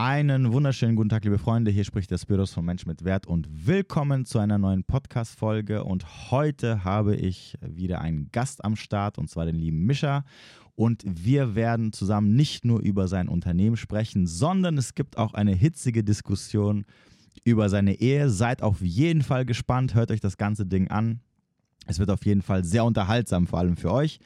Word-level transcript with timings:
Einen 0.00 0.52
wunderschönen 0.52 0.94
guten 0.94 1.08
Tag, 1.08 1.24
liebe 1.24 1.38
Freunde. 1.38 1.72
Hier 1.72 1.82
spricht 1.82 2.12
der 2.12 2.18
Spiros 2.18 2.52
von 2.52 2.64
Mensch 2.64 2.86
mit 2.86 3.04
Wert 3.04 3.26
und 3.26 3.48
willkommen 3.66 4.26
zu 4.26 4.38
einer 4.38 4.56
neuen 4.56 4.84
Podcast-Folge. 4.84 5.82
Und 5.82 6.30
heute 6.30 6.84
habe 6.84 7.16
ich 7.16 7.58
wieder 7.60 8.00
einen 8.00 8.30
Gast 8.30 8.64
am 8.64 8.76
Start 8.76 9.18
und 9.18 9.28
zwar 9.28 9.44
den 9.44 9.56
lieben 9.56 9.86
Mischa. 9.86 10.24
Und 10.76 11.02
wir 11.04 11.56
werden 11.56 11.92
zusammen 11.92 12.36
nicht 12.36 12.64
nur 12.64 12.78
über 12.78 13.08
sein 13.08 13.26
Unternehmen 13.26 13.76
sprechen, 13.76 14.28
sondern 14.28 14.78
es 14.78 14.94
gibt 14.94 15.18
auch 15.18 15.34
eine 15.34 15.52
hitzige 15.52 16.04
Diskussion 16.04 16.84
über 17.42 17.68
seine 17.68 17.94
Ehe. 17.94 18.30
Seid 18.30 18.62
auf 18.62 18.80
jeden 18.80 19.22
Fall 19.22 19.44
gespannt, 19.44 19.96
hört 19.96 20.12
euch 20.12 20.20
das 20.20 20.36
ganze 20.36 20.64
Ding 20.64 20.86
an. 20.92 21.22
Es 21.88 21.98
wird 21.98 22.12
auf 22.12 22.24
jeden 22.24 22.42
Fall 22.42 22.62
sehr 22.62 22.84
unterhaltsam, 22.84 23.48
vor 23.48 23.58
allem 23.58 23.76
für 23.76 23.90
euch. 23.92 24.20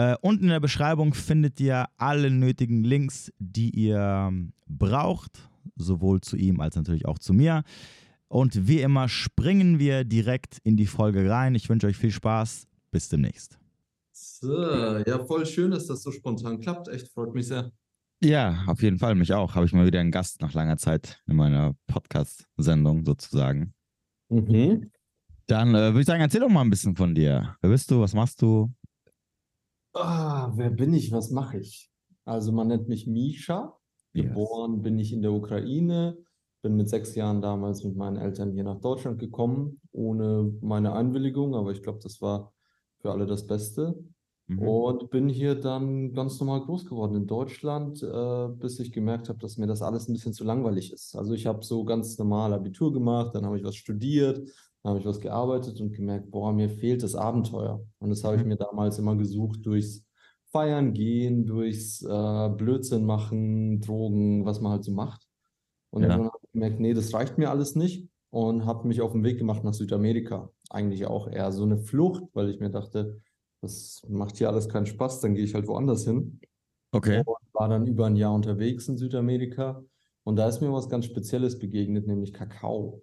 Äh, 0.00 0.16
unten 0.22 0.44
in 0.44 0.50
der 0.50 0.60
Beschreibung 0.60 1.12
findet 1.12 1.60
ihr 1.60 1.84
alle 1.98 2.30
nötigen 2.30 2.84
Links, 2.84 3.30
die 3.38 3.68
ihr 3.68 4.32
braucht, 4.66 5.50
sowohl 5.76 6.22
zu 6.22 6.38
ihm 6.38 6.60
als 6.60 6.74
natürlich 6.76 7.04
auch 7.04 7.18
zu 7.18 7.34
mir. 7.34 7.64
Und 8.26 8.66
wie 8.66 8.80
immer 8.80 9.10
springen 9.10 9.78
wir 9.78 10.04
direkt 10.04 10.56
in 10.62 10.78
die 10.78 10.86
Folge 10.86 11.28
rein. 11.28 11.54
Ich 11.54 11.68
wünsche 11.68 11.86
euch 11.86 11.98
viel 11.98 12.12
Spaß. 12.12 12.66
Bis 12.90 13.10
demnächst. 13.10 13.58
So, 14.10 14.98
ja, 15.06 15.18
voll 15.26 15.44
schön, 15.44 15.70
dass 15.70 15.86
das 15.86 16.02
so 16.02 16.10
spontan 16.12 16.60
klappt. 16.60 16.88
Echt, 16.88 17.08
freut 17.08 17.34
mich 17.34 17.48
sehr. 17.48 17.70
Ja, 18.24 18.64
auf 18.68 18.82
jeden 18.82 18.98
Fall, 18.98 19.14
mich 19.16 19.34
auch. 19.34 19.54
Habe 19.54 19.66
ich 19.66 19.74
mal 19.74 19.84
wieder 19.84 20.00
einen 20.00 20.12
Gast 20.12 20.40
nach 20.40 20.54
langer 20.54 20.78
Zeit 20.78 21.20
in 21.26 21.36
meiner 21.36 21.74
Podcast-Sendung 21.88 23.04
sozusagen. 23.04 23.74
Mhm. 24.30 24.90
Dann 25.46 25.74
äh, 25.74 25.92
würde 25.92 26.00
ich 26.00 26.06
sagen, 26.06 26.22
erzähl 26.22 26.40
doch 26.40 26.48
mal 26.48 26.62
ein 26.62 26.70
bisschen 26.70 26.96
von 26.96 27.14
dir. 27.14 27.54
Wer 27.60 27.70
bist 27.70 27.90
du? 27.90 28.00
Was 28.00 28.14
machst 28.14 28.40
du? 28.40 28.72
Ah, 29.92 30.52
wer 30.54 30.70
bin 30.70 30.94
ich? 30.94 31.12
Was 31.12 31.30
mache 31.30 31.58
ich? 31.58 31.90
Also 32.24 32.52
man 32.52 32.68
nennt 32.68 32.88
mich 32.88 33.06
Misha. 33.06 33.76
Yes. 34.12 34.26
Geboren 34.26 34.82
bin 34.82 34.98
ich 34.98 35.12
in 35.12 35.22
der 35.22 35.32
Ukraine. 35.32 36.18
Bin 36.62 36.76
mit 36.76 36.88
sechs 36.88 37.14
Jahren 37.14 37.40
damals 37.40 37.84
mit 37.84 37.96
meinen 37.96 38.16
Eltern 38.16 38.52
hier 38.52 38.64
nach 38.64 38.80
Deutschland 38.80 39.18
gekommen, 39.18 39.80
ohne 39.92 40.52
meine 40.60 40.92
Einwilligung, 40.92 41.54
aber 41.54 41.72
ich 41.72 41.82
glaube, 41.82 42.00
das 42.02 42.20
war 42.20 42.52
für 42.98 43.10
alle 43.10 43.26
das 43.26 43.46
Beste. 43.46 43.98
Mhm. 44.46 44.58
Und 44.58 45.10
bin 45.10 45.28
hier 45.28 45.54
dann 45.54 46.12
ganz 46.12 46.38
normal 46.38 46.60
groß 46.60 46.84
geworden 46.84 47.14
in 47.14 47.26
Deutschland, 47.26 48.02
äh, 48.02 48.48
bis 48.48 48.78
ich 48.78 48.92
gemerkt 48.92 49.28
habe, 49.28 49.38
dass 49.38 49.56
mir 49.56 49.66
das 49.66 49.80
alles 49.80 50.08
ein 50.08 50.12
bisschen 50.12 50.34
zu 50.34 50.44
langweilig 50.44 50.92
ist. 50.92 51.16
Also 51.16 51.32
ich 51.34 51.46
habe 51.46 51.64
so 51.64 51.84
ganz 51.84 52.18
normal 52.18 52.52
Abitur 52.52 52.92
gemacht, 52.92 53.34
dann 53.34 53.46
habe 53.46 53.56
ich 53.56 53.64
was 53.64 53.76
studiert, 53.76 54.50
dann 54.82 54.90
habe 54.90 55.00
ich 55.00 55.06
was 55.06 55.20
gearbeitet 55.20 55.80
und 55.80 55.92
gemerkt, 55.92 56.30
boah, 56.30 56.52
mir 56.52 56.70
fehlt 56.70 57.02
das 57.02 57.14
Abenteuer. 57.14 57.84
Und 57.98 58.10
das 58.10 58.24
habe 58.24 58.36
ich 58.36 58.42
mhm. 58.42 58.48
mir 58.48 58.56
damals 58.56 58.98
immer 58.98 59.16
gesucht 59.16 59.64
durchs 59.64 60.04
Feiern 60.50 60.94
gehen, 60.94 61.46
durchs 61.46 62.02
äh, 62.02 62.48
Blödsinn 62.48 63.04
machen, 63.04 63.80
Drogen, 63.80 64.44
was 64.44 64.60
man 64.60 64.72
halt 64.72 64.84
so 64.84 64.92
macht. 64.92 65.26
Und 65.90 66.02
ja. 66.02 66.08
dann 66.08 66.24
habe 66.24 66.38
ich 66.42 66.52
gemerkt, 66.52 66.80
nee, 66.80 66.94
das 66.94 67.12
reicht 67.12 67.38
mir 67.38 67.50
alles 67.50 67.74
nicht 67.74 68.08
und 68.30 68.64
habe 68.64 68.88
mich 68.88 69.00
auf 69.00 69.12
den 69.12 69.24
Weg 69.24 69.38
gemacht 69.38 69.64
nach 69.64 69.74
Südamerika. 69.74 70.50
Eigentlich 70.70 71.06
auch 71.06 71.28
eher 71.28 71.52
so 71.52 71.64
eine 71.64 71.78
Flucht, 71.78 72.22
weil 72.32 72.48
ich 72.48 72.60
mir 72.60 72.70
dachte, 72.70 73.20
das 73.60 74.02
macht 74.08 74.38
hier 74.38 74.48
alles 74.48 74.68
keinen 74.68 74.86
Spaß, 74.86 75.20
dann 75.20 75.34
gehe 75.34 75.44
ich 75.44 75.54
halt 75.54 75.68
woanders 75.68 76.04
hin. 76.04 76.40
Okay. 76.92 77.22
Und 77.24 77.36
war 77.52 77.68
dann 77.68 77.86
über 77.86 78.06
ein 78.06 78.16
Jahr 78.16 78.34
unterwegs 78.34 78.88
in 78.88 78.96
Südamerika 78.96 79.84
und 80.24 80.36
da 80.36 80.48
ist 80.48 80.60
mir 80.60 80.72
was 80.72 80.88
ganz 80.88 81.06
Spezielles 81.06 81.58
begegnet, 81.58 82.06
nämlich 82.06 82.32
Kakao. 82.32 83.02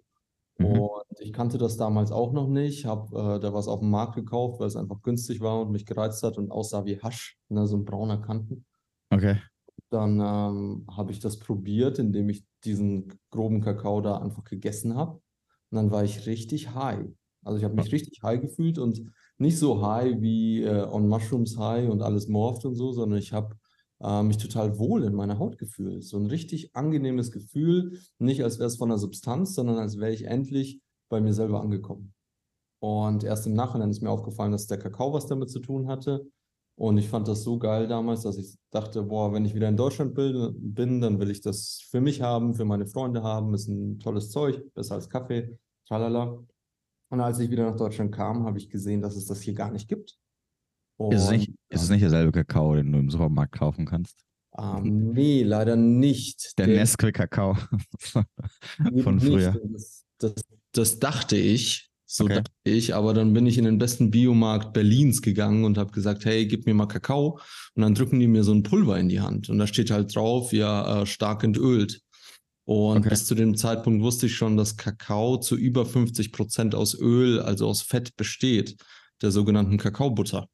Mhm. 0.58 0.80
Und 0.80 1.20
ich 1.20 1.32
kannte 1.32 1.56
das 1.56 1.76
damals 1.76 2.12
auch 2.12 2.32
noch 2.32 2.48
nicht, 2.48 2.84
habe 2.84 3.36
äh, 3.36 3.40
da 3.40 3.54
was 3.54 3.68
auf 3.68 3.80
dem 3.80 3.90
Markt 3.90 4.16
gekauft, 4.16 4.60
weil 4.60 4.66
es 4.66 4.76
einfach 4.76 5.02
günstig 5.02 5.40
war 5.40 5.60
und 5.62 5.70
mich 5.70 5.86
gereizt 5.86 6.22
hat 6.22 6.36
und 6.36 6.50
aussah 6.50 6.84
wie 6.84 7.00
Hasch, 7.00 7.38
ne, 7.48 7.66
so 7.66 7.76
ein 7.76 7.84
brauner 7.84 8.18
Kanten. 8.18 8.64
Okay. 9.10 9.40
Dann 9.90 10.20
ähm, 10.20 10.86
habe 10.90 11.12
ich 11.12 11.20
das 11.20 11.38
probiert, 11.38 11.98
indem 11.98 12.28
ich 12.28 12.44
diesen 12.64 13.18
groben 13.30 13.60
Kakao 13.60 14.00
da 14.00 14.18
einfach 14.18 14.44
gegessen 14.44 14.96
habe. 14.96 15.20
Und 15.70 15.76
dann 15.76 15.90
war 15.90 16.04
ich 16.04 16.26
richtig 16.26 16.74
high. 16.74 17.06
Also 17.44 17.58
ich 17.58 17.64
habe 17.64 17.74
mich 17.74 17.92
richtig 17.92 18.20
high 18.22 18.40
gefühlt 18.40 18.78
und 18.78 19.00
nicht 19.38 19.58
so 19.58 19.80
high 19.86 20.20
wie 20.20 20.64
äh, 20.64 20.84
on 20.84 21.08
Mushrooms 21.08 21.56
high 21.56 21.88
und 21.88 22.02
alles 22.02 22.28
morpht 22.28 22.64
und 22.64 22.74
so, 22.74 22.92
sondern 22.92 23.18
ich 23.18 23.32
habe 23.32 23.56
äh, 24.00 24.22
mich 24.22 24.38
total 24.38 24.78
wohl 24.78 25.04
in 25.04 25.14
meiner 25.14 25.38
Haut 25.38 25.58
gefühlt. 25.58 26.04
So 26.04 26.18
ein 26.18 26.26
richtig 26.26 26.74
angenehmes 26.74 27.30
Gefühl, 27.30 27.98
nicht 28.18 28.42
als 28.44 28.58
wäre 28.58 28.68
es 28.68 28.76
von 28.76 28.88
der 28.88 28.98
Substanz, 28.98 29.54
sondern 29.54 29.78
als 29.78 29.98
wäre 29.98 30.12
ich 30.12 30.24
endlich 30.24 30.80
bei 31.08 31.20
mir 31.20 31.32
selber 31.32 31.60
angekommen. 31.60 32.14
Und 32.80 33.24
erst 33.24 33.46
im 33.46 33.54
Nachhinein 33.54 33.90
ist 33.90 34.02
mir 34.02 34.10
aufgefallen, 34.10 34.52
dass 34.52 34.66
der 34.66 34.78
Kakao 34.78 35.12
was 35.12 35.26
damit 35.26 35.50
zu 35.50 35.60
tun 35.60 35.88
hatte. 35.88 36.26
Und 36.76 36.96
ich 36.96 37.08
fand 37.08 37.26
das 37.26 37.42
so 37.42 37.58
geil 37.58 37.88
damals, 37.88 38.22
dass 38.22 38.38
ich 38.38 38.56
dachte, 38.70 39.02
boah, 39.02 39.32
wenn 39.32 39.44
ich 39.44 39.54
wieder 39.54 39.68
in 39.68 39.76
Deutschland 39.76 40.14
bin, 40.14 41.00
dann 41.00 41.18
will 41.18 41.30
ich 41.30 41.40
das 41.40 41.84
für 41.90 42.00
mich 42.00 42.22
haben, 42.22 42.54
für 42.54 42.64
meine 42.64 42.86
Freunde 42.86 43.24
haben. 43.24 43.52
Ist 43.52 43.66
ein 43.66 43.98
tolles 43.98 44.30
Zeug, 44.30 44.62
besser 44.74 44.94
als 44.94 45.10
Kaffee, 45.10 45.58
tralala. 45.88 46.38
Und 47.10 47.20
als 47.20 47.40
ich 47.40 47.50
wieder 47.50 47.68
nach 47.68 47.76
Deutschland 47.76 48.14
kam, 48.14 48.44
habe 48.44 48.58
ich 48.58 48.70
gesehen, 48.70 49.02
dass 49.02 49.16
es 49.16 49.26
das 49.26 49.40
hier 49.40 49.54
gar 49.54 49.72
nicht 49.72 49.88
gibt. 49.88 50.18
Und, 50.98 51.14
ist, 51.14 51.22
es 51.22 51.30
nicht, 51.30 51.50
ist 51.70 51.82
es 51.82 51.90
nicht 51.90 52.02
derselbe 52.02 52.32
Kakao, 52.32 52.74
den 52.74 52.92
du 52.92 52.98
im 52.98 53.10
Supermarkt 53.10 53.52
kaufen 53.52 53.86
kannst? 53.86 54.24
Ähm, 54.58 55.12
nee, 55.12 55.44
leider 55.44 55.76
nicht. 55.76 56.58
Der, 56.58 56.66
der 56.66 56.76
Nesquik-Kakao 56.76 57.56
von 59.02 59.20
früher. 59.20 59.56
Das, 59.72 60.04
das, 60.18 60.34
das, 60.72 60.98
dachte 60.98 61.36
ich, 61.36 61.88
so 62.04 62.24
okay. 62.24 62.36
dachte 62.36 62.50
ich, 62.64 62.94
aber 62.96 63.14
dann 63.14 63.32
bin 63.32 63.46
ich 63.46 63.58
in 63.58 63.64
den 63.64 63.78
besten 63.78 64.10
Biomarkt 64.10 64.72
Berlins 64.72 65.22
gegangen 65.22 65.64
und 65.64 65.78
habe 65.78 65.92
gesagt, 65.92 66.24
hey, 66.24 66.46
gib 66.46 66.66
mir 66.66 66.74
mal 66.74 66.86
Kakao. 66.86 67.38
Und 67.74 67.82
dann 67.82 67.94
drücken 67.94 68.18
die 68.18 68.26
mir 68.26 68.42
so 68.42 68.52
ein 68.52 68.64
Pulver 68.64 68.98
in 68.98 69.08
die 69.08 69.20
Hand. 69.20 69.48
Und 69.48 69.58
da 69.58 69.68
steht 69.68 69.92
halt 69.92 70.14
drauf, 70.16 70.52
ja, 70.52 71.02
äh, 71.02 71.06
stark 71.06 71.44
entölt. 71.44 72.00
Und 72.64 72.98
okay. 72.98 73.10
bis 73.10 73.24
zu 73.24 73.36
dem 73.36 73.56
Zeitpunkt 73.56 74.02
wusste 74.02 74.26
ich 74.26 74.34
schon, 74.34 74.56
dass 74.56 74.76
Kakao 74.76 75.38
zu 75.38 75.56
über 75.56 75.86
50 75.86 76.32
Prozent 76.32 76.74
aus 76.74 76.98
Öl, 76.98 77.40
also 77.40 77.68
aus 77.68 77.82
Fett 77.82 78.16
besteht, 78.16 78.76
der 79.22 79.30
sogenannten 79.30 79.78
Kakaobutter. 79.78 80.48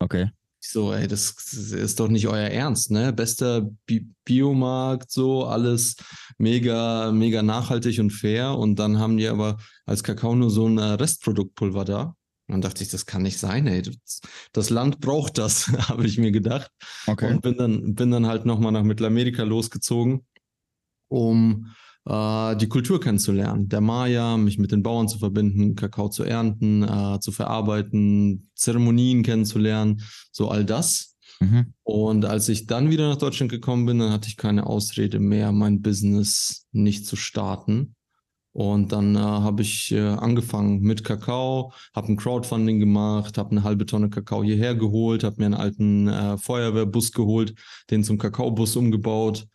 Okay. 0.00 0.30
So, 0.62 0.92
ey, 0.92 1.08
das 1.08 1.30
ist 1.54 2.00
doch 2.00 2.08
nicht 2.08 2.28
euer 2.28 2.48
Ernst, 2.48 2.90
ne? 2.90 3.14
Bester 3.14 3.62
Bi 3.86 4.06
Biomarkt, 4.24 5.10
so, 5.10 5.46
alles 5.46 5.96
mega, 6.36 7.12
mega 7.12 7.42
nachhaltig 7.42 7.98
und 7.98 8.10
fair. 8.10 8.56
Und 8.58 8.78
dann 8.78 8.98
haben 8.98 9.16
die 9.16 9.26
aber 9.28 9.56
als 9.86 10.02
Kakao 10.02 10.34
nur 10.34 10.50
so 10.50 10.68
ein 10.68 10.76
äh, 10.76 10.82
Restproduktpulver 10.82 11.84
da. 11.86 12.02
Und 12.02 12.54
dann 12.54 12.60
dachte 12.60 12.82
ich, 12.82 12.90
das 12.90 13.06
kann 13.06 13.22
nicht 13.22 13.38
sein, 13.38 13.66
ey. 13.66 13.80
Das, 13.80 14.20
das 14.52 14.70
Land 14.70 15.00
braucht 15.00 15.38
das, 15.38 15.68
habe 15.88 16.06
ich 16.06 16.18
mir 16.18 16.30
gedacht. 16.30 16.70
Okay. 17.06 17.32
Und 17.32 17.40
bin 17.40 17.56
dann, 17.56 17.94
bin 17.94 18.10
dann 18.10 18.26
halt 18.26 18.44
nochmal 18.44 18.72
nach 18.72 18.82
Mittelamerika 18.82 19.44
losgezogen, 19.44 20.26
um 21.08 21.72
äh, 22.06 22.56
die 22.56 22.68
Kultur 22.68 23.00
kennenzulernen. 23.00 23.68
Der 23.68 23.80
Maya, 23.80 24.36
mich 24.36 24.58
mit 24.58 24.72
den 24.72 24.82
Bauern 24.82 25.08
zu 25.08 25.18
verbinden, 25.18 25.74
Kakao 25.74 26.08
zu 26.08 26.24
ernten, 26.24 26.82
äh, 26.82 27.20
zu 27.20 27.32
verarbeiten, 27.32 28.50
Zeremonien 28.54 29.22
kennenzulernen, 29.22 30.02
so 30.32 30.48
all 30.48 30.64
das. 30.64 31.16
Mhm. 31.40 31.74
Und 31.82 32.24
als 32.24 32.48
ich 32.48 32.66
dann 32.66 32.90
wieder 32.90 33.08
nach 33.08 33.16
Deutschland 33.16 33.50
gekommen 33.50 33.86
bin, 33.86 33.98
dann 33.98 34.12
hatte 34.12 34.28
ich 34.28 34.36
keine 34.36 34.66
Ausrede 34.66 35.20
mehr, 35.20 35.52
mein 35.52 35.82
Business 35.82 36.66
nicht 36.72 37.06
zu 37.06 37.16
starten. 37.16 37.94
Und 38.52 38.90
dann 38.90 39.14
äh, 39.14 39.20
habe 39.20 39.62
ich 39.62 39.92
äh, 39.92 40.00
angefangen 40.00 40.80
mit 40.80 41.04
Kakao, 41.04 41.72
habe 41.94 42.08
ein 42.08 42.16
Crowdfunding 42.16 42.80
gemacht, 42.80 43.38
habe 43.38 43.52
eine 43.52 43.62
halbe 43.62 43.86
Tonne 43.86 44.10
Kakao 44.10 44.42
hierher 44.42 44.74
geholt, 44.74 45.22
habe 45.22 45.36
mir 45.38 45.46
einen 45.46 45.54
alten 45.54 46.08
äh, 46.08 46.36
Feuerwehrbus 46.36 47.12
geholt, 47.12 47.54
den 47.90 48.02
zum 48.02 48.18
Kakaobus 48.18 48.74
umgebaut 48.74 49.46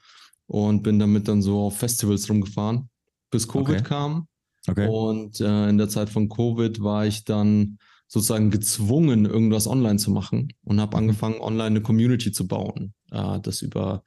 und 0.48 0.84
bin 0.84 1.00
damit 1.00 1.28
dann 1.28 1.42
so 1.42 1.62
auf 1.62 1.78
Festivals 1.78 2.30
rumgefahren, 2.30 2.90
bis 3.32 3.48
Covid 3.48 3.80
okay. 3.80 3.84
kam. 3.84 4.28
Okay. 4.68 4.88
Und 4.88 5.40
äh, 5.42 5.70
in 5.70 5.78
der 5.78 5.90
Zeit 5.90 6.10
von 6.10 6.30
Covid 6.30 6.82
war 6.82 7.06
ich 7.06 7.24
dann 7.24 7.78
sozusagen 8.08 8.52
gezwungen, 8.52 9.26
irgendwas 9.26 9.68
online 9.68 9.98
zu 9.98 10.12
machen 10.12 10.54
und 10.64 10.80
habe 10.80 10.98
mhm. 10.98 11.04
angefangen, 11.04 11.40
online 11.40 11.68
eine 11.68 11.82
Community 11.82 12.32
zu 12.32 12.48
bauen. 12.48 12.94
Äh, 13.12 13.40
das 13.42 13.62
über 13.62 14.04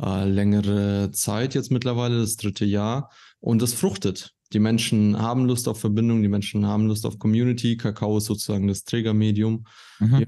äh, 0.00 0.28
längere 0.28 1.10
Zeit 1.12 1.54
jetzt 1.54 1.70
mittlerweile, 1.70 2.18
das 2.18 2.36
dritte 2.36 2.64
Jahr. 2.64 3.10
Und 3.40 3.62
das 3.62 3.72
fruchtet. 3.72 4.34
Die 4.52 4.60
Menschen 4.60 5.18
haben 5.18 5.44
Lust 5.44 5.68
auf 5.68 5.78
Verbindung, 5.78 6.22
die 6.22 6.28
Menschen 6.28 6.66
haben 6.66 6.86
Lust 6.86 7.04
auf 7.04 7.18
Community. 7.18 7.76
Kakao 7.76 8.18
ist 8.18 8.26
sozusagen 8.26 8.66
das 8.66 8.84
Trägermedium. 8.84 9.64
Mhm. 9.98 10.20
Ja, 10.20 10.26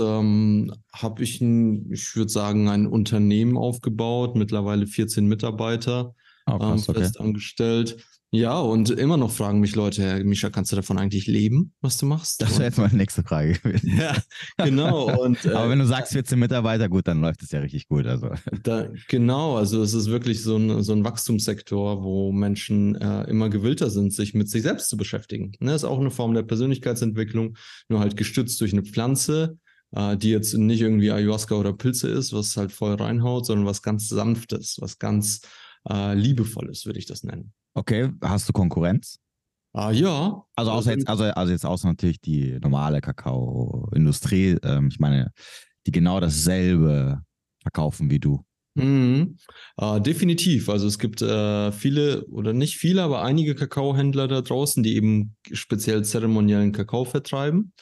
ähm, 0.00 0.72
habe 0.92 1.22
ich, 1.22 1.40
ein, 1.40 1.90
ich 1.92 2.14
würde 2.16 2.30
sagen, 2.30 2.68
ein 2.68 2.86
Unternehmen 2.86 3.56
aufgebaut, 3.56 4.36
mittlerweile 4.36 4.86
14 4.86 5.26
Mitarbeiter 5.26 6.14
oh, 6.46 6.58
krass, 6.58 6.88
ähm, 6.88 6.94
fest 6.94 7.16
okay. 7.18 7.28
angestellt. 7.28 8.04
Ja, 8.34 8.58
und 8.58 8.88
immer 8.88 9.18
noch 9.18 9.30
fragen 9.30 9.60
mich 9.60 9.76
Leute, 9.76 10.02
Herr 10.02 10.24
Misha, 10.24 10.48
kannst 10.48 10.72
du 10.72 10.76
davon 10.76 10.96
eigentlich 10.96 11.26
leben, 11.26 11.74
was 11.82 11.98
du 11.98 12.06
machst? 12.06 12.40
Das 12.40 12.52
wäre 12.52 12.64
jetzt 12.64 12.78
meine 12.78 12.96
nächste 12.96 13.22
Frage 13.22 13.52
gewesen. 13.52 13.94
ja, 13.98 14.16
genau. 14.56 15.22
Und, 15.22 15.44
Aber 15.54 15.68
wenn 15.68 15.78
du 15.78 15.84
äh, 15.84 15.88
sagst 15.88 16.14
14 16.14 16.38
Mitarbeiter, 16.38 16.88
gut, 16.88 17.06
dann 17.06 17.20
läuft 17.20 17.42
es 17.42 17.50
ja 17.50 17.60
richtig 17.60 17.88
gut. 17.88 18.06
Also. 18.06 18.30
Da, 18.62 18.88
genau, 19.08 19.58
also 19.58 19.82
es 19.82 19.92
ist 19.92 20.06
wirklich 20.06 20.42
so 20.42 20.56
ein, 20.56 20.82
so 20.82 20.94
ein 20.94 21.04
Wachstumssektor, 21.04 22.02
wo 22.02 22.32
Menschen 22.32 22.94
äh, 22.94 23.24
immer 23.24 23.50
gewillter 23.50 23.90
sind, 23.90 24.14
sich 24.14 24.32
mit 24.32 24.48
sich 24.48 24.62
selbst 24.62 24.88
zu 24.88 24.96
beschäftigen. 24.96 25.52
Ne, 25.60 25.74
ist 25.74 25.84
auch 25.84 26.00
eine 26.00 26.10
Form 26.10 26.32
der 26.32 26.42
Persönlichkeitsentwicklung, 26.42 27.58
nur 27.90 28.00
halt 28.00 28.16
gestützt 28.16 28.58
durch 28.62 28.72
eine 28.72 28.82
Pflanze, 28.82 29.58
äh, 29.94 30.16
die 30.16 30.30
jetzt 30.30 30.54
nicht 30.54 30.80
irgendwie 30.80 31.10
Ayahuasca 31.10 31.54
oder 31.54 31.72
Pilze 31.72 32.08
ist, 32.08 32.32
was 32.32 32.56
halt 32.56 32.72
voll 32.72 32.94
reinhaut, 32.94 33.46
sondern 33.46 33.66
was 33.66 33.82
ganz 33.82 34.08
Sanftes, 34.08 34.78
was 34.80 34.98
ganz 34.98 35.42
äh, 35.88 36.14
Liebevolles, 36.14 36.86
würde 36.86 36.98
ich 36.98 37.06
das 37.06 37.22
nennen. 37.22 37.52
Okay, 37.74 38.10
hast 38.22 38.48
du 38.48 38.52
Konkurrenz? 38.52 39.18
Ah, 39.74 39.90
ja. 39.90 40.44
Also 40.54 40.70
außer 40.70 40.92
jetzt, 40.92 41.08
also, 41.08 41.24
also 41.24 41.52
jetzt 41.52 41.64
außer 41.64 41.88
natürlich 41.88 42.20
die 42.20 42.58
normale 42.60 43.00
Kakaoindustrie, 43.00 44.58
ähm, 44.62 44.88
ich 44.88 45.00
meine, 45.00 45.32
die 45.86 45.92
genau 45.92 46.20
dasselbe 46.20 47.22
verkaufen 47.62 48.10
wie 48.10 48.18
du. 48.18 48.44
Mhm. 48.74 49.36
Äh, 49.76 50.00
definitiv. 50.00 50.68
Also 50.68 50.86
es 50.86 50.98
gibt 50.98 51.22
äh, 51.22 51.72
viele 51.72 52.26
oder 52.26 52.52
nicht 52.52 52.76
viele, 52.76 53.02
aber 53.02 53.22
einige 53.22 53.54
Kakaohändler 53.54 54.28
da 54.28 54.40
draußen, 54.40 54.82
die 54.82 54.96
eben 54.96 55.36
speziell 55.52 56.04
zeremoniellen 56.04 56.72
Kakao 56.72 57.04
vertreiben. 57.04 57.72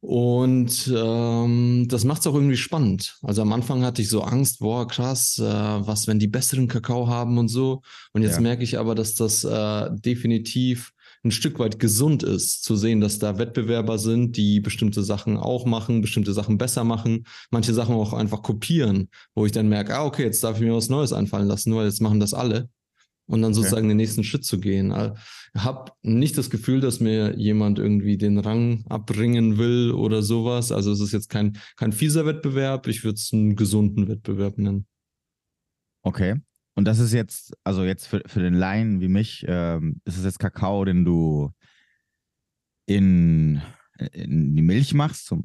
Und 0.00 0.90
ähm, 0.96 1.86
das 1.88 2.04
macht 2.04 2.20
es 2.20 2.26
auch 2.26 2.34
irgendwie 2.34 2.56
spannend. 2.56 3.18
Also 3.22 3.42
am 3.42 3.52
Anfang 3.52 3.84
hatte 3.84 4.00
ich 4.00 4.08
so 4.08 4.22
Angst, 4.22 4.60
boah, 4.60 4.88
krass, 4.88 5.38
äh, 5.38 5.42
was, 5.42 6.06
wenn 6.06 6.18
die 6.18 6.26
besseren 6.26 6.68
Kakao 6.68 7.06
haben 7.06 7.36
und 7.36 7.48
so. 7.48 7.82
Und 8.12 8.22
jetzt 8.22 8.36
ja. 8.36 8.40
merke 8.40 8.62
ich 8.62 8.78
aber, 8.78 8.94
dass 8.94 9.14
das 9.14 9.44
äh, 9.44 9.90
definitiv 9.92 10.92
ein 11.22 11.30
Stück 11.30 11.58
weit 11.58 11.78
gesund 11.78 12.22
ist, 12.22 12.64
zu 12.64 12.76
sehen, 12.76 13.02
dass 13.02 13.18
da 13.18 13.36
Wettbewerber 13.36 13.98
sind, 13.98 14.38
die 14.38 14.60
bestimmte 14.60 15.02
Sachen 15.02 15.36
auch 15.36 15.66
machen, 15.66 16.00
bestimmte 16.00 16.32
Sachen 16.32 16.56
besser 16.56 16.82
machen, 16.82 17.26
manche 17.50 17.74
Sachen 17.74 17.94
auch 17.94 18.14
einfach 18.14 18.42
kopieren, 18.42 19.10
wo 19.34 19.44
ich 19.44 19.52
dann 19.52 19.68
merke, 19.68 19.94
ah, 19.94 20.06
okay, 20.06 20.22
jetzt 20.22 20.42
darf 20.42 20.56
ich 20.56 20.62
mir 20.62 20.74
was 20.74 20.88
Neues 20.88 21.12
einfallen 21.12 21.46
lassen, 21.46 21.74
weil 21.74 21.84
jetzt 21.84 22.00
machen 22.00 22.20
das 22.20 22.32
alle. 22.32 22.70
Und 23.30 23.42
dann 23.42 23.54
sozusagen 23.54 23.82
okay. 23.82 23.90
den 23.92 23.96
nächsten 23.96 24.24
Schritt 24.24 24.44
zu 24.44 24.58
gehen. 24.58 24.92
Ich 25.54 25.62
habe 25.62 25.92
nicht 26.02 26.36
das 26.36 26.50
Gefühl, 26.50 26.80
dass 26.80 26.98
mir 26.98 27.38
jemand 27.38 27.78
irgendwie 27.78 28.18
den 28.18 28.38
Rang 28.38 28.84
abbringen 28.88 29.56
will 29.56 29.92
oder 29.92 30.22
sowas. 30.22 30.72
Also 30.72 30.90
es 30.90 30.98
ist 30.98 31.12
jetzt 31.12 31.28
kein, 31.28 31.56
kein 31.76 31.92
fieser 31.92 32.26
Wettbewerb, 32.26 32.88
ich 32.88 33.04
würde 33.04 33.14
es 33.14 33.32
einen 33.32 33.54
gesunden 33.54 34.08
Wettbewerb 34.08 34.58
nennen. 34.58 34.86
Okay. 36.02 36.40
Und 36.74 36.86
das 36.86 36.98
ist 36.98 37.12
jetzt, 37.12 37.56
also 37.62 37.84
jetzt 37.84 38.08
für, 38.08 38.20
für 38.26 38.40
den 38.40 38.54
Laien 38.54 39.00
wie 39.00 39.08
mich, 39.08 39.44
ähm, 39.46 40.00
ist 40.04 40.18
es 40.18 40.24
jetzt 40.24 40.40
Kakao, 40.40 40.84
den 40.84 41.04
du 41.04 41.52
in, 42.86 43.62
in 44.12 44.56
die 44.56 44.62
Milch 44.62 44.92
machst 44.92 45.26
zum, 45.26 45.44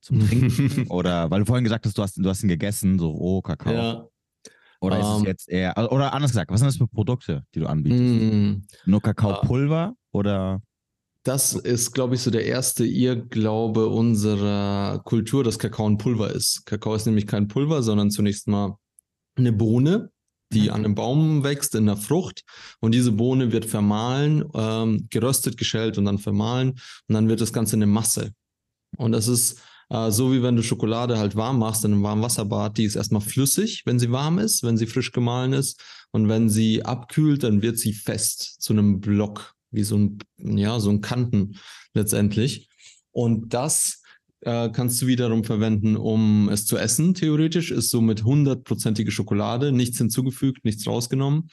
zum 0.00 0.20
Trinken? 0.20 0.86
oder 0.88 1.32
weil 1.32 1.40
du 1.40 1.46
vorhin 1.46 1.64
gesagt 1.64 1.84
hast, 1.84 1.98
du 1.98 2.02
hast, 2.02 2.16
du 2.16 2.28
hast 2.28 2.44
ihn 2.44 2.48
gegessen, 2.48 3.00
so 3.00 3.10
roh 3.10 3.42
Kakao. 3.42 3.72
Ja. 3.72 4.08
Oder 4.82 4.98
ist 4.98 5.06
um, 5.06 5.12
es 5.12 5.20
ähm. 5.20 5.26
jetzt 5.26 5.48
eher, 5.48 5.92
oder 5.92 6.12
anders 6.12 6.32
gesagt, 6.32 6.50
was 6.50 6.60
sind 6.60 6.66
das 6.66 6.76
für 6.76 6.88
Produkte, 6.88 7.44
die 7.54 7.60
du 7.60 7.66
anbietest? 7.66 8.02
Mm, 8.02 8.62
Nur 8.84 9.00
Kakaopulver 9.00 9.92
uh, 9.92 10.18
oder? 10.18 10.60
Das 11.22 11.54
ist, 11.54 11.92
glaube 11.92 12.16
ich, 12.16 12.20
so 12.20 12.32
der 12.32 12.46
erste 12.46 12.84
Irrglaube 12.84 13.86
unserer 13.86 15.00
Kultur, 15.04 15.44
dass 15.44 15.60
Kakao 15.60 15.86
ein 15.86 15.98
Pulver 15.98 16.32
ist. 16.32 16.66
Kakao 16.66 16.96
ist 16.96 17.06
nämlich 17.06 17.28
kein 17.28 17.46
Pulver, 17.46 17.84
sondern 17.84 18.10
zunächst 18.10 18.48
mal 18.48 18.76
eine 19.36 19.52
Bohne, 19.52 20.10
die 20.52 20.62
mhm. 20.62 20.70
an 20.70 20.84
einem 20.84 20.94
Baum 20.96 21.44
wächst, 21.44 21.76
in 21.76 21.86
der 21.86 21.96
Frucht. 21.96 22.42
Und 22.80 22.92
diese 22.92 23.12
Bohne 23.12 23.52
wird 23.52 23.66
vermahlen, 23.66 24.44
ähm, 24.52 25.06
geröstet, 25.10 25.56
geschält 25.56 25.96
und 25.96 26.06
dann 26.06 26.18
vermahlen. 26.18 26.70
Und 27.06 27.14
dann 27.14 27.28
wird 27.28 27.40
das 27.40 27.52
Ganze 27.52 27.76
eine 27.76 27.86
Masse. 27.86 28.32
Und 28.96 29.12
das 29.12 29.28
ist 29.28 29.60
äh, 29.92 30.10
so, 30.10 30.32
wie 30.32 30.42
wenn 30.42 30.56
du 30.56 30.62
Schokolade 30.62 31.18
halt 31.18 31.36
warm 31.36 31.58
machst 31.58 31.84
in 31.84 31.92
einem 31.92 32.02
warmen 32.02 32.22
Wasserbad. 32.22 32.78
Die 32.78 32.84
ist 32.84 32.96
erstmal 32.96 33.20
flüssig, 33.20 33.82
wenn 33.84 33.98
sie 33.98 34.10
warm 34.10 34.38
ist, 34.38 34.62
wenn 34.62 34.78
sie 34.78 34.86
frisch 34.86 35.12
gemahlen 35.12 35.52
ist. 35.52 35.80
Und 36.12 36.28
wenn 36.28 36.48
sie 36.48 36.82
abkühlt, 36.82 37.42
dann 37.42 37.60
wird 37.60 37.78
sie 37.78 37.92
fest 37.92 38.62
zu 38.62 38.72
einem 38.72 39.00
Block, 39.00 39.54
wie 39.70 39.84
so 39.84 39.98
ein, 39.98 40.18
ja, 40.38 40.80
so 40.80 40.88
ein 40.88 41.02
Kanten 41.02 41.56
letztendlich. 41.92 42.70
Und 43.10 43.52
das 43.52 44.02
äh, 44.40 44.70
kannst 44.70 45.02
du 45.02 45.06
wiederum 45.06 45.44
verwenden, 45.44 45.96
um 45.96 46.48
es 46.48 46.64
zu 46.64 46.78
essen. 46.78 47.12
Theoretisch 47.12 47.70
ist 47.70 47.90
somit 47.90 48.24
hundertprozentige 48.24 49.10
Schokolade, 49.10 49.72
nichts 49.72 49.98
hinzugefügt, 49.98 50.64
nichts 50.64 50.86
rausgenommen. 50.86 51.48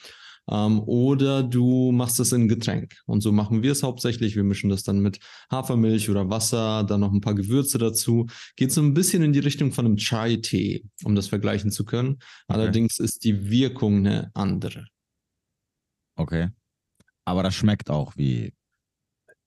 Ähm, 0.48 0.80
oder 0.80 1.42
du 1.42 1.92
machst 1.92 2.20
es 2.20 2.32
in 2.32 2.48
Getränk. 2.48 2.96
Und 3.06 3.20
so 3.20 3.32
machen 3.32 3.62
wir 3.62 3.72
es 3.72 3.82
hauptsächlich. 3.82 4.36
Wir 4.36 4.44
mischen 4.44 4.70
das 4.70 4.82
dann 4.82 5.00
mit 5.00 5.20
Hafermilch 5.50 6.10
oder 6.10 6.30
Wasser, 6.30 6.84
dann 6.84 7.00
noch 7.00 7.12
ein 7.12 7.20
paar 7.20 7.34
Gewürze 7.34 7.78
dazu. 7.78 8.26
Geht 8.56 8.72
so 8.72 8.80
ein 8.82 8.94
bisschen 8.94 9.22
in 9.22 9.32
die 9.32 9.38
Richtung 9.40 9.72
von 9.72 9.86
einem 9.86 9.96
Chai-Tee, 9.96 10.84
um 11.04 11.14
das 11.14 11.28
vergleichen 11.28 11.70
zu 11.70 11.84
können. 11.84 12.14
Okay. 12.14 12.24
Allerdings 12.48 12.98
ist 12.98 13.24
die 13.24 13.50
Wirkung 13.50 13.98
eine 13.98 14.30
andere. 14.34 14.86
Okay. 16.16 16.48
Aber 17.24 17.42
das 17.42 17.54
schmeckt 17.54 17.90
auch 17.90 18.16
wie 18.16 18.52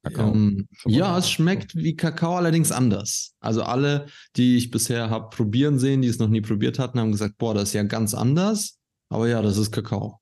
Kakao. 0.04 0.34
Ähm, 0.34 0.68
ja, 0.86 1.18
es 1.18 1.30
schmeckt 1.30 1.75
wie 1.75 1.96
Kakao, 1.96 2.36
allerdings 2.36 2.72
anders. 2.72 3.36
Also 3.39 3.63
alle, 3.63 4.07
die 4.36 4.57
ich 4.57 4.69
bisher 4.69 5.10
habe 5.10 5.30
probieren 5.30 5.80
sehen, 5.80 6.01
die 6.01 6.10
es 6.10 6.19
noch 6.19 6.28
nie 6.28 6.42
probiert 6.42 6.78
hatten, 6.78 7.00
haben 7.00 7.12
gesagt, 7.12 7.38
boah, 7.38 7.54
das 7.54 7.69
ist 7.69 7.74
ja 7.74 7.84
ganz 7.84 8.13
anders. 8.13 8.80
Aber 9.10 9.28
ja, 9.28 9.42
das 9.42 9.57
ist 9.57 9.72
Kakao. 9.72 10.19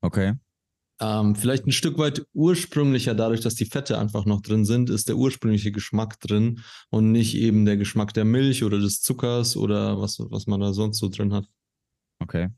Okay. 0.00 0.34
Ähm, 1.00 1.36
vielleicht 1.36 1.64
ein 1.66 1.72
Stück 1.72 1.96
weit 1.98 2.26
ursprünglicher, 2.32 3.14
dadurch, 3.14 3.40
dass 3.40 3.54
die 3.54 3.66
Fette 3.66 3.98
einfach 3.98 4.24
noch 4.24 4.40
drin 4.40 4.64
sind, 4.64 4.90
ist 4.90 5.08
der 5.08 5.16
ursprüngliche 5.16 5.70
Geschmack 5.70 6.18
drin 6.18 6.60
und 6.90 7.12
nicht 7.12 7.36
eben 7.36 7.64
der 7.64 7.76
Geschmack 7.76 8.12
der 8.14 8.24
Milch 8.24 8.64
oder 8.64 8.80
des 8.80 9.00
Zuckers 9.00 9.56
oder 9.56 10.00
was, 10.00 10.18
was 10.18 10.46
man 10.48 10.60
da 10.60 10.72
sonst 10.72 10.98
so 10.98 11.08
drin 11.08 11.32
hat. 11.32 11.46
Okay. 12.20 12.48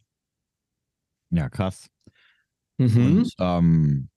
Ja, 1.31 1.51
krass. 1.51 1.89
Mhm. 2.79 2.97
Und 2.97 3.35
ähm, 3.39 4.09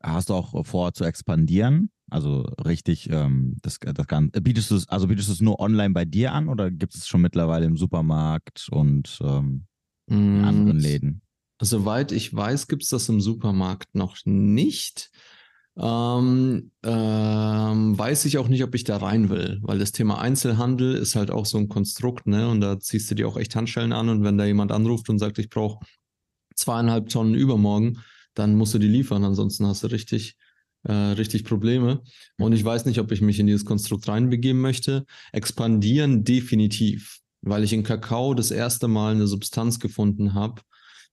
hast 0.00 0.30
du 0.30 0.34
auch 0.34 0.64
vor 0.64 0.94
zu 0.94 1.04
expandieren? 1.04 1.90
Also 2.10 2.42
richtig, 2.64 3.10
ähm, 3.10 3.56
das, 3.62 3.80
das 3.80 4.06
kann, 4.06 4.30
bietest 4.30 4.70
du 4.70 4.76
es, 4.76 4.88
also 4.88 5.08
bietest 5.08 5.28
du 5.28 5.32
es 5.32 5.40
nur 5.40 5.58
online 5.58 5.92
bei 5.92 6.04
dir 6.04 6.32
an 6.32 6.48
oder 6.48 6.70
gibt 6.70 6.94
es 6.94 7.08
schon 7.08 7.22
mittlerweile 7.22 7.66
im 7.66 7.76
Supermarkt 7.76 8.68
und 8.70 9.18
ähm, 9.22 9.66
in 10.06 10.42
mm, 10.42 10.44
anderen 10.44 10.78
Läden? 10.78 11.23
Soweit 11.64 12.12
ich 12.12 12.34
weiß, 12.34 12.68
gibt 12.68 12.82
es 12.82 12.90
das 12.90 13.08
im 13.08 13.20
Supermarkt 13.20 13.94
noch 13.94 14.16
nicht. 14.24 15.10
Ähm, 15.76 16.70
ähm, 16.84 17.98
weiß 17.98 18.26
ich 18.26 18.38
auch 18.38 18.46
nicht, 18.48 18.62
ob 18.62 18.74
ich 18.74 18.84
da 18.84 18.98
rein 18.98 19.28
will, 19.28 19.58
weil 19.62 19.78
das 19.78 19.90
Thema 19.90 20.20
Einzelhandel 20.20 20.94
ist 20.94 21.16
halt 21.16 21.32
auch 21.32 21.46
so 21.46 21.58
ein 21.58 21.68
Konstrukt, 21.68 22.26
ne? 22.28 22.48
Und 22.48 22.60
da 22.60 22.78
ziehst 22.78 23.10
du 23.10 23.16
dir 23.16 23.26
auch 23.26 23.36
echt 23.36 23.56
Handschellen 23.56 23.92
an 23.92 24.08
und 24.08 24.22
wenn 24.22 24.38
da 24.38 24.44
jemand 24.44 24.70
anruft 24.70 25.08
und 25.08 25.18
sagt, 25.18 25.38
ich 25.38 25.50
brauche 25.50 25.84
zweieinhalb 26.54 27.08
Tonnen 27.08 27.34
übermorgen, 27.34 27.98
dann 28.34 28.54
musst 28.54 28.74
du 28.74 28.78
die 28.78 28.88
liefern, 28.88 29.24
ansonsten 29.24 29.66
hast 29.66 29.82
du 29.82 29.88
richtig, 29.88 30.36
äh, 30.84 30.92
richtig 30.92 31.44
Probleme. 31.44 32.02
Und 32.38 32.52
ich 32.52 32.64
weiß 32.64 32.84
nicht, 32.84 33.00
ob 33.00 33.10
ich 33.10 33.20
mich 33.20 33.40
in 33.40 33.46
dieses 33.46 33.64
Konstrukt 33.64 34.06
reinbegeben 34.06 34.60
möchte. 34.60 35.06
Expandieren 35.32 36.22
definitiv, 36.24 37.18
weil 37.42 37.64
ich 37.64 37.72
in 37.72 37.82
Kakao 37.82 38.34
das 38.34 38.52
erste 38.52 38.86
Mal 38.86 39.14
eine 39.14 39.26
Substanz 39.26 39.80
gefunden 39.80 40.34
habe, 40.34 40.62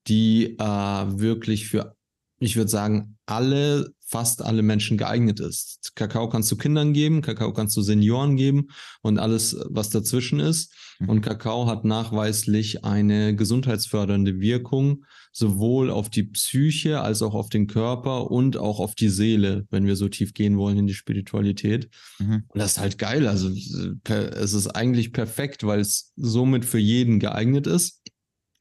die 0.07 0.57
äh, 0.57 0.63
wirklich 0.63 1.67
für, 1.67 1.95
ich 2.39 2.55
würde 2.55 2.69
sagen, 2.69 3.17
alle, 3.25 3.93
fast 4.05 4.41
alle 4.41 4.61
Menschen 4.61 4.97
geeignet 4.97 5.39
ist. 5.39 5.91
Kakao 5.95 6.27
kannst 6.27 6.51
du 6.51 6.57
Kindern 6.57 6.91
geben, 6.91 7.21
Kakao 7.21 7.53
kannst 7.53 7.77
du 7.77 7.81
Senioren 7.81 8.35
geben 8.35 8.67
und 9.01 9.19
alles, 9.19 9.57
was 9.69 9.89
dazwischen 9.89 10.39
ist. 10.39 10.73
Mhm. 10.99 11.09
Und 11.09 11.21
Kakao 11.21 11.67
hat 11.67 11.85
nachweislich 11.85 12.83
eine 12.83 13.35
gesundheitsfördernde 13.35 14.39
Wirkung, 14.39 15.05
sowohl 15.31 15.89
auf 15.89 16.09
die 16.09 16.23
Psyche 16.23 17.01
als 17.01 17.21
auch 17.21 17.33
auf 17.33 17.49
den 17.49 17.67
Körper 17.67 18.29
und 18.29 18.57
auch 18.57 18.79
auf 18.79 18.95
die 18.95 19.09
Seele, 19.09 19.65
wenn 19.69 19.85
wir 19.85 19.95
so 19.95 20.09
tief 20.09 20.33
gehen 20.33 20.57
wollen 20.57 20.77
in 20.77 20.87
die 20.87 20.93
Spiritualität. 20.93 21.89
Mhm. 22.19 22.43
Und 22.47 22.59
das 22.59 22.73
ist 22.73 22.79
halt 22.79 22.97
geil. 22.97 23.27
Also 23.27 23.49
es 23.49 24.53
ist 24.53 24.67
eigentlich 24.67 25.13
perfekt, 25.13 25.63
weil 25.65 25.79
es 25.79 26.11
somit 26.17 26.65
für 26.65 26.79
jeden 26.79 27.19
geeignet 27.19 27.65
ist. 27.65 28.01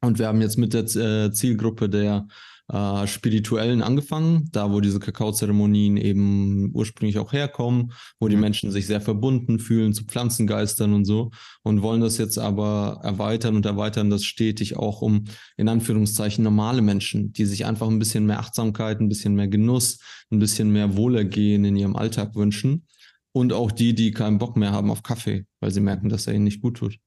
Und 0.01 0.19
wir 0.19 0.29
haben 0.29 0.41
jetzt 0.41 0.59
mit 0.59 0.73
der 0.73 0.85
äh, 0.97 1.33
Zielgruppe 1.33 1.89
der 1.89 2.27
äh, 2.73 3.07
Spirituellen 3.07 3.83
angefangen, 3.83 4.49
da 4.53 4.73
wo 4.73 4.81
diese 4.81 5.01
Kakaozeremonien 5.01 5.97
eben 5.97 6.71
ursprünglich 6.73 7.19
auch 7.19 7.33
herkommen, 7.33 7.93
wo 8.19 8.29
die 8.29 8.37
mhm. 8.37 8.43
Menschen 8.43 8.71
sich 8.71 8.87
sehr 8.87 9.01
verbunden 9.01 9.59
fühlen 9.59 9.93
zu 9.93 10.05
Pflanzengeistern 10.05 10.93
und 10.93 11.05
so 11.05 11.33
und 11.63 11.83
wollen 11.83 12.01
das 12.01 12.17
jetzt 12.19 12.39
aber 12.39 13.01
erweitern 13.03 13.57
und 13.57 13.67
erweitern 13.67 14.09
das 14.09 14.25
stetig 14.25 14.77
auch 14.77 15.03
um 15.03 15.25
in 15.57 15.69
Anführungszeichen 15.69 16.45
normale 16.45 16.81
Menschen, 16.81 17.33
die 17.33 17.45
sich 17.45 17.67
einfach 17.67 17.89
ein 17.89 17.99
bisschen 17.99 18.25
mehr 18.25 18.39
Achtsamkeit, 18.39 19.01
ein 19.01 19.09
bisschen 19.09 19.35
mehr 19.35 19.49
Genuss, 19.49 19.99
ein 20.31 20.39
bisschen 20.39 20.71
mehr 20.71 20.97
Wohlergehen 20.97 21.65
in 21.65 21.77
ihrem 21.77 21.97
Alltag 21.97 22.37
wünschen 22.37 22.87
und 23.33 23.53
auch 23.53 23.73
die, 23.73 23.95
die 23.95 24.13
keinen 24.13 24.39
Bock 24.39 24.57
mehr 24.57 24.73
haben 24.73 24.91
auf 24.91 25.03
Kaffee, 25.03 25.45
weil 25.61 25.73
sie 25.73 25.81
merken, 25.81 26.09
dass 26.09 26.27
er 26.27 26.35
ihnen 26.35 26.45
nicht 26.45 26.63
gut 26.63 26.77
tut. 26.77 26.99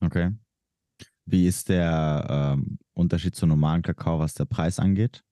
Okay. 0.00 0.30
Wie 1.30 1.46
ist 1.46 1.68
der 1.68 2.56
ähm, 2.58 2.78
Unterschied 2.92 3.36
zu 3.36 3.46
normalen 3.46 3.82
Kakao, 3.82 4.18
was 4.18 4.34
der 4.34 4.46
Preis 4.46 4.78
angeht? 4.78 5.22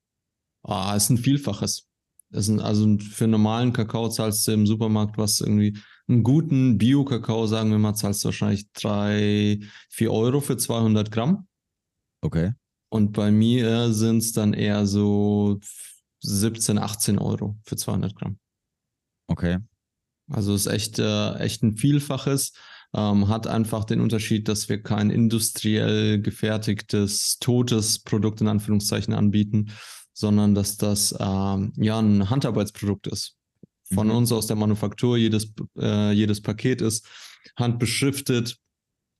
Ah, 0.62 0.95
ist 0.95 1.11
ein 1.11 1.19
Vielfaches. 1.19 1.88
ein, 2.33 2.61
also 2.61 2.99
für 2.99 3.26
normalen 3.26 3.73
Kakao 3.73 4.09
zahlst 4.09 4.47
du 4.47 4.52
im 4.52 4.67
Supermarkt 4.67 5.19
was 5.19 5.40
irgendwie, 5.40 5.76
einen 6.09 6.23
guten 6.23 6.78
Bio-Kakao, 6.78 7.47
sagen 7.47 7.71
wir 7.71 7.78
mal, 7.78 7.95
zahlst 7.95 8.25
du 8.25 8.28
wahrscheinlich 8.28 8.71
drei, 8.73 9.61
vier 9.90 10.12
Euro 10.12 10.40
für 10.40 10.57
200 10.57 11.11
Gramm. 11.11 11.47
Okay. 12.23 12.52
Und 12.90 13.12
bei 13.12 13.31
mir 13.31 13.93
sind 13.93 14.19
es 14.19 14.33
dann 14.33 14.55
eher 14.55 14.87
so 14.87 15.61
17, 16.21 16.78
18 16.78 17.19
Euro 17.19 17.59
für 17.64 17.76
200 17.76 18.14
Gramm. 18.14 18.38
Okay. 19.26 19.59
Also 20.31 20.55
ist 20.55 20.67
echt, 20.67 20.99
äh, 20.99 21.35
echt 21.38 21.62
ein 21.62 21.76
Vielfaches. 21.76 22.52
Ähm, 22.95 23.28
hat 23.28 23.47
einfach 23.47 23.85
den 23.85 24.00
Unterschied, 24.00 24.49
dass 24.49 24.68
wir 24.68 24.83
kein 24.83 25.11
industriell 25.11 26.21
gefertigtes, 26.21 27.38
totes 27.38 27.99
Produkt 28.00 28.40
in 28.40 28.49
Anführungszeichen 28.49 29.14
anbieten, 29.14 29.73
sondern 30.12 30.54
dass 30.54 30.76
das 30.76 31.14
ähm, 31.18 31.73
ja 31.76 31.99
ein 31.99 32.30
Handarbeitsprodukt 32.30 33.07
ist. 33.07 33.37
Von 33.92 34.09
mhm. 34.09 34.16
uns 34.16 34.33
aus 34.33 34.47
der 34.47 34.57
Manufaktur, 34.57 35.16
jedes, 35.16 35.52
äh, 35.78 36.12
jedes 36.12 36.42
Paket 36.42 36.80
ist 36.83 37.07
handbeschriftet, 37.57 38.59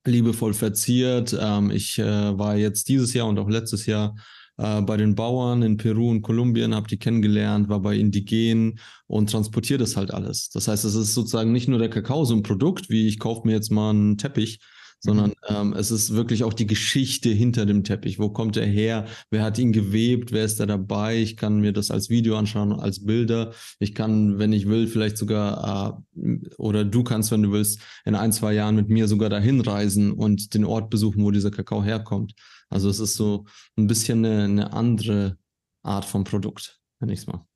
liebevoll 0.07 0.55
verziert. 0.55 1.37
Ähm, 1.39 1.71
ich 1.71 1.99
äh, 1.99 2.39
war 2.39 2.57
jetzt 2.57 2.89
dieses 2.89 3.15
Jahr 3.15 3.27
und 3.27 3.39
auch 3.39 3.49
letztes 3.49 3.87
Jahr 3.87 4.15
äh, 4.59 4.83
bei 4.83 4.97
den 4.97 5.15
Bauern 5.15 5.63
in 5.63 5.77
Peru 5.77 6.11
und 6.11 6.23
Kolumbien, 6.23 6.75
habe 6.75 6.89
die 6.89 6.99
kennengelernt, 6.99 7.69
war 7.69 7.81
bei 7.81 7.97
Indigenen 7.97 8.79
und 9.07 9.31
transportiere 9.31 9.79
das 9.79 9.97
halt 9.97 10.13
alles. 10.13 10.51
Das 10.51 10.69
heißt, 10.69 10.85
es 10.85 10.95
ist 10.95 11.15
sozusagen 11.15 11.53
nicht 11.53 11.69
nur 11.69 11.79
der 11.79 11.91
Kakao 11.91 12.25
so 12.25 12.35
ein 12.35 12.43
Produkt, 12.43 12.91
wie 12.91 13.07
ich 13.07 13.19
kaufe 13.19 13.47
mir 13.47 13.55
jetzt 13.55 13.71
mal 13.71 13.91
einen 13.91 14.19
Teppich, 14.19 14.61
sondern 15.01 15.31
mhm. 15.31 15.35
ähm, 15.49 15.73
es 15.75 15.91
ist 15.91 16.15
wirklich 16.15 16.43
auch 16.43 16.53
die 16.53 16.67
Geschichte 16.67 17.29
hinter 17.31 17.67
dem 17.67 17.85
Teppich. 17.85 18.19
Wo 18.19 18.31
kommt 18.31 18.57
er 18.57 18.67
her? 18.67 19.07
Wer 19.31 19.45
hat 19.45 19.59
ihn 19.59 19.73
gewebt? 19.73 20.33
Wer 20.33 20.45
ist 20.45 20.59
da 20.59 20.67
dabei? 20.67 21.19
Ich 21.19 21.37
kann 21.37 21.61
mir 21.61 21.73
das 21.73 21.91
als 21.91 22.11
Video 22.11 22.37
anschauen, 22.37 22.73
als 22.73 23.05
Bilder. 23.05 23.53
Ich 23.79 23.95
kann, 23.95 24.39
wenn 24.39 24.53
ich 24.53 24.69
will, 24.69 24.89
vielleicht 24.89 25.17
sogar, 25.17 26.05
äh, 26.17 26.39
oder 26.57 26.85
du 26.85 27.05
kannst, 27.05 27.31
wenn 27.31 27.43
du 27.43 27.53
willst, 27.53 27.81
in 28.05 28.17
ein, 28.17 28.33
zwei 28.33 28.55
Jahren 28.55 28.75
mit 28.75 28.89
mir 28.89 29.07
sogar 29.07 29.31
dahin 29.31 29.61
reisen 29.61 30.11
und 30.11 30.55
den 30.55 30.65
Ort 30.65 30.91
besuchen, 30.91 31.23
wo 31.23 31.31
dieser 31.31 31.53
Kakao 31.53 31.85
herkommt. 31.85 32.35
Also 32.71 32.89
es 32.89 33.01
ist 33.01 33.15
so 33.15 33.47
ein 33.77 33.87
bisschen 33.87 34.25
eine, 34.25 34.45
eine 34.45 34.73
andere 34.73 35.39
Art 35.83 36.05
von 36.05 36.25
Produkt, 36.25 36.81
wenn 37.01 37.09
ich 37.09 37.21
es 37.21 37.27
mal. 37.27 37.47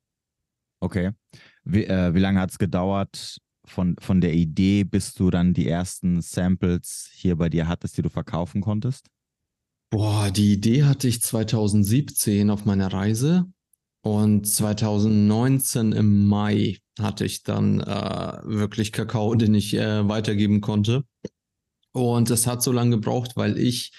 Okay. 0.79 1.11
Wie, 1.63 1.85
äh, 1.85 2.13
wie 2.13 2.19
lange 2.19 2.39
hat 2.39 2.51
es 2.51 2.57
gedauert 2.57 3.37
von, 3.65 3.95
von 3.99 4.21
der 4.21 4.33
Idee, 4.33 4.83
bis 4.83 5.13
du 5.13 5.29
dann 5.29 5.53
die 5.53 5.67
ersten 5.67 6.21
Samples 6.21 7.09
hier 7.13 7.37
bei 7.37 7.49
dir 7.49 7.67
hattest, 7.67 7.97
die 7.97 8.01
du 8.01 8.09
verkaufen 8.09 8.61
konntest? 8.61 9.07
Boah, 9.89 10.31
die 10.31 10.53
Idee 10.53 10.83
hatte 10.83 11.07
ich 11.07 11.21
2017 11.21 12.49
auf 12.49 12.65
meiner 12.65 12.91
Reise 12.91 13.45
und 14.01 14.47
2019 14.47 15.91
im 15.91 16.27
Mai 16.27 16.79
hatte 16.99 17.25
ich 17.25 17.43
dann 17.43 17.79
äh, 17.79 18.39
wirklich 18.43 18.91
Kakao, 18.91 19.35
den 19.35 19.53
ich 19.53 19.75
äh, 19.75 20.07
weitergeben 20.07 20.61
konnte. 20.61 21.05
Und 21.93 22.29
es 22.29 22.47
hat 22.47 22.63
so 22.63 22.71
lange 22.71 22.97
gebraucht, 22.97 23.33
weil 23.35 23.57
ich 23.57 23.93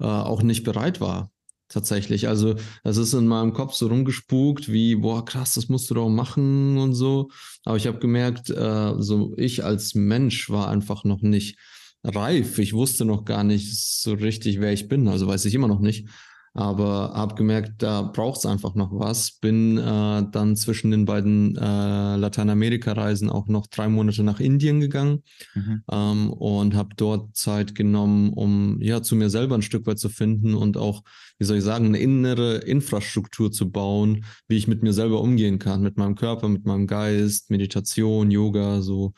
äh, 0.00 0.04
auch 0.04 0.42
nicht 0.42 0.64
bereit 0.64 1.00
war. 1.00 1.30
Tatsächlich. 1.68 2.28
Also, 2.28 2.54
das 2.82 2.96
ist 2.96 3.12
in 3.12 3.26
meinem 3.26 3.52
Kopf 3.52 3.74
so 3.74 3.88
rumgespukt, 3.88 4.72
wie, 4.72 4.94
boah, 4.94 5.22
krass, 5.24 5.54
das 5.54 5.68
musst 5.68 5.90
du 5.90 5.94
doch 5.94 6.08
machen 6.08 6.78
und 6.78 6.94
so. 6.94 7.28
Aber 7.64 7.76
ich 7.76 7.86
habe 7.86 7.98
gemerkt, 7.98 8.48
äh, 8.48 8.94
so 8.98 9.34
ich 9.36 9.64
als 9.64 9.94
Mensch 9.94 10.48
war 10.48 10.68
einfach 10.68 11.04
noch 11.04 11.20
nicht 11.20 11.58
reif. 12.04 12.58
Ich 12.58 12.72
wusste 12.72 13.04
noch 13.04 13.24
gar 13.24 13.44
nicht 13.44 13.76
so 13.76 14.14
richtig, 14.14 14.60
wer 14.60 14.72
ich 14.72 14.88
bin. 14.88 15.08
Also 15.08 15.26
weiß 15.26 15.44
ich 15.44 15.54
immer 15.54 15.68
noch 15.68 15.80
nicht 15.80 16.08
aber 16.58 17.12
habe 17.14 17.36
gemerkt, 17.36 17.84
da 17.84 18.02
braucht 18.02 18.38
es 18.38 18.46
einfach 18.46 18.74
noch 18.74 18.90
was. 18.90 19.30
Bin 19.30 19.78
äh, 19.78 20.24
dann 20.32 20.56
zwischen 20.56 20.90
den 20.90 21.04
beiden 21.04 21.56
äh, 21.56 22.16
Lateinamerika-Reisen 22.16 23.30
auch 23.30 23.46
noch 23.46 23.68
drei 23.68 23.88
Monate 23.88 24.24
nach 24.24 24.40
Indien 24.40 24.80
gegangen 24.80 25.22
mhm. 25.54 25.84
ähm, 25.88 26.30
und 26.32 26.74
habe 26.74 26.96
dort 26.96 27.36
Zeit 27.36 27.76
genommen, 27.76 28.32
um 28.32 28.80
ja 28.80 29.02
zu 29.04 29.14
mir 29.14 29.30
selber 29.30 29.54
ein 29.54 29.62
Stück 29.62 29.86
weit 29.86 30.00
zu 30.00 30.08
finden 30.08 30.54
und 30.54 30.76
auch, 30.76 31.04
wie 31.38 31.44
soll 31.44 31.58
ich 31.58 31.64
sagen, 31.64 31.86
eine 31.86 31.98
innere 31.98 32.56
Infrastruktur 32.56 33.52
zu 33.52 33.70
bauen, 33.70 34.24
wie 34.48 34.56
ich 34.56 34.66
mit 34.66 34.82
mir 34.82 34.92
selber 34.92 35.20
umgehen 35.20 35.60
kann, 35.60 35.80
mit 35.80 35.96
meinem 35.96 36.16
Körper, 36.16 36.48
mit 36.48 36.66
meinem 36.66 36.88
Geist, 36.88 37.50
Meditation, 37.50 38.32
Yoga, 38.32 38.82
so 38.82 39.12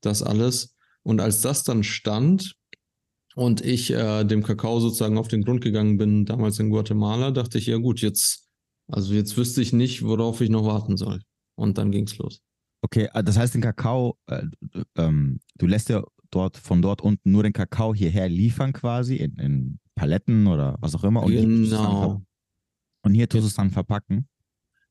das 0.00 0.22
alles. 0.22 0.74
Und 1.02 1.20
als 1.20 1.42
das 1.42 1.62
dann 1.62 1.82
stand, 1.82 2.54
und 3.36 3.60
ich 3.60 3.92
äh, 3.92 4.24
dem 4.24 4.42
Kakao 4.42 4.80
sozusagen 4.80 5.18
auf 5.18 5.28
den 5.28 5.44
Grund 5.44 5.60
gegangen 5.60 5.98
bin, 5.98 6.24
damals 6.24 6.58
in 6.58 6.70
Guatemala, 6.70 7.30
dachte 7.30 7.58
ich, 7.58 7.66
ja 7.66 7.76
gut, 7.76 8.00
jetzt, 8.00 8.48
also 8.90 9.12
jetzt 9.12 9.36
wüsste 9.36 9.60
ich 9.60 9.74
nicht, 9.74 10.02
worauf 10.02 10.40
ich 10.40 10.48
noch 10.48 10.64
warten 10.64 10.96
soll. 10.96 11.20
Und 11.54 11.76
dann 11.76 11.90
ging 11.90 12.06
es 12.06 12.16
los. 12.16 12.40
Okay, 12.82 13.08
äh, 13.12 13.22
das 13.22 13.36
heißt, 13.36 13.54
den 13.54 13.60
Kakao, 13.60 14.16
äh, 14.26 14.42
ähm, 14.96 15.40
du 15.58 15.66
lässt 15.66 15.90
ja 15.90 16.02
dort 16.30 16.56
von 16.56 16.80
dort 16.80 17.02
unten 17.02 17.30
nur 17.30 17.42
den 17.42 17.52
Kakao 17.52 17.94
hierher 17.94 18.30
liefern 18.30 18.72
quasi 18.72 19.16
in, 19.16 19.36
in 19.36 19.78
Paletten 19.94 20.46
oder 20.46 20.76
was 20.80 20.94
auch 20.94 21.04
immer. 21.04 21.22
Und 21.22 21.32
genau. 21.32 22.04
Hier 22.04 22.26
und 23.02 23.14
hier 23.14 23.28
tust 23.28 23.44
du 23.44 23.48
es 23.48 23.54
dann 23.54 23.70
verpacken. 23.70 24.28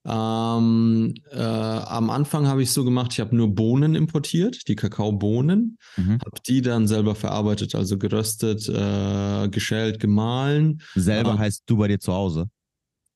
Ähm, 0.08 1.16
äh, 1.32 1.40
am 1.40 2.12
Anfang 2.12 2.48
habe 2.48 2.62
ich 2.62 2.72
so 2.72 2.84
gemacht, 2.84 3.14
ich 3.14 3.20
habe 3.20 3.36
nur 3.36 3.54
Bohnen 3.56 3.96
importiert, 3.96 4.68
die 4.68 4.76
Kakaobohnen, 4.76 5.80
mhm. 5.98 6.20
habe 6.20 6.42
die 6.48 6.62
dann 6.62 6.88
selber 6.88 7.16
verarbeitet, 7.16 7.74
also 7.74 7.98
geröstet, 7.98 8.70
äh, 8.70 9.48
geschält, 9.50 10.00
gemahlen. 10.00 10.82
Selber 10.94 11.34
äh, 11.36 11.38
heißt 11.40 11.64
du 11.66 11.78
bei 11.78 11.88
dir 11.88 12.00
zu 12.00 12.14
Hause? 12.14 12.50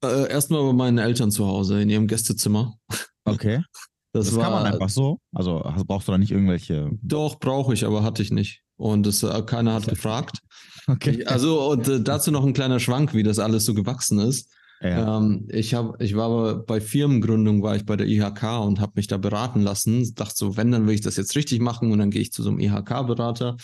Äh, 0.03 0.31
erstmal 0.31 0.63
bei 0.63 0.73
meinen 0.73 0.97
Eltern 0.97 1.29
zu 1.29 1.45
Hause, 1.45 1.81
in 1.81 1.89
ihrem 1.89 2.07
Gästezimmer. 2.07 2.75
Okay. 3.25 3.61
Das, 4.11 4.25
das 4.25 4.35
war, 4.37 4.45
kann 4.45 4.53
man 4.53 4.73
einfach 4.73 4.89
so? 4.89 5.19
Also 5.35 5.61
brauchst 5.85 6.07
du 6.07 6.11
da 6.11 6.17
nicht 6.17 6.31
irgendwelche. 6.31 6.89
Doch, 7.03 7.39
brauche 7.39 7.75
ich, 7.75 7.85
aber 7.85 8.01
hatte 8.01 8.23
ich 8.23 8.31
nicht. 8.31 8.63
Und 8.75 9.05
das, 9.05 9.21
äh, 9.21 9.43
keiner 9.43 9.75
hat 9.75 9.87
gefragt. 9.87 10.39
Okay. 10.87 11.23
Also, 11.25 11.69
und 11.69 11.87
äh, 11.87 12.01
dazu 12.01 12.31
noch 12.31 12.43
ein 12.43 12.53
kleiner 12.53 12.79
Schwank, 12.79 13.13
wie 13.13 13.21
das 13.21 13.37
alles 13.37 13.65
so 13.65 13.75
gewachsen 13.75 14.17
ist. 14.17 14.51
Ja. 14.81 15.17
Ähm, 15.17 15.47
ich, 15.49 15.73
hab, 15.73 16.01
ich 16.01 16.15
war 16.15 16.63
bei 16.63 16.79
Firmengründung, 16.79 17.61
war 17.61 17.75
ich 17.75 17.85
bei 17.85 17.97
der 17.97 18.07
IHK 18.07 18.43
und 18.61 18.79
habe 18.79 18.93
mich 18.95 19.07
da 19.07 19.17
beraten 19.17 19.61
lassen. 19.61 20.13
Dachte 20.15 20.35
so, 20.35 20.57
wenn, 20.57 20.71
dann 20.71 20.87
will 20.87 20.93
ich 20.93 21.01
das 21.01 21.17
jetzt 21.17 21.35
richtig 21.35 21.59
machen 21.59 21.91
und 21.91 21.99
dann 21.99 22.11
gehe 22.11 22.21
ich 22.21 22.31
zu 22.31 22.43
so 22.43 22.49
einem 22.49 22.59
IHK-Berater 22.59 23.57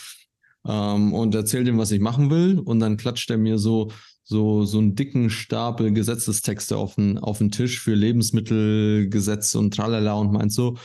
ähm, 0.67 1.13
und 1.13 1.33
erzähle 1.33 1.63
dem, 1.63 1.77
was 1.77 1.91
ich 1.91 2.01
machen 2.01 2.29
will. 2.29 2.59
Und 2.59 2.79
dann 2.81 2.97
klatscht 2.97 3.29
er 3.31 3.37
mir 3.37 3.57
so, 3.57 3.91
so, 4.23 4.65
so 4.65 4.79
einen 4.79 4.95
dicken 4.95 5.29
Stapel 5.29 5.93
Gesetzestexte 5.93 6.75
auf 6.75 6.95
den, 6.95 7.17
auf 7.17 7.37
den 7.37 7.51
Tisch 7.51 7.79
für 7.79 7.93
Lebensmittelgesetz 7.93 9.55
und 9.55 9.73
tralala 9.73 10.13
und 10.13 10.33
meint 10.33 10.51
so, 10.51 10.77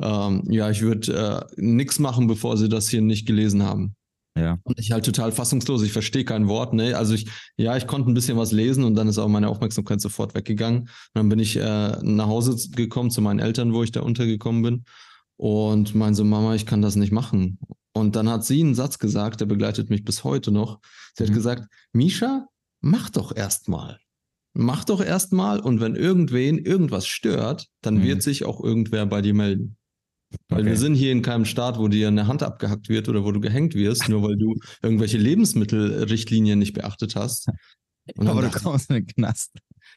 ähm, 0.00 0.42
ja, 0.48 0.70
ich 0.70 0.82
würde 0.82 1.46
äh, 1.56 1.60
nichts 1.60 1.98
machen, 1.98 2.26
bevor 2.26 2.56
sie 2.56 2.68
das 2.68 2.88
hier 2.88 3.02
nicht 3.02 3.26
gelesen 3.26 3.62
haben. 3.62 3.96
Ja. 4.36 4.58
Und 4.64 4.78
ich 4.78 4.92
halt 4.92 5.04
total 5.04 5.32
fassungslos, 5.32 5.82
ich 5.82 5.92
verstehe 5.92 6.24
kein 6.24 6.46
Wort. 6.46 6.74
Ne? 6.74 6.96
Also 6.96 7.14
ich, 7.14 7.26
ja, 7.56 7.76
ich 7.76 7.86
konnte 7.86 8.10
ein 8.10 8.14
bisschen 8.14 8.36
was 8.36 8.52
lesen 8.52 8.84
und 8.84 8.94
dann 8.94 9.08
ist 9.08 9.18
auch 9.18 9.28
meine 9.28 9.48
Aufmerksamkeit 9.48 10.00
sofort 10.00 10.34
weggegangen. 10.34 10.82
Und 10.82 10.90
dann 11.14 11.28
bin 11.28 11.38
ich 11.38 11.56
äh, 11.56 11.96
nach 12.02 12.26
Hause 12.26 12.56
gekommen 12.70 13.10
zu 13.10 13.22
meinen 13.22 13.38
Eltern, 13.38 13.72
wo 13.72 13.82
ich 13.82 13.92
da 13.92 14.02
untergekommen 14.02 14.62
bin. 14.62 14.84
Und 15.38 15.94
meinte 15.94 16.18
so, 16.18 16.24
Mama, 16.24 16.54
ich 16.54 16.66
kann 16.66 16.82
das 16.82 16.96
nicht 16.96 17.12
machen. 17.12 17.58
Und 17.92 18.14
dann 18.14 18.28
hat 18.28 18.44
sie 18.44 18.60
einen 18.60 18.74
Satz 18.74 18.98
gesagt, 18.98 19.40
der 19.40 19.46
begleitet 19.46 19.88
mich 19.88 20.04
bis 20.04 20.22
heute 20.22 20.50
noch. 20.50 20.80
Sie 21.14 21.24
mhm. 21.24 21.28
hat 21.28 21.34
gesagt, 21.34 21.68
Misha, 21.92 22.46
mach 22.80 23.08
doch 23.08 23.34
erst 23.34 23.68
mal. 23.68 23.98
Mach 24.52 24.84
doch 24.84 25.02
erst 25.02 25.32
mal 25.32 25.60
und 25.60 25.80
wenn 25.80 25.96
irgendwen 25.96 26.58
irgendwas 26.58 27.06
stört, 27.06 27.68
dann 27.82 27.96
mhm. 27.96 28.02
wird 28.04 28.22
sich 28.22 28.44
auch 28.44 28.62
irgendwer 28.62 29.04
bei 29.06 29.22
dir 29.22 29.34
melden. 29.34 29.75
Weil 30.48 30.60
okay. 30.60 30.70
wir 30.70 30.76
sind 30.76 30.94
hier 30.94 31.12
in 31.12 31.22
keinem 31.22 31.44
Staat, 31.44 31.78
wo 31.78 31.88
dir 31.88 32.08
eine 32.08 32.26
Hand 32.26 32.42
abgehackt 32.42 32.88
wird 32.88 33.08
oder 33.08 33.24
wo 33.24 33.32
du 33.32 33.40
gehängt 33.40 33.74
wirst, 33.74 34.08
nur 34.08 34.22
weil 34.22 34.36
du 34.36 34.54
irgendwelche 34.82 35.18
Lebensmittelrichtlinien 35.18 36.58
nicht 36.58 36.74
beachtet 36.74 37.16
hast. 37.16 37.48
Und 38.16 38.28
aber 38.28 38.42
du 38.42 38.50
kommst 38.50 38.90
in 38.90 38.96
den 38.96 39.06
Knast. 39.06 39.52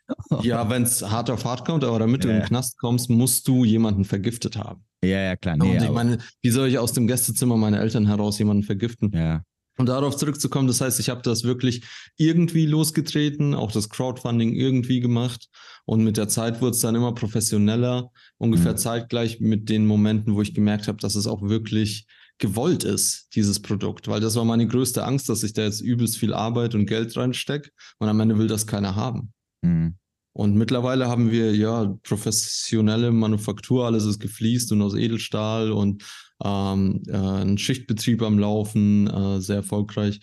ja, 0.42 0.70
wenn 0.70 0.84
es 0.84 1.02
hart 1.04 1.30
auf 1.30 1.46
hart 1.46 1.66
kommt, 1.66 1.84
aber 1.84 2.00
damit 2.00 2.24
ja. 2.24 2.30
du 2.30 2.36
in 2.36 2.42
den 2.42 2.48
Knast 2.48 2.78
kommst, 2.78 3.10
musst 3.10 3.48
du 3.48 3.64
jemanden 3.64 4.06
vergiftet 4.06 4.58
haben. 4.58 4.84
Ja, 5.04 5.22
ja, 5.22 5.36
klar. 5.36 5.58
Nee, 5.58 5.78
und 5.78 5.84
ich 5.84 5.92
meine, 5.92 6.18
wie 6.42 6.50
soll 6.50 6.68
ich 6.68 6.78
aus 6.78 6.94
dem 6.94 7.08
Gästezimmer 7.08 7.58
meiner 7.58 7.80
Eltern 7.80 8.08
heraus 8.08 8.38
jemanden 8.40 8.64
vergiften? 8.64 9.12
Ja. 9.14 9.44
Und 9.78 9.88
darauf 9.88 10.18
zurückzukommen, 10.18 10.68
das 10.68 10.82
heißt, 10.82 11.00
ich 11.00 11.10
habe 11.10 11.22
das 11.22 11.46
wirklich 11.46 11.84
irgendwie 12.18 12.66
losgetreten, 12.66 13.56
auch 13.56 13.72
das 13.72 13.88
Crowdfunding 13.88 14.54
irgendwie 14.54 15.00
gemacht. 15.00 15.48
Und 15.90 16.04
mit 16.04 16.18
der 16.18 16.28
Zeit 16.28 16.62
wurde 16.62 16.76
es 16.76 16.82
dann 16.82 16.94
immer 16.94 17.16
professioneller, 17.16 18.12
ungefähr 18.38 18.74
mhm. 18.74 18.78
zeitgleich 18.78 19.40
mit 19.40 19.70
den 19.70 19.88
Momenten, 19.88 20.36
wo 20.36 20.42
ich 20.44 20.54
gemerkt 20.54 20.88
habe, 20.88 21.00
dass 21.00 21.16
es 21.16 21.26
auch 21.26 21.42
wirklich 21.42 22.06
gewollt 22.38 22.84
ist, 22.84 23.30
dieses 23.34 23.60
Produkt. 23.60 24.08
Weil 24.08 24.22
das 24.22 24.36
war 24.36 24.46
meine 24.46 24.68
größte 24.68 25.04
Angst, 25.04 25.30
dass 25.30 25.42
ich 25.42 25.54
da 25.54 25.64
jetzt 25.64 25.82
übelst 25.82 26.20
viel 26.20 26.32
Arbeit 26.32 26.76
und 26.76 26.86
Geld 26.86 27.18
reinstecke 27.18 27.72
und 27.98 28.08
am 28.08 28.20
Ende 28.20 28.38
will 28.38 28.46
das 28.46 28.68
keiner 28.68 28.96
haben. 28.96 29.34
Mhm. 29.64 29.96
Und 30.34 30.56
mittlerweile 30.58 31.08
haben 31.08 31.32
wir 31.32 31.56
ja 31.56 31.92
professionelle 32.04 33.12
Manufaktur, 33.12 33.88
alles 33.88 34.06
ist 34.06 34.20
gefliest 34.20 34.72
und 34.72 34.84
aus 34.84 34.94
Edelstahl 34.94 35.72
und 35.72 36.04
ähm, 36.46 37.02
äh, 37.08 37.18
ein 37.18 37.58
Schichtbetrieb 37.58 38.22
am 38.22 38.38
Laufen, 38.38 39.08
äh, 39.08 39.42
sehr 39.42 39.56
erfolgreich. 39.56 40.20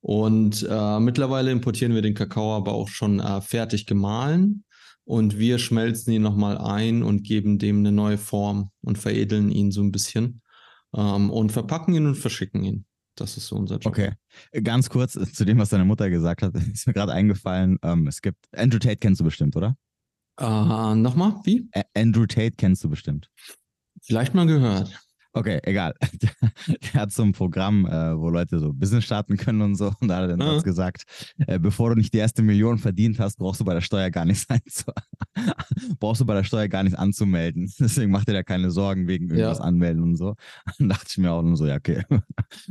Und 0.00 0.66
äh, 0.66 0.98
mittlerweile 0.98 1.50
importieren 1.50 1.94
wir 1.94 2.00
den 2.00 2.14
Kakao 2.14 2.56
aber 2.56 2.72
auch 2.72 2.88
schon 2.88 3.20
äh, 3.20 3.42
fertig 3.42 3.84
gemahlen 3.84 4.64
und 5.04 5.38
wir 5.38 5.58
schmelzen 5.58 6.12
ihn 6.12 6.22
nochmal 6.22 6.58
ein 6.58 7.02
und 7.02 7.22
geben 7.22 7.58
dem 7.58 7.78
eine 7.78 7.92
neue 7.92 8.18
Form 8.18 8.70
und 8.82 8.98
veredeln 8.98 9.50
ihn 9.50 9.70
so 9.72 9.82
ein 9.82 9.92
bisschen 9.92 10.42
ähm, 10.94 11.30
und 11.30 11.52
verpacken 11.52 11.94
ihn 11.94 12.06
und 12.06 12.16
verschicken 12.16 12.62
ihn. 12.64 12.84
Das 13.16 13.36
ist 13.36 13.48
so 13.48 13.56
unser 13.56 13.76
Job. 13.76 13.86
Okay. 13.86 14.12
Ganz 14.62 14.88
kurz 14.88 15.12
zu 15.12 15.44
dem, 15.44 15.58
was 15.58 15.70
deine 15.70 15.84
Mutter 15.84 16.08
gesagt 16.10 16.42
hat, 16.42 16.54
ist 16.72 16.86
mir 16.86 16.92
gerade 16.92 17.12
eingefallen. 17.12 17.78
Ähm, 17.82 18.06
es 18.06 18.22
gibt, 18.22 18.38
Andrew 18.56 18.78
Tate 18.78 18.96
kennst 18.96 19.20
du 19.20 19.24
bestimmt, 19.24 19.56
oder? 19.56 19.76
Uh, 20.40 20.94
Nochmal, 20.94 21.34
wie? 21.44 21.68
A 21.74 21.82
Andrew 21.94 22.24
Tate 22.24 22.52
kennst 22.56 22.82
du 22.82 22.88
bestimmt. 22.88 23.30
Vielleicht 24.00 24.34
mal 24.34 24.46
gehört. 24.46 24.98
Okay, 25.32 25.60
egal. 25.62 25.94
Der 26.66 27.02
hat 27.02 27.12
so 27.12 27.22
ein 27.22 27.32
Programm, 27.32 27.86
äh, 27.86 28.18
wo 28.18 28.30
Leute 28.30 28.58
so 28.58 28.72
Business 28.72 29.04
starten 29.04 29.36
können 29.36 29.62
und 29.62 29.76
so. 29.76 29.92
Und 30.00 30.08
da 30.08 30.16
hat 30.16 30.28
er 30.28 30.36
dann 30.36 30.56
mhm. 30.56 30.62
gesagt, 30.62 31.04
äh, 31.46 31.58
bevor 31.58 31.90
du 31.90 31.96
nicht 31.96 32.12
die 32.12 32.18
erste 32.18 32.42
Million 32.42 32.78
verdient 32.78 33.20
hast, 33.20 33.36
brauchst 33.36 33.60
du 33.60 33.64
bei 33.64 33.74
der 33.74 33.80
Steuer 33.80 34.10
gar 34.10 34.24
nichts 34.24 34.46
brauchst 36.00 36.20
du 36.20 36.26
bei 36.26 36.34
der 36.34 36.42
Steuer 36.42 36.66
gar 36.66 36.82
nichts 36.82 36.98
anzumelden. 36.98 37.72
Deswegen 37.78 38.10
macht 38.10 38.28
er 38.28 38.34
da 38.34 38.42
keine 38.42 38.70
Sorgen 38.70 39.06
wegen 39.06 39.30
irgendwas 39.30 39.58
ja. 39.58 39.64
anmelden 39.64 40.02
und 40.02 40.16
so. 40.16 40.34
Dann 40.78 40.88
dachte 40.88 41.06
ich 41.08 41.18
mir 41.18 41.30
auch 41.30 41.42
nur 41.42 41.56
so, 41.56 41.66
ja, 41.66 41.76
okay. 41.76 42.02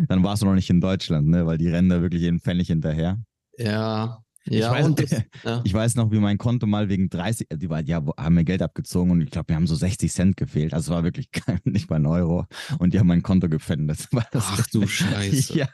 Dann 0.07 0.23
warst 0.23 0.41
du 0.41 0.45
noch 0.45 0.55
nicht 0.55 0.69
in 0.69 0.81
Deutschland, 0.81 1.27
ne? 1.27 1.45
Weil 1.45 1.57
die 1.57 1.69
rennen 1.69 1.89
da 1.89 2.01
wirklich 2.01 2.21
jeden 2.21 2.41
Pfennig 2.41 2.67
hinterher. 2.67 3.19
Ja, 3.57 4.21
ja, 4.49 4.77
ich 4.77 4.85
weiß, 4.85 4.95
das, 4.95 5.11
ja. 5.43 5.61
ich 5.63 5.73
weiß 5.73 5.95
noch, 5.95 6.11
wie 6.11 6.19
mein 6.19 6.37
Konto 6.37 6.65
mal 6.67 6.89
wegen 6.89 7.09
30, 7.09 7.47
die, 7.53 7.67
die 7.67 7.95
haben 7.95 8.33
mir 8.33 8.43
Geld 8.43 8.61
abgezogen 8.61 9.11
und 9.11 9.21
ich 9.21 9.31
glaube, 9.31 9.51
mir 9.51 9.55
haben 9.55 9.67
so 9.67 9.75
60 9.75 10.11
Cent 10.11 10.37
gefehlt. 10.37 10.73
Also 10.73 10.91
es 10.91 10.95
war 10.95 11.03
wirklich 11.03 11.29
nicht 11.63 11.89
mal 11.89 11.97
ein 11.97 12.05
Euro 12.05 12.45
und 12.79 12.93
die 12.93 12.99
haben 12.99 13.07
mein 13.07 13.23
Konto 13.23 13.49
gepfändet. 13.49 14.07
Ach 14.33 14.67
du 14.67 14.87
Scheiße. 14.87 15.57
Ja, 15.57 15.69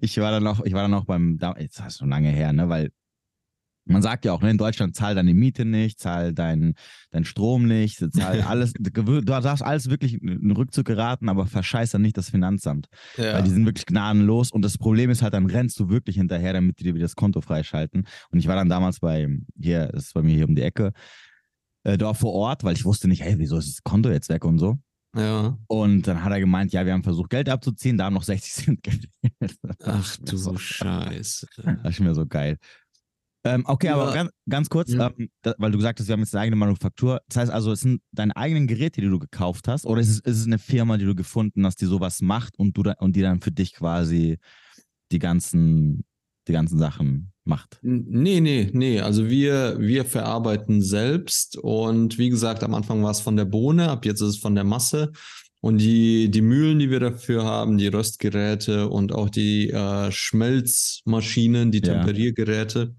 ich 0.00 0.18
war 0.18 0.30
dann 0.30 0.42
noch, 0.42 0.64
ich 0.64 0.72
war 0.72 0.82
dann 0.82 0.90
noch 0.90 1.04
beim, 1.04 1.38
jetzt 1.58 1.80
ist 1.80 1.98
schon 1.98 2.10
lange 2.10 2.30
her, 2.30 2.52
ne, 2.52 2.68
weil 2.68 2.90
man 3.86 4.02
sagt 4.02 4.24
ja 4.24 4.32
auch, 4.32 4.40
ne, 4.40 4.50
in 4.50 4.58
Deutschland 4.58 4.96
zahl 4.96 5.14
deine 5.14 5.34
Miete 5.34 5.64
nicht, 5.64 6.00
zahl 6.00 6.32
deinen 6.32 6.74
dein 7.10 7.24
Strom 7.24 7.66
nicht, 7.66 7.98
zahl 8.14 8.40
alles. 8.48 8.72
du 8.72 9.20
darfst 9.20 9.62
alles 9.62 9.90
wirklich 9.90 10.22
in 10.22 10.50
Rückzug 10.50 10.86
geraten, 10.86 11.28
aber 11.28 11.46
verscheiß 11.46 11.90
dann 11.90 12.02
nicht 12.02 12.16
das 12.16 12.30
Finanzamt. 12.30 12.88
Ja. 13.16 13.34
Weil 13.34 13.42
die 13.42 13.50
sind 13.50 13.66
wirklich 13.66 13.86
gnadenlos. 13.86 14.50
Und 14.50 14.62
das 14.62 14.78
Problem 14.78 15.10
ist 15.10 15.22
halt, 15.22 15.34
dann 15.34 15.46
rennst 15.46 15.78
du 15.78 15.88
wirklich 15.88 16.16
hinterher, 16.16 16.52
damit 16.52 16.78
die 16.78 16.84
dir 16.84 16.94
wieder 16.94 17.04
das 17.04 17.16
Konto 17.16 17.40
freischalten. 17.40 18.06
Und 18.30 18.38
ich 18.38 18.46
war 18.46 18.56
dann 18.56 18.68
damals 18.68 19.00
bei, 19.00 19.28
hier, 19.60 19.88
das 19.88 20.06
ist 20.06 20.14
bei 20.14 20.22
mir 20.22 20.34
hier 20.34 20.48
um 20.48 20.54
die 20.54 20.62
Ecke, 20.62 20.92
äh, 21.84 21.98
dort 21.98 22.16
vor 22.16 22.32
Ort, 22.32 22.64
weil 22.64 22.74
ich 22.74 22.84
wusste 22.84 23.08
nicht, 23.08 23.22
hey, 23.22 23.38
wieso 23.38 23.58
ist 23.58 23.68
das 23.68 23.82
Konto 23.82 24.10
jetzt 24.10 24.28
weg 24.30 24.44
und 24.44 24.58
so. 24.58 24.78
Ja. 25.16 25.56
Und 25.68 26.06
dann 26.08 26.24
hat 26.24 26.32
er 26.32 26.40
gemeint, 26.40 26.72
ja, 26.72 26.84
wir 26.84 26.92
haben 26.92 27.04
versucht, 27.04 27.30
Geld 27.30 27.48
abzuziehen, 27.48 27.96
da 27.96 28.06
haben 28.06 28.14
noch 28.14 28.24
60 28.24 28.52
Cent 28.52 28.82
gefehlt. 28.82 29.58
Ach 29.84 30.16
du 30.16 30.36
so, 30.36 30.56
Scheiße. 30.58 31.46
Das 31.82 31.92
ist 31.92 32.00
mir 32.00 32.14
so 32.14 32.26
geil. 32.26 32.58
Ähm, 33.46 33.64
okay, 33.66 33.88
ja. 33.88 33.94
aber 33.94 34.12
ganz, 34.12 34.30
ganz 34.48 34.70
kurz, 34.70 34.92
ja. 34.92 35.12
ähm, 35.18 35.28
da, 35.42 35.54
weil 35.58 35.70
du 35.70 35.76
gesagt 35.76 36.00
hast, 36.00 36.08
wir 36.08 36.14
haben 36.14 36.20
jetzt 36.20 36.34
eine 36.34 36.42
eigene 36.42 36.56
Manufaktur. 36.56 37.20
Das 37.28 37.36
heißt 37.36 37.52
also, 37.52 37.72
es 37.72 37.80
sind 37.80 38.00
deine 38.10 38.34
eigenen 38.36 38.66
Geräte, 38.66 39.02
die 39.02 39.08
du 39.08 39.18
gekauft 39.18 39.68
hast, 39.68 39.84
oder 39.84 40.00
ist 40.00 40.08
es, 40.08 40.20
ist 40.20 40.38
es 40.38 40.46
eine 40.46 40.58
Firma, 40.58 40.96
die 40.96 41.04
du 41.04 41.14
gefunden 41.14 41.66
hast, 41.66 41.80
die 41.80 41.86
sowas 41.86 42.22
macht 42.22 42.58
und, 42.58 42.76
du 42.76 42.82
da, 42.82 42.92
und 42.98 43.16
die 43.16 43.20
dann 43.20 43.40
für 43.40 43.52
dich 43.52 43.74
quasi 43.74 44.38
die 45.12 45.18
ganzen, 45.18 46.04
die 46.48 46.52
ganzen 46.52 46.78
Sachen 46.78 47.32
macht? 47.44 47.78
Nee, 47.82 48.40
nee, 48.40 48.70
nee. 48.72 49.00
Also 49.00 49.28
wir, 49.28 49.76
wir 49.78 50.06
verarbeiten 50.06 50.80
selbst 50.80 51.58
und 51.58 52.16
wie 52.16 52.30
gesagt, 52.30 52.64
am 52.64 52.74
Anfang 52.74 53.02
war 53.02 53.10
es 53.10 53.20
von 53.20 53.36
der 53.36 53.44
Bohne, 53.44 53.90
ab 53.90 54.06
jetzt 54.06 54.22
ist 54.22 54.28
es 54.28 54.38
von 54.38 54.54
der 54.54 54.64
Masse. 54.64 55.12
Und 55.60 55.78
die, 55.78 56.30
die 56.30 56.42
Mühlen, 56.42 56.78
die 56.78 56.90
wir 56.90 57.00
dafür 57.00 57.44
haben, 57.44 57.78
die 57.78 57.86
Röstgeräte 57.86 58.90
und 58.90 59.12
auch 59.12 59.30
die 59.30 59.70
äh, 59.70 60.12
Schmelzmaschinen, 60.12 61.70
die 61.70 61.80
Temperiergeräte, 61.80 62.94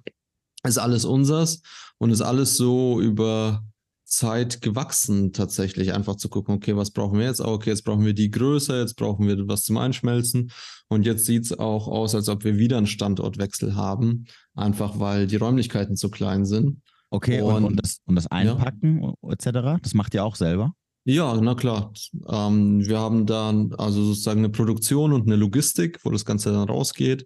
ist 0.66 0.78
alles 0.78 1.06
unseres 1.06 1.62
und 1.98 2.12
ist 2.12 2.22
alles 2.22 2.58
so 2.58 3.00
über 3.00 3.64
Zeit 4.06 4.62
gewachsen 4.62 5.34
tatsächlich. 5.34 5.94
Einfach 5.94 6.16
zu 6.16 6.30
gucken, 6.30 6.56
okay, 6.56 6.76
was 6.76 6.92
brauchen 6.92 7.20
wir 7.20 7.26
jetzt? 7.26 7.42
Ah, 7.42 7.52
okay, 7.52 7.72
jetzt 7.72 7.84
brauchen 7.84 8.06
wir 8.06 8.14
die 8.14 8.32
Größe, 8.32 8.80
jetzt 8.80 8.96
brauchen 8.96 9.28
wir 9.28 9.48
was 9.48 9.64
zum 9.64 9.78
Einschmelzen. 9.78 10.52
Und 10.88 11.06
jetzt 11.06 11.26
sieht 11.26 11.46
es 11.46 11.58
auch 11.58 11.88
aus, 11.88 12.14
als 12.16 12.30
ob 12.30 12.44
wir 12.44 12.58
wieder 12.58 12.78
einen 12.78 12.88
Standortwechsel 12.88 13.76
haben, 13.76 14.26
einfach 14.54 15.00
weil 15.00 15.28
die 15.28 15.36
Räumlichkeiten 15.38 15.96
zu 15.96 16.10
klein 16.10 16.46
sind. 16.46 16.82
Okay, 17.10 17.42
und, 17.42 17.56
und, 17.56 17.64
und 17.66 17.76
das, 17.78 18.00
und 18.06 18.16
das 18.16 18.28
Einpacken 18.28 19.02
ja. 19.02 19.32
etc., 19.32 19.82
das 19.82 19.94
macht 19.94 20.14
ihr 20.14 20.24
auch 20.24 20.36
selber? 20.36 20.74
Ja, 21.06 21.40
na 21.40 21.54
klar. 21.54 21.94
Ähm, 22.28 22.86
wir 22.86 23.00
haben 23.00 23.26
dann 23.26 23.74
also 23.76 24.04
sozusagen 24.04 24.40
eine 24.40 24.50
Produktion 24.50 25.14
und 25.14 25.28
eine 25.28 25.36
Logistik, 25.36 26.00
wo 26.04 26.10
das 26.10 26.26
Ganze 26.26 26.52
dann 26.52 26.68
rausgeht. 26.68 27.26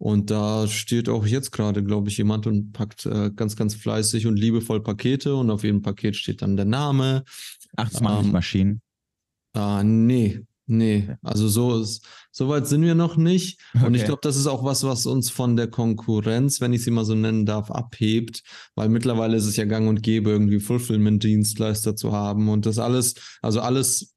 Und 0.00 0.30
da 0.30 0.66
steht 0.66 1.10
auch 1.10 1.26
jetzt 1.26 1.50
gerade, 1.50 1.84
glaube 1.84 2.08
ich, 2.08 2.16
jemand 2.16 2.46
und 2.46 2.72
packt 2.72 3.04
äh, 3.04 3.30
ganz, 3.36 3.54
ganz 3.54 3.74
fleißig 3.74 4.26
und 4.26 4.38
liebevoll 4.38 4.82
Pakete 4.82 5.34
und 5.34 5.50
auf 5.50 5.62
jedem 5.62 5.82
Paket 5.82 6.16
steht 6.16 6.40
dann 6.40 6.56
der 6.56 6.64
Name. 6.64 7.22
Ach, 7.76 7.90
das 7.90 8.00
machen 8.00 8.24
ähm, 8.24 8.32
Maschinen? 8.32 8.80
Äh, 9.54 9.84
nee, 9.84 10.40
nee. 10.66 11.06
Also 11.20 11.48
so, 11.48 11.82
ist, 11.82 12.06
so 12.30 12.48
weit 12.48 12.66
sind 12.66 12.80
wir 12.80 12.94
noch 12.94 13.18
nicht. 13.18 13.60
Okay. 13.74 13.84
Und 13.84 13.94
ich 13.94 14.06
glaube, 14.06 14.20
das 14.22 14.36
ist 14.36 14.46
auch 14.46 14.64
was, 14.64 14.84
was 14.84 15.04
uns 15.04 15.28
von 15.28 15.54
der 15.54 15.68
Konkurrenz, 15.68 16.62
wenn 16.62 16.72
ich 16.72 16.82
sie 16.82 16.90
mal 16.90 17.04
so 17.04 17.14
nennen 17.14 17.44
darf, 17.44 17.70
abhebt. 17.70 18.42
Weil 18.76 18.88
mittlerweile 18.88 19.36
ist 19.36 19.44
es 19.44 19.56
ja 19.56 19.66
gang 19.66 19.86
und 19.86 20.02
gäbe, 20.02 20.30
irgendwie 20.30 20.60
Fulfillment-Dienstleister 20.60 21.94
zu 21.94 22.12
haben 22.12 22.48
und 22.48 22.64
das 22.64 22.78
alles, 22.78 23.16
also 23.42 23.60
alles 23.60 24.14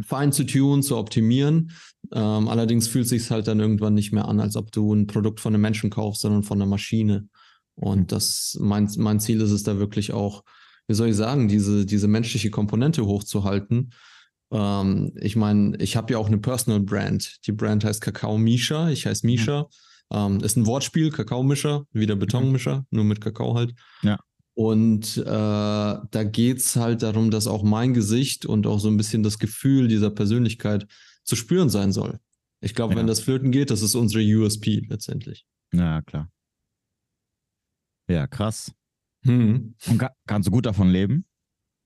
fein 0.00 0.32
zu 0.32 0.44
tun, 0.44 0.82
zu 0.82 0.96
optimieren. 0.96 1.72
Ähm, 2.12 2.48
allerdings 2.48 2.88
fühlt 2.88 3.04
es 3.04 3.10
sich 3.10 3.30
halt 3.30 3.46
dann 3.46 3.60
irgendwann 3.60 3.94
nicht 3.94 4.12
mehr 4.12 4.28
an, 4.28 4.40
als 4.40 4.56
ob 4.56 4.72
du 4.72 4.92
ein 4.94 5.06
Produkt 5.06 5.40
von 5.40 5.54
einem 5.54 5.62
Menschen 5.62 5.90
kaufst, 5.90 6.22
sondern 6.22 6.42
von 6.42 6.58
einer 6.58 6.68
Maschine. 6.68 7.28
Und 7.74 8.00
mhm. 8.00 8.06
das, 8.08 8.56
mein, 8.60 8.90
mein 8.98 9.20
Ziel 9.20 9.40
ist 9.40 9.50
es 9.50 9.62
da 9.62 9.78
wirklich 9.78 10.12
auch, 10.12 10.44
wie 10.88 10.94
soll 10.94 11.08
ich 11.08 11.16
sagen, 11.16 11.48
diese, 11.48 11.86
diese 11.86 12.08
menschliche 12.08 12.50
Komponente 12.50 13.06
hochzuhalten. 13.06 13.92
Ähm, 14.50 15.12
ich 15.20 15.36
meine, 15.36 15.76
ich 15.78 15.96
habe 15.96 16.12
ja 16.12 16.18
auch 16.18 16.26
eine 16.26 16.38
Personal 16.38 16.80
Brand. 16.80 17.46
Die 17.46 17.52
Brand 17.52 17.84
heißt 17.84 18.00
Kakao 18.00 18.38
Misha. 18.38 18.90
Ich 18.90 19.06
heiße 19.06 19.26
Misha. 19.26 19.62
Mhm. 19.62 19.66
Ähm, 20.12 20.40
ist 20.40 20.56
ein 20.56 20.66
Wortspiel, 20.66 21.10
Kakaomischer, 21.10 21.86
wie 21.92 22.06
der 22.06 22.16
Betonmischer, 22.16 22.78
mhm. 22.78 22.86
nur 22.90 23.04
mit 23.04 23.20
Kakao 23.20 23.54
halt. 23.54 23.74
Ja. 24.02 24.18
Und 24.54 25.16
äh, 25.16 25.24
da 25.24 26.24
geht 26.24 26.58
es 26.58 26.76
halt 26.76 27.02
darum, 27.02 27.30
dass 27.30 27.46
auch 27.46 27.62
mein 27.62 27.94
Gesicht 27.94 28.44
und 28.44 28.66
auch 28.66 28.78
so 28.78 28.88
ein 28.88 28.98
bisschen 28.98 29.22
das 29.22 29.38
Gefühl 29.38 29.88
dieser 29.88 30.10
Persönlichkeit 30.10 30.86
zu 31.24 31.36
spüren 31.36 31.70
sein 31.70 31.92
soll. 31.92 32.18
Ich 32.60 32.74
glaube, 32.74 32.94
ja. 32.94 33.00
wenn 33.00 33.06
das 33.06 33.20
flöten 33.20 33.50
geht, 33.50 33.70
das 33.70 33.82
ist 33.82 33.94
unsere 33.94 34.22
USP 34.22 34.82
letztendlich. 34.88 35.46
Ja, 35.72 36.02
klar. 36.02 36.30
Ja, 38.08 38.26
krass. 38.26 38.72
Hm. 39.24 39.74
Und 39.86 39.98
ka 39.98 40.10
kannst 40.26 40.48
du 40.48 40.52
gut 40.52 40.66
davon 40.66 40.90
leben? 40.90 41.24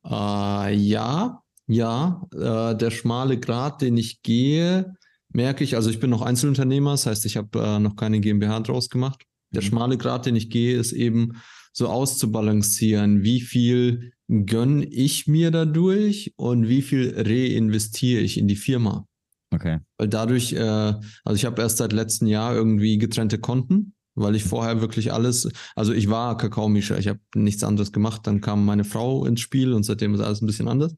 Äh, 0.04 0.74
ja, 0.74 1.42
ja. 1.66 2.26
Äh, 2.32 2.76
der 2.76 2.90
schmale 2.90 3.38
Grad, 3.38 3.80
den 3.80 3.96
ich 3.96 4.22
gehe, 4.22 4.96
merke 5.28 5.62
ich, 5.62 5.76
also 5.76 5.90
ich 5.90 6.00
bin 6.00 6.10
noch 6.10 6.22
Einzelunternehmer, 6.22 6.92
das 6.92 7.06
heißt, 7.06 7.26
ich 7.26 7.36
habe 7.36 7.58
äh, 7.58 7.78
noch 7.78 7.96
keine 7.96 8.20
GmbH 8.20 8.60
draus 8.60 8.88
gemacht. 8.88 9.24
Der 9.52 9.62
mhm. 9.62 9.66
schmale 9.66 9.98
Grad, 9.98 10.26
den 10.26 10.36
ich 10.36 10.50
gehe, 10.50 10.76
ist 10.76 10.92
eben 10.92 11.40
so 11.76 11.88
auszubalancieren, 11.88 13.22
wie 13.22 13.42
viel 13.42 14.12
gönne 14.28 14.86
ich 14.86 15.26
mir 15.26 15.50
dadurch 15.50 16.32
und 16.36 16.68
wie 16.68 16.80
viel 16.80 17.14
reinvestiere 17.14 18.22
ich 18.22 18.38
in 18.38 18.48
die 18.48 18.56
Firma. 18.56 19.06
Okay. 19.54 19.80
Weil 19.98 20.08
dadurch, 20.08 20.54
äh, 20.54 20.58
also 20.58 21.34
ich 21.34 21.44
habe 21.44 21.60
erst 21.60 21.76
seit 21.76 21.92
letztem 21.92 22.28
Jahr 22.28 22.54
irgendwie 22.54 22.96
getrennte 22.96 23.38
Konten, 23.38 23.92
weil 24.14 24.34
ich 24.34 24.44
vorher 24.44 24.80
wirklich 24.80 25.12
alles, 25.12 25.50
also 25.74 25.92
ich 25.92 26.08
war 26.08 26.38
Kakaomischer, 26.38 26.98
ich 26.98 27.08
habe 27.08 27.20
nichts 27.34 27.62
anderes 27.62 27.92
gemacht, 27.92 28.26
dann 28.26 28.40
kam 28.40 28.64
meine 28.64 28.84
Frau 28.84 29.26
ins 29.26 29.40
Spiel 29.40 29.74
und 29.74 29.82
seitdem 29.82 30.14
ist 30.14 30.20
alles 30.20 30.40
ein 30.40 30.46
bisschen 30.46 30.68
anders. 30.68 30.94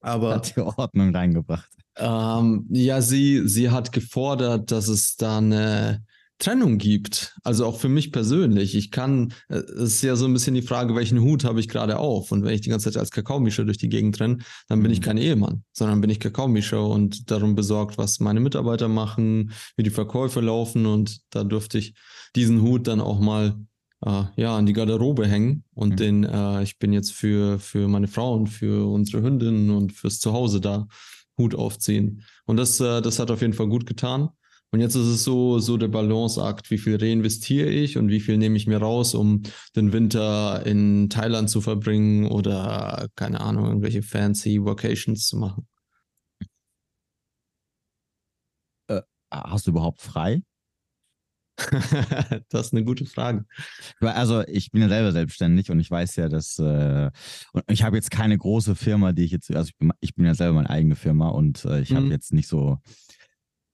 Aber 0.00 0.34
hat 0.34 0.56
die 0.56 0.60
Ordnung 0.60 1.14
reingebracht. 1.14 1.70
Ähm, 1.96 2.66
ja, 2.70 3.00
sie, 3.00 3.48
sie 3.48 3.70
hat 3.70 3.92
gefordert, 3.92 4.72
dass 4.72 4.88
es 4.88 5.14
da 5.14 5.38
eine 5.38 6.04
Trennung 6.38 6.78
gibt. 6.78 7.34
Also 7.42 7.64
auch 7.64 7.78
für 7.78 7.88
mich 7.88 8.12
persönlich. 8.12 8.74
Ich 8.74 8.90
kann, 8.90 9.32
äh, 9.48 9.56
es 9.56 9.94
ist 9.94 10.02
ja 10.02 10.16
so 10.16 10.26
ein 10.26 10.32
bisschen 10.32 10.54
die 10.54 10.62
Frage, 10.62 10.94
welchen 10.94 11.20
Hut 11.20 11.44
habe 11.44 11.60
ich 11.60 11.68
gerade 11.68 11.98
auf? 11.98 12.32
Und 12.32 12.44
wenn 12.44 12.54
ich 12.54 12.60
die 12.60 12.70
ganze 12.70 12.90
Zeit 12.90 13.00
als 13.00 13.10
Kakaomischer 13.10 13.64
durch 13.64 13.78
die 13.78 13.88
Gegend 13.88 14.20
renne, 14.20 14.38
dann 14.68 14.82
bin 14.82 14.92
ich 14.92 15.00
mhm. 15.00 15.04
kein 15.04 15.18
Ehemann, 15.18 15.64
sondern 15.72 16.00
bin 16.00 16.10
ich 16.10 16.20
Kakaomischer 16.20 16.86
und 16.86 17.30
darum 17.30 17.54
besorgt, 17.54 17.96
was 17.98 18.20
meine 18.20 18.40
Mitarbeiter 18.40 18.88
machen, 18.88 19.52
wie 19.76 19.82
die 19.82 19.90
Verkäufe 19.90 20.40
laufen. 20.40 20.86
Und 20.86 21.20
da 21.30 21.44
durfte 21.44 21.78
ich 21.78 21.94
diesen 22.34 22.60
Hut 22.62 22.86
dann 22.86 23.00
auch 23.00 23.20
mal 23.20 23.56
äh, 24.04 24.24
ja, 24.36 24.56
an 24.56 24.66
die 24.66 24.74
Garderobe 24.74 25.26
hängen. 25.26 25.64
Und 25.74 25.92
mhm. 25.92 25.96
den, 25.96 26.24
äh, 26.24 26.62
ich 26.62 26.78
bin 26.78 26.92
jetzt 26.92 27.12
für, 27.12 27.58
für 27.58 27.88
meine 27.88 28.08
Frauen, 28.08 28.46
für 28.46 28.90
unsere 28.90 29.22
Hündinnen 29.22 29.70
und 29.70 29.92
fürs 29.92 30.18
Zuhause 30.18 30.60
da 30.60 30.86
Hut 31.38 31.54
aufziehen. 31.54 32.22
Und 32.44 32.56
das, 32.56 32.80
äh, 32.80 33.00
das 33.02 33.18
hat 33.18 33.30
auf 33.30 33.40
jeden 33.40 33.52
Fall 33.52 33.68
gut 33.68 33.86
getan. 33.86 34.30
Und 34.76 34.82
jetzt 34.82 34.94
ist 34.94 35.06
es 35.06 35.24
so, 35.24 35.58
so 35.58 35.78
der 35.78 35.88
Balanceakt, 35.88 36.70
wie 36.70 36.76
viel 36.76 36.96
reinvestiere 36.96 37.70
ich 37.70 37.96
und 37.96 38.10
wie 38.10 38.20
viel 38.20 38.36
nehme 38.36 38.58
ich 38.58 38.66
mir 38.66 38.76
raus, 38.76 39.14
um 39.14 39.42
den 39.74 39.94
Winter 39.94 40.66
in 40.66 41.08
Thailand 41.08 41.48
zu 41.48 41.62
verbringen 41.62 42.26
oder, 42.26 43.08
keine 43.16 43.40
Ahnung, 43.40 43.64
irgendwelche 43.64 44.02
fancy 44.02 44.62
Vacations 44.62 45.28
zu 45.28 45.38
machen. 45.38 45.66
Äh, 48.88 49.00
hast 49.30 49.66
du 49.66 49.70
überhaupt 49.70 50.02
frei? 50.02 50.42
das 52.50 52.66
ist 52.66 52.72
eine 52.74 52.84
gute 52.84 53.06
Frage. 53.06 53.46
Also 54.00 54.42
ich 54.46 54.72
bin 54.72 54.82
ja 54.82 54.90
selber 54.90 55.12
selbstständig 55.12 55.70
und 55.70 55.80
ich 55.80 55.90
weiß 55.90 56.16
ja, 56.16 56.28
dass 56.28 56.58
äh, 56.58 57.10
und 57.52 57.62
ich 57.68 57.82
habe 57.82 57.96
jetzt 57.96 58.10
keine 58.10 58.36
große 58.36 58.74
Firma, 58.74 59.12
die 59.12 59.24
ich 59.24 59.30
jetzt, 59.30 59.50
also 59.56 59.68
ich 59.68 59.78
bin, 59.78 59.90
ich 60.00 60.14
bin 60.14 60.26
ja 60.26 60.34
selber 60.34 60.56
meine 60.56 60.68
eigene 60.68 60.96
Firma 60.96 61.30
und 61.30 61.64
äh, 61.64 61.80
ich 61.80 61.92
mhm. 61.92 61.96
habe 61.96 62.06
jetzt 62.08 62.34
nicht 62.34 62.48
so 62.48 62.78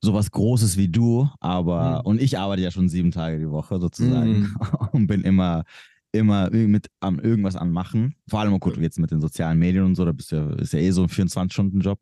sowas 0.03 0.31
Großes 0.31 0.77
wie 0.77 0.89
du, 0.89 1.29
aber 1.41 2.01
mhm. 2.01 2.07
und 2.07 2.21
ich 2.21 2.39
arbeite 2.39 2.63
ja 2.63 2.71
schon 2.71 2.89
sieben 2.89 3.13
Tage 3.13 3.39
die 3.39 3.51
Woche 3.51 3.79
sozusagen 3.79 4.41
mhm. 4.41 4.57
und 4.93 5.07
bin 5.07 5.23
immer 5.23 5.65
immer 6.13 6.51
mit 6.51 6.89
am 7.01 7.19
irgendwas 7.19 7.57
anmachen. 7.57 8.15
Vor 8.29 8.41
allem 8.41 8.59
gut 8.61 8.77
jetzt 8.77 8.99
mit 8.99 9.11
den 9.11 9.21
sozialen 9.21 9.59
Medien 9.59 9.85
und 9.85 9.95
so, 9.95 10.05
da 10.05 10.13
bist 10.13 10.31
du 10.31 10.37
ja, 10.37 10.51
ist 10.57 10.75
ja 10.75 10.79
eh 10.79 10.91
so 10.91 11.03
ein 11.03 11.09
24-Stunden-Job. 11.09 11.99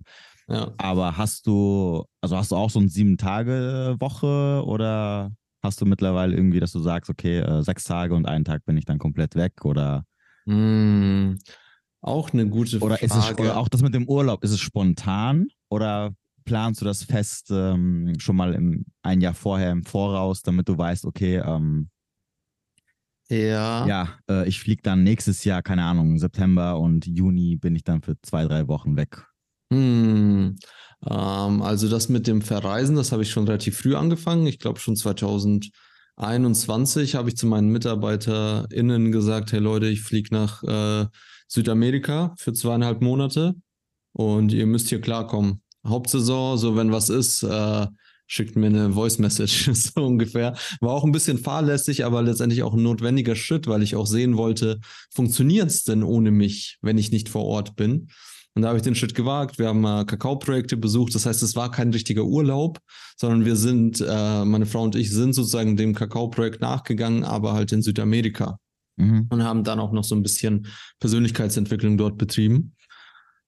Ja. 0.48 0.72
Aber 0.78 1.16
hast 1.16 1.46
du, 1.46 2.04
also 2.20 2.36
hast 2.36 2.50
du 2.50 2.56
auch 2.56 2.70
so 2.70 2.80
eine 2.80 2.88
Sieben-Tage-Woche 2.88 4.64
oder 4.66 5.30
hast 5.62 5.80
du 5.80 5.86
mittlerweile 5.86 6.34
irgendwie, 6.34 6.58
dass 6.58 6.72
du 6.72 6.80
sagst, 6.80 7.08
okay, 7.08 7.38
äh, 7.38 7.62
sechs 7.62 7.84
Tage 7.84 8.14
und 8.14 8.26
einen 8.26 8.44
Tag 8.44 8.64
bin 8.64 8.76
ich 8.76 8.84
dann 8.84 8.98
komplett 8.98 9.36
weg 9.36 9.64
oder? 9.64 10.04
Hm, 10.46 11.38
auch 12.00 12.32
eine 12.32 12.48
gute 12.48 12.78
oder 12.78 12.96
Frage. 12.96 13.06
Ist 13.06 13.14
es, 13.14 13.38
oder 13.38 13.58
auch 13.58 13.68
das 13.68 13.82
mit 13.82 13.94
dem 13.94 14.08
Urlaub, 14.08 14.42
ist 14.42 14.50
es 14.50 14.60
spontan 14.60 15.48
oder 15.68 16.12
planst 16.50 16.80
du 16.80 16.84
das 16.84 17.04
fest 17.04 17.52
ähm, 17.52 18.12
schon 18.18 18.34
mal 18.34 18.54
im, 18.54 18.84
ein 19.02 19.20
Jahr 19.20 19.34
vorher 19.34 19.70
im 19.70 19.84
Voraus, 19.84 20.42
damit 20.42 20.68
du 20.68 20.76
weißt, 20.76 21.04
okay, 21.04 21.36
ähm, 21.36 21.90
ja. 23.28 23.86
Ja, 23.86 24.18
äh, 24.28 24.48
ich 24.48 24.58
fliege 24.58 24.82
dann 24.82 25.04
nächstes 25.04 25.44
Jahr, 25.44 25.62
keine 25.62 25.84
Ahnung, 25.84 26.18
September 26.18 26.80
und 26.80 27.06
Juni 27.06 27.54
bin 27.54 27.76
ich 27.76 27.84
dann 27.84 28.02
für 28.02 28.20
zwei, 28.22 28.46
drei 28.46 28.66
Wochen 28.66 28.96
weg. 28.96 29.24
Hm, 29.72 30.56
ähm, 31.08 31.62
also 31.62 31.88
das 31.88 32.08
mit 32.08 32.26
dem 32.26 32.42
Verreisen, 32.42 32.96
das 32.96 33.12
habe 33.12 33.22
ich 33.22 33.30
schon 33.30 33.46
relativ 33.46 33.78
früh 33.78 33.94
angefangen. 33.94 34.48
Ich 34.48 34.58
glaube 34.58 34.80
schon 34.80 34.96
2021 34.96 37.14
habe 37.14 37.28
ich 37.28 37.36
zu 37.36 37.46
meinen 37.46 37.70
MitarbeiterInnen 37.70 39.12
gesagt, 39.12 39.52
hey 39.52 39.60
Leute, 39.60 39.86
ich 39.86 40.00
fliege 40.00 40.34
nach 40.34 40.64
äh, 40.64 41.06
Südamerika 41.46 42.34
für 42.36 42.52
zweieinhalb 42.52 43.02
Monate 43.02 43.54
und 44.12 44.52
ihr 44.52 44.66
müsst 44.66 44.88
hier 44.88 45.00
klarkommen. 45.00 45.62
Hauptsaison, 45.86 46.58
so 46.58 46.76
wenn 46.76 46.92
was 46.92 47.08
ist, 47.08 47.42
äh, 47.42 47.86
schickt 48.26 48.54
mir 48.54 48.66
eine 48.66 48.92
Voice 48.92 49.18
Message, 49.18 49.70
so 49.72 50.04
ungefähr. 50.04 50.56
War 50.80 50.92
auch 50.92 51.04
ein 51.04 51.12
bisschen 51.12 51.38
fahrlässig, 51.38 52.04
aber 52.04 52.22
letztendlich 52.22 52.62
auch 52.62 52.74
ein 52.74 52.82
notwendiger 52.82 53.34
Schritt, 53.34 53.66
weil 53.66 53.82
ich 53.82 53.96
auch 53.96 54.06
sehen 54.06 54.36
wollte, 54.36 54.78
funktioniert 55.10 55.68
es 55.68 55.82
denn 55.82 56.02
ohne 56.02 56.30
mich, 56.30 56.78
wenn 56.80 56.98
ich 56.98 57.10
nicht 57.10 57.28
vor 57.28 57.44
Ort 57.44 57.76
bin? 57.76 58.08
Und 58.54 58.62
da 58.62 58.68
habe 58.68 58.78
ich 58.78 58.82
den 58.82 58.94
Schritt 58.94 59.14
gewagt. 59.14 59.58
Wir 59.58 59.68
haben 59.68 59.84
äh, 59.84 60.04
Kakaoprojekte 60.04 60.76
besucht. 60.76 61.14
Das 61.14 61.26
heißt, 61.26 61.42
es 61.42 61.54
war 61.54 61.70
kein 61.70 61.90
richtiger 61.92 62.24
Urlaub, 62.24 62.78
sondern 63.16 63.44
wir 63.44 63.56
sind, 63.56 64.00
äh, 64.00 64.44
meine 64.44 64.66
Frau 64.66 64.82
und 64.82 64.96
ich 64.96 65.10
sind 65.10 65.34
sozusagen 65.34 65.76
dem 65.76 65.94
Kakaoprojekt 65.94 66.60
nachgegangen, 66.60 67.24
aber 67.24 67.52
halt 67.52 67.72
in 67.72 67.82
Südamerika. 67.82 68.58
Mhm. 68.96 69.26
Und 69.30 69.44
haben 69.44 69.64
dann 69.64 69.78
auch 69.78 69.92
noch 69.92 70.04
so 70.04 70.14
ein 70.14 70.22
bisschen 70.22 70.66
Persönlichkeitsentwicklung 70.98 71.96
dort 71.96 72.18
betrieben. 72.18 72.74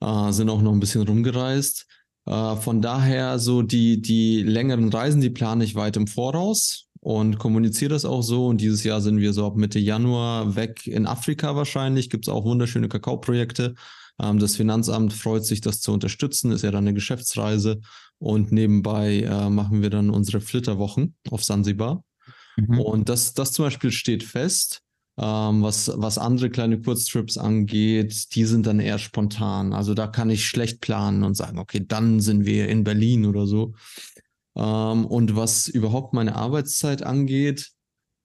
Äh, 0.01 0.33
sind 0.33 0.49
auch 0.51 0.63
noch 0.63 0.73
ein 0.73 0.81
bisschen 0.81 1.03
rumgereist. 1.03 1.87
Äh, 2.27 2.57
von 2.57 2.81
daher 2.81 3.39
so 3.39 3.63
die, 3.63 4.01
die 4.01 4.43
längeren 4.43 4.89
Reisen, 4.89 5.21
die 5.21 5.31
plane 5.31 5.65
ich 5.65 5.75
weit 5.75 5.97
im 5.97 6.07
Voraus 6.07 6.89
und 7.01 7.39
kommuniziere 7.39 7.91
das 7.91 8.05
auch 8.05 8.23
so. 8.23 8.47
Und 8.47 8.61
dieses 8.61 8.85
Jahr 8.85 9.01
sind 9.01 9.19
wir 9.19 9.33
so 9.33 9.47
ab 9.47 9.57
Mitte 9.57 9.79
Januar 9.79 10.55
weg 10.55 10.87
in 10.87 11.07
Afrika 11.07 11.57
wahrscheinlich. 11.57 12.11
Gibt 12.11 12.27
es 12.27 12.33
auch 12.33 12.45
wunderschöne 12.45 12.89
Kakaoprojekte. 12.89 13.75
Ähm, 14.21 14.39
das 14.39 14.57
Finanzamt 14.57 15.13
freut 15.13 15.45
sich, 15.45 15.61
das 15.61 15.81
zu 15.81 15.93
unterstützen. 15.93 16.53
Ist 16.53 16.63
ja 16.63 16.71
dann 16.71 16.85
eine 16.85 16.95
Geschäftsreise. 16.95 17.81
Und 18.19 18.53
nebenbei 18.53 19.21
äh, 19.23 19.51
machen 19.51 19.83
wir 19.83 19.91
dann 19.91 20.11
unsere 20.11 20.41
Flitterwochen 20.41 21.17
auf 21.31 21.43
Sansibar. 21.43 22.05
Mhm. 22.57 22.79
Und 22.79 23.09
das, 23.09 23.35
das 23.35 23.53
zum 23.53 23.65
Beispiel 23.65 23.91
steht 23.91 24.23
fest. 24.23 24.82
Ähm, 25.19 25.63
was, 25.63 25.93
was 25.95 26.17
andere 26.17 26.49
kleine 26.49 26.81
Kurztrips 26.81 27.37
angeht, 27.37 28.35
die 28.35 28.45
sind 28.45 28.67
dann 28.67 28.81
eher 28.81 28.99
spontan. 28.99 29.75
Also 29.75 29.93
da 29.95 30.07
kann 30.07 30.31
ich 30.31 30.47
schlecht 30.47 30.81
planen 30.81 31.23
und 31.23 31.37
sagen, 31.37 31.59
okay, 31.59 31.85
dann 31.87 32.21
sind 32.21 32.47
wir 32.47 32.69
in 32.69 32.85
Berlin 32.85 33.27
oder 33.27 33.47
so. 33.47 33.75
Ähm, 34.57 35.07
und 35.07 35.37
was 35.37 35.69
überhaupt 35.69 36.15
meine 36.15 36.37
Arbeitszeit 36.37 37.03
angeht, 37.03 37.73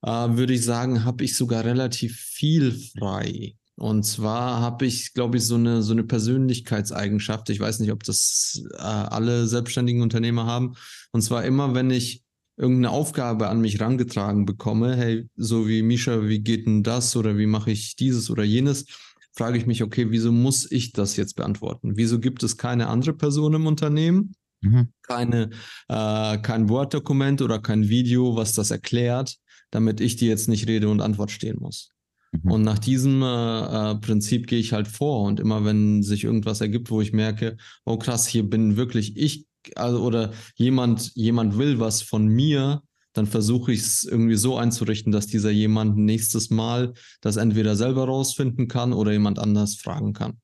äh, 0.01 0.09
würde 0.09 0.53
ich 0.53 0.63
sagen, 0.63 1.03
habe 1.03 1.23
ich 1.23 1.35
sogar 1.35 1.65
relativ 1.65 2.15
viel 2.17 2.71
frei. 2.71 3.55
Und 3.75 4.03
zwar 4.03 4.59
habe 4.59 4.85
ich, 4.85 5.13
glaube 5.13 5.37
ich, 5.37 5.45
so 5.45 5.55
eine, 5.55 5.83
so 5.83 5.91
eine 5.93 6.03
Persönlichkeitseigenschaft. 6.03 7.49
Ich 7.49 7.59
weiß 7.59 7.79
nicht, 7.79 7.91
ob 7.91 8.03
das 8.03 8.63
äh, 8.73 8.77
alle 8.77 9.45
selbstständigen 9.45 10.01
Unternehmer 10.01 10.45
haben. 10.45 10.75
Und 11.11 11.21
zwar 11.21 11.45
immer, 11.45 11.75
wenn 11.75 11.91
ich 11.91 12.23
irgendeine 12.57 12.89
Aufgabe 12.89 13.47
an 13.49 13.61
mich 13.61 13.79
rangetragen 13.79 14.45
bekomme, 14.45 14.95
hey, 14.95 15.29
so 15.35 15.67
wie 15.67 15.83
Misha, 15.83 16.27
wie 16.27 16.39
geht 16.39 16.65
denn 16.65 16.83
das 16.83 17.15
oder 17.15 17.37
wie 17.37 17.45
mache 17.45 17.71
ich 17.71 17.95
dieses 17.95 18.29
oder 18.29 18.43
jenes, 18.43 18.85
frage 19.33 19.57
ich 19.57 19.67
mich, 19.67 19.83
okay, 19.83 20.07
wieso 20.09 20.31
muss 20.31 20.69
ich 20.69 20.91
das 20.91 21.15
jetzt 21.15 21.35
beantworten? 21.35 21.93
Wieso 21.95 22.19
gibt 22.19 22.41
es 22.43 22.57
keine 22.57 22.87
andere 22.87 23.13
Person 23.13 23.53
im 23.53 23.67
Unternehmen? 23.67 24.33
Mhm. 24.61 24.89
Keine, 25.03 25.51
äh, 25.87 26.37
kein 26.39 26.67
Word-Dokument 26.67 27.41
oder 27.43 27.59
kein 27.59 27.89
Video, 27.89 28.35
was 28.35 28.53
das 28.53 28.71
erklärt, 28.71 29.37
damit 29.69 30.01
ich 30.01 30.15
dir 30.15 30.29
jetzt 30.29 30.49
nicht 30.49 30.67
Rede 30.67 30.89
und 30.89 31.01
Antwort 31.01 31.29
stehen 31.29 31.57
muss. 31.59 31.91
Mhm. 32.31 32.51
Und 32.51 32.63
nach 32.63 32.79
diesem 32.79 33.21
äh, 33.21 33.91
äh, 33.91 33.95
Prinzip 33.95 34.47
gehe 34.47 34.59
ich 34.59 34.73
halt 34.73 34.87
vor. 34.87 35.23
Und 35.23 35.39
immer 35.39 35.63
wenn 35.63 36.01
sich 36.01 36.23
irgendwas 36.23 36.61
ergibt, 36.61 36.89
wo 36.89 37.01
ich 37.01 37.13
merke, 37.13 37.57
oh 37.85 37.97
krass, 37.97 38.27
hier 38.27 38.49
bin 38.49 38.77
wirklich 38.77 39.15
ich 39.15 39.46
also, 39.75 40.03
oder 40.03 40.31
jemand, 40.55 41.11
jemand 41.15 41.57
will 41.57 41.79
was 41.79 42.01
von 42.01 42.27
mir, 42.27 42.81
dann 43.13 43.25
versuche 43.25 43.71
ich 43.71 43.81
es 43.81 44.03
irgendwie 44.03 44.35
so 44.35 44.57
einzurichten, 44.57 45.11
dass 45.11 45.27
dieser 45.27 45.49
jemand 45.49 45.97
nächstes 45.97 46.49
Mal 46.51 46.93
das 47.21 47.37
entweder 47.37 47.75
selber 47.75 48.05
rausfinden 48.05 48.67
kann 48.67 48.93
oder 48.93 49.11
jemand 49.11 49.39
anders 49.39 49.75
fragen 49.75 50.13
kann. 50.13 50.39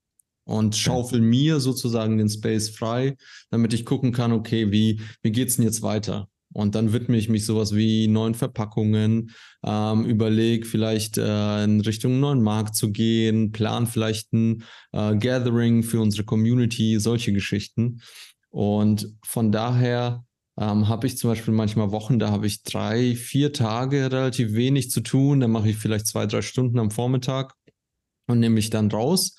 Und 0.45 0.75
schaufel 0.75 1.19
ja. 1.19 1.25
mir 1.25 1.59
sozusagen 1.59 2.17
den 2.17 2.29
Space 2.29 2.69
frei, 2.69 3.15
damit 3.49 3.73
ich 3.73 3.85
gucken 3.85 4.11
kann, 4.11 4.33
okay, 4.33 4.71
wie, 4.71 4.99
wie 5.21 5.41
es 5.41 5.55
denn 5.55 5.65
jetzt 5.65 5.83
weiter? 5.83 6.27
Und 6.53 6.75
dann 6.75 6.93
widme 6.93 7.17
ich 7.17 7.29
mich 7.29 7.45
sowas 7.45 7.75
wie 7.75 8.07
neuen 8.07 8.35
Verpackungen, 8.35 9.31
ähm, 9.65 10.05
überlege 10.05 10.65
vielleicht 10.65 11.17
äh, 11.17 11.63
in 11.63 11.81
Richtung 11.81 12.19
neuen 12.19 12.43
Markt 12.43 12.75
zu 12.75 12.91
gehen, 12.91 13.51
plan 13.51 13.87
vielleicht 13.87 14.31
ein 14.33 14.63
äh, 14.91 15.15
Gathering 15.15 15.83
für 15.83 15.99
unsere 15.99 16.23
Community, 16.23 16.99
solche 16.99 17.33
Geschichten. 17.33 18.01
Und 18.53 19.17
von 19.25 19.51
daher 19.51 20.23
ähm, 20.59 20.87
habe 20.87 21.07
ich 21.07 21.17
zum 21.17 21.31
Beispiel 21.31 21.55
manchmal 21.55 21.91
Wochen, 21.91 22.19
da 22.19 22.29
habe 22.29 22.45
ich 22.45 22.61
drei, 22.61 23.15
vier 23.15 23.51
Tage 23.51 24.11
relativ 24.11 24.53
wenig 24.53 24.91
zu 24.91 25.01
tun. 25.01 25.39
Da 25.39 25.47
mache 25.47 25.69
ich 25.69 25.77
vielleicht 25.77 26.05
zwei, 26.05 26.27
drei 26.27 26.43
Stunden 26.43 26.77
am 26.77 26.91
Vormittag 26.91 27.55
und 28.27 28.39
nehme 28.39 28.55
mich 28.55 28.69
dann 28.69 28.91
raus. 28.91 29.35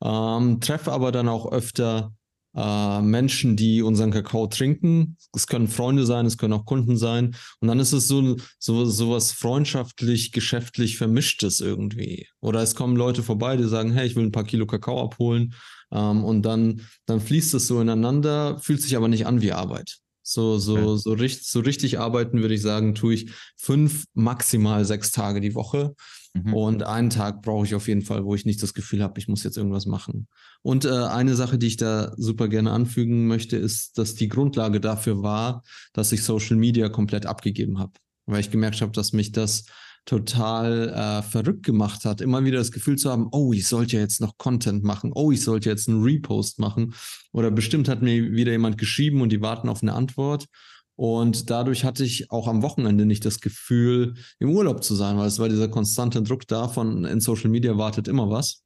Ähm, 0.00 0.60
treffe 0.60 0.92
aber 0.92 1.10
dann 1.10 1.28
auch 1.28 1.50
öfter 1.50 2.14
äh, 2.54 3.00
Menschen, 3.00 3.56
die 3.56 3.82
unseren 3.82 4.12
Kakao 4.12 4.46
trinken. 4.46 5.16
Es 5.34 5.48
können 5.48 5.66
Freunde 5.66 6.06
sein, 6.06 6.24
es 6.24 6.38
können 6.38 6.52
auch 6.52 6.64
Kunden 6.64 6.96
sein. 6.96 7.34
Und 7.58 7.66
dann 7.66 7.80
ist 7.80 7.92
es 7.92 8.06
so, 8.06 8.36
so, 8.60 8.84
so 8.84 9.10
was 9.10 9.32
freundschaftlich, 9.32 10.30
geschäftlich 10.30 10.98
vermischtes 10.98 11.58
irgendwie. 11.58 12.28
Oder 12.40 12.62
es 12.62 12.76
kommen 12.76 12.94
Leute 12.94 13.24
vorbei, 13.24 13.56
die 13.56 13.64
sagen, 13.64 13.92
hey, 13.92 14.06
ich 14.06 14.14
will 14.14 14.24
ein 14.24 14.32
paar 14.32 14.44
Kilo 14.44 14.66
Kakao 14.66 15.02
abholen. 15.02 15.54
Ähm, 15.92 16.24
und 16.24 16.42
dann, 16.42 16.82
dann 17.06 17.20
fließt 17.20 17.54
es 17.54 17.66
so 17.66 17.80
ineinander, 17.80 18.58
fühlt 18.58 18.82
sich 18.82 18.96
aber 18.96 19.08
nicht 19.08 19.26
an 19.26 19.42
wie 19.42 19.52
Arbeit. 19.52 19.98
So, 20.24 20.58
so, 20.58 20.76
okay. 20.76 21.00
so, 21.02 21.12
richtig, 21.12 21.48
so 21.48 21.60
richtig 21.60 21.98
arbeiten, 21.98 22.40
würde 22.40 22.54
ich 22.54 22.62
sagen, 22.62 22.94
tue 22.94 23.14
ich 23.14 23.30
fünf, 23.56 24.04
maximal 24.14 24.84
sechs 24.84 25.10
Tage 25.10 25.40
die 25.40 25.54
Woche. 25.54 25.94
Mhm. 26.34 26.54
Und 26.54 26.82
einen 26.84 27.10
Tag 27.10 27.42
brauche 27.42 27.66
ich 27.66 27.74
auf 27.74 27.88
jeden 27.88 28.02
Fall, 28.02 28.24
wo 28.24 28.34
ich 28.34 28.46
nicht 28.46 28.62
das 28.62 28.72
Gefühl 28.72 29.02
habe, 29.02 29.18
ich 29.18 29.28
muss 29.28 29.42
jetzt 29.42 29.56
irgendwas 29.56 29.84
machen. 29.84 30.28
Und 30.62 30.84
äh, 30.84 30.90
eine 30.90 31.34
Sache, 31.34 31.58
die 31.58 31.66
ich 31.66 31.76
da 31.76 32.14
super 32.16 32.48
gerne 32.48 32.70
anfügen 32.70 33.26
möchte, 33.26 33.56
ist, 33.56 33.98
dass 33.98 34.14
die 34.14 34.28
Grundlage 34.28 34.80
dafür 34.80 35.22
war, 35.22 35.62
dass 35.92 36.12
ich 36.12 36.22
Social 36.22 36.56
Media 36.56 36.88
komplett 36.88 37.26
abgegeben 37.26 37.78
habe. 37.80 37.92
Weil 38.26 38.40
ich 38.40 38.52
gemerkt 38.52 38.80
habe, 38.80 38.92
dass 38.92 39.12
mich 39.12 39.32
das 39.32 39.64
total 40.04 40.88
äh, 40.88 41.22
verrückt 41.22 41.64
gemacht 41.64 42.04
hat, 42.04 42.20
immer 42.20 42.44
wieder 42.44 42.58
das 42.58 42.72
Gefühl 42.72 42.96
zu 42.96 43.10
haben, 43.10 43.28
oh, 43.30 43.52
ich 43.52 43.68
sollte 43.68 43.96
jetzt 43.96 44.20
noch 44.20 44.36
Content 44.36 44.82
machen, 44.82 45.12
oh, 45.14 45.30
ich 45.30 45.42
sollte 45.42 45.70
jetzt 45.70 45.88
einen 45.88 46.02
Repost 46.02 46.58
machen 46.58 46.94
oder 47.32 47.50
bestimmt 47.50 47.88
hat 47.88 48.02
mir 48.02 48.32
wieder 48.32 48.52
jemand 48.52 48.78
geschrieben 48.78 49.20
und 49.20 49.30
die 49.30 49.40
warten 49.40 49.68
auf 49.68 49.82
eine 49.82 49.94
Antwort. 49.94 50.46
Und 50.94 51.50
dadurch 51.50 51.84
hatte 51.84 52.04
ich 52.04 52.30
auch 52.30 52.46
am 52.48 52.62
Wochenende 52.62 53.06
nicht 53.06 53.24
das 53.24 53.40
Gefühl, 53.40 54.14
im 54.38 54.50
Urlaub 54.50 54.84
zu 54.84 54.94
sein, 54.94 55.16
weil 55.16 55.26
es 55.26 55.38
war 55.38 55.48
dieser 55.48 55.68
konstante 55.68 56.22
Druck 56.22 56.46
davon, 56.46 57.04
in 57.04 57.20
Social 57.20 57.48
Media 57.48 57.78
wartet 57.78 58.08
immer 58.08 58.28
was. 58.30 58.62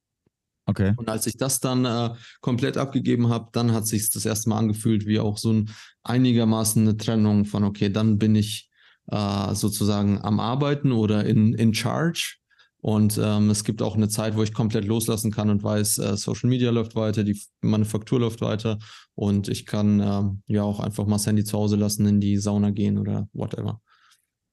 Okay. 0.67 0.95
Und 0.97 1.09
als 1.09 1.27
ich 1.29 1.37
das 1.37 1.61
dann 1.61 1.85
äh, 1.85 2.11
komplett 2.41 2.77
abgegeben 2.77 3.29
habe, 3.29 3.49
dann 3.53 3.73
hat 3.73 3.87
sich 3.87 4.11
das 4.11 4.27
erste 4.27 4.49
Mal 4.49 4.59
angefühlt 4.59 5.07
wie 5.07 5.21
auch 5.21 5.39
so 5.39 5.53
ein 5.53 5.71
einigermaßen 6.03 6.83
eine 6.83 6.97
Trennung 6.97 7.45
von, 7.45 7.63
okay, 7.63 7.89
dann 7.89 8.19
bin 8.19 8.35
ich 8.35 8.69
äh, 9.11 9.55
sozusagen 9.55 10.21
am 10.23 10.41
Arbeiten 10.41 10.93
oder 10.93 11.25
in, 11.25 11.55
in 11.55 11.75
Charge. 11.75 12.37
Und 12.79 13.19
ähm, 13.21 13.51
es 13.51 13.65
gibt 13.65 13.83
auch 13.83 13.97
eine 13.97 14.09
Zeit, 14.09 14.37
wo 14.37 14.43
ich 14.43 14.53
komplett 14.53 14.85
loslassen 14.85 15.33
kann 15.33 15.51
und 15.51 15.63
weiß, 15.63 15.99
äh, 15.99 16.17
Social 16.17 16.49
Media 16.49 16.71
läuft 16.71 16.95
weiter, 16.95 17.25
die 17.25 17.41
Manufaktur 17.61 18.21
läuft 18.21 18.43
weiter 18.43 18.79
und 19.15 19.49
ich 19.49 19.67
kann 19.67 20.01
äh, 20.01 20.53
ja 20.53 20.63
auch 20.63 20.79
einfach 20.79 21.07
mal 21.07 21.17
das 21.17 21.27
Handy 21.27 21.43
zu 21.43 21.59
Hause 21.59 21.77
lassen, 21.77 22.07
in 22.07 22.21
die 22.21 22.37
Sauna 22.37 22.71
gehen 22.71 22.99
oder 22.99 23.29
whatever. 23.33 23.81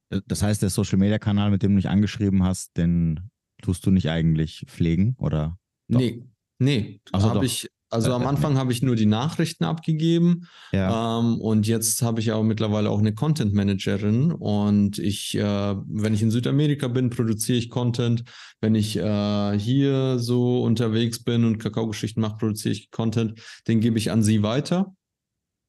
Äh, 0.10 0.22
das 0.26 0.42
heißt, 0.42 0.62
der 0.62 0.70
Social 0.70 0.98
Media 0.98 1.20
Kanal, 1.20 1.52
mit 1.52 1.62
dem 1.62 1.72
du 1.72 1.76
mich 1.76 1.90
angeschrieben 1.90 2.44
hast, 2.44 2.76
den 2.78 3.30
tust 3.62 3.86
du 3.86 3.92
nicht 3.92 4.10
eigentlich 4.10 4.66
pflegen 4.68 5.16
oder? 5.20 5.58
Doch? 5.90 6.00
Nee, 6.00 6.26
nee. 6.60 7.02
Also 7.12 7.30
habe 7.30 7.46
ich, 7.46 7.70
also 7.94 8.14
am 8.14 8.26
Anfang 8.28 8.58
habe 8.58 8.72
ich 8.72 8.82
nur 8.82 8.96
die 8.96 9.06
Nachrichten 9.06 9.64
abgegeben 9.64 10.48
ja. 10.72 11.20
ähm, 11.20 11.40
und 11.40 11.68
jetzt 11.68 12.02
habe 12.02 12.20
ich 12.20 12.32
auch 12.32 12.44
mittlerweile 12.44 12.90
auch 12.90 13.00
eine 13.00 13.14
Content 13.14 13.54
Managerin 13.54 14.32
und 14.32 14.98
ich, 14.98 15.36
äh, 15.38 15.42
wenn 15.42 16.14
ich 16.14 16.22
in 16.22 16.32
Südamerika 16.32 16.88
bin, 16.88 17.10
produziere 17.10 17.58
ich 17.58 17.70
Content. 17.70 18.24
Wenn 18.60 18.76
ich 18.76 18.98
äh, 18.98 19.60
hier 19.60 20.20
so 20.20 20.64
unterwegs 20.64 21.24
bin 21.24 21.46
und 21.46 21.60
Kakaogeschichten 21.60 22.22
mache, 22.22 22.38
produziere 22.38 22.74
ich 22.74 22.92
Content. 22.92 23.40
Den 23.68 23.80
gebe 23.80 23.98
ich 23.98 24.12
an 24.12 24.24
sie 24.24 24.42
weiter 24.42 24.96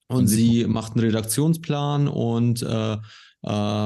Und, 0.07 0.17
und 0.17 0.27
sie, 0.27 0.61
sie 0.61 0.67
macht 0.67 0.93
einen 0.93 1.05
Redaktionsplan 1.05 2.07
und 2.07 2.61
äh, 2.63 2.93
äh, 2.93 2.97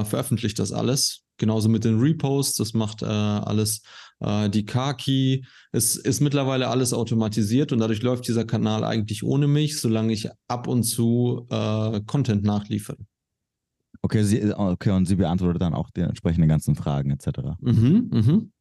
veröffentlicht 0.06 0.60
das 0.60 0.72
alles. 0.72 1.26
Genauso 1.38 1.70
mit 1.70 1.86
den 1.86 2.00
Reposts, 2.00 2.58
das 2.58 2.74
macht 2.74 3.02
äh, 3.02 3.06
alles 3.06 3.82
äh, 4.20 4.50
die 4.50 4.66
Kaki. 4.66 5.46
Es 5.72 5.96
ist 5.96 6.20
mittlerweile 6.20 6.68
alles 6.68 6.94
automatisiert 6.94 7.72
und 7.72 7.80
dadurch 7.80 8.02
läuft 8.02 8.28
dieser 8.28 8.46
Kanal 8.46 8.84
eigentlich 8.84 9.24
ohne 9.24 9.48
mich, 9.48 9.80
solange 9.80 10.14
ich 10.14 10.30
ab 10.48 10.68
und 10.68 10.84
zu 10.84 11.48
äh, 11.50 12.02
Content 12.06 12.44
nachliefere. 12.44 12.98
Okay, 14.02 14.24
sie, 14.24 14.54
okay, 14.54 14.92
und 14.92 15.08
sie 15.08 15.16
beantwortet 15.16 15.62
dann 15.62 15.74
auch 15.74 15.90
die 15.90 16.02
entsprechenden 16.02 16.48
ganzen 16.48 16.76
Fragen 16.76 17.12
etc. 17.12 17.40
Mhm, 17.60 18.10
mhm. 18.12 18.52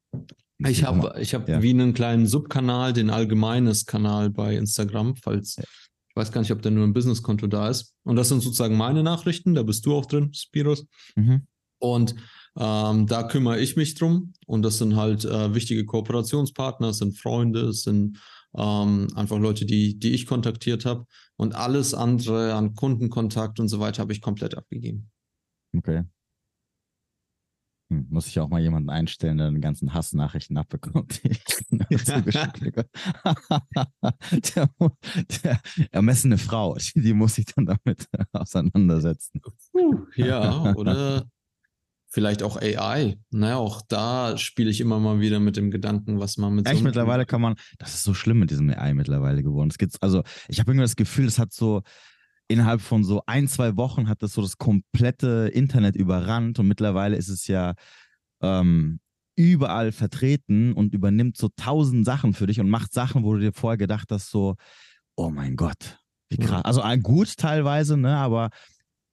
Ich 0.67 0.83
habe 0.83 1.15
ich 1.21 1.35
hab 1.35 1.49
ja. 1.49 1.63
wie 1.63 1.71
einen 1.71 1.95
kleinen 1.95 2.27
Subkanal, 2.27 2.93
den 2.93 3.11
allgemeines 3.11 3.87
Kanal 3.87 4.31
bei 4.31 4.57
Instagram, 4.57 5.15
falls 5.15 5.57
ich 5.59 6.17
weiß 6.17 6.33
gar 6.33 6.41
nicht, 6.41 6.51
ob 6.51 6.63
da 6.63 6.71
nur 6.71 6.85
ein 6.85 6.93
Businesskonto 6.93 7.47
da 7.47 7.69
ist. 7.69 7.95
Und 8.03 8.17
das 8.17 8.29
sind 8.29 8.41
sozusagen 8.41 8.77
meine 8.77 9.05
Nachrichten, 9.05 9.55
da 9.55 9.63
bist 9.63 9.87
du 9.87 9.95
auch 9.95 10.05
drin, 10.05 10.35
Spiros. 10.35 10.85
Mhm. 11.15 11.47
Und 11.79 12.17
ähm, 12.59 13.07
da 13.07 13.23
kümmere 13.23 13.61
ich 13.61 13.77
mich 13.77 13.95
drum. 13.95 14.33
Und 14.47 14.63
das 14.63 14.79
sind 14.79 14.97
halt 14.97 15.25
äh, 15.25 15.55
wichtige 15.55 15.85
Kooperationspartner, 15.85 16.89
es 16.89 16.99
sind 16.99 17.17
Freunde, 17.17 17.69
es 17.69 17.83
sind 17.83 18.19
ähm, 18.57 19.09
einfach 19.15 19.39
Leute, 19.39 19.65
die, 19.65 19.99
die 19.99 20.13
ich 20.13 20.27
kontaktiert 20.27 20.85
habe. 20.85 21.07
Und 21.37 21.55
alles 21.55 21.95
andere 21.95 22.55
an 22.55 22.75
Kundenkontakt 22.75 23.61
und 23.61 23.69
so 23.69 23.79
weiter 23.79 24.03
habe 24.03 24.13
ich 24.13 24.21
komplett 24.21 24.57
abgegeben. 24.57 25.11
Okay. 25.77 26.03
Hm, 27.91 28.07
muss 28.11 28.27
ich 28.27 28.39
auch 28.41 28.49
mal 28.49 28.61
jemanden 28.61 28.91
einstellen, 28.91 29.39
der 29.39 29.51
den 29.51 29.61
ganzen 29.61 29.95
Hassnachrichten 29.95 30.59
abbekommt, 30.59 31.21
der, 31.71 32.89
der 35.45 35.61
ermessene 35.93 36.39
Frau, 36.39 36.75
die, 36.75 37.03
die 37.03 37.15
muss 37.15 37.39
ich 37.39 37.47
dann 37.47 37.67
damit 37.67 38.09
auseinandersetzen. 38.33 39.41
Ja, 40.17 40.75
oder 40.75 41.25
vielleicht 42.09 42.43
auch 42.43 42.57
AI. 42.57 43.19
Naja, 43.31 43.57
auch 43.57 43.83
da 43.87 44.37
spiele 44.37 44.71
ich 44.71 44.81
immer 44.81 44.99
mal 44.99 45.21
wieder 45.21 45.41
mit 45.41 45.57
dem 45.57 45.71
Gedanken, 45.71 46.21
was 46.21 46.37
man 46.39 46.55
mit 46.55 46.67
Echt, 46.67 46.79
so 46.79 46.85
mittlerweile 46.85 47.27
kann 47.27 47.41
man, 47.41 47.55
das 47.79 47.95
ist 47.95 48.05
so 48.05 48.15
schlimm 48.15 48.39
mit 48.39 48.51
diesem 48.51 48.71
AI 48.71 48.95
mittlerweile 48.95 49.43
geworden. 49.43 49.69
Es 49.71 49.79
gibt, 49.79 50.03
also 50.03 50.23
ich 50.49 50.59
habe 50.59 50.71
irgendwie 50.71 50.85
das 50.85 50.97
Gefühl, 50.97 51.27
es 51.27 51.39
hat 51.39 51.53
so, 51.53 51.83
innerhalb 52.49 52.81
von 52.81 53.05
so 53.05 53.23
ein, 53.27 53.47
zwei 53.47 53.77
Wochen 53.77 54.09
hat 54.09 54.23
das 54.23 54.33
so 54.33 54.43
das 54.43 54.57
komplette 54.57 55.51
Internet 55.53 55.97
überrannt 55.97 56.59
und 56.59 56.67
mittlerweile 56.67 57.17
ist 57.17 57.29
es 57.29 57.47
ja 57.47 57.75
ähm, 58.41 59.01
überall 59.37 59.93
vertreten 59.93 60.73
und 60.73 60.95
übernimmt 60.95 61.37
so 61.37 61.49
tausend 61.55 62.05
Sachen 62.05 62.33
für 62.33 62.47
dich 62.47 62.59
und 62.59 62.71
macht 62.71 62.93
Sachen, 62.93 63.23
wo 63.23 63.35
du 63.35 63.41
dir 63.41 63.53
vorher 63.53 63.77
gedacht 63.77 64.09
hast, 64.11 64.31
so, 64.31 64.57
oh 65.15 65.31
mein 65.31 65.57
Gott, 65.57 65.99
wie 66.31 66.39
krass. 66.39 66.65
Also 66.65 66.81
ein 66.81 67.03
gut 67.03 67.37
teilweise, 67.37 67.97
ne, 67.97 68.17
aber 68.17 68.51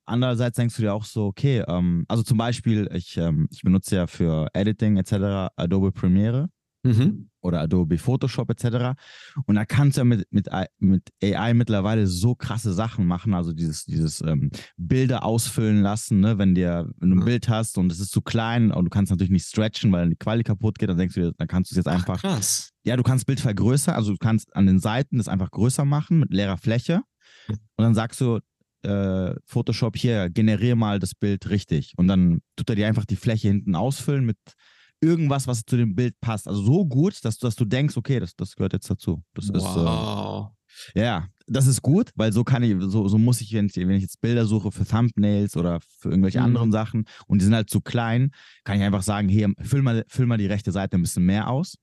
andererseits 0.06 0.58
denkst 0.58 0.76
du 0.76 0.82
dir 0.82 0.94
auch 0.94 1.06
so, 1.06 1.26
okay, 1.26 1.64
ähm, 1.68 2.06
also 2.08 2.24
zum 2.24 2.38
Beispiel, 2.38 2.90
ich, 2.94 3.18
ähm, 3.18 3.48
ich 3.52 3.62
benutze 3.62 3.96
ja 3.96 4.08
für 4.08 4.48
Editing 4.54 4.98
etc. 4.98 5.52
Adobe 5.56 5.92
Premiere 5.92 6.50
mhm. 6.86 7.30
oder 7.42 7.62
Adobe 7.62 7.98
Photoshop 7.98 8.50
etc. 8.50 8.98
Und 9.46 9.56
da 9.56 9.66
kannst 9.66 9.98
du 9.98 10.02
ja 10.02 10.06
mit, 10.06 10.28
mit, 10.32 10.48
mit 10.80 11.10
AI 11.24 11.54
mittlerweile 11.54 12.08
so 12.08 12.36
krasse 12.36 12.74
Sachen 12.74 13.06
machen, 13.06 13.34
also 13.34 13.54
dieses, 13.54 13.86
dieses 13.86 14.22
ähm, 14.22 14.52
Bilder 14.78 15.24
ausfüllen 15.24 15.82
lassen, 15.82 16.20
ne? 16.20 16.38
wenn, 16.38 16.56
dir, 16.56 16.90
wenn 16.98 17.10
du 17.10 17.16
ein 17.16 17.20
mhm. 17.20 17.26
Bild 17.26 17.50
hast 17.50 17.78
und 17.78 17.92
es 17.92 18.00
ist 18.00 18.12
zu 18.12 18.22
klein 18.22 18.72
und 18.72 18.86
du 18.86 18.90
kannst 18.90 19.12
natürlich 19.12 19.32
nicht 19.32 19.48
stretchen, 19.48 19.92
weil 19.92 20.02
dann 20.02 20.12
die 20.12 20.18
Quali 20.18 20.44
kaputt 20.44 20.80
geht, 20.80 20.90
dann 20.90 20.98
denkst 20.98 21.16
du 21.16 21.22
dir, 21.22 21.34
dann 21.38 21.48
kannst 21.48 21.72
du 21.72 21.74
es 21.74 21.78
jetzt 21.78 21.88
einfach. 21.88 22.16
Ach, 22.18 22.22
krass. 22.22 22.72
Ja, 22.84 22.96
du 22.96 23.04
kannst 23.04 23.26
Bild 23.26 23.40
vergrößern, 23.40 23.96
also 23.96 24.12
du 24.12 24.18
kannst 24.18 24.56
an 24.56 24.68
den 24.68 24.80
Seiten 24.80 25.18
das 25.18 25.28
einfach 25.28 25.52
größer 25.52 25.86
machen 25.86 26.20
mit 26.20 26.32
leerer 26.34 26.58
Fläche. 26.58 27.02
Und 27.48 27.84
dann 27.84 27.94
sagst 27.94 28.22
du, 28.22 28.40
äh, 28.86 29.36
Photoshop 29.46 29.98
hier, 29.98 30.30
generiere 30.30 30.76
mal 30.76 31.00
das 31.00 31.16
Bild 31.16 31.50
richtig. 31.50 31.94
Und 31.98 32.08
dann 32.08 32.42
tut 32.56 32.70
er 32.70 32.76
dir 32.76 32.88
einfach 32.88 33.06
die 33.06 33.16
Fläche 33.16 33.50
hinten 33.50 33.76
ausfüllen 33.76 34.26
mit 34.26 34.38
irgendwas, 35.02 35.48
was 35.48 35.66
zu 35.66 35.78
dem 35.78 35.96
Bild 35.96 36.20
passt. 36.22 36.48
Also 36.48 36.62
so 36.64 36.86
gut, 36.86 37.24
dass, 37.26 37.38
dass 37.38 37.56
du 37.56 37.66
denkst, 37.66 37.98
okay, 37.98 38.20
das, 38.20 38.36
das 38.36 38.56
gehört 38.56 38.74
jetzt 38.74 38.90
dazu. 38.90 39.24
Das 39.34 39.50
wow. 39.50 39.56
ist 39.56 39.76
äh, 39.78 40.56
ja, 40.96 41.28
das 41.48 41.68
ist 41.68 41.82
gut, 41.82 42.12
weil 42.16 42.34
so 42.34 42.44
kann 42.44 42.64
ich, 42.64 42.76
so, 42.80 43.08
so 43.08 43.18
muss 43.18 43.42
ich, 43.42 43.54
wenn 43.54 43.68
ich, 43.68 43.76
wenn 43.76 43.92
ich 43.92 44.02
jetzt 44.02 44.22
Bilder 44.22 44.46
suche 44.46 44.72
für 44.72 44.86
Thumbnails 44.86 45.56
oder 45.56 45.80
für 46.00 46.10
irgendwelche 46.10 46.40
mhm. 46.40 46.46
anderen 46.46 46.72
Sachen 46.72 47.06
und 47.28 47.40
die 47.40 47.46
sind 47.46 47.56
halt 47.56 47.70
zu 47.70 47.82
klein, 47.82 48.32
kann 48.64 48.78
ich 48.78 48.84
einfach 48.84 49.04
sagen, 49.04 49.30
hier, 49.30 49.54
füll 49.62 49.82
mal, 49.82 50.04
füll 50.08 50.26
mal 50.26 50.38
die 50.38 50.48
rechte 50.48 50.72
Seite 50.72 50.98
ein 50.98 51.02
bisschen 51.02 51.26
mehr 51.26 51.50
aus 51.50 51.78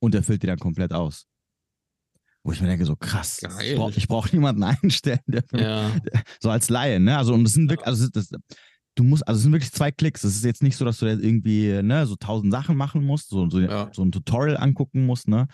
und 0.00 0.14
er 0.14 0.22
füllt 0.22 0.42
die 0.42 0.46
dann 0.46 0.58
komplett 0.58 0.92
aus. 0.92 1.26
Wo 2.48 2.52
ich 2.52 2.62
mir 2.62 2.68
denke, 2.68 2.86
so 2.86 2.96
krass, 2.96 3.40
Geil. 3.42 3.52
ich 3.60 3.76
brauche 3.76 4.00
brauch 4.06 4.32
niemanden 4.32 4.62
einstellen, 4.82 5.20
der, 5.26 5.44
ja. 5.52 5.90
der, 5.90 6.22
so 6.40 6.48
als 6.48 6.70
Laie, 6.70 6.98
ne? 6.98 7.18
Also, 7.18 7.34
und 7.34 7.44
das 7.44 7.52
sind 7.52 7.68
wirklich, 7.68 7.86
also 7.86 8.08
das, 8.08 8.30
du 8.94 9.04
musst, 9.04 9.28
also 9.28 9.36
es 9.36 9.42
sind 9.42 9.52
wirklich 9.52 9.70
zwei 9.70 9.90
Klicks. 9.92 10.24
Es 10.24 10.34
ist 10.34 10.46
jetzt 10.46 10.62
nicht 10.62 10.78
so, 10.78 10.86
dass 10.86 10.96
du 10.96 11.04
da 11.04 11.12
irgendwie, 11.12 11.82
ne, 11.82 12.06
so 12.06 12.16
tausend 12.16 12.50
Sachen 12.50 12.74
machen 12.78 13.04
musst, 13.04 13.28
so, 13.28 13.50
so, 13.50 13.60
ja. 13.60 13.90
so 13.92 14.02
ein 14.02 14.12
Tutorial 14.12 14.56
angucken 14.56 15.04
musst, 15.04 15.28
ne? 15.28 15.46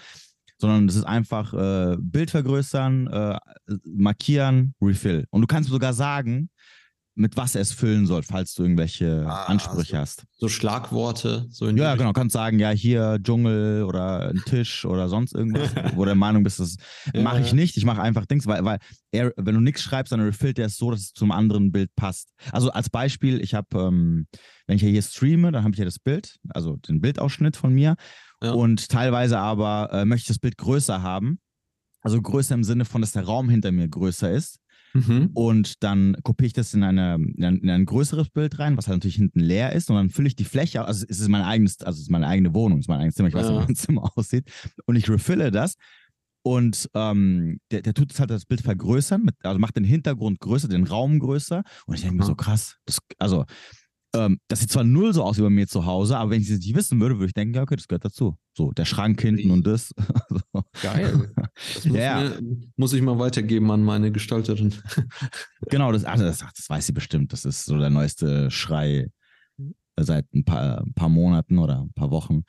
Sondern 0.56 0.88
es 0.88 0.94
ist 0.94 1.02
einfach 1.02 1.52
äh, 1.52 1.96
Bild 1.98 2.30
vergrößern, 2.30 3.08
äh, 3.08 3.38
markieren, 3.84 4.76
Refill. 4.80 5.26
Und 5.30 5.40
du 5.40 5.48
kannst 5.48 5.70
sogar 5.70 5.94
sagen, 5.94 6.48
mit 7.16 7.36
was 7.36 7.54
er 7.54 7.60
es 7.60 7.72
füllen 7.72 8.06
soll, 8.06 8.22
falls 8.22 8.54
du 8.54 8.64
irgendwelche 8.64 9.24
ah, 9.26 9.44
Ansprüche 9.44 9.92
so, 9.92 9.98
hast. 9.98 10.24
So 10.36 10.48
Schlagworte. 10.48 11.46
So 11.50 11.66
in 11.66 11.76
ja, 11.76 11.94
genau. 11.94 12.08
Du 12.08 12.12
kannst 12.12 12.32
sagen, 12.32 12.58
ja, 12.58 12.70
hier 12.70 13.18
Dschungel 13.22 13.84
oder 13.84 14.30
ein 14.30 14.42
Tisch 14.46 14.84
oder 14.84 15.08
sonst 15.08 15.32
irgendwas, 15.34 15.70
wo 15.94 16.00
du 16.00 16.06
der 16.06 16.14
Meinung 16.16 16.42
bist, 16.42 16.58
das 16.58 16.76
ja. 17.12 17.22
mache 17.22 17.40
ich 17.40 17.52
nicht. 17.52 17.76
Ich 17.76 17.84
mache 17.84 18.02
einfach 18.02 18.26
Dings, 18.26 18.46
weil, 18.46 18.64
weil 18.64 18.78
er, 19.12 19.32
wenn 19.36 19.54
du 19.54 19.60
nichts 19.60 19.82
schreibst, 19.82 20.12
dann 20.12 20.20
refillt 20.20 20.58
er 20.58 20.66
es 20.66 20.76
so, 20.76 20.90
dass 20.90 21.00
es 21.00 21.12
zum 21.12 21.30
anderen 21.30 21.70
Bild 21.70 21.94
passt. 21.94 22.32
Also 22.50 22.70
als 22.70 22.90
Beispiel, 22.90 23.40
ich 23.40 23.54
habe, 23.54 23.68
ähm, 23.78 24.26
wenn 24.66 24.76
ich 24.76 24.82
hier 24.82 25.02
streame, 25.02 25.52
dann 25.52 25.62
habe 25.62 25.74
ich 25.74 25.78
ja 25.78 25.84
das 25.84 26.00
Bild, 26.00 26.38
also 26.48 26.76
den 26.76 27.00
Bildausschnitt 27.00 27.56
von 27.56 27.72
mir. 27.72 27.94
Ja. 28.42 28.52
Und 28.52 28.88
teilweise 28.88 29.38
aber 29.38 29.90
äh, 29.92 30.04
möchte 30.04 30.22
ich 30.22 30.28
das 30.28 30.38
Bild 30.40 30.58
größer 30.58 31.02
haben. 31.02 31.38
Also 32.02 32.20
größer 32.20 32.54
im 32.54 32.64
Sinne 32.64 32.84
von, 32.84 33.00
dass 33.00 33.12
der 33.12 33.24
Raum 33.24 33.48
hinter 33.48 33.72
mir 33.72 33.88
größer 33.88 34.30
ist. 34.30 34.58
Mhm. 34.94 35.30
Und 35.34 35.82
dann 35.82 36.16
kopiere 36.22 36.46
ich 36.46 36.52
das 36.52 36.72
in, 36.72 36.84
eine, 36.84 37.16
in, 37.16 37.44
ein, 37.44 37.58
in, 37.58 37.70
ein, 37.70 37.84
größeres 37.84 38.30
Bild 38.30 38.58
rein, 38.60 38.76
was 38.76 38.86
halt 38.86 38.98
natürlich 38.98 39.16
hinten 39.16 39.40
leer 39.40 39.72
ist. 39.72 39.90
Und 39.90 39.96
dann 39.96 40.10
fülle 40.10 40.28
ich 40.28 40.36
die 40.36 40.44
Fläche, 40.44 40.84
also 40.84 41.04
es 41.08 41.18
ist 41.18 41.28
mein 41.28 41.42
eigenes, 41.42 41.80
also 41.80 41.96
es 41.96 42.02
ist 42.02 42.10
meine 42.10 42.28
eigene 42.28 42.54
Wohnung, 42.54 42.78
es 42.78 42.84
ist 42.84 42.88
mein 42.88 43.00
eigenes 43.00 43.16
Zimmer, 43.16 43.28
ich 43.28 43.34
weiß, 43.34 43.46
ja. 43.48 43.52
wie 43.54 43.64
mein 43.66 43.74
Zimmer 43.74 44.10
aussieht. 44.16 44.48
Und 44.86 44.96
ich 44.96 45.10
refille 45.10 45.50
das. 45.50 45.74
Und 46.46 46.90
ähm, 46.94 47.58
der, 47.70 47.82
der 47.82 47.94
tut 47.94 48.12
es 48.12 48.20
halt 48.20 48.30
das 48.30 48.44
Bild 48.44 48.60
vergrößern, 48.60 49.22
mit, 49.22 49.34
also 49.42 49.58
macht 49.58 49.76
den 49.76 49.84
Hintergrund 49.84 50.40
größer, 50.40 50.68
den 50.68 50.84
Raum 50.84 51.18
größer. 51.18 51.64
Und 51.86 51.94
ich 51.94 52.02
denke 52.02 52.18
mir 52.18 52.24
so 52.24 52.34
krass, 52.34 52.76
das, 52.84 52.98
also 53.18 53.46
ähm, 54.14 54.38
das 54.48 54.60
sieht 54.60 54.70
zwar 54.70 54.84
null 54.84 55.12
so 55.12 55.22
aus 55.22 55.38
wie 55.38 55.42
bei 55.42 55.50
mir 55.50 55.66
zu 55.66 55.84
Hause, 55.84 56.16
aber 56.16 56.30
wenn 56.30 56.40
ich 56.40 56.48
es 56.48 56.58
nicht 56.58 56.74
wissen 56.74 57.00
würde, 57.00 57.16
würde 57.16 57.26
ich 57.26 57.34
denken, 57.34 57.54
ja, 57.54 57.62
okay, 57.62 57.76
das 57.76 57.88
gehört 57.88 58.04
dazu. 58.04 58.36
So, 58.56 58.72
der 58.72 58.84
Schrank 58.84 59.20
hinten 59.20 59.50
und 59.50 59.66
das. 59.66 59.92
Geil. 60.82 61.32
Das 61.74 61.84
muss, 61.84 61.96
ja. 61.98 62.20
mir, 62.20 62.40
muss, 62.76 62.92
ich 62.92 63.02
mal 63.02 63.18
weitergeben 63.18 63.70
an 63.70 63.82
meine 63.82 64.12
Gestalterin. 64.12 64.74
genau, 65.68 65.92
das, 65.92 66.04
also 66.04 66.24
das, 66.24 66.38
das 66.38 66.70
weiß 66.70 66.86
sie 66.86 66.92
bestimmt. 66.92 67.32
Das 67.32 67.44
ist 67.44 67.64
so 67.64 67.78
der 67.78 67.90
neueste 67.90 68.50
Schrei 68.50 69.08
seit 69.98 70.32
ein 70.34 70.44
paar, 70.44 70.80
ein 70.80 70.94
paar 70.94 71.08
Monaten 71.08 71.58
oder 71.58 71.80
ein 71.82 71.92
paar 71.92 72.10
Wochen. 72.10 72.42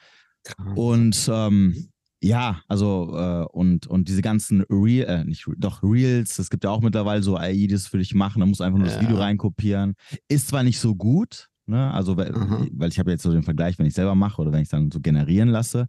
Und 0.75 1.30
ähm, 1.32 1.89
ja, 2.21 2.62
also 2.67 3.13
äh, 3.15 3.45
und, 3.51 3.88
und 3.88 4.08
diese 4.08 4.21
ganzen 4.21 4.63
Real, 4.69 5.08
äh, 5.08 5.23
nicht 5.25 5.45
doch 5.58 5.84
Reels, 5.84 6.39
es 6.39 6.49
gibt 6.49 6.63
ja 6.63 6.69
auch 6.69 6.82
mittlerweile 6.82 7.21
so 7.21 7.38
AI, 7.38 7.54
die 7.54 7.67
das 7.67 7.88
für 7.88 7.97
dich 7.97 8.15
machen, 8.15 8.39
da 8.39 8.45
musst 8.45 8.62
du 8.62 8.63
einfach 8.63 8.80
nur 8.80 8.88
ja. 8.88 8.93
das 8.93 9.04
Video 9.04 9.17
reinkopieren. 9.17 9.95
Ist 10.28 10.47
zwar 10.47 10.63
nicht 10.63 10.80
so 10.80 10.95
gut, 10.95 11.49
Ne? 11.67 11.91
Also, 11.91 12.17
weil, 12.17 12.32
mhm. 12.32 12.69
weil 12.73 12.89
ich 12.89 12.99
habe 12.99 13.12
jetzt 13.12 13.23
so 13.23 13.32
den 13.32 13.43
Vergleich, 13.43 13.80
wenn 13.80 13.86
ich 13.86 13.93
selber 13.93 14.15
mache 14.15 14.41
oder 14.41 14.51
wenn 14.51 14.62
ich 14.62 14.67
es 14.67 14.71
dann 14.71 14.91
so 14.91 14.99
generieren 14.99 15.49
lasse. 15.49 15.88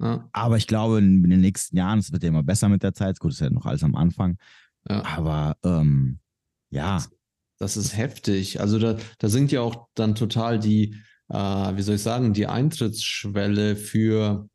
Ja. 0.00 0.28
Aber 0.32 0.56
ich 0.56 0.66
glaube, 0.66 0.98
in, 0.98 1.22
in, 1.22 1.30
den 1.30 1.40
nächsten 1.40 1.76
Jahren, 1.76 1.98
es 1.98 2.12
wird 2.12 2.22
ja 2.22 2.28
immer 2.28 2.42
besser 2.42 2.68
mit 2.68 2.82
der 2.82 2.94
Zeit. 2.94 3.18
Gut, 3.20 3.32
ist 3.32 3.40
ja 3.40 3.50
noch 3.50 3.66
alles 3.66 3.84
am 3.84 3.94
Anfang. 3.94 4.36
Ja. 4.88 5.04
Aber 5.04 5.56
ähm, 5.64 6.18
ja. 6.70 6.96
Das, 6.96 7.10
das, 7.58 7.76
ist 7.76 7.96
heftig. 7.96 8.60
Also 8.60 8.78
da, 8.78 8.96
da 9.18 9.28
sinkt 9.28 9.52
ja 9.52 9.60
auch 9.60 9.88
dann 9.94 10.14
total 10.14 10.58
die, 10.58 10.96
äh, 11.28 11.36
wie 11.36 11.82
soll 11.82 11.96
ich 11.96 12.02
sagen, 12.02 12.32
die 12.32 12.48
Eintrittsschwelle 12.48 13.76
für, 13.76 14.48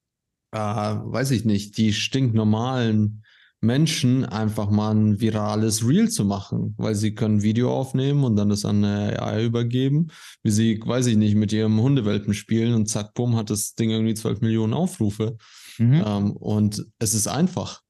äh, 0.51 0.57
weiß 0.59 1.31
ich 1.31 1.45
nicht, 1.45 1.77
die 1.77 1.93
stinknormalen 1.93 3.23
Menschen 3.59 4.23
einfach 4.23 4.69
mal 4.69 4.93
ein 4.93 5.19
virales 5.19 5.87
Reel 5.87 6.09
zu 6.09 6.25
machen, 6.25 6.75
weil 6.77 6.93
sie 6.93 7.15
können 7.15 7.41
Video 7.41 7.73
aufnehmen 7.73 8.23
und 8.23 8.35
dann 8.35 8.49
das 8.49 8.65
an 8.65 8.83
eine 8.83 9.21
AI 9.21 9.45
übergeben, 9.45 10.07
wie 10.43 10.51
sie, 10.51 10.79
weiß 10.83 11.07
ich 11.07 11.17
nicht, 11.17 11.35
mit 11.35 11.51
ihrem 11.51 11.81
Hundewelpen 11.81 12.33
spielen 12.33 12.75
und 12.75 12.87
zack, 12.87 13.13
bumm, 13.15 13.35
hat 13.35 13.49
das 13.49 13.73
Ding 13.73 13.89
irgendwie 13.89 14.13
12 14.13 14.41
Millionen 14.41 14.73
Aufrufe. 14.73 15.37
Mhm. 15.79 16.03
Ähm, 16.05 16.31
und 16.31 16.85
es 16.99 17.13
ist 17.13 17.27
einfach. 17.27 17.81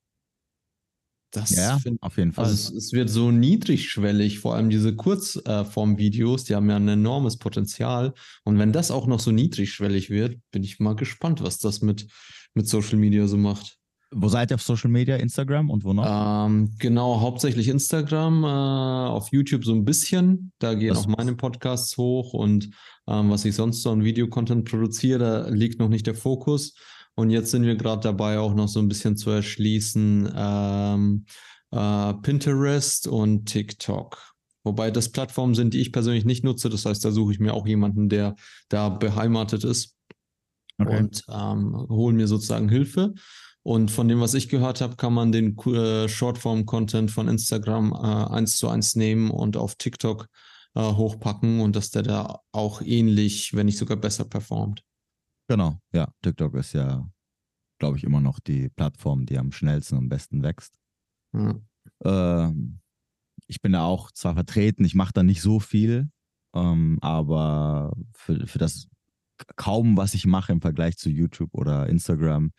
Das 1.31 1.55
ja, 1.55 1.77
find, 1.77 2.01
auf 2.01 2.17
jeden 2.17 2.31
Fall. 2.31 2.45
Also 2.45 2.73
es, 2.73 2.85
es, 2.85 2.93
wird 2.93 3.09
so 3.09 3.31
niedrigschwellig, 3.31 4.39
vor 4.39 4.55
allem 4.55 4.69
diese 4.69 4.95
Kurzform-Videos, 4.95 6.45
die 6.45 6.55
haben 6.55 6.69
ja 6.69 6.77
ein 6.77 6.87
enormes 6.87 7.37
Potenzial. 7.37 8.13
Und 8.45 8.57
wenn 8.57 8.71
das 8.71 8.91
auch 8.91 9.07
noch 9.07 9.19
so 9.19 9.31
niedrigschwellig 9.31 10.09
wird, 10.09 10.39
bin 10.51 10.63
ich 10.63 10.79
mal 10.79 10.95
gespannt, 10.95 11.43
was 11.43 11.57
das 11.57 11.81
mit, 11.81 12.07
mit 12.53 12.67
Social 12.67 12.97
Media 12.97 13.27
so 13.27 13.35
macht. 13.35 13.76
Wo 14.13 14.29
seid 14.29 14.51
ihr 14.51 14.55
auf 14.55 14.61
Social 14.61 14.89
Media? 14.89 15.17
Instagram 15.17 15.69
und 15.69 15.83
wo 15.83 15.93
noch? 15.93 16.05
Ähm, 16.47 16.71
genau, 16.79 17.19
hauptsächlich 17.19 17.67
Instagram, 17.67 18.43
äh, 18.43 18.47
auf 18.47 19.31
YouTube 19.33 19.65
so 19.65 19.73
ein 19.73 19.83
bisschen. 19.83 20.51
Da 20.59 20.73
gehen 20.75 20.89
Das- 20.89 20.99
auch 20.99 21.07
meine 21.07 21.35
Podcasts 21.35 21.97
hoch 21.97 22.33
und 22.33 22.69
ähm, 23.07 23.29
was 23.29 23.43
ich 23.45 23.55
sonst 23.55 23.81
so 23.81 23.91
an 23.91 24.03
Videocontent 24.03 24.69
produziere, 24.69 25.19
da 25.19 25.49
liegt 25.49 25.79
noch 25.79 25.89
nicht 25.89 26.07
der 26.07 26.15
Fokus. 26.15 26.73
Und 27.15 27.31
jetzt 27.31 27.51
sind 27.51 27.63
wir 27.63 27.75
gerade 27.75 28.01
dabei, 28.01 28.39
auch 28.39 28.53
noch 28.53 28.67
so 28.67 28.79
ein 28.79 28.87
bisschen 28.87 29.17
zu 29.17 29.29
erschließen 29.31 30.31
ähm, 30.35 31.25
äh, 31.71 32.13
Pinterest 32.21 33.07
und 33.07 33.45
TikTok. 33.45 34.17
Wobei 34.63 34.91
das 34.91 35.09
Plattformen 35.09 35.55
sind, 35.55 35.73
die 35.73 35.79
ich 35.81 35.91
persönlich 35.91 36.25
nicht 36.25 36.43
nutze. 36.43 36.69
Das 36.69 36.85
heißt, 36.85 37.03
da 37.03 37.11
suche 37.11 37.31
ich 37.33 37.39
mir 37.39 37.53
auch 37.53 37.65
jemanden, 37.65 38.07
der 38.09 38.35
da 38.69 38.89
beheimatet 38.89 39.63
ist 39.63 39.95
und 40.77 41.23
ähm, 41.29 41.73
holen 41.89 42.15
mir 42.17 42.27
sozusagen 42.27 42.69
Hilfe. 42.69 43.13
Und 43.67 43.91
von 43.91 44.07
dem, 44.07 44.21
was 44.21 44.33
ich 44.33 44.47
gehört 44.47 44.79
habe, 44.79 44.95
kann 44.95 45.13
man 45.13 45.33
den 45.33 45.57
äh, 45.57 46.07
Shortform-Content 46.07 47.11
von 47.11 47.27
Instagram 47.27 47.91
äh, 47.91 48.33
eins 48.33 48.55
zu 48.55 48.69
eins 48.69 48.95
nehmen 48.95 49.29
und 49.29 49.57
auf 49.57 49.75
TikTok 49.75 50.29
äh, 50.73 50.79
hochpacken 50.79 51.59
und 51.59 51.75
dass 51.75 51.91
der 51.91 52.03
da 52.03 52.39
auch 52.53 52.81
ähnlich, 52.81 53.53
wenn 53.53 53.65
nicht 53.65 53.77
sogar 53.77 53.97
besser 53.97 54.23
performt. 54.23 54.85
Genau, 55.49 55.81
ja. 55.91 56.07
TikTok 56.21 56.55
ist 56.55 56.75
ja, 56.75 57.05
glaube 57.77 57.97
ich, 57.97 58.05
immer 58.05 58.21
noch 58.21 58.39
die 58.39 58.69
Plattform, 58.69 59.25
die 59.25 59.37
am 59.37 59.51
schnellsten 59.51 59.95
und 59.95 60.03
am 60.03 60.09
besten 60.09 60.43
wächst. 60.43 60.73
Ja. 61.33 61.59
Ähm, 62.05 62.79
ich 63.47 63.61
bin 63.61 63.73
da 63.73 63.83
auch 63.83 64.11
zwar 64.11 64.35
vertreten, 64.35 64.85
ich 64.85 64.95
mache 64.95 65.11
da 65.11 65.23
nicht 65.23 65.41
so 65.41 65.59
viel, 65.59 66.09
ähm, 66.55 66.99
aber 67.01 67.97
für, 68.13 68.47
für 68.47 68.59
das 68.59 68.87
kaum, 69.57 69.97
was 69.97 70.13
ich 70.13 70.25
mache 70.25 70.53
im 70.53 70.61
Vergleich 70.61 70.97
zu 70.97 71.09
YouTube 71.09 71.53
oder 71.53 71.89
Instagram, 71.89 72.53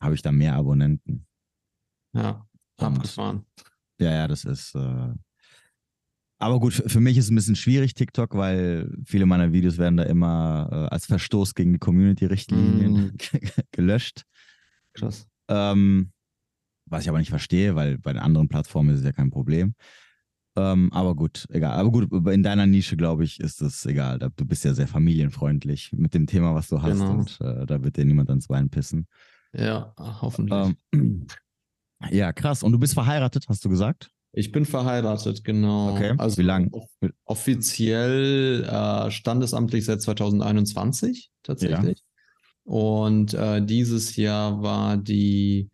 habe 0.00 0.14
ich 0.14 0.22
da 0.22 0.32
mehr 0.32 0.54
Abonnenten. 0.54 1.26
Ja, 2.12 2.46
abgefahren. 2.78 3.44
Ja, 3.98 4.10
ja, 4.10 4.28
das 4.28 4.44
ist. 4.44 4.74
Äh 4.74 5.14
aber 6.38 6.60
gut, 6.60 6.74
für, 6.74 7.00
mich 7.00 7.16
ist 7.16 7.26
es 7.26 7.30
ein 7.30 7.34
bisschen 7.34 7.56
schwierig, 7.56 7.94
TikTok, 7.94 8.34
weil 8.34 8.90
viele 9.06 9.24
meiner 9.24 9.52
Videos 9.52 9.78
werden 9.78 9.96
da 9.96 10.02
immer 10.02 10.68
äh, 10.70 10.94
als 10.94 11.06
Verstoß 11.06 11.54
gegen 11.54 11.72
die 11.72 11.78
Community-Richtlinien 11.78 12.92
Mm. 12.92 13.16
gelöscht. 13.72 14.24
Krass. 14.92 15.26
Ähm, 15.48 16.12
was 16.84 17.02
ich 17.02 17.08
aber 17.08 17.18
nicht 17.18 17.30
verstehe, 17.30 17.74
weil 17.74 17.98
bei 17.98 18.12
den 18.12 18.20
anderen 18.20 18.48
Plattformen 18.48 18.90
ist 18.90 19.00
es 19.00 19.04
ja 19.04 19.12
kein 19.12 19.30
Problem. 19.30 19.74
Ähm, 20.56 20.92
aber 20.92 21.14
gut, 21.14 21.46
egal. 21.50 21.78
Aber 21.78 21.90
gut, 21.90 22.10
in 22.12 22.42
deiner 22.42 22.66
Nische, 22.66 22.96
glaube 22.96 23.24
ich, 23.24 23.40
ist 23.40 23.60
es 23.62 23.84
egal. 23.86 24.18
Du 24.18 24.44
bist 24.44 24.64
ja 24.64 24.72
sehr 24.74 24.88
familienfreundlich 24.88 25.92
mit 25.92 26.14
dem 26.14 26.26
Thema, 26.26 26.54
was 26.54 26.68
du 26.68 26.80
hast. 26.82 26.98
Genau. 26.98 27.18
Und 27.18 27.40
äh, 27.40 27.66
da 27.66 27.82
wird 27.82 27.96
dir 27.96 28.04
niemand 28.04 28.30
ans 28.30 28.48
Bein 28.48 28.70
pissen. 28.70 29.06
Ja, 29.56 29.94
hoffentlich. 30.20 30.74
Ähm, 30.92 31.26
ja, 32.10 32.32
krass. 32.32 32.62
Und 32.62 32.72
du 32.72 32.78
bist 32.78 32.94
verheiratet, 32.94 33.46
hast 33.48 33.64
du 33.64 33.68
gesagt? 33.68 34.10
Ich 34.32 34.52
bin 34.52 34.66
verheiratet, 34.66 35.44
genau. 35.44 35.92
Okay, 35.94 36.14
Also 36.18 36.36
wie 36.38 36.42
lang? 36.42 36.68
off- 36.72 37.10
Offiziell 37.24 38.64
äh, 38.64 39.10
standesamtlich 39.10 39.84
seit 39.86 40.02
2021 40.02 41.30
tatsächlich. 41.42 42.02
Und 42.64 43.32
äh, 43.34 43.64
dieses 43.64 44.16
Jahr 44.16 44.60
war 44.62 44.96
die 44.98 45.70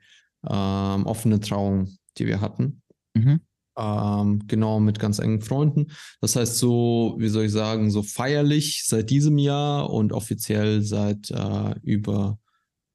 ähm, 0.48 1.06
offene 1.06 1.40
Trauung, 1.40 1.88
die 2.18 2.26
wir 2.26 2.40
hatten. 2.40 2.82
Mhm. 3.14 3.40
Ähm, 3.76 4.42
genau, 4.46 4.78
mit 4.80 4.98
ganz 5.00 5.18
engen 5.18 5.40
Freunden. 5.40 5.86
Das 6.20 6.36
heißt, 6.36 6.58
so, 6.58 7.16
wie 7.18 7.28
soll 7.28 7.46
ich 7.46 7.52
sagen, 7.52 7.90
so 7.90 8.02
feierlich 8.02 8.84
seit 8.86 9.10
diesem 9.10 9.38
Jahr 9.38 9.90
und 9.90 10.12
offiziell 10.12 10.82
seit 10.82 11.30
äh, 11.30 11.74
über, 11.82 12.38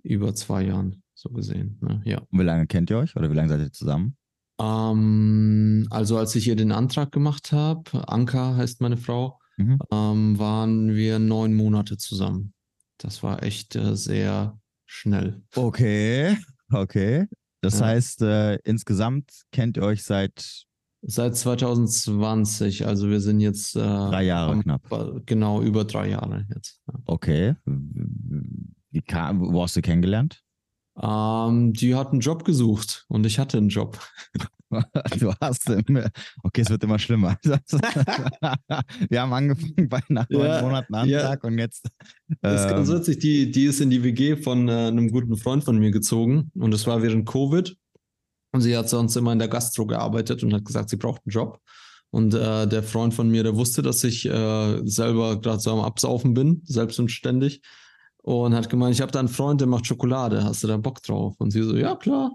über 0.08 0.34
zwei 0.36 0.64
Jahren, 0.64 1.04
so 1.14 1.30
gesehen. 1.30 1.78
Ne? 1.82 2.02
Ja. 2.06 2.20
Und 2.20 2.40
wie 2.40 2.44
lange 2.44 2.68
kennt 2.68 2.90
ihr 2.90 2.98
euch 2.98 3.16
oder 3.16 3.30
wie 3.32 3.36
lange 3.36 3.50
seid 3.50 3.62
ihr 3.62 3.72
zusammen? 3.72 4.16
Ähm, 4.60 5.88
also, 5.90 6.18
als 6.18 6.36
ich 6.36 6.48
ihr 6.48 6.56
den 6.56 6.72
Antrag 6.72 7.12
gemacht 7.12 7.52
habe, 7.52 8.08
Anka 8.08 8.56
heißt 8.56 8.82
meine 8.82 8.98
Frau, 8.98 9.40
Mhm. 9.58 9.80
ähm, 9.92 10.40
waren 10.40 10.94
wir 10.96 11.18
neun 11.20 11.54
Monate 11.56 11.98
zusammen. 11.98 12.54
Das 13.00 13.24
war 13.24 13.42
echt 13.44 13.76
äh, 13.76 13.96
sehr 13.96 14.60
schnell. 14.86 15.42
Okay, 15.56 16.38
okay. 16.72 17.26
Das 17.62 17.80
Ja. 17.80 17.88
heißt, 17.88 18.22
äh, 18.22 18.56
insgesamt 18.64 19.32
kennt 19.52 19.78
ihr 19.78 19.84
euch 19.84 20.04
seit 20.04 20.64
Seit 21.04 21.38
2020, 21.38 22.86
also 22.88 23.08
wir 23.10 23.22
sind 23.22 23.40
jetzt 23.40 23.76
äh, 23.76 23.80
drei 23.80 24.24
Jahren 24.24 24.58
am- 24.58 24.64
knapp. 24.64 25.22
genau 25.28 25.62
über 25.62 25.86
drei 25.86 26.10
Jahre 26.10 26.46
jetzt. 26.54 26.82
Ja. 26.88 27.00
Okay. 27.06 27.56
Wie 28.98 29.04
kam, 29.04 29.54
wo 29.54 29.62
hast 29.62 29.76
du 29.76 29.84
kennengelernt? 29.84 30.42
Ähm, 31.00 31.72
die 31.72 31.94
hat 31.94 32.14
einen 32.14 32.20
Job 32.20 32.44
gesucht 32.44 33.06
und 33.10 33.28
ich 33.28 33.38
hatte 33.38 33.58
einen 33.58 33.70
Job. 33.70 34.00
Du 35.18 35.34
hast 35.40 35.70
immer, 35.70 36.10
okay, 36.44 36.60
es 36.60 36.70
wird 36.70 36.84
immer 36.84 37.00
schlimmer. 37.00 37.38
Wir 39.10 39.22
haben 39.22 39.32
angefangen 39.32 39.88
bei 39.88 40.02
nach 40.10 40.28
neun 40.30 40.46
Ja, 40.46 40.62
Monaten 40.62 40.94
ja. 40.94 41.20
Antrag 41.22 41.46
und 41.46 41.58
jetzt. 41.58 41.88
Das 42.42 42.66
ist 42.66 42.70
ganz 42.70 42.90
ähm, 42.90 42.96
witzig, 42.96 43.20
die, 43.20 43.50
die 43.50 43.64
ist 43.64 43.80
in 43.80 43.90
die 43.90 44.04
WG 44.04 44.36
von 44.36 44.68
äh, 44.68 44.88
einem 44.88 45.10
guten 45.10 45.38
Freund 45.38 45.64
von 45.64 45.78
mir 45.78 45.92
gezogen 45.92 46.52
und 46.54 46.72
das 46.72 46.86
war 46.86 47.02
während 47.02 47.26
Covid. 47.26 47.78
Und 48.52 48.60
sie 48.60 48.76
hat 48.76 48.90
sonst 48.90 49.16
immer 49.16 49.32
in 49.32 49.40
der 49.40 49.48
Gastro 49.48 49.86
gearbeitet 49.86 50.44
und 50.44 50.54
hat 50.54 50.66
gesagt, 50.66 50.90
sie 50.90 50.98
braucht 50.98 51.22
einen 51.26 51.32
Job. 51.32 51.62
Und 52.10 52.34
äh, 52.34 52.68
der 52.68 52.84
Freund 52.84 53.14
von 53.14 53.30
mir, 53.30 53.44
der 53.44 53.56
wusste, 53.56 53.82
dass 53.82 54.04
ich 54.04 54.26
äh, 54.26 54.82
selber 54.84 55.40
gerade 55.40 55.62
so 55.62 55.72
am 55.72 55.80
Absaufen 55.80 56.34
bin, 56.34 56.62
selbst 56.66 57.00
und 58.28 58.54
hat 58.54 58.70
gemeint, 58.70 58.94
ich 58.94 59.00
habe 59.00 59.12
da 59.14 59.20
einen 59.20 59.30
Freund, 59.30 59.62
der 59.62 59.70
macht 59.70 59.88
Schokolade. 59.88 60.44
Hast 60.44 60.62
du 60.62 60.68
da 60.68 60.76
Bock 60.76 61.02
drauf? 61.02 61.36
Und 61.38 61.52
sie 61.52 61.64
so, 61.64 61.78
ja, 61.78 61.96
klar. 61.96 62.32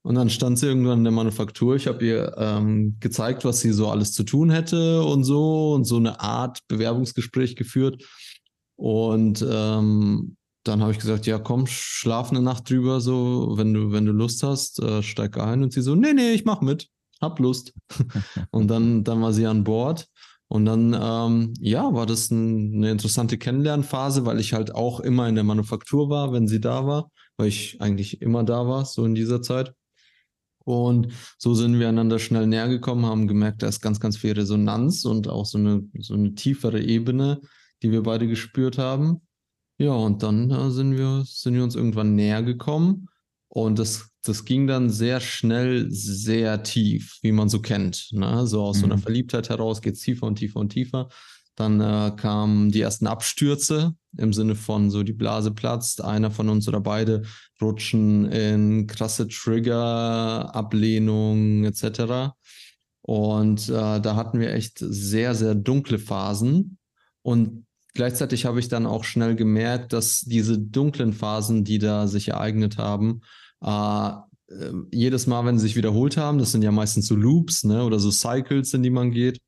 Und 0.00 0.14
dann 0.14 0.30
stand 0.30 0.58
sie 0.58 0.68
irgendwann 0.68 1.00
in 1.00 1.04
der 1.04 1.12
Manufaktur. 1.12 1.76
Ich 1.76 1.86
habe 1.86 2.02
ihr 2.02 2.34
ähm, 2.38 2.96
gezeigt, 2.98 3.44
was 3.44 3.60
sie 3.60 3.72
so 3.72 3.90
alles 3.90 4.14
zu 4.14 4.24
tun 4.24 4.48
hätte 4.48 5.02
und 5.02 5.24
so 5.24 5.74
und 5.74 5.84
so 5.84 5.98
eine 5.98 6.18
Art 6.18 6.60
Bewerbungsgespräch 6.68 7.56
geführt. 7.56 8.02
Und 8.76 9.44
ähm, 9.46 10.38
dann 10.62 10.80
habe 10.80 10.92
ich 10.92 10.98
gesagt, 10.98 11.26
ja, 11.26 11.38
komm, 11.38 11.66
schlaf 11.66 12.30
eine 12.30 12.40
Nacht 12.40 12.70
drüber, 12.70 13.02
so, 13.02 13.52
wenn 13.58 13.74
du, 13.74 13.92
wenn 13.92 14.06
du 14.06 14.12
Lust 14.12 14.42
hast, 14.42 14.82
äh, 14.82 15.02
steig 15.02 15.36
ein. 15.36 15.62
Und 15.62 15.74
sie 15.74 15.82
so, 15.82 15.94
nee, 15.94 16.14
nee, 16.14 16.32
ich 16.32 16.46
mach 16.46 16.62
mit, 16.62 16.88
hab 17.20 17.38
Lust. 17.38 17.74
und 18.50 18.68
dann, 18.68 19.04
dann 19.04 19.20
war 19.20 19.34
sie 19.34 19.44
an 19.44 19.62
Bord. 19.62 20.08
Und 20.54 20.66
dann, 20.66 20.96
ähm, 20.96 21.52
ja, 21.58 21.92
war 21.94 22.06
das 22.06 22.30
ein, 22.30 22.74
eine 22.76 22.92
interessante 22.92 23.38
Kennenlernphase, 23.38 24.24
weil 24.24 24.38
ich 24.38 24.52
halt 24.52 24.72
auch 24.72 25.00
immer 25.00 25.28
in 25.28 25.34
der 25.34 25.42
Manufaktur 25.42 26.10
war, 26.10 26.32
wenn 26.32 26.46
sie 26.46 26.60
da 26.60 26.86
war, 26.86 27.10
weil 27.36 27.48
ich 27.48 27.80
eigentlich 27.80 28.22
immer 28.22 28.44
da 28.44 28.64
war, 28.68 28.84
so 28.84 29.04
in 29.04 29.16
dieser 29.16 29.42
Zeit. 29.42 29.74
Und 30.64 31.08
so 31.38 31.54
sind 31.54 31.80
wir 31.80 31.88
einander 31.88 32.20
schnell 32.20 32.46
näher 32.46 32.68
gekommen, 32.68 33.04
haben 33.04 33.26
gemerkt, 33.26 33.64
da 33.64 33.66
ist 33.66 33.80
ganz, 33.80 33.98
ganz 33.98 34.16
viel 34.16 34.30
Resonanz 34.30 35.04
und 35.04 35.26
auch 35.26 35.44
so 35.44 35.58
eine, 35.58 35.88
so 35.98 36.14
eine 36.14 36.36
tiefere 36.36 36.80
Ebene, 36.80 37.40
die 37.82 37.90
wir 37.90 38.04
beide 38.04 38.28
gespürt 38.28 38.78
haben. 38.78 39.22
Ja, 39.78 39.94
und 39.94 40.22
dann 40.22 40.52
äh, 40.52 40.70
sind 40.70 40.96
wir, 40.96 41.24
sind 41.26 41.54
wir 41.54 41.64
uns 41.64 41.74
irgendwann 41.74 42.14
näher 42.14 42.44
gekommen. 42.44 43.08
Und 43.48 43.80
das, 43.80 44.08
das 44.24 44.44
ging 44.44 44.66
dann 44.66 44.90
sehr 44.90 45.20
schnell, 45.20 45.90
sehr 45.90 46.62
tief, 46.62 47.18
wie 47.22 47.32
man 47.32 47.48
so 47.48 47.60
kennt. 47.60 48.08
Ne? 48.12 48.46
So 48.46 48.62
aus 48.62 48.78
so 48.78 48.86
einer 48.86 48.96
Mhm. 48.96 49.02
Verliebtheit 49.02 49.50
heraus 49.50 49.82
geht 49.82 49.94
es 49.94 50.00
tiefer 50.00 50.26
und 50.26 50.36
tiefer 50.36 50.60
und 50.60 50.70
tiefer. 50.70 51.08
Dann 51.56 51.80
äh, 51.80 52.10
kamen 52.16 52.72
die 52.72 52.80
ersten 52.80 53.06
Abstürze 53.06 53.94
im 54.16 54.32
Sinne 54.32 54.54
von 54.56 54.90
so 54.90 55.02
die 55.02 55.12
Blase 55.12 55.50
platzt, 55.52 56.02
einer 56.02 56.30
von 56.30 56.48
uns 56.48 56.66
oder 56.66 56.80
beide 56.80 57.22
rutschen 57.60 58.24
in 58.32 58.86
krasse 58.86 59.28
Trigger, 59.28 60.54
Ablehnung 60.54 61.64
etc. 61.64 62.32
Und 63.02 63.68
äh, 63.68 64.00
da 64.00 64.16
hatten 64.16 64.40
wir 64.40 64.52
echt 64.52 64.78
sehr, 64.78 65.34
sehr 65.34 65.54
dunkle 65.54 65.98
Phasen. 65.98 66.78
Und 67.22 67.66
gleichzeitig 67.92 68.46
habe 68.46 68.58
ich 68.58 68.68
dann 68.68 68.86
auch 68.86 69.04
schnell 69.04 69.36
gemerkt, 69.36 69.92
dass 69.92 70.20
diese 70.20 70.58
dunklen 70.58 71.12
Phasen, 71.12 71.62
die 71.64 71.78
da 71.78 72.06
sich 72.08 72.28
ereignet 72.28 72.78
haben, 72.78 73.20
äh, 73.64 74.10
äh, 74.54 74.72
jedes 74.92 75.26
Mal, 75.26 75.44
wenn 75.44 75.58
sie 75.58 75.66
sich 75.66 75.76
wiederholt 75.76 76.16
haben, 76.16 76.38
das 76.38 76.52
sind 76.52 76.62
ja 76.62 76.70
meistens 76.70 77.06
so 77.06 77.16
Loops 77.16 77.64
ne, 77.64 77.84
oder 77.84 77.98
so 77.98 78.10
Cycles, 78.10 78.74
in 78.74 78.82
die 78.82 78.90
man 78.90 79.10
geht, 79.10 79.38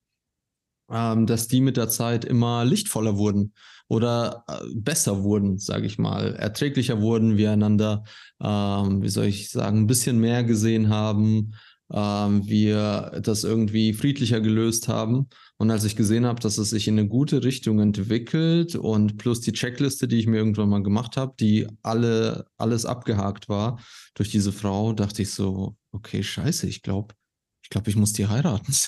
ähm, 0.91 1.27
dass 1.27 1.49
die 1.49 1.61
mit 1.61 1.77
der 1.77 1.89
Zeit 1.89 2.25
immer 2.25 2.65
lichtvoller 2.65 3.17
wurden 3.17 3.53
oder 3.89 4.45
äh, 4.49 4.65
besser 4.75 5.23
wurden, 5.23 5.59
sage 5.59 5.87
ich 5.87 5.99
mal, 5.99 6.35
erträglicher 6.35 7.01
wurden, 7.01 7.37
wir 7.37 7.53
einander, 7.53 8.05
ähm, 8.41 9.03
wie 9.03 9.09
soll 9.09 9.27
ich 9.27 9.51
sagen, 9.51 9.81
ein 9.81 9.87
bisschen 9.87 10.19
mehr 10.19 10.45
gesehen 10.45 10.89
haben, 10.89 11.55
ähm, 11.93 12.47
wir 12.47 13.21
das 13.23 13.45
irgendwie 13.45 13.93
friedlicher 13.93 14.41
gelöst 14.41 14.89
haben. 14.89 15.29
Und 15.59 15.71
als 15.71 15.85
ich 15.85 15.97
gesehen 15.97 16.27
habe, 16.27 16.41
dass 16.41 16.59
es 16.59 16.71
sich 16.71 16.87
in 16.87 16.99
eine 16.99 17.09
gute 17.09 17.43
Richtung 17.43 17.81
entwickelt 17.81 18.75
und 18.75 19.17
plus 19.17 19.41
die 19.41 19.53
Checkliste, 19.53 20.07
die 20.07 20.19
ich 20.19 20.27
mir 20.27 20.37
irgendwann 20.37 20.69
mal 20.69 20.83
gemacht 20.83 21.17
habe, 21.17 21.35
die 21.41 21.67
alle 21.83 22.47
alles 22.59 22.85
abgehakt 22.85 23.49
war 23.49 23.81
durch 24.15 24.31
diese 24.31 24.53
Frau, 24.53 24.93
dachte 24.93 25.23
ich 25.23 25.31
so, 25.31 25.77
okay, 25.93 26.23
scheiße, 26.23 26.67
ich 26.67 26.83
glaube, 26.83 27.15
ich 27.63 27.71
glaube, 27.71 27.89
ich 27.89 27.97
muss 27.97 28.13
die 28.13 28.27
heiraten. 28.27 28.73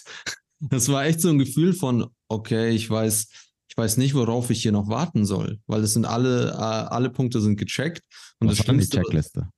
Das 0.60 0.88
war 0.88 1.04
echt 1.04 1.20
so 1.20 1.28
ein 1.28 1.38
Gefühl 1.38 1.72
von, 1.72 2.08
okay, 2.26 2.70
ich 2.70 2.90
weiß, 2.90 3.28
ich 3.70 3.76
weiß 3.76 3.96
nicht, 3.96 4.14
worauf 4.14 4.50
ich 4.50 4.60
hier 4.60 4.72
noch 4.72 4.88
warten 4.88 5.24
soll, 5.24 5.60
weil 5.68 5.84
es 5.84 5.92
sind 5.92 6.04
alle, 6.04 6.50
äh, 6.50 6.54
alle 6.54 7.10
Punkte 7.10 7.40
sind 7.40 7.56
gecheckt. 7.56 8.02
Und 8.40 8.48
was 8.48 8.58
das 8.58 8.66
war 8.66 8.74
denn 8.74 8.82
die 8.82 8.88
Checkliste? 8.88 9.50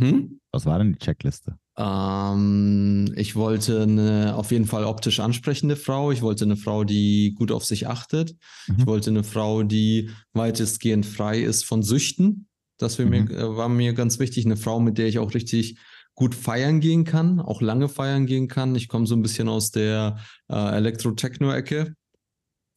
Hm? 0.00 0.40
Was 0.52 0.64
war 0.64 0.78
denn 0.78 0.94
die 0.94 0.98
Checkliste? 0.98 1.58
Ähm, 1.78 3.12
ich 3.16 3.36
wollte 3.36 3.82
eine 3.82 4.34
auf 4.36 4.50
jeden 4.50 4.66
Fall 4.66 4.84
optisch 4.84 5.20
ansprechende 5.20 5.76
Frau. 5.76 6.10
Ich 6.10 6.22
wollte 6.22 6.44
eine 6.44 6.56
Frau, 6.56 6.84
die 6.84 7.34
gut 7.36 7.52
auf 7.52 7.64
sich 7.64 7.86
achtet. 7.86 8.34
Mhm. 8.66 8.76
Ich 8.78 8.86
wollte 8.86 9.10
eine 9.10 9.24
Frau, 9.24 9.62
die 9.62 10.10
weitestgehend 10.32 11.04
frei 11.04 11.40
ist 11.40 11.64
von 11.64 11.82
Süchten. 11.82 12.48
Das 12.78 12.98
mhm. 12.98 13.08
mir, 13.08 13.30
äh, 13.30 13.56
war 13.56 13.68
mir 13.68 13.92
ganz 13.92 14.18
wichtig. 14.18 14.46
Eine 14.46 14.56
Frau, 14.56 14.80
mit 14.80 14.98
der 14.98 15.06
ich 15.06 15.18
auch 15.18 15.34
richtig 15.34 15.78
gut 16.14 16.34
feiern 16.34 16.80
gehen 16.80 17.04
kann, 17.04 17.40
auch 17.40 17.60
lange 17.60 17.88
feiern 17.88 18.24
gehen 18.24 18.48
kann. 18.48 18.74
Ich 18.74 18.88
komme 18.88 19.06
so 19.06 19.14
ein 19.14 19.22
bisschen 19.22 19.48
aus 19.48 19.70
der 19.70 20.16
äh, 20.48 20.76
Elektro-Techno-Ecke. 20.76 21.94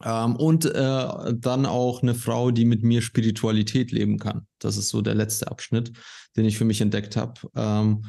Ähm, 0.04 0.36
und 0.36 0.66
äh, 0.66 1.34
dann 1.34 1.66
auch 1.66 2.02
eine 2.02 2.16
Frau, 2.16 2.52
die 2.52 2.66
mit 2.66 2.84
mir 2.84 3.02
Spiritualität 3.02 3.92
leben 3.92 4.18
kann. 4.18 4.46
Das 4.60 4.78
ist 4.78 4.90
so 4.90 5.02
der 5.02 5.16
letzte 5.16 5.50
Abschnitt, 5.50 5.94
den 6.36 6.46
ich 6.46 6.58
für 6.58 6.66
mich 6.66 6.82
entdeckt 6.82 7.16
habe. 7.16 7.40
Ähm, 7.56 8.06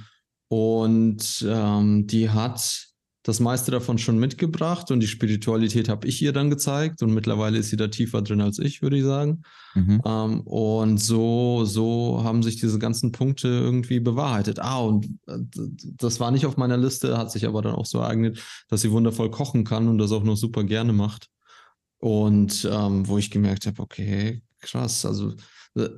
und 0.50 1.46
ähm, 1.48 2.08
die 2.08 2.28
hat 2.28 2.88
das 3.22 3.38
meiste 3.38 3.70
davon 3.70 3.98
schon 3.98 4.18
mitgebracht 4.18 4.90
und 4.90 4.98
die 4.98 5.06
Spiritualität 5.06 5.88
habe 5.88 6.08
ich 6.08 6.20
ihr 6.20 6.32
dann 6.32 6.50
gezeigt 6.50 7.02
und 7.02 7.14
mittlerweile 7.14 7.58
ist 7.58 7.70
sie 7.70 7.76
da 7.76 7.86
tiefer 7.86 8.20
drin 8.20 8.40
als 8.40 8.58
ich, 8.58 8.82
würde 8.82 8.96
ich 8.96 9.04
sagen. 9.04 9.42
Mhm. 9.76 10.02
Ähm, 10.04 10.40
und 10.40 10.98
so, 10.98 11.64
so 11.64 12.22
haben 12.24 12.42
sich 12.42 12.56
diese 12.56 12.80
ganzen 12.80 13.12
Punkte 13.12 13.46
irgendwie 13.46 14.00
bewahrheitet. 14.00 14.58
Ah, 14.58 14.80
und 14.80 15.06
äh, 15.28 15.38
das 15.98 16.18
war 16.18 16.32
nicht 16.32 16.46
auf 16.46 16.56
meiner 16.56 16.78
Liste, 16.78 17.16
hat 17.16 17.30
sich 17.30 17.46
aber 17.46 17.62
dann 17.62 17.76
auch 17.76 17.86
so 17.86 17.98
ereignet, 17.98 18.42
dass 18.68 18.80
sie 18.80 18.90
wundervoll 18.90 19.30
kochen 19.30 19.62
kann 19.62 19.86
und 19.86 19.98
das 19.98 20.10
auch 20.10 20.24
noch 20.24 20.36
super 20.36 20.64
gerne 20.64 20.92
macht. 20.92 21.28
Und 21.98 22.68
ähm, 22.68 23.06
wo 23.06 23.18
ich 23.18 23.30
gemerkt 23.30 23.66
habe, 23.66 23.80
okay, 23.80 24.42
krass, 24.58 25.04
also 25.06 25.34
äh, 25.76 25.90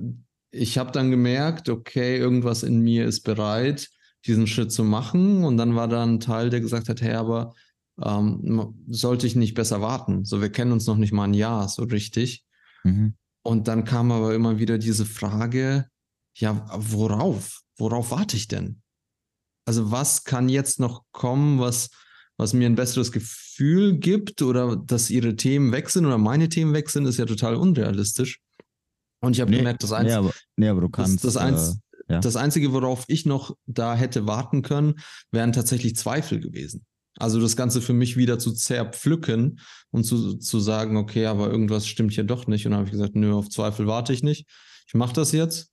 ich 0.51 0.77
habe 0.77 0.93
dann 0.93 1.11
gemerkt, 1.11 1.71
okay, 1.71 2.19
irgendwas 2.19 2.65
in 2.65 2.81
mir 2.81 3.07
ist 3.07 3.23
bereit, 3.23 3.89
diesen 4.27 4.47
Schritt 4.47 4.73
zu 4.73 4.85
machen. 4.85 5.45
Und 5.45 5.57
dann 5.57 5.75
war 5.75 5.89
da 5.89 6.03
ein 6.03 6.21
Teil, 6.21 6.51
der 6.51 6.61
gesagt 6.61 6.89
hat, 6.89 7.03
hey, 7.03 7.15
aber 7.15 7.55
ähm, 8.03 8.75
sollte 8.89 9.27
ich 9.27 9.37
nicht 9.37 9.55
besser 9.55 9.81
warten? 9.81 10.25
So, 10.25 10.41
wir 10.41 10.51
kennen 10.51 10.73
uns 10.73 10.87
noch 10.87 10.97
nicht 10.97 11.13
mal 11.13 11.25
ein 11.25 11.35
Jahr 11.35 11.69
so 11.69 11.85
richtig. 11.85 12.45
Mhm. 12.85 13.15
Und 13.43 13.69
dann 13.69 13.85
kam 13.85 14.13
aber 14.13 14.35
immer 14.35 14.59
wieder 14.59 14.79
diese 14.79 15.05
Frage, 15.05 15.87
ja, 16.35 16.67
worauf? 16.75 17.61
Worauf 17.77 18.11
warte 18.11 18.37
ich 18.37 18.49
denn? 18.49 18.81
Also 19.65 19.91
was 19.91 20.25
kann 20.25 20.49
jetzt 20.49 20.81
noch 20.81 21.05
kommen, 21.13 21.59
was 21.61 21.91
was 22.43 22.53
mir 22.53 22.67
ein 22.67 22.75
besseres 22.75 23.13
Gefühl 23.13 23.99
gibt 23.99 24.43
oder 24.43 24.77
dass 24.77 25.11
ihre 25.11 25.37
Themen 25.37 25.73
wechseln 25.73 26.07
oder 26.07 26.19
meine 26.19 26.49
Themen 26.49 26.73
wechseln, 26.75 27.07
ist 27.07 27.19
ja 27.19 27.27
total 27.27 27.57
unrealistisch. 27.57 28.41
Und 29.21 29.37
ich 29.37 29.41
habe 29.41 29.51
nee, 29.51 29.59
gemerkt, 29.59 29.83
das, 29.83 29.93
Einz 29.93 30.09
nee, 30.09 30.15
aber, 30.15 30.33
nee, 30.57 30.69
aber 30.69 30.81
du 30.81 30.89
kannst, 30.89 31.25
das, 31.25 31.35
das, 31.35 31.75
äh, 31.75 31.77
ja. 32.09 32.21
das 32.21 32.37
Einzige, 32.37 32.73
worauf 32.73 33.05
ich 33.09 33.27
noch 33.27 33.57
da 33.67 33.95
hätte 33.95 34.27
warten 34.27 34.63
können, 34.63 35.01
wären 35.31 35.53
tatsächlich 35.53 35.97
Zweifel 35.97 36.41
gewesen. 36.41 36.85
Also 37.19 37.41
das 37.41 37.57
Ganze 37.57 37.83
für 37.83 37.93
mich 37.93 38.17
wieder 38.17 38.39
zu 38.39 38.53
zerpflücken 38.53 39.61
und 39.91 40.05
zu, 40.05 40.37
zu 40.37 40.61
sagen, 40.61 40.97
okay, 40.97 41.27
aber 41.27 41.51
irgendwas 41.51 41.87
stimmt 41.87 42.13
hier 42.13 42.25
doch 42.25 42.47
nicht. 42.47 42.65
Und 42.65 42.73
dann 42.73 42.81
habe 42.81 42.89
ich 42.89 42.93
gesagt, 42.93 43.15
nö, 43.17 43.35
auf 43.35 43.51
Zweifel 43.51 43.87
warte 43.87 44.13
ich 44.13 44.23
nicht. 44.23 44.49
Ich 44.87 44.95
mache 44.95 45.13
das 45.13 45.33
jetzt. 45.33 45.71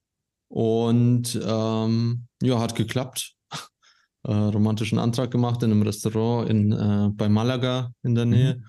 Und 0.49 1.39
ähm, 1.41 2.27
ja, 2.41 2.59
hat 2.59 2.75
geklappt 2.75 3.35
äh, 4.23 4.33
romantischen 4.33 4.99
Antrag 4.99 5.31
gemacht 5.31 5.63
in 5.63 5.71
einem 5.71 5.83
Restaurant 5.83 6.49
in, 6.49 6.71
äh, 6.71 7.09
bei 7.13 7.29
Malaga 7.29 7.93
in 8.03 8.15
der 8.15 8.25
Nähe. 8.25 8.55
Mhm. 8.55 8.65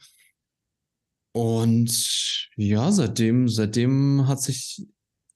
Und 1.33 2.49
ja, 2.57 2.91
seitdem, 2.93 3.49
seitdem 3.49 4.27
hat 4.27 4.43
sich, 4.43 4.87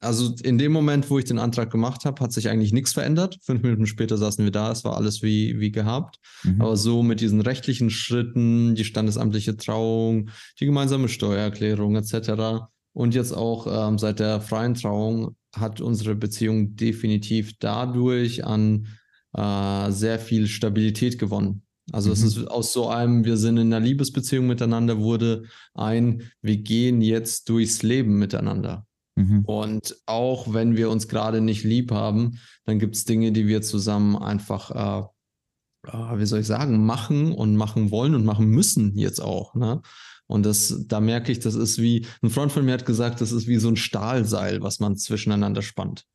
also 0.00 0.34
in 0.42 0.58
dem 0.58 0.72
Moment, 0.72 1.08
wo 1.10 1.18
ich 1.18 1.24
den 1.24 1.38
Antrag 1.38 1.70
gemacht 1.70 2.04
habe, 2.04 2.22
hat 2.22 2.32
sich 2.32 2.48
eigentlich 2.48 2.72
nichts 2.72 2.92
verändert. 2.92 3.38
Fünf 3.42 3.62
Minuten 3.62 3.86
später 3.86 4.18
saßen 4.18 4.44
wir 4.44 4.52
da, 4.52 4.70
es 4.70 4.84
war 4.84 4.96
alles 4.96 5.22
wie, 5.22 5.58
wie 5.60 5.72
gehabt. 5.72 6.18
Mhm. 6.42 6.60
Aber 6.60 6.76
so 6.76 7.02
mit 7.02 7.20
diesen 7.20 7.40
rechtlichen 7.40 7.90
Schritten, 7.90 8.74
die 8.74 8.84
standesamtliche 8.84 9.56
Trauung, 9.56 10.30
die 10.60 10.66
gemeinsame 10.66 11.08
Steuererklärung 11.08 11.96
etc. 11.96 12.66
Und 12.92 13.14
jetzt 13.14 13.32
auch 13.32 13.88
ähm, 13.88 13.98
seit 13.98 14.20
der 14.20 14.40
freien 14.40 14.74
Trauung 14.74 15.36
hat 15.54 15.80
unsere 15.80 16.14
Beziehung 16.14 16.76
definitiv 16.76 17.54
dadurch 17.58 18.44
an 18.44 18.86
äh, 19.32 19.90
sehr 19.90 20.18
viel 20.18 20.46
Stabilität 20.46 21.18
gewonnen. 21.18 21.62
Also 21.92 22.10
mhm. 22.10 22.14
es 22.14 22.22
ist 22.22 22.46
aus 22.46 22.72
so 22.72 22.88
einem, 22.88 23.24
wir 23.24 23.36
sind 23.36 23.56
in 23.56 23.72
einer 23.72 23.84
Liebesbeziehung 23.84 24.46
miteinander, 24.46 24.98
wurde 24.98 25.44
ein, 25.74 26.30
wir 26.40 26.56
gehen 26.56 27.00
jetzt 27.00 27.48
durchs 27.48 27.82
Leben 27.82 28.18
miteinander. 28.18 28.86
Mhm. 29.16 29.44
Und 29.44 29.96
auch 30.06 30.52
wenn 30.52 30.76
wir 30.76 30.90
uns 30.90 31.08
gerade 31.08 31.40
nicht 31.40 31.64
lieb 31.64 31.92
haben, 31.92 32.38
dann 32.64 32.78
gibt 32.78 32.96
es 32.96 33.04
Dinge, 33.04 33.32
die 33.32 33.46
wir 33.46 33.62
zusammen 33.62 34.16
einfach, 34.16 34.70
äh, 34.70 35.88
äh, 35.88 36.18
wie 36.18 36.26
soll 36.26 36.40
ich 36.40 36.46
sagen, 36.46 36.84
machen 36.84 37.32
und 37.32 37.56
machen 37.56 37.90
wollen 37.90 38.14
und 38.14 38.24
machen 38.24 38.48
müssen 38.48 38.96
jetzt 38.96 39.20
auch. 39.20 39.54
Ne? 39.54 39.82
Und 40.26 40.44
das, 40.44 40.86
da 40.86 41.00
merke 41.00 41.30
ich, 41.30 41.38
das 41.38 41.54
ist 41.54 41.80
wie, 41.80 42.06
ein 42.22 42.30
Freund 42.30 42.50
von 42.50 42.64
mir 42.64 42.72
hat 42.72 42.86
gesagt, 42.86 43.20
das 43.20 43.32
ist 43.32 43.46
wie 43.46 43.58
so 43.58 43.68
ein 43.68 43.76
Stahlseil, 43.76 44.62
was 44.62 44.80
man 44.80 44.96
zwischeneinander 44.96 45.62
spannt 45.62 46.06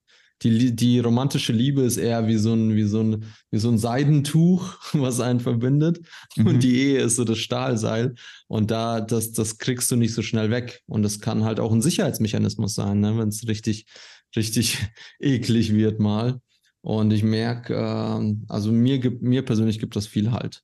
die, 0.42 0.76
die 0.76 1.00
romantische 1.00 1.52
Liebe 1.52 1.82
ist 1.82 1.98
eher 1.98 2.28
wie 2.28 2.38
so 2.38 2.54
ein, 2.54 2.76
wie 2.76 2.84
so 2.84 3.02
ein, 3.02 3.26
wie 3.52 3.60
so 3.60 3.70
ein 3.70 3.78
Seidentuch, 3.78 4.78
was 4.94 5.20
einen 5.20 5.40
verbindet. 5.40 6.00
Mhm. 6.36 6.48
Und 6.48 6.64
die 6.64 6.78
Ehe 6.78 7.02
ist 7.02 7.18
so 7.18 7.24
das 7.24 7.40
Stahlseil. 7.40 8.16
Und 8.48 8.72
da, 8.72 9.02
das, 9.02 9.32
das 9.34 9.58
kriegst 9.58 9.92
du 9.92 9.96
nicht 9.96 10.14
so 10.14 10.22
schnell 10.22 10.50
weg. 10.50 10.82
Und 10.88 11.04
das 11.04 11.20
kann 11.20 11.44
halt 11.44 11.60
auch 11.60 11.72
ein 11.72 11.82
Sicherheitsmechanismus 11.82 12.76
sein, 12.76 13.00
ne? 13.00 13.18
wenn 13.18 13.30
es 13.30 13.48
richtig, 13.48 13.86
richtig 14.36 14.78
eklig 15.20 15.74
wird 15.74 16.00
mal. 16.00 16.40
Und 16.82 17.12
ich 17.12 17.24
merke, 17.24 17.76
äh, 17.76 18.36
also 18.48 18.72
mir, 18.72 19.00
gibt, 19.00 19.22
mir 19.22 19.44
persönlich 19.44 19.80
gibt 19.80 19.96
das 19.96 20.08
viel 20.08 20.32
Halt. 20.32 20.64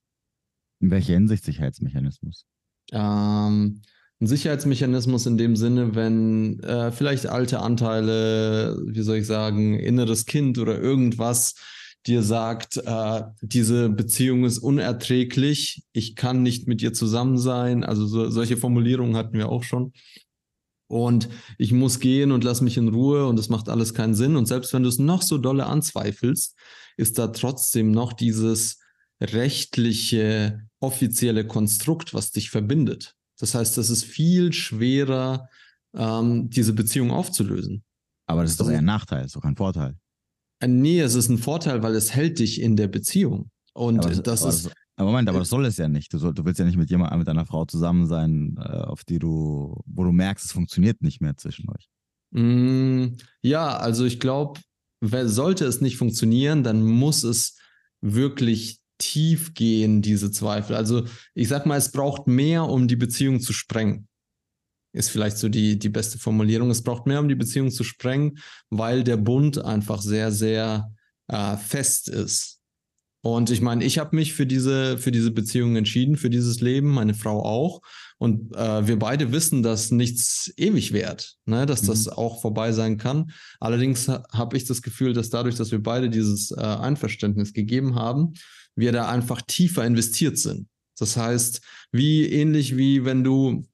In 0.80 0.91
welcher 0.91 1.13
Hinsicht 1.13 1.43
Sicherheitsmechanismus? 1.43 2.45
Ähm, 2.91 3.82
ein 4.22 4.28
Sicherheitsmechanismus 4.28 5.26
in 5.26 5.38
dem 5.38 5.55
Sinne, 5.55 5.95
wenn 5.95 6.59
äh, 6.61 6.91
vielleicht 6.91 7.28
alte 7.28 7.59
Anteile, 7.59 8.82
wie 8.86 9.01
soll 9.01 9.18
ich 9.18 9.28
sagen, 9.28 9.78
inneres 9.78 10.26
Kind 10.26 10.57
oder 10.57 10.80
irgendwas 10.80 11.55
dir 12.07 12.22
sagt, 12.22 12.78
äh, 12.78 13.24
diese 13.41 13.89
Beziehung 13.89 14.45
ist 14.45 14.59
unerträglich, 14.59 15.84
ich 15.91 16.16
kann 16.16 16.43
nicht 16.43 16.68
mit 16.68 16.82
dir 16.82 16.93
zusammen 16.93 17.38
sein. 17.38 17.84
Also 17.84 18.05
so, 18.05 18.30
solche 18.30 18.57
Formulierungen 18.57 19.18
hatten 19.18 19.38
wir 19.38 19.49
auch 19.49 19.63
schon. 19.63 19.91
Und 20.88 21.30
ich 21.57 21.72
muss 21.72 21.99
gehen 21.99 22.32
und 22.32 22.43
lass 22.43 22.61
mich 22.61 22.78
in 22.78 22.89
Ruhe 22.89 23.26
und 23.26 23.39
es 23.39 23.49
macht 23.49 23.70
alles 23.70 23.95
keinen 23.95 24.13
Sinn. 24.13 24.36
Und 24.36 24.45
selbst 24.45 24.72
wenn 24.74 24.84
du 24.84 24.89
es 24.89 24.99
noch 24.99 25.24
so 25.24 25.39
dolle 25.39 25.66
anzweifelst, 25.66 26.55
ist 26.95 27.18
da 27.18 27.28
trotzdem 27.28 27.91
noch 27.91 28.13
dieses 28.13 28.78
rechtliche, 29.20 30.61
offizielle 30.80 31.47
Konstrukt, 31.47 32.13
was 32.13 32.32
dich 32.32 32.51
verbindet. 32.51 33.14
Das 33.39 33.55
heißt, 33.55 33.77
es 33.77 33.89
ist 33.89 34.05
viel 34.05 34.53
schwerer, 34.53 35.49
ähm, 35.93 36.49
diese 36.49 36.73
Beziehung 36.73 37.11
aufzulösen. 37.11 37.83
Aber 38.27 38.41
das 38.41 38.51
ist 38.51 38.59
doch 38.59 38.69
eher 38.69 38.79
ein 38.79 38.86
Nachteil, 38.86 39.25
ist 39.25 39.36
doch 39.36 39.41
kein 39.41 39.55
Vorteil. 39.55 39.95
Äh, 40.59 40.67
nee, 40.67 40.99
es 40.99 41.15
ist 41.15 41.29
ein 41.29 41.38
Vorteil, 41.38 41.83
weil 41.83 41.95
es 41.95 42.13
hält 42.13 42.39
dich 42.39 42.61
in 42.61 42.75
der 42.75 42.88
Beziehung. 42.88 43.51
Und 43.73 43.99
aber 43.99 44.09
das, 44.09 44.23
das 44.23 44.41
aber 44.41 44.49
ist. 44.49 44.65
Das, 44.65 44.73
aber 44.97 45.11
Moment, 45.11 45.27
aber 45.27 45.39
das 45.39 45.49
soll 45.49 45.65
es 45.65 45.77
ja 45.77 45.89
nicht. 45.89 46.13
Du, 46.13 46.17
soll, 46.17 46.33
du 46.33 46.45
willst 46.45 46.59
ja 46.59 46.65
nicht 46.65 46.77
mit 46.77 46.89
jemandem, 46.89 47.19
mit 47.19 47.27
einer 47.27 47.45
Frau 47.45 47.65
zusammen 47.65 48.07
sein, 48.07 48.55
äh, 48.57 48.61
auf 48.61 49.03
die 49.03 49.19
du, 49.19 49.81
wo 49.86 50.03
du 50.03 50.11
merkst, 50.11 50.45
es 50.45 50.51
funktioniert 50.53 51.01
nicht 51.01 51.21
mehr 51.21 51.36
zwischen 51.36 51.69
euch. 51.69 51.89
Mm, 52.31 53.17
ja, 53.41 53.75
also 53.77 54.05
ich 54.05 54.19
glaube, 54.19 54.61
sollte 55.01 55.65
es 55.65 55.81
nicht 55.81 55.97
funktionieren, 55.97 56.63
dann 56.63 56.83
muss 56.83 57.23
es 57.23 57.57
wirklich 58.01 58.79
tief 58.97 59.53
gehen, 59.53 60.01
diese 60.01 60.31
Zweifel. 60.31 60.75
Also 60.75 61.05
ich 61.33 61.47
sag 61.47 61.65
mal, 61.65 61.77
es 61.77 61.91
braucht 61.91 62.27
mehr, 62.27 62.65
um 62.65 62.87
die 62.87 62.95
Beziehung 62.95 63.39
zu 63.39 63.53
sprengen. 63.53 64.07
Ist 64.93 65.09
vielleicht 65.09 65.37
so 65.37 65.49
die, 65.49 65.77
die 65.77 65.89
beste 65.89 66.17
Formulierung. 66.17 66.69
Es 66.69 66.81
braucht 66.81 67.05
mehr, 67.05 67.19
um 67.19 67.27
die 67.27 67.35
Beziehung 67.35 67.69
zu 67.71 67.83
sprengen, 67.83 68.39
weil 68.69 69.03
der 69.03 69.17
Bund 69.17 69.57
einfach 69.57 70.01
sehr, 70.01 70.31
sehr 70.31 70.89
äh, 71.27 71.57
fest 71.57 72.07
ist. 72.07 72.55
Und 73.25 73.49
ich 73.49 73.59
meine, 73.59 73.83
ich 73.83 73.97
habe 73.97 74.15
mich 74.15 74.33
für 74.33 74.45
diese, 74.45 74.99
für 74.99 75.11
diese 75.11 75.31
Beziehung 75.31 75.75
entschieden, 75.75 76.15
für 76.15 76.29
dieses 76.29 76.61
Leben, 76.61 76.91
meine 76.91 77.15
Frau 77.15 77.43
auch. 77.43 77.81
Und 78.19 78.55
äh, 78.55 78.87
wir 78.87 78.99
beide 78.99 79.31
wissen, 79.31 79.63
dass 79.63 79.89
nichts 79.89 80.53
ewig 80.57 80.93
währt, 80.93 81.35
ne? 81.45 81.65
dass 81.65 81.81
mhm. 81.81 81.87
das 81.87 82.07
auch 82.07 82.39
vorbei 82.39 82.71
sein 82.71 82.97
kann. 82.97 83.31
Allerdings 83.59 84.07
habe 84.07 84.55
ich 84.55 84.65
das 84.65 84.83
Gefühl, 84.83 85.13
dass 85.13 85.31
dadurch, 85.31 85.55
dass 85.55 85.71
wir 85.71 85.81
beide 85.81 86.11
dieses 86.11 86.51
äh, 86.51 86.61
Einverständnis 86.61 87.51
gegeben 87.53 87.95
haben, 87.95 88.33
wir 88.76 88.91
da 88.91 89.07
einfach 89.09 89.41
tiefer 89.41 89.86
investiert 89.86 90.38
sind. 90.38 90.67
Das 90.97 91.17
heißt, 91.17 91.61
wie 91.91 92.26
ähnlich 92.26 92.78
wie 92.78 93.05
wenn 93.05 93.23
du, 93.23 93.65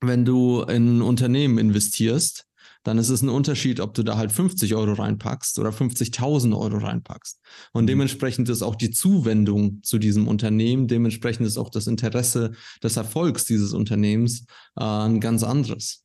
wenn 0.00 0.24
du 0.24 0.62
in 0.62 0.98
ein 0.98 1.02
Unternehmen 1.02 1.58
investierst, 1.58 2.46
dann 2.84 2.98
ist 2.98 3.10
es 3.10 3.22
ein 3.22 3.28
Unterschied, 3.28 3.80
ob 3.80 3.94
du 3.94 4.02
da 4.02 4.16
halt 4.16 4.32
50 4.32 4.74
Euro 4.74 4.94
reinpackst 4.94 5.58
oder 5.58 5.70
50.000 5.70 6.58
Euro 6.58 6.78
reinpackst. 6.78 7.40
Und 7.72 7.84
mhm. 7.84 7.88
dementsprechend 7.88 8.48
ist 8.48 8.62
auch 8.62 8.74
die 8.74 8.90
Zuwendung 8.90 9.82
zu 9.82 9.98
diesem 9.98 10.26
Unternehmen, 10.26 10.88
dementsprechend 10.88 11.46
ist 11.46 11.58
auch 11.58 11.70
das 11.70 11.86
Interesse 11.86 12.52
des 12.82 12.96
Erfolgs 12.96 13.44
dieses 13.44 13.72
Unternehmens 13.72 14.46
äh, 14.76 14.84
ein 14.84 15.20
ganz 15.20 15.44
anderes. 15.44 16.04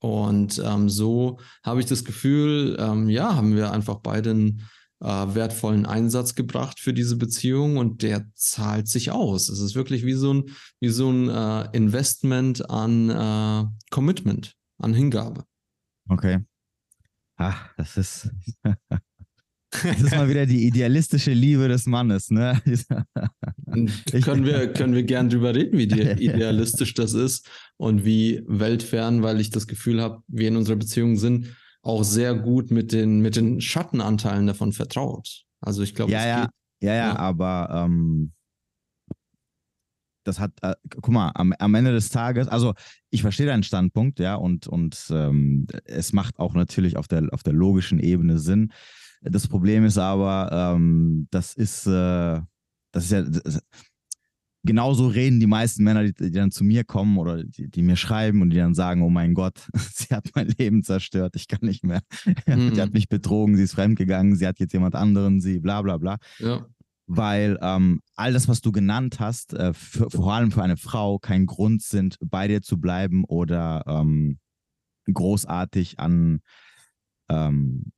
Und 0.00 0.60
ähm, 0.64 0.88
so 0.88 1.38
habe 1.64 1.80
ich 1.80 1.86
das 1.86 2.04
Gefühl, 2.04 2.76
ähm, 2.78 3.08
ja, 3.08 3.34
haben 3.34 3.54
wir 3.54 3.72
einfach 3.72 3.96
beide 3.96 4.30
ein 4.30 4.68
äh, 5.02 5.34
wertvollen 5.34 5.84
Einsatz 5.84 6.34
gebracht 6.34 6.78
für 6.78 6.92
diese 6.94 7.16
Beziehung 7.16 7.76
und 7.76 8.02
der 8.02 8.26
zahlt 8.34 8.88
sich 8.88 9.10
aus. 9.10 9.48
Es 9.48 9.60
ist 9.60 9.74
wirklich 9.74 10.04
wie 10.06 10.14
so 10.14 10.32
ein, 10.32 10.44
wie 10.80 10.90
so 10.90 11.10
ein 11.10 11.28
äh, 11.28 11.76
Investment 11.76 12.70
an 12.70 13.10
äh, 13.10 13.64
Commitment, 13.90 14.54
an 14.78 14.94
Hingabe. 14.94 15.44
Okay. 16.08 16.38
Ach, 17.36 17.70
das 17.76 17.96
ist. 17.96 18.30
Das 19.84 20.02
ist 20.02 20.14
mal 20.14 20.28
wieder 20.28 20.44
die 20.44 20.66
idealistische 20.66 21.32
Liebe 21.32 21.66
des 21.66 21.86
Mannes, 21.86 22.28
ne? 22.28 22.60
können, 24.22 24.44
wir, 24.44 24.70
können 24.70 24.94
wir 24.94 25.02
gern 25.02 25.30
drüber 25.30 25.54
reden, 25.54 25.78
wie 25.78 25.84
idealistisch 26.24 26.92
das 26.92 27.14
ist 27.14 27.48
und 27.78 28.04
wie 28.04 28.42
weltfern, 28.46 29.22
weil 29.22 29.40
ich 29.40 29.48
das 29.48 29.66
Gefühl 29.66 30.02
habe, 30.02 30.22
wir 30.28 30.48
in 30.48 30.56
unserer 30.56 30.76
Beziehung 30.76 31.16
sind 31.16 31.56
auch 31.82 32.04
sehr 32.04 32.34
gut 32.34 32.70
mit 32.70 32.92
den, 32.92 33.20
mit 33.20 33.36
den 33.36 33.60
Schattenanteilen 33.60 34.46
davon 34.46 34.72
vertraut. 34.72 35.44
Also 35.60 35.82
ich 35.82 35.94
glaube, 35.94 36.12
ja, 36.12 36.26
ja, 36.26 36.48
ja, 36.80 36.94
ja, 36.94 37.16
aber 37.16 37.68
ähm, 37.72 38.32
das 40.24 40.38
hat, 40.38 40.52
äh, 40.62 40.74
guck 40.90 41.08
mal, 41.08 41.32
am, 41.34 41.52
am 41.58 41.74
Ende 41.74 41.92
des 41.92 42.10
Tages, 42.10 42.48
also 42.48 42.74
ich 43.10 43.22
verstehe 43.22 43.46
deinen 43.46 43.62
Standpunkt, 43.62 44.18
ja, 44.18 44.36
und, 44.36 44.66
und 44.66 45.06
ähm, 45.10 45.66
es 45.84 46.12
macht 46.12 46.38
auch 46.38 46.54
natürlich 46.54 46.96
auf 46.96 47.08
der, 47.08 47.28
auf 47.32 47.42
der 47.42 47.52
logischen 47.52 47.98
Ebene 47.98 48.38
Sinn. 48.38 48.72
Das 49.22 49.48
Problem 49.48 49.84
ist 49.84 49.98
aber, 49.98 50.74
ähm, 50.74 51.28
das 51.30 51.54
ist, 51.54 51.86
äh, 51.86 52.40
das 52.92 53.04
ist 53.04 53.10
ja, 53.10 53.22
das, 53.22 53.60
genauso 54.64 55.08
reden 55.08 55.40
die 55.40 55.46
meisten 55.46 55.84
Männer, 55.84 56.04
die, 56.04 56.12
die 56.12 56.30
dann 56.30 56.50
zu 56.50 56.64
mir 56.64 56.84
kommen 56.84 57.18
oder 57.18 57.42
die, 57.42 57.68
die, 57.68 57.82
mir 57.82 57.96
schreiben 57.96 58.42
und 58.42 58.50
die 58.50 58.56
dann 58.56 58.74
sagen, 58.74 59.02
oh 59.02 59.10
mein 59.10 59.34
Gott, 59.34 59.68
sie 59.94 60.14
hat 60.14 60.30
mein 60.34 60.48
Leben 60.58 60.82
zerstört, 60.82 61.34
ich 61.36 61.48
kann 61.48 61.60
nicht 61.62 61.84
mehr. 61.84 62.00
Mhm. 62.46 62.74
sie 62.74 62.80
hat 62.80 62.92
mich 62.92 63.08
betrogen, 63.08 63.56
sie 63.56 63.64
ist 63.64 63.74
fremdgegangen, 63.74 64.36
sie 64.36 64.46
hat 64.46 64.60
jetzt 64.60 64.72
jemand 64.72 64.94
anderen, 64.94 65.40
sie 65.40 65.58
bla 65.58 65.82
bla 65.82 65.98
bla. 65.98 66.16
Ja. 66.38 66.66
Weil 67.06 67.58
ähm, 67.60 68.00
all 68.14 68.32
das, 68.32 68.48
was 68.48 68.60
du 68.60 68.70
genannt 68.70 69.18
hast, 69.18 69.54
äh, 69.54 69.74
für, 69.74 70.08
vor 70.08 70.32
allem 70.32 70.52
für 70.52 70.62
eine 70.62 70.76
Frau 70.76 71.18
kein 71.18 71.46
Grund 71.46 71.82
sind, 71.82 72.16
bei 72.20 72.46
dir 72.46 72.62
zu 72.62 72.78
bleiben 72.80 73.24
oder 73.24 73.84
ähm, 73.86 74.38
großartig 75.12 75.98
an 75.98 76.40
ähm, 77.28 77.92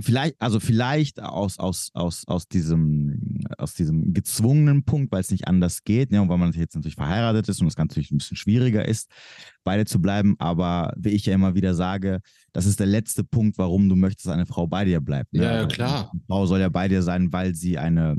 vielleicht, 0.00 0.36
also 0.40 0.60
vielleicht 0.60 1.20
aus, 1.20 1.58
aus, 1.58 1.90
aus, 1.94 2.24
aus, 2.26 2.48
diesem, 2.48 3.40
aus 3.58 3.74
diesem 3.74 4.12
gezwungenen 4.12 4.84
Punkt, 4.84 5.12
weil 5.12 5.20
es 5.20 5.30
nicht 5.30 5.48
anders 5.48 5.84
geht, 5.84 6.10
ne, 6.10 6.22
und 6.22 6.28
weil 6.28 6.38
man 6.38 6.52
jetzt 6.52 6.74
natürlich 6.74 6.96
verheiratet 6.96 7.48
ist 7.48 7.60
und 7.60 7.66
es 7.66 7.76
natürlich 7.76 8.10
ein 8.10 8.18
bisschen 8.18 8.36
schwieriger 8.36 8.86
ist, 8.86 9.10
beide 9.64 9.84
zu 9.84 10.00
bleiben. 10.00 10.36
Aber 10.38 10.92
wie 10.96 11.10
ich 11.10 11.26
ja 11.26 11.34
immer 11.34 11.54
wieder 11.54 11.74
sage, 11.74 12.20
das 12.52 12.66
ist 12.66 12.80
der 12.80 12.86
letzte 12.86 13.24
Punkt, 13.24 13.58
warum 13.58 13.88
du 13.88 13.96
möchtest, 13.96 14.26
dass 14.26 14.34
eine 14.34 14.46
Frau 14.46 14.66
bei 14.66 14.84
dir 14.84 15.00
bleibt. 15.00 15.32
Ne? 15.32 15.42
Ja, 15.42 15.56
ja, 15.56 15.66
klar. 15.66 16.10
Eine 16.12 16.22
Frau 16.26 16.46
soll 16.46 16.60
ja 16.60 16.68
bei 16.68 16.88
dir 16.88 17.02
sein, 17.02 17.32
weil 17.32 17.54
sie 17.54 17.78
eine, 17.78 18.16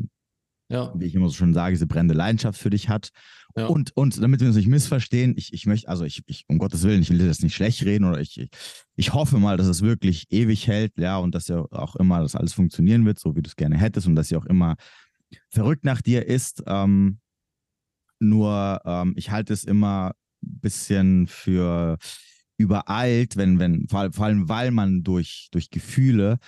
ja. 0.70 0.94
wie 0.96 1.06
ich 1.06 1.16
immer 1.16 1.28
so 1.28 1.36
schön 1.36 1.54
sage, 1.54 1.74
diese 1.74 1.88
brennende 1.88 2.16
Leidenschaft 2.16 2.60
für 2.60 2.70
dich 2.70 2.90
hat 2.90 3.12
ja. 3.58 3.68
Und, 3.68 3.96
und 3.96 4.22
damit 4.22 4.42
wir 4.42 4.48
uns 4.48 4.58
nicht 4.58 4.68
missverstehen, 4.68 5.34
ich, 5.38 5.54
ich 5.54 5.66
möchte, 5.66 5.88
also 5.88 6.04
ich, 6.04 6.24
ich, 6.26 6.44
um 6.50 6.58
Gottes 6.58 6.84
Willen, 6.84 7.02
ich 7.02 7.10
will 7.10 7.26
das 7.26 7.42
nicht 7.42 7.56
schlecht 7.56 7.84
reden 7.86 8.04
oder 8.04 8.20
ich, 8.20 8.38
ich, 8.38 8.50
ich 8.98 9.14
hoffe 9.14 9.38
mal, 9.38 9.56
dass 9.56 9.68
es 9.68 9.82
wirklich 9.82 10.26
ewig 10.30 10.68
hält, 10.68 10.98
ja, 10.98 11.18
und 11.18 11.34
dass 11.34 11.48
ja 11.48 11.64
auch 11.72 11.96
immer 11.96 12.20
das 12.22 12.36
alles 12.36 12.52
funktionieren 12.52 13.06
wird, 13.06 13.18
so 13.18 13.36
wie 13.36 13.42
du 13.42 13.48
es 13.48 13.56
gerne 13.56 13.78
hättest 13.78 14.08
und 14.08 14.16
dass 14.16 14.28
sie 14.28 14.36
auch 14.36 14.46
immer 14.46 14.76
verrückt 15.50 15.86
nach 15.86 16.02
dir 16.02 16.28
ist. 16.28 16.64
Ähm, 16.68 17.20
nur 18.20 18.82
ähm, 18.84 19.14
ich 19.16 19.32
halte 19.32 19.54
es 19.54 19.64
immer 19.64 20.12
ein 20.44 20.60
bisschen 20.60 21.28
für 21.28 21.98
übereilt, 22.58 23.38
wenn, 23.38 23.60
wenn, 23.60 23.88
vor 23.88 24.02
allem 24.20 24.50
weil 24.50 24.72
man 24.72 25.04
durch, 25.04 25.48
durch 25.52 25.70
Gefühle 25.70 26.40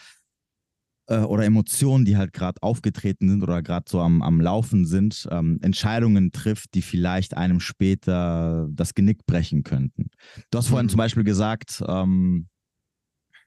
äh, 1.08 1.20
oder 1.20 1.43
Emotionen, 1.45 2.05
die 2.05 2.18
halt 2.18 2.34
gerade 2.34 2.62
aufgetreten 2.62 3.30
sind 3.30 3.43
oder 3.43 3.62
gerade 3.62 3.86
so 3.89 4.01
am, 4.01 4.22
am 4.22 4.39
Laufen 4.39 4.86
sind, 4.86 5.28
ähm, 5.32 5.60
Entscheidungen 5.62 6.32
trifft, 6.32 6.74
die 6.74 6.82
vielleicht 6.82 7.36
einem 7.36 7.60
später 7.60 8.68
das 8.72 8.93
Genick 8.93 9.26
brechen 9.26 9.64
könnten. 9.64 10.10
Du 10.51 10.58
hast 10.58 10.68
vorhin 10.68 10.89
zum 10.89 10.97
mhm. 10.97 11.03
Beispiel 11.03 11.24
gesagt, 11.24 11.84
ähm, 11.88 12.47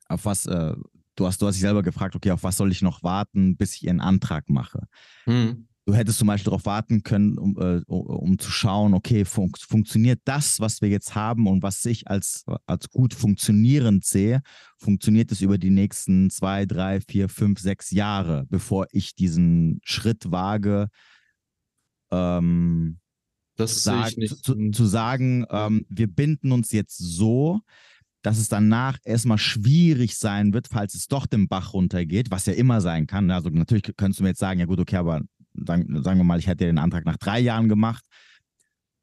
auf 0.08 0.24
was, 0.24 0.46
äh, 0.46 0.74
du 1.14 1.26
hast, 1.26 1.40
du 1.40 1.46
hast 1.46 1.54
dich 1.54 1.62
selber 1.62 1.82
gefragt, 1.82 2.16
okay, 2.16 2.32
auf 2.32 2.42
was 2.42 2.56
soll 2.56 2.72
ich 2.72 2.82
noch 2.82 3.02
warten, 3.02 3.56
bis 3.56 3.74
ich 3.74 3.84
ihren 3.84 4.00
Antrag 4.00 4.48
mache? 4.48 4.86
Mhm. 5.26 5.68
Du 5.90 5.96
hättest 5.96 6.18
zum 6.18 6.28
Beispiel 6.28 6.50
darauf 6.50 6.66
warten 6.66 7.02
können, 7.02 7.36
um, 7.36 7.58
äh, 7.58 7.80
um 7.88 8.38
zu 8.38 8.52
schauen, 8.52 8.94
okay, 8.94 9.24
fun 9.24 9.50
funktioniert 9.58 10.20
das, 10.24 10.60
was 10.60 10.80
wir 10.82 10.88
jetzt 10.88 11.16
haben 11.16 11.48
und 11.48 11.64
was 11.64 11.84
ich 11.84 12.06
als, 12.06 12.44
als 12.64 12.90
gut 12.90 13.12
funktionierend 13.12 14.04
sehe, 14.04 14.40
funktioniert 14.78 15.32
es 15.32 15.40
über 15.40 15.58
die 15.58 15.70
nächsten 15.70 16.30
zwei, 16.30 16.64
drei, 16.64 17.00
vier, 17.00 17.28
fünf, 17.28 17.58
sechs 17.58 17.90
Jahre, 17.90 18.46
bevor 18.48 18.86
ich 18.92 19.16
diesen 19.16 19.80
Schritt 19.82 20.30
wage, 20.30 20.90
ähm, 22.12 23.00
das 23.56 23.82
sag, 23.82 24.12
zu, 24.12 24.70
zu, 24.70 24.86
sagen, 24.86 25.44
ähm, 25.50 25.86
wir 25.88 26.06
binden 26.06 26.52
uns 26.52 26.70
jetzt 26.70 26.98
so, 26.98 27.58
dass 28.22 28.38
es 28.38 28.48
danach 28.48 28.96
erstmal 29.02 29.38
schwierig 29.38 30.18
sein 30.18 30.54
wird, 30.54 30.68
falls 30.68 30.94
es 30.94 31.08
doch 31.08 31.26
den 31.26 31.48
Bach 31.48 31.72
runtergeht, 31.72 32.30
was 32.30 32.46
ja 32.46 32.52
immer 32.52 32.80
sein 32.80 33.08
kann. 33.08 33.28
Also 33.32 33.48
natürlich 33.48 33.90
könntest 33.96 34.20
du 34.20 34.22
mir 34.22 34.28
jetzt 34.28 34.38
sagen, 34.38 34.60
ja 34.60 34.66
gut, 34.66 34.78
okay, 34.78 34.96
aber 34.96 35.22
sagen, 35.66 36.02
sagen 36.02 36.18
wir 36.18 36.24
mal, 36.24 36.38
ich 36.38 36.46
hätte 36.46 36.64
den 36.64 36.78
Antrag 36.78 37.04
nach 37.04 37.16
drei 37.16 37.40
Jahren 37.40 37.68
gemacht 37.68 38.04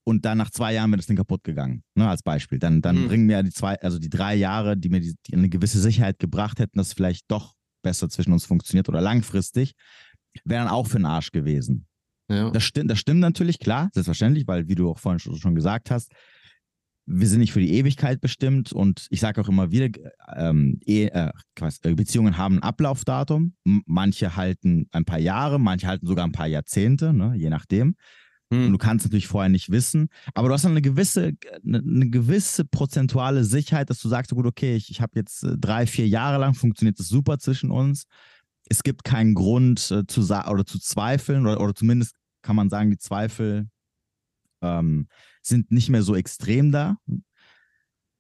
und 0.04 0.26
dann 0.26 0.38
nach 0.38 0.52
zwei 0.52 0.74
Jahren 0.74 0.90
wäre 0.92 0.98
das 0.98 1.08
Ding 1.08 1.18
kaputt 1.18 1.44
gegangen, 1.44 1.84
ne, 1.96 2.08
als 2.08 2.24
Beispiel. 2.24 2.60
Dann, 2.60 2.82
dann 2.82 3.04
mhm. 3.04 3.08
bringen 3.08 3.26
mir 3.26 3.44
die 3.44 3.52
zwei, 3.52 3.76
also 3.82 4.00
die 4.00 4.10
drei 4.10 4.36
Jahre, 4.36 4.78
die 4.78 4.90
mir 4.90 5.02
die, 5.02 5.16
die 5.26 5.34
eine 5.34 5.50
gewisse 5.50 5.82
Sicherheit 5.82 6.20
gebracht 6.20 6.60
hätten, 6.60 6.78
dass 6.78 6.94
vielleicht 6.94 7.26
doch 7.30 7.54
besser 7.84 8.10
zwischen 8.10 8.32
uns 8.32 8.46
funktioniert 8.46 8.88
oder 8.90 9.02
langfristig, 9.02 9.74
wären 10.46 10.68
auch 10.68 10.88
für 10.88 10.98
den 10.98 11.06
Arsch 11.06 11.32
gewesen. 11.32 11.88
Ja. 12.30 12.52
Das, 12.52 12.64
stimmt, 12.64 12.92
das 12.92 13.00
stimmt 13.00 13.20
natürlich, 13.20 13.60
klar, 13.60 13.90
selbstverständlich, 13.94 14.48
weil, 14.48 14.68
wie 14.68 14.76
du 14.76 14.90
auch 14.90 15.00
vorhin 15.00 15.20
schon 15.20 15.56
gesagt 15.56 15.92
hast, 15.92 16.12
wir 17.10 17.28
sind 17.28 17.40
nicht 17.40 17.54
für 17.54 17.62
die 17.62 17.74
Ewigkeit 17.74 18.20
bestimmt 18.20 18.74
und 18.74 19.08
ich 19.10 19.22
sage 19.22 19.40
auch 19.40 19.48
immer 19.48 19.72
wieder, 19.72 19.88
ähm, 20.36 20.80
eh, 20.86 21.06
äh, 21.06 21.32
Beziehungen 21.96 22.38
haben 22.38 22.58
ein 22.58 22.64
Ablaufdatum. 22.64 23.54
Manche 23.64 24.36
halten 24.36 24.88
ein 24.92 25.06
paar 25.06 25.20
Jahre, 25.20 25.58
manche 25.58 25.88
halten 25.88 26.06
sogar 26.06 26.26
ein 26.26 26.34
paar 26.34 26.48
Jahrzehnte, 26.48 27.14
ne, 27.14 27.34
je 27.36 27.50
nachdem. 27.50 27.96
Hm. 28.52 28.68
Und 28.68 28.72
du 28.74 28.78
kannst 28.78 29.06
natürlich 29.06 29.28
vorher 29.28 29.50
nicht 29.50 29.72
wissen, 29.72 30.10
aber 30.34 30.50
du 30.50 30.54
hast 30.54 30.66
dann 30.66 30.72
eine 30.72 30.82
gewisse, 30.82 31.32
eine, 31.66 31.80
eine 31.80 32.10
gewisse 32.10 32.66
prozentuale 32.66 33.46
Sicherheit, 33.46 33.90
dass 33.90 34.02
du 34.02 34.10
sagst, 34.10 34.32
gut, 34.32 34.46
okay, 34.46 34.76
ich, 34.76 34.90
ich 34.92 35.00
habe 35.00 35.14
jetzt 35.16 35.44
äh, 35.44 35.58
drei, 35.58 35.88
vier 35.88 36.08
Jahre 36.08 36.40
lang 36.40 36.56
funktioniert 36.56 37.00
das 37.00 37.08
super 37.08 37.40
zwischen 37.40 37.72
uns. 37.72 38.04
Es 38.70 38.84
gibt 38.84 39.06
keinen 39.06 39.34
Grund 39.34 39.92
äh, 39.92 40.06
zu 40.08 40.22
oder 40.22 40.66
zu 40.66 40.78
zweifeln 40.80 41.46
oder, 41.46 41.62
oder 41.62 41.74
zumindest 41.74 42.16
kann 42.42 42.58
man 42.58 42.70
sagen, 42.70 42.92
die 42.92 42.98
Zweifel 42.98 43.68
ähm, 44.68 45.08
sind 45.42 45.72
nicht 45.72 45.90
mehr 45.90 46.04
so 46.04 46.16
extrem 46.16 46.72
da. 46.72 46.98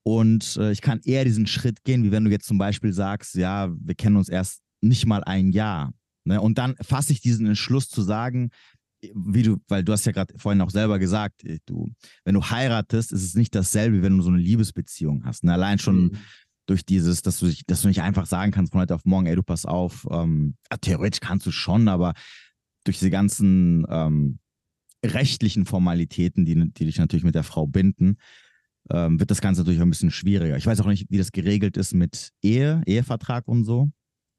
Und 0.04 0.56
äh, 0.58 0.72
ich 0.72 0.82
kann 0.82 1.02
eher 1.04 1.26
diesen 1.26 1.48
Schritt 1.48 1.84
gehen, 1.84 2.04
wie 2.04 2.12
wenn 2.12 2.24
du 2.24 2.32
jetzt 2.32 2.48
zum 2.48 2.58
Beispiel 2.58 2.94
sagst, 2.94 3.36
ja, 3.36 3.70
wir 3.78 3.96
kennen 3.96 4.16
uns 4.16 4.30
erst 4.30 4.62
nicht 4.82 5.06
mal 5.06 5.24
ein 5.24 5.52
Jahr. 5.52 5.94
Ne? 6.24 6.40
Und 6.40 6.58
dann 6.58 6.76
fasse 6.82 7.12
ich 7.12 7.20
diesen 7.20 7.46
Entschluss 7.46 7.90
zu 7.90 8.02
sagen, 8.02 8.52
wie 9.14 9.44
du, 9.44 9.58
weil 9.68 9.84
du 9.84 9.92
hast 9.92 10.06
ja 10.06 10.12
gerade 10.12 10.34
vorhin 10.38 10.62
auch 10.62 10.70
selber 10.70 10.98
gesagt, 11.00 11.44
äh, 11.44 11.60
du, 11.66 11.90
wenn 12.24 12.36
du 12.36 12.44
heiratest, 12.44 13.12
ist 13.12 13.24
es 13.24 13.36
nicht 13.36 13.54
dasselbe, 13.54 13.98
wie 13.98 14.02
wenn 14.02 14.18
du 14.18 14.24
so 14.24 14.30
eine 14.30 14.40
Liebesbeziehung 14.40 15.26
hast. 15.26 15.44
Ne? 15.44 15.54
Allein 15.54 15.78
schon 15.78 16.04
mhm. 16.04 16.18
durch 16.68 16.86
dieses, 16.86 17.22
dass 17.22 17.40
du, 17.40 17.52
dass 17.68 17.82
du 17.82 17.90
nicht 17.90 18.02
einfach 18.02 18.26
sagen 18.26 18.52
kannst 18.52 18.72
von 18.72 18.82
heute 18.82 18.96
auf 18.96 19.06
morgen, 19.06 19.28
ey, 19.28 19.36
du 19.36 19.44
pass 19.44 19.66
auf, 19.66 20.08
ähm, 20.10 20.56
theoretisch 20.82 21.20
kannst 21.20 21.46
du 21.46 21.52
schon, 21.52 21.88
aber 21.88 22.14
durch 22.86 23.00
diese 23.00 23.12
ganzen 23.12 23.86
ähm, 23.90 24.40
rechtlichen 25.14 25.66
Formalitäten, 25.66 26.46
die, 26.46 26.56
die 26.74 26.86
dich 26.86 26.98
natürlich 26.98 27.24
mit 27.24 27.36
der 27.36 27.44
Frau 27.44 27.68
binden, 27.68 28.18
ähm, 28.90 29.20
wird 29.20 29.32
das 29.32 29.42
Ganze 29.42 29.62
natürlich 29.62 29.82
ein 29.82 29.90
bisschen 29.90 30.12
schwieriger. 30.12 30.58
Ich 30.58 30.66
weiß 30.66 30.80
auch 30.82 30.88
nicht, 30.88 31.08
wie 31.10 31.18
das 31.18 31.32
geregelt 31.32 31.78
ist 31.78 31.94
mit 31.94 32.32
Ehe, 32.42 32.82
Ehevertrag 32.86 33.48
und 33.48 33.66
so. 33.66 33.92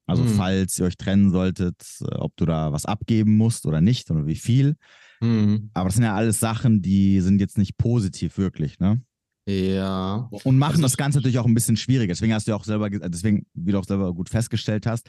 Also 0.07 0.25
hm. 0.25 0.31
falls 0.31 0.79
ihr 0.79 0.87
euch 0.87 0.97
trennen 0.97 1.31
solltet, 1.31 1.83
äh, 2.01 2.15
ob 2.17 2.35
du 2.37 2.47
da 2.47 2.73
was 2.73 2.87
abgeben 2.87 3.37
musst 3.37 3.67
oder 3.67 3.81
nicht 3.81 4.11
oder 4.11 4.27
wie 4.27 4.37
viel. 4.37 4.77
Hm. 5.21 5.71
Aber 5.75 5.89
das 5.89 5.97
sind 5.97 6.05
ja 6.05 6.15
alles 6.15 6.41
Sachen, 6.41 6.81
die 6.81 7.21
sind 7.21 7.41
jetzt 7.41 7.59
nicht 7.59 7.77
positiv 7.77 8.39
wirklich, 8.39 8.79
ne? 8.79 9.03
Ja. 9.47 10.29
Und 10.45 10.59
machen 10.59 10.73
also 10.73 10.83
das 10.83 10.97
Ganze 10.97 11.19
natürlich 11.19 11.39
auch 11.39 11.47
ein 11.47 11.55
bisschen 11.55 11.77
schwieriger. 11.77 12.13
Deswegen 12.13 12.35
hast 12.35 12.49
du 12.49 12.55
auch 12.55 12.65
selber, 12.65 12.91
deswegen, 12.91 13.47
wie 13.55 13.73
du 13.73 13.79
auch 13.79 13.85
selber 13.85 14.13
gut 14.15 14.29
festgestellt 14.29 14.87
hast, 14.87 15.09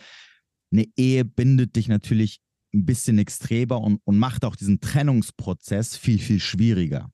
eine 0.72 0.86
Ehe 0.96 1.26
bindet 1.26 1.76
dich 1.76 1.88
natürlich 1.88 2.40
ein 2.74 2.86
bisschen 2.86 3.18
extremer 3.18 3.82
und, 3.82 4.00
und 4.04 4.18
macht 4.18 4.46
auch 4.46 4.56
diesen 4.56 4.80
Trennungsprozess 4.80 5.98
viel, 5.98 6.20
viel 6.20 6.40
schwieriger. 6.40 7.10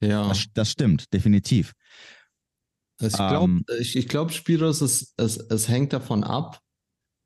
Ja. 0.00 0.28
Das, 0.28 0.46
das 0.54 0.70
stimmt, 0.70 1.12
definitiv. 1.12 1.72
Ich 3.00 3.12
glaube, 3.12 3.44
ähm, 3.44 3.64
ich, 3.78 3.96
ich 3.96 4.08
glaub, 4.08 4.32
Spiros, 4.32 4.80
es, 4.80 5.14
es, 5.16 5.36
es 5.36 5.68
hängt 5.68 5.92
davon 5.92 6.24
ab, 6.24 6.60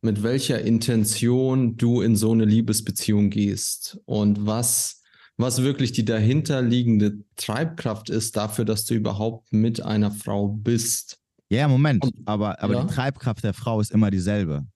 mit 0.03 0.23
welcher 0.23 0.61
Intention 0.61 1.77
du 1.77 2.03
in 2.03 2.17
so 2.17 2.33
eine 2.33 2.45
Liebesbeziehung 2.45 3.31
gehst 3.31 3.99
und 4.05 4.47
was, 4.47 5.03
was 5.37 5.63
wirklich 5.63 5.93
die 5.93 6.05
dahinterliegende 6.05 7.25
Treibkraft 7.37 8.11
ist 8.11 8.37
dafür, 8.37 8.65
dass 8.65 8.85
du 8.85 8.95
überhaupt 8.95 9.53
mit 9.53 9.81
einer 9.81 10.11
Frau 10.11 10.49
bist. 10.49 11.19
Ja, 11.49 11.69
Moment, 11.69 12.05
aber, 12.27 12.63
aber 12.63 12.75
ja? 12.75 12.85
die 12.85 12.93
Treibkraft 12.93 13.45
der 13.45 13.55
Frau 13.55 13.81
ist 13.81 13.93
immer 13.93 14.11
dieselbe. 14.11 14.67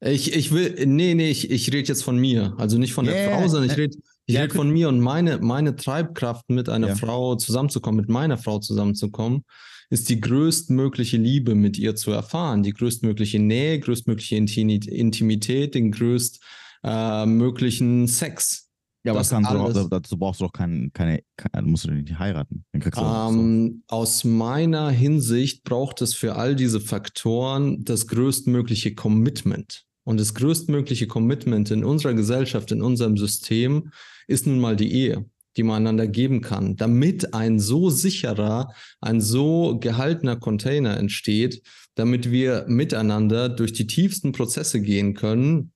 Ich, 0.00 0.34
ich 0.34 0.52
will, 0.52 0.84
nee, 0.86 1.14
nee, 1.14 1.30
ich, 1.30 1.50
ich 1.50 1.68
rede 1.68 1.88
jetzt 1.88 2.04
von 2.04 2.18
mir. 2.18 2.54
Also 2.58 2.76
nicht 2.78 2.92
von 2.92 3.06
der 3.06 3.14
Yeah, 3.14 3.30
Frau, 3.30 3.48
sondern 3.48 3.70
ich 3.70 3.76
äh, 3.76 3.80
rede 3.82 3.96
ich 4.26 4.34
ja, 4.34 4.42
red 4.42 4.52
von 4.52 4.68
mir 4.70 4.88
und 4.88 4.98
meine, 5.00 5.38
meine 5.38 5.76
Treibkraft, 5.76 6.50
mit 6.50 6.68
einer 6.68 6.88
Ja. 6.88 6.96
Frau 6.96 7.36
zusammenzukommen, 7.36 8.00
mit 8.00 8.10
meiner 8.10 8.38
Frau 8.38 8.58
zusammenzukommen, 8.58 9.44
ist 9.88 10.08
die 10.08 10.20
größtmögliche 10.20 11.16
Liebe 11.16 11.54
mit 11.54 11.78
ihr 11.78 11.94
zu 11.94 12.10
erfahren, 12.10 12.64
die 12.64 12.72
größtmögliche 12.72 13.38
Nähe, 13.38 13.78
größtmögliche 13.78 14.34
Intimität, 14.36 15.76
den 15.76 15.92
größtmöglichen 15.92 18.08
Sex. 18.08 18.64
Ja, 19.04 19.12
aber 19.12 19.20
Das 19.20 19.30
kannst 19.30 19.52
du 19.52 19.54
doch, 19.54 19.88
dazu 19.88 20.18
brauchst 20.18 20.40
du 20.40 20.46
doch 20.46 20.52
keinen, 20.52 20.92
keine, 20.92 21.20
keine, 21.36 21.64
musst 21.64 21.84
du 21.84 21.92
nicht 21.92 22.18
heiraten. 22.18 22.64
Doch 22.72 22.90
so. 22.92 23.04
Ähm, 23.38 23.84
aus 23.86 24.24
meiner 24.24 24.90
Hinsicht 24.90 25.62
braucht 25.62 26.02
es 26.02 26.14
für 26.14 26.34
all 26.34 26.56
diese 26.56 26.80
Faktoren 26.80 27.84
das 27.84 28.08
größtmögliche 28.08 28.96
Commitment. 28.96 29.85
Und 30.06 30.20
das 30.20 30.34
größtmögliche 30.34 31.08
Commitment 31.08 31.72
in 31.72 31.84
unserer 31.84 32.14
Gesellschaft, 32.14 32.70
in 32.70 32.80
unserem 32.80 33.16
System, 33.16 33.90
ist 34.28 34.46
nun 34.46 34.60
mal 34.60 34.76
die 34.76 34.92
Ehe, 34.92 35.24
die 35.56 35.64
man 35.64 35.82
einander 35.82 36.06
geben 36.06 36.42
kann, 36.42 36.76
damit 36.76 37.34
ein 37.34 37.58
so 37.58 37.90
sicherer, 37.90 38.72
ein 39.00 39.20
so 39.20 39.78
gehaltener 39.80 40.36
Container 40.36 40.96
entsteht, 40.96 41.60
damit 41.96 42.30
wir 42.30 42.66
miteinander 42.68 43.48
durch 43.48 43.72
die 43.72 43.88
tiefsten 43.88 44.30
Prozesse 44.30 44.80
gehen 44.80 45.14
können, 45.14 45.72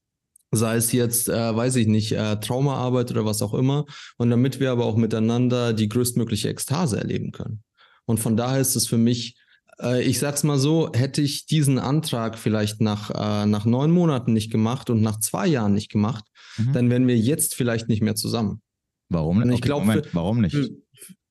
sei 0.53 0.77
es 0.77 0.93
jetzt, 0.93 1.29
äh, 1.29 1.57
weiß 1.57 1.75
ich 1.75 1.89
nicht, 1.89 2.13
äh, 2.13 2.39
Traumaarbeit 2.39 3.11
oder 3.11 3.25
was 3.25 3.43
auch 3.43 3.55
immer, 3.55 3.85
und 4.17 4.31
damit 4.31 4.61
wir 4.61 4.71
aber 4.71 4.85
auch 4.85 4.97
miteinander 4.97 5.73
die 5.73 5.89
größtmögliche 5.89 6.51
Ekstase 6.51 6.99
erleben 6.99 7.33
können. 7.33 7.65
Und 8.07 8.21
von 8.21 8.37
daher 8.37 8.61
ist 8.61 8.77
es 8.77 8.87
für 8.87 8.99
mich, 8.99 9.40
äh, 9.83 10.03
ich 10.03 10.19
sag's 10.19 10.43
mal 10.45 10.59
so, 10.59 10.91
hätte 10.93 11.23
ich 11.23 11.47
diesen 11.47 11.79
Antrag 11.79 12.39
vielleicht 12.39 12.81
nach, 12.81 13.11
äh, 13.11 13.47
nach 13.47 13.65
neun 13.65 13.91
Monaten 13.91 14.33
nicht 14.33 14.51
gemacht 14.51 14.91
und 14.91 15.01
nach 15.03 15.21
zwei 15.21 15.47
Jahren 15.47 15.75
nicht 15.75 15.91
gemacht, 15.91 16.25
Mhm. 16.57 16.73
dann 16.73 16.91
wären 16.91 17.07
wir 17.07 17.17
jetzt 17.17 17.55
vielleicht 17.55 17.89
nicht 17.89 18.03
mehr 18.03 18.17
zusammen. 18.17 18.61
Warum 19.09 19.39
und 19.39 19.49
nicht? 19.49 19.55
ich 19.55 19.61
Okay, 19.61 19.67
glaub, 19.69 19.85
Moment, 19.85 20.15
warum 20.15 20.41
nicht? 20.41 20.57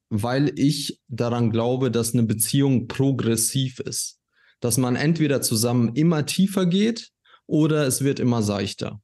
Weil 0.10 0.52
ich 0.56 1.00
daran 1.08 1.52
glaube, 1.52 1.92
dass 1.92 2.14
eine 2.14 2.24
Beziehung 2.24 2.88
progressiv 2.88 3.80
ist. 3.80 4.18
Dass 4.60 4.78
man 4.78 4.96
entweder 4.96 5.42
zusammen 5.42 5.94
immer 5.96 6.26
tiefer 6.26 6.66
geht 6.66 7.12
oder 7.46 7.86
es 7.86 8.04
wird 8.04 8.20
immer 8.20 8.42
seichter. 8.44 9.02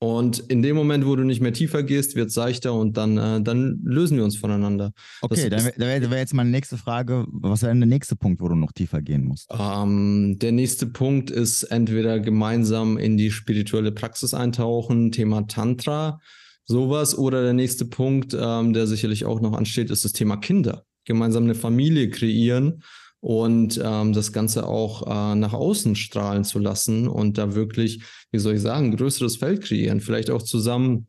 Und 0.00 0.38
in 0.38 0.62
dem 0.62 0.76
Moment, 0.76 1.06
wo 1.06 1.16
du 1.16 1.24
nicht 1.24 1.40
mehr 1.40 1.52
tiefer 1.52 1.82
gehst, 1.82 2.14
wird 2.14 2.28
es 2.28 2.34
seichter 2.34 2.72
und 2.72 2.96
dann, 2.96 3.18
äh, 3.18 3.42
dann 3.42 3.80
lösen 3.82 4.16
wir 4.16 4.24
uns 4.24 4.36
voneinander. 4.36 4.92
Okay, 5.22 5.48
das 5.48 5.64
dann 5.64 5.88
wäre 5.88 6.10
wär 6.10 6.18
jetzt 6.18 6.34
meine 6.34 6.50
nächste 6.50 6.76
Frage. 6.76 7.26
Was 7.32 7.62
wäre 7.62 7.72
denn 7.72 7.80
der 7.80 7.88
nächste 7.88 8.14
Punkt, 8.14 8.40
wo 8.40 8.48
du 8.48 8.54
noch 8.54 8.70
tiefer 8.70 9.02
gehen 9.02 9.24
musst? 9.24 9.50
Ähm, 9.50 10.36
der 10.40 10.52
nächste 10.52 10.86
Punkt 10.86 11.30
ist 11.30 11.64
entweder 11.64 12.20
gemeinsam 12.20 12.96
in 12.96 13.16
die 13.16 13.32
spirituelle 13.32 13.90
Praxis 13.90 14.34
eintauchen, 14.34 15.10
Thema 15.10 15.48
Tantra, 15.48 16.20
sowas, 16.64 17.18
oder 17.18 17.42
der 17.42 17.54
nächste 17.54 17.84
Punkt, 17.84 18.36
ähm, 18.38 18.72
der 18.74 18.86
sicherlich 18.86 19.24
auch 19.24 19.40
noch 19.40 19.54
ansteht, 19.54 19.90
ist 19.90 20.04
das 20.04 20.12
Thema 20.12 20.36
Kinder. 20.36 20.84
Gemeinsam 21.06 21.44
eine 21.44 21.56
Familie 21.56 22.08
kreieren 22.10 22.82
und 23.20 23.80
ähm, 23.82 24.12
das 24.12 24.32
Ganze 24.32 24.66
auch 24.66 25.06
äh, 25.06 25.34
nach 25.34 25.52
außen 25.52 25.96
strahlen 25.96 26.44
zu 26.44 26.58
lassen 26.58 27.08
und 27.08 27.38
da 27.38 27.54
wirklich, 27.54 28.02
wie 28.30 28.38
soll 28.38 28.54
ich 28.54 28.62
sagen, 28.62 28.86
ein 28.86 28.96
größeres 28.96 29.36
Feld 29.36 29.62
kreieren, 29.62 30.00
vielleicht 30.00 30.30
auch 30.30 30.42
zusammen 30.42 31.06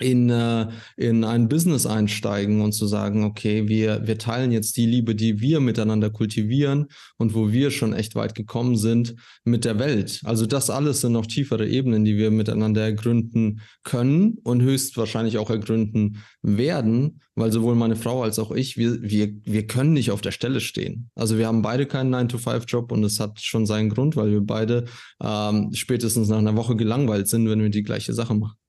in, 0.00 0.30
äh, 0.30 0.68
in 0.96 1.24
ein 1.24 1.48
Business 1.48 1.86
einsteigen 1.86 2.60
und 2.60 2.72
zu 2.72 2.86
sagen, 2.86 3.24
okay, 3.24 3.68
wir, 3.68 4.06
wir 4.06 4.18
teilen 4.18 4.52
jetzt 4.52 4.76
die 4.76 4.86
Liebe, 4.86 5.14
die 5.14 5.40
wir 5.40 5.60
miteinander 5.60 6.10
kultivieren 6.10 6.86
und 7.18 7.34
wo 7.34 7.52
wir 7.52 7.70
schon 7.70 7.92
echt 7.92 8.14
weit 8.14 8.34
gekommen 8.34 8.76
sind 8.76 9.14
mit 9.44 9.64
der 9.64 9.78
Welt. 9.78 10.20
Also 10.24 10.46
das 10.46 10.70
alles 10.70 11.02
sind 11.02 11.12
noch 11.12 11.26
tiefere 11.26 11.68
Ebenen, 11.68 12.04
die 12.04 12.16
wir 12.16 12.30
miteinander 12.30 12.82
ergründen 12.82 13.60
können 13.84 14.38
und 14.42 14.62
höchstwahrscheinlich 14.62 15.38
auch 15.38 15.50
ergründen 15.50 16.18
werden, 16.42 17.20
weil 17.34 17.52
sowohl 17.52 17.74
meine 17.74 17.96
Frau 17.96 18.22
als 18.22 18.38
auch 18.38 18.52
ich, 18.52 18.76
wir, 18.76 19.02
wir, 19.02 19.32
wir 19.44 19.66
können 19.66 19.92
nicht 19.92 20.10
auf 20.10 20.20
der 20.20 20.32
Stelle 20.32 20.60
stehen. 20.60 21.10
Also 21.14 21.38
wir 21.38 21.46
haben 21.46 21.62
beide 21.62 21.86
keinen 21.86 22.14
9-to-5-Job 22.14 22.92
und 22.92 23.04
es 23.04 23.20
hat 23.20 23.40
schon 23.40 23.66
seinen 23.66 23.90
Grund, 23.90 24.16
weil 24.16 24.30
wir 24.30 24.40
beide 24.40 24.84
ähm, 25.22 25.70
spätestens 25.72 26.28
nach 26.28 26.38
einer 26.38 26.56
Woche 26.56 26.76
gelangweilt 26.76 27.28
sind, 27.28 27.48
wenn 27.48 27.62
wir 27.62 27.70
die 27.70 27.82
gleiche 27.82 28.12
Sache 28.12 28.34
machen. 28.34 28.59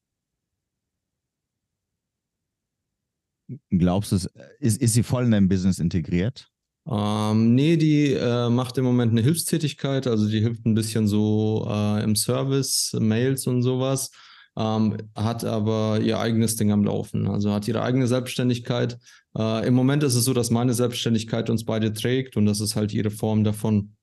Glaubst 3.70 4.12
du, 4.12 4.16
es- 4.18 4.30
ist, 4.60 4.82
ist 4.82 4.94
sie 4.94 5.04
voll 5.04 5.26
in 5.26 5.32
dein 5.32 5.48
Business 5.50 5.80
integriert? 5.80 6.48
Ähm, 6.90 7.54
nee, 7.54 7.78
die 7.78 8.14
äh, 8.14 8.50
macht 8.50 8.78
im 8.78 8.86
Moment 8.86 9.12
eine 9.12 9.22
Hilfstätigkeit, 9.22 10.08
also 10.08 10.28
die 10.28 10.40
hilft 10.40 10.66
ein 10.66 10.74
bisschen 10.74 11.08
so 11.08 11.68
äh, 11.70 12.04
im 12.04 12.16
Service, 12.16 12.96
Mails 13.00 13.46
und 13.46 13.62
sowas, 13.62 14.10
ähm, 14.58 14.98
hat 15.16 15.46
aber 15.46 16.00
ihr 16.02 16.20
eigenes 16.20 16.56
Ding 16.56 16.72
am 16.72 16.84
Laufen, 16.84 17.28
also 17.28 17.54
hat 17.54 17.68
ihre 17.68 17.84
eigene 17.84 18.08
Selbstständigkeit. 18.08 18.98
Äh, 19.38 19.68
Im 19.68 19.76
Moment 19.76 20.02
ist 20.04 20.16
es 20.16 20.26
so, 20.26 20.34
dass 20.34 20.50
meine 20.50 20.74
Selbstständigkeit 20.74 21.50
uns 21.52 21.66
beide 21.66 21.94
trägt 21.94 22.36
und 22.36 22.48
das 22.48 22.60
ist 22.60 22.76
halt 22.76 22.94
ihre 22.94 23.12
Form 23.12 23.44
davon, 23.44 23.96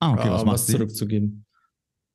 Ah, 0.00 0.12
okay, 0.14 0.28
äh, 0.28 0.32
was 0.32 0.44
macht 0.44 0.58
sie? 0.58 0.72
zurückzugeben. 0.72 1.46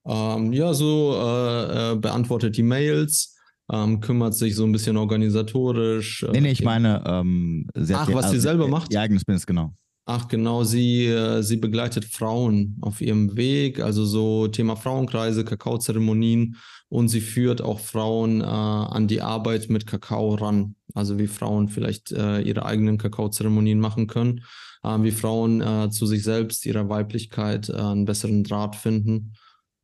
Ähm, 0.05 0.51
ja, 0.53 0.73
so 0.73 1.15
äh, 1.15 1.93
äh, 1.93 1.95
beantwortet 1.95 2.57
die 2.57 2.63
Mails, 2.63 3.37
ähm, 3.71 3.99
kümmert 4.01 4.33
sich 4.35 4.55
so 4.55 4.63
ein 4.63 4.71
bisschen 4.71 4.97
organisatorisch. 4.97 6.23
äh, 6.23 6.31
Nee, 6.31 6.41
nee, 6.41 6.51
ich 6.51 6.63
meine, 6.63 7.03
ähm, 7.05 7.67
sie 7.75 7.93
Ach, 7.93 8.07
ihr- 8.09 8.15
was 8.15 8.25
sie 8.25 8.35
also 8.37 8.41
selber 8.41 8.65
ihr- 8.65 8.71
macht? 8.71 8.91
Ihr 8.93 9.01
eigenes 9.01 9.23
Business, 9.25 9.45
genau. 9.45 9.73
Ach 10.05 10.27
genau, 10.27 10.63
sie, 10.63 11.05
äh, 11.05 11.43
sie 11.43 11.57
begleitet 11.57 12.03
Frauen 12.05 12.77
auf 12.81 12.99
ihrem 12.99 13.37
Weg, 13.37 13.79
also 13.79 14.05
so 14.05 14.47
Thema 14.47 14.75
Frauenkreise, 14.75 15.43
Kakaozeremonien 15.45 16.55
und 16.87 17.09
sie 17.09 17.21
führt 17.21 17.61
auch 17.61 17.79
Frauen 17.79 18.41
äh, 18.41 18.45
an 18.45 19.07
die 19.07 19.21
Arbeit 19.21 19.69
mit 19.69 19.85
Kakao 19.85 20.33
ran. 20.33 20.73
Also 20.95 21.19
wie 21.19 21.27
Frauen 21.27 21.67
vielleicht 21.67 22.11
äh, 22.11 22.41
ihre 22.41 22.65
eigenen 22.65 22.97
Kakaozeremonien 22.97 23.79
machen 23.79 24.07
können, 24.07 24.41
äh, 24.81 24.97
wie 25.03 25.11
Frauen 25.11 25.61
äh, 25.61 25.91
zu 25.91 26.07
sich 26.07 26.23
selbst, 26.23 26.65
ihrer 26.65 26.89
Weiblichkeit 26.89 27.69
äh, 27.69 27.73
einen 27.73 28.05
besseren 28.05 28.43
Draht 28.43 28.75
finden. 28.75 29.33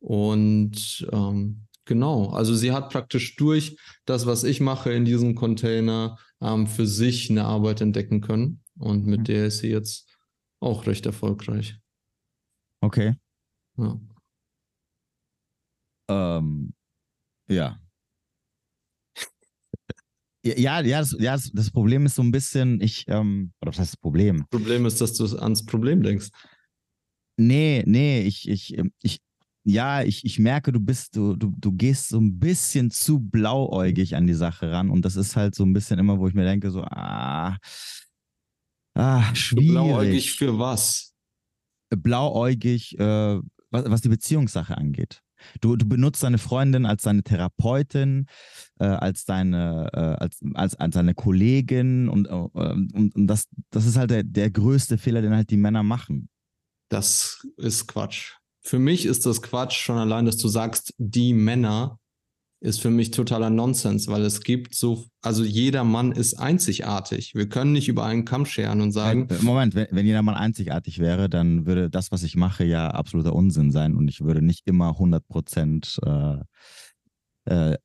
Und 0.00 1.06
ähm, 1.12 1.65
genau, 1.86 2.28
also 2.28 2.54
sie 2.54 2.72
hat 2.72 2.90
praktisch 2.90 3.36
durch 3.36 3.78
das, 4.04 4.26
was 4.26 4.44
ich 4.44 4.60
mache 4.60 4.92
in 4.92 5.04
diesem 5.04 5.34
Container, 5.34 6.18
ähm, 6.42 6.66
für 6.66 6.86
sich 6.86 7.30
eine 7.30 7.44
Arbeit 7.44 7.80
entdecken 7.80 8.20
können. 8.20 8.62
Und 8.78 9.06
mit 9.06 9.20
Mhm. 9.20 9.24
der 9.24 9.46
ist 9.46 9.58
sie 9.58 9.70
jetzt 9.70 10.14
auch 10.60 10.86
recht 10.86 11.06
erfolgreich. 11.06 11.78
Okay. 12.82 13.14
Ja. 13.78 13.98
Ähm, 16.08 16.74
ja. 17.48 17.80
Ja, 20.44 20.54
ja, 20.56 20.82
das, 20.82 21.16
ja 21.18 21.32
das, 21.32 21.50
das 21.52 21.70
Problem 21.70 22.06
ist 22.06 22.14
so 22.14 22.22
ein 22.22 22.30
bisschen, 22.30 22.80
ich, 22.80 23.04
ähm, 23.08 23.52
oder 23.60 23.70
was 23.70 23.80
heißt 23.80 23.94
das 23.94 24.00
Problem? 24.00 24.46
Problem 24.50 24.86
ist, 24.86 25.00
dass 25.00 25.14
du 25.14 25.24
ans 25.38 25.64
Problem 25.64 26.02
denkst. 26.02 26.28
Nee, 27.36 27.82
nee, 27.86 28.22
ich, 28.22 28.48
ich, 28.48 28.78
ähm, 28.78 28.92
ich, 29.02 29.18
ja, 29.66 30.02
ich, 30.02 30.24
ich 30.24 30.38
merke, 30.38 30.72
du 30.72 30.80
bist, 30.80 31.16
du, 31.16 31.34
du, 31.36 31.52
du 31.56 31.72
gehst 31.72 32.08
so 32.08 32.20
ein 32.20 32.38
bisschen 32.38 32.90
zu 32.90 33.18
blauäugig 33.18 34.14
an 34.14 34.26
die 34.26 34.34
Sache 34.34 34.70
ran 34.70 34.90
und 34.90 35.04
das 35.04 35.16
ist 35.16 35.36
halt 35.36 35.54
so 35.54 35.64
ein 35.64 35.72
bisschen 35.72 35.98
immer, 35.98 36.18
wo 36.18 36.28
ich 36.28 36.34
mir 36.34 36.44
denke, 36.44 36.70
so, 36.70 36.82
ah, 36.82 37.56
ah, 38.94 39.34
schwierig. 39.34 39.70
Blauäugig 39.70 40.32
für 40.32 40.58
was? 40.58 41.16
blauäugig, 41.90 42.98
äh, 42.98 43.40
was, 43.70 43.90
was 43.90 44.00
die 44.00 44.08
Beziehungssache 44.08 44.76
angeht. 44.76 45.22
Du, 45.60 45.76
du 45.76 45.86
benutzt 45.86 46.22
deine 46.22 46.38
Freundin 46.38 46.86
als 46.86 47.02
deine 47.02 47.22
Therapeutin, 47.22 48.26
äh, 48.80 48.86
als 48.86 49.26
deine, 49.26 49.90
äh, 49.92 49.98
als, 49.98 50.40
als, 50.54 50.74
als 50.76 50.94
deine 50.94 51.14
Kollegin 51.14 52.08
und, 52.08 52.26
äh, 52.26 52.30
und, 52.32 53.14
und 53.14 53.26
das, 53.26 53.46
das 53.70 53.86
ist 53.86 53.96
halt 53.96 54.10
der, 54.10 54.24
der 54.24 54.50
größte 54.50 54.98
Fehler, 54.98 55.22
den 55.22 55.34
halt 55.34 55.50
die 55.50 55.58
Männer 55.58 55.82
machen. 55.82 56.28
Das 56.88 57.46
ist 57.56 57.86
Quatsch. 57.86 58.34
Für 58.66 58.80
mich 58.80 59.06
ist 59.06 59.24
das 59.26 59.42
Quatsch 59.42 59.76
schon 59.76 59.96
allein, 59.96 60.26
dass 60.26 60.38
du 60.38 60.48
sagst, 60.48 60.92
die 60.98 61.32
Männer 61.34 62.00
ist 62.60 62.80
für 62.80 62.90
mich 62.90 63.12
totaler 63.12 63.48
Nonsens, 63.48 64.08
weil 64.08 64.22
es 64.22 64.40
gibt 64.40 64.74
so, 64.74 65.04
also 65.22 65.44
jeder 65.44 65.84
Mann 65.84 66.10
ist 66.10 66.34
einzigartig. 66.34 67.36
Wir 67.36 67.48
können 67.48 67.70
nicht 67.70 67.86
über 67.86 68.04
einen 68.04 68.24
Kamm 68.24 68.44
scheren 68.44 68.80
und 68.80 68.90
sagen, 68.90 69.28
Moment, 69.42 69.76
wenn, 69.76 69.86
wenn 69.92 70.04
jeder 70.04 70.22
Mann 70.22 70.34
einzigartig 70.34 70.98
wäre, 70.98 71.28
dann 71.28 71.64
würde 71.64 71.90
das, 71.90 72.10
was 72.10 72.24
ich 72.24 72.34
mache, 72.34 72.64
ja 72.64 72.90
absoluter 72.90 73.36
Unsinn 73.36 73.70
sein 73.70 73.94
und 73.94 74.08
ich 74.08 74.22
würde 74.22 74.42
nicht 74.42 74.66
immer 74.66 74.88
100 74.88 75.24
Prozent 75.28 76.00
äh, 76.04 76.38
äh, 77.44 77.76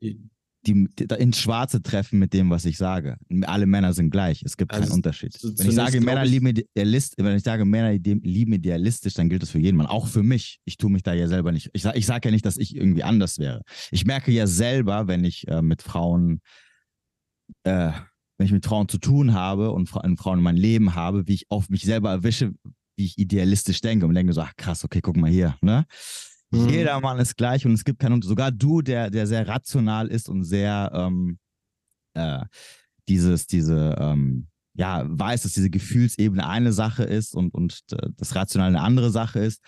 die, 0.67 0.87
die, 0.97 1.03
ins 1.15 1.39
Schwarze 1.39 1.81
treffen 1.81 2.19
mit 2.19 2.33
dem, 2.33 2.49
was 2.49 2.65
ich 2.65 2.77
sage. 2.77 3.17
Alle 3.43 3.65
Männer 3.65 3.93
sind 3.93 4.09
gleich. 4.11 4.43
Es 4.43 4.57
gibt 4.57 4.71
Also 4.71 4.83
keinen 4.85 4.93
Unterschied. 4.93 5.33
zu- 5.33 5.57
Wenn 5.57 5.69
ich 5.69 5.75
sage, 5.75 5.99
Männer 6.01 6.23
ich- 6.23 6.31
lieben 6.31 6.47
idealist, 6.47 7.15
wenn 7.17 7.35
ich 7.35 7.43
sage, 7.43 7.65
Männer 7.65 7.91
lieben 7.93 8.53
idealistisch, 8.53 9.13
dann 9.15 9.27
gilt 9.29 9.41
das 9.41 9.49
für 9.49 9.59
jeden 9.59 9.77
Mann. 9.77 9.87
Auch 9.87 10.07
für 10.07 10.23
mich. 10.23 10.59
Ich 10.65 10.77
tue 10.77 10.91
mich 10.91 11.03
da 11.03 11.13
ja 11.13 11.27
selber 11.27 11.51
nicht. 11.51 11.69
Ich, 11.73 11.85
ich 11.85 12.05
sage 12.05 12.29
ja 12.29 12.31
nicht, 12.31 12.45
dass 12.45 12.57
ich 12.57 12.75
irgendwie 12.75 13.03
anders 13.03 13.39
wäre. 13.39 13.61
Ich 13.91 14.05
merke 14.05 14.31
ja 14.31 14.45
selber, 14.47 15.07
wenn 15.07 15.23
ich 15.23 15.47
äh, 15.47 15.61
mit 15.61 15.81
Frauen, 15.81 16.41
äh, 17.63 17.91
wenn 18.37 18.45
ich 18.45 18.51
mit 18.51 18.65
Frauen 18.65 18.87
zu 18.87 18.97
tun 18.97 19.33
habe 19.33 19.71
und 19.71 19.87
Fra 19.89 20.01
Frauen 20.17 20.39
in 20.39 20.43
meinem 20.43 20.57
Leben 20.57 20.95
habe, 20.95 21.27
wie 21.27 21.33
ich 21.33 21.45
auf 21.49 21.69
mich 21.69 21.83
selber 21.83 22.09
erwische, 22.11 22.53
wie 22.97 23.05
ich 23.05 23.17
idealistisch 23.17 23.81
denke 23.81 24.05
und 24.05 24.13
denke 24.15 24.33
so, 24.33 24.41
ach 24.41 24.53
krass, 24.57 24.83
okay, 24.83 25.01
guck 25.01 25.17
mal 25.17 25.29
hier, 25.31 25.55
ne? 25.61 25.85
Mhm. 26.51 26.69
Jeder 26.69 26.99
Mann 26.99 27.19
ist 27.19 27.37
gleich 27.37 27.65
und 27.65 27.73
es 27.73 27.83
gibt 27.83 27.99
keinen 27.99 28.21
Sogar 28.21 28.51
du, 28.51 28.81
der, 28.81 29.09
der 29.09 29.25
sehr 29.25 29.47
rational 29.47 30.07
ist 30.07 30.29
und 30.29 30.43
sehr 30.43 30.91
ähm, 30.93 31.39
äh, 32.13 32.43
dieses, 33.07 33.47
diese, 33.47 33.95
ähm, 33.99 34.47
ja, 34.73 35.03
weiß, 35.05 35.43
dass 35.43 35.53
diese 35.53 35.69
Gefühlsebene 35.69 36.47
eine 36.47 36.73
Sache 36.73 37.03
ist 37.03 37.35
und, 37.35 37.53
und 37.53 37.81
äh, 37.91 38.09
das 38.17 38.35
Rational 38.35 38.69
eine 38.69 38.81
andere 38.81 39.11
Sache 39.11 39.39
ist, 39.39 39.61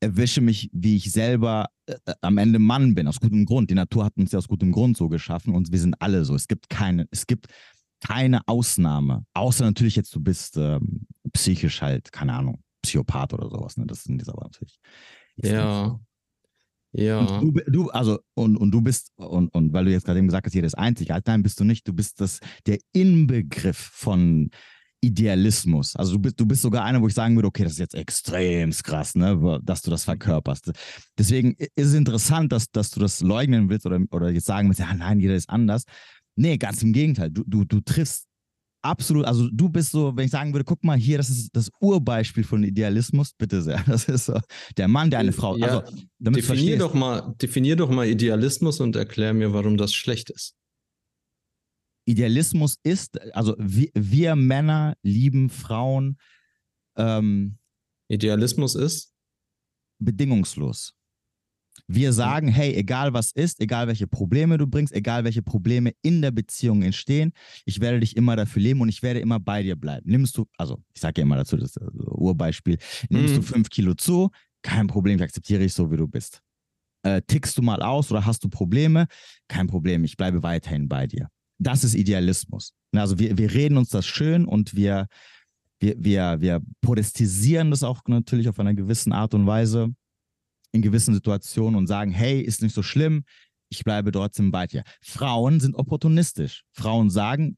erwische 0.00 0.40
mich, 0.40 0.68
wie 0.72 0.96
ich 0.96 1.12
selber 1.12 1.66
äh, 1.86 1.94
äh, 2.06 2.14
am 2.20 2.38
Ende 2.38 2.58
Mann 2.58 2.94
bin, 2.94 3.08
aus 3.08 3.20
gutem 3.20 3.44
Grund. 3.44 3.70
Die 3.70 3.74
Natur 3.74 4.04
hat 4.04 4.16
uns 4.16 4.32
ja 4.32 4.38
aus 4.38 4.48
gutem 4.48 4.72
Grund 4.72 4.96
so 4.96 5.08
geschaffen 5.08 5.54
und 5.54 5.72
wir 5.72 5.78
sind 5.78 5.94
alle 6.00 6.24
so. 6.24 6.34
Es 6.34 6.48
gibt 6.48 6.68
keine, 6.68 7.06
es 7.10 7.26
gibt 7.26 7.46
keine 8.00 8.46
Ausnahme, 8.46 9.24
außer 9.34 9.64
natürlich 9.64 9.96
jetzt, 9.96 10.14
du 10.14 10.20
bist 10.20 10.56
ähm, 10.56 11.06
psychisch 11.32 11.82
halt, 11.82 12.12
keine 12.12 12.34
Ahnung, 12.34 12.62
Psychopath 12.82 13.32
oder 13.32 13.48
sowas. 13.48 13.76
Ne? 13.76 13.86
Das 13.86 14.04
sind 14.04 14.18
jetzt 14.18 14.28
aber 14.28 14.42
natürlich. 14.42 14.78
Ja. 15.36 15.98
Ja. 16.96 17.18
Und 17.18 17.42
du, 17.42 17.70
du, 17.70 17.90
also, 17.90 18.18
und, 18.34 18.56
und 18.56 18.70
du 18.70 18.80
bist, 18.80 19.12
und, 19.16 19.54
und 19.54 19.72
weil 19.72 19.84
du 19.84 19.90
jetzt 19.90 20.06
gerade 20.06 20.18
eben 20.18 20.28
gesagt 20.28 20.46
hast, 20.46 20.54
jeder 20.54 20.66
ist 20.66 20.78
einzigartig, 20.78 21.26
nein, 21.26 21.42
bist 21.42 21.60
du 21.60 21.64
nicht. 21.64 21.86
Du 21.86 21.92
bist 21.92 22.20
das, 22.20 22.40
der 22.66 22.78
Inbegriff 22.92 23.76
von 23.76 24.50
Idealismus. 25.02 25.94
Also 25.94 26.14
du 26.14 26.18
bist, 26.20 26.40
du 26.40 26.46
bist 26.46 26.62
sogar 26.62 26.84
einer, 26.84 27.02
wo 27.02 27.06
ich 27.06 27.14
sagen 27.14 27.36
würde, 27.36 27.48
okay, 27.48 27.64
das 27.64 27.74
ist 27.74 27.78
jetzt 27.78 27.94
extrem 27.94 28.70
krass, 28.70 29.14
ne, 29.14 29.60
dass 29.62 29.82
du 29.82 29.90
das 29.90 30.04
verkörperst. 30.04 30.72
Deswegen 31.18 31.54
ist 31.58 31.88
es 31.88 31.94
interessant, 31.94 32.50
dass, 32.52 32.70
dass 32.70 32.90
du 32.90 33.00
das 33.00 33.20
leugnen 33.20 33.68
willst 33.68 33.84
oder, 33.84 34.00
oder 34.10 34.30
jetzt 34.30 34.46
sagen 34.46 34.68
willst, 34.68 34.80
ja, 34.80 34.92
nein, 34.94 35.20
jeder 35.20 35.34
ist 35.34 35.50
anders. 35.50 35.84
Nee, 36.34 36.56
ganz 36.56 36.82
im 36.82 36.92
Gegenteil. 36.92 37.30
Du, 37.30 37.44
du, 37.46 37.64
du 37.64 37.80
triffst 37.80 38.26
absolut, 38.88 39.24
also 39.24 39.48
du 39.50 39.68
bist 39.68 39.90
so, 39.90 40.16
wenn 40.16 40.26
ich 40.26 40.30
sagen 40.30 40.52
würde, 40.52 40.64
guck 40.64 40.82
mal 40.84 40.96
hier, 40.96 41.18
das 41.18 41.30
ist 41.30 41.50
das 41.54 41.70
Urbeispiel 41.80 42.44
von 42.44 42.62
Idealismus, 42.64 43.32
bitte 43.36 43.62
sehr. 43.62 43.82
Das 43.86 44.08
ist 44.08 44.26
so 44.26 44.38
der 44.76 44.88
Mann, 44.88 45.10
der 45.10 45.20
eine 45.20 45.32
Frau. 45.32 45.56
Ja, 45.56 45.80
also, 45.80 45.96
definier 46.18 46.78
doch 46.78 46.94
mal, 46.94 47.34
definier 47.40 47.76
doch 47.76 47.90
mal 47.90 48.06
Idealismus 48.06 48.80
und 48.80 48.96
erklär 48.96 49.34
mir, 49.34 49.52
warum 49.52 49.76
das 49.76 49.94
schlecht 49.94 50.30
ist. 50.30 50.54
Idealismus 52.06 52.76
ist, 52.82 53.20
also 53.34 53.56
wir, 53.58 53.90
wir 53.94 54.36
Männer 54.36 54.96
lieben 55.02 55.50
Frauen. 55.50 56.18
Ähm, 56.96 57.58
Idealismus 58.08 58.76
ist? 58.76 59.12
Bedingungslos. 59.98 60.94
Wir 61.88 62.12
sagen, 62.12 62.48
hey, 62.48 62.74
egal 62.74 63.12
was 63.12 63.30
ist, 63.32 63.60
egal 63.60 63.86
welche 63.86 64.06
Probleme 64.06 64.58
du 64.58 64.66
bringst, 64.66 64.92
egal 64.92 65.24
welche 65.24 65.42
Probleme 65.42 65.92
in 66.02 66.20
der 66.20 66.32
Beziehung 66.32 66.82
entstehen, 66.82 67.32
ich 67.64 67.80
werde 67.80 68.00
dich 68.00 68.16
immer 68.16 68.34
dafür 68.34 68.62
leben 68.62 68.80
und 68.80 68.88
ich 68.88 69.02
werde 69.02 69.20
immer 69.20 69.38
bei 69.38 69.62
dir 69.62 69.76
bleiben. 69.76 70.10
Nimmst 70.10 70.36
du, 70.36 70.46
also 70.56 70.82
ich 70.94 71.00
sage 71.00 71.20
ja 71.20 71.22
immer 71.22 71.36
dazu, 71.36 71.56
das 71.56 71.76
also 71.78 72.10
Urbeispiel, 72.12 72.78
nimmst 73.08 73.34
mhm. 73.34 73.36
du 73.36 73.42
fünf 73.42 73.70
Kilo 73.70 73.94
zu, 73.94 74.30
kein 74.62 74.88
Problem, 74.88 75.16
ich 75.16 75.22
akzeptiere 75.22 75.60
dich 75.60 75.74
so, 75.74 75.92
wie 75.92 75.96
du 75.96 76.08
bist. 76.08 76.42
Äh, 77.04 77.22
tickst 77.24 77.56
du 77.56 77.62
mal 77.62 77.80
aus 77.82 78.10
oder 78.10 78.26
hast 78.26 78.42
du 78.42 78.48
Probleme? 78.48 79.06
Kein 79.46 79.68
Problem, 79.68 80.02
ich 80.02 80.16
bleibe 80.16 80.42
weiterhin 80.42 80.88
bei 80.88 81.06
dir. 81.06 81.28
Das 81.58 81.84
ist 81.84 81.94
Idealismus. 81.94 82.72
Also 82.92 83.18
wir, 83.20 83.38
wir 83.38 83.52
reden 83.52 83.76
uns 83.76 83.90
das 83.90 84.06
schön 84.06 84.44
und 84.44 84.74
wir, 84.74 85.06
wir, 85.78 85.94
wir, 85.98 86.40
wir 86.40 86.62
protestisieren 86.80 87.70
das 87.70 87.84
auch 87.84 88.00
natürlich 88.08 88.48
auf 88.48 88.58
einer 88.58 88.74
gewissen 88.74 89.12
Art 89.12 89.34
und 89.34 89.46
Weise 89.46 89.94
in 90.76 90.82
gewissen 90.82 91.14
Situationen 91.14 91.76
und 91.76 91.86
sagen, 91.86 92.10
hey, 92.10 92.40
ist 92.40 92.62
nicht 92.62 92.74
so 92.74 92.82
schlimm, 92.82 93.24
ich 93.68 93.84
bleibe 93.84 94.12
trotzdem 94.12 94.50
bei 94.50 94.66
dir. 94.66 94.84
Frauen 95.02 95.60
sind 95.60 95.74
opportunistisch. 95.74 96.64
Frauen 96.72 97.10
sagen, 97.10 97.56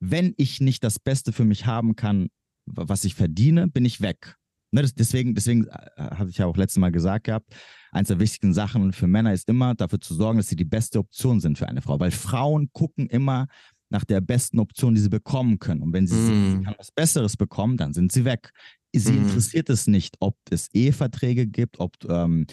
wenn 0.00 0.34
ich 0.36 0.60
nicht 0.60 0.82
das 0.82 0.98
Beste 0.98 1.32
für 1.32 1.44
mich 1.44 1.66
haben 1.66 1.96
kann, 1.96 2.28
was 2.66 3.04
ich 3.04 3.14
verdiene, 3.14 3.68
bin 3.68 3.84
ich 3.84 4.00
weg. 4.00 4.36
Ne, 4.72 4.82
deswegen, 4.82 5.34
deswegen 5.34 5.66
äh, 5.68 5.70
hatte 5.96 6.30
ich 6.30 6.38
ja 6.38 6.46
auch 6.46 6.56
letztes 6.56 6.80
Mal 6.80 6.90
gesagt 6.90 7.26
gehabt, 7.26 7.54
eins 7.92 8.08
der 8.08 8.18
wichtigsten 8.18 8.52
Sachen 8.52 8.92
für 8.92 9.06
Männer 9.06 9.32
ist 9.32 9.48
immer 9.48 9.74
dafür 9.74 10.00
zu 10.00 10.12
sorgen, 10.14 10.38
dass 10.38 10.48
sie 10.48 10.56
die 10.56 10.64
beste 10.64 10.98
Option 10.98 11.40
sind 11.40 11.56
für 11.56 11.68
eine 11.68 11.82
Frau, 11.82 12.00
weil 12.00 12.10
Frauen 12.10 12.68
gucken 12.72 13.06
immer 13.06 13.46
nach 13.88 14.04
der 14.04 14.20
besten 14.20 14.58
Option, 14.58 14.96
die 14.96 15.00
sie 15.00 15.08
bekommen 15.08 15.60
können. 15.60 15.82
Und 15.82 15.92
wenn 15.92 16.08
sie, 16.08 16.16
mm. 16.16 16.58
sie 16.58 16.62
kann 16.64 16.74
was 16.76 16.90
Besseres 16.90 17.36
bekommen, 17.36 17.76
dann 17.76 17.94
sind 17.94 18.10
sie 18.10 18.24
weg 18.24 18.50
sie 18.98 19.12
mhm. 19.12 19.28
interessiert 19.28 19.70
es 19.70 19.86
nicht, 19.86 20.16
ob 20.20 20.36
es 20.50 20.68
Eheverträge 20.72 21.46
gibt, 21.46 21.80
ob 21.80 21.92
ähm, 22.08 22.46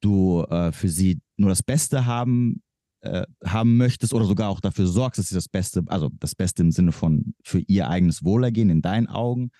du 0.00 0.42
äh, 0.44 0.72
für 0.72 0.88
sie 0.88 1.20
nur 1.36 1.50
das 1.50 1.62
Beste 1.62 2.06
haben, 2.06 2.62
äh, 3.00 3.26
haben 3.44 3.76
möchtest 3.76 4.14
oder 4.14 4.24
sogar 4.24 4.50
auch 4.50 4.60
dafür 4.60 4.86
sorgst, 4.86 5.18
dass 5.18 5.28
sie 5.28 5.34
das 5.34 5.48
Beste, 5.48 5.84
also 5.86 6.10
das 6.18 6.34
Beste 6.34 6.62
im 6.62 6.72
Sinne 6.72 6.92
von 6.92 7.34
für 7.44 7.60
ihr 7.60 7.88
eigenes 7.88 8.24
Wohlergehen 8.24 8.70
in 8.70 8.82
deinen 8.82 9.08
Augen 9.08 9.50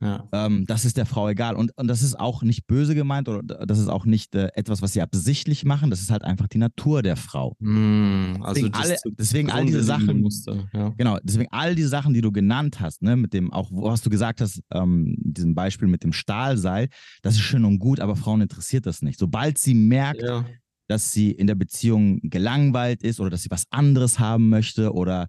ja. 0.00 0.28
Ähm, 0.32 0.66
das 0.66 0.84
ist 0.84 0.98
der 0.98 1.06
Frau 1.06 1.28
egal. 1.28 1.54
Und, 1.56 1.72
und 1.76 1.88
das 1.88 2.02
ist 2.02 2.18
auch 2.18 2.42
nicht 2.42 2.66
böse 2.66 2.94
gemeint 2.94 3.28
oder 3.28 3.42
das 3.42 3.78
ist 3.78 3.88
auch 3.88 4.04
nicht 4.04 4.34
äh, 4.34 4.48
etwas, 4.54 4.82
was 4.82 4.92
sie 4.92 5.00
absichtlich 5.00 5.64
machen. 5.64 5.88
Das 5.88 6.00
ist 6.00 6.10
halt 6.10 6.22
einfach 6.22 6.48
die 6.48 6.58
Natur 6.58 7.02
der 7.02 7.16
Frau. 7.16 7.56
Mm, 7.60 8.42
also 8.42 8.68
deswegen, 8.68 8.74
alle, 8.74 8.96
deswegen 9.06 9.50
all 9.50 9.64
diese 9.64 9.82
Sachen, 9.82 10.20
Muster, 10.20 10.68
ja. 10.74 10.90
genau, 10.98 11.18
deswegen 11.22 11.50
all 11.50 11.74
die 11.74 11.84
Sachen, 11.84 12.12
die 12.12 12.20
du 12.20 12.30
genannt 12.30 12.80
hast, 12.80 13.02
ne, 13.02 13.16
mit 13.16 13.32
dem, 13.32 13.52
auch 13.52 13.70
was 13.72 14.02
du 14.02 14.10
gesagt 14.10 14.42
hast, 14.42 14.60
ähm, 14.70 15.14
diesem 15.18 15.54
Beispiel 15.54 15.88
mit 15.88 16.04
dem 16.04 16.12
Stahlseil, 16.12 16.88
das 17.22 17.34
ist 17.34 17.40
schön 17.40 17.64
und 17.64 17.78
gut, 17.78 18.00
aber 18.00 18.16
Frauen 18.16 18.42
interessiert 18.42 18.84
das 18.84 19.00
nicht. 19.00 19.18
Sobald 19.18 19.56
sie 19.56 19.74
merkt, 19.74 20.22
ja. 20.22 20.44
dass 20.88 21.12
sie 21.12 21.30
in 21.30 21.46
der 21.46 21.54
Beziehung 21.54 22.20
gelangweilt 22.22 23.02
ist 23.02 23.18
oder 23.18 23.30
dass 23.30 23.42
sie 23.42 23.50
was 23.50 23.64
anderes 23.70 24.18
haben 24.18 24.50
möchte 24.50 24.92
oder 24.92 25.26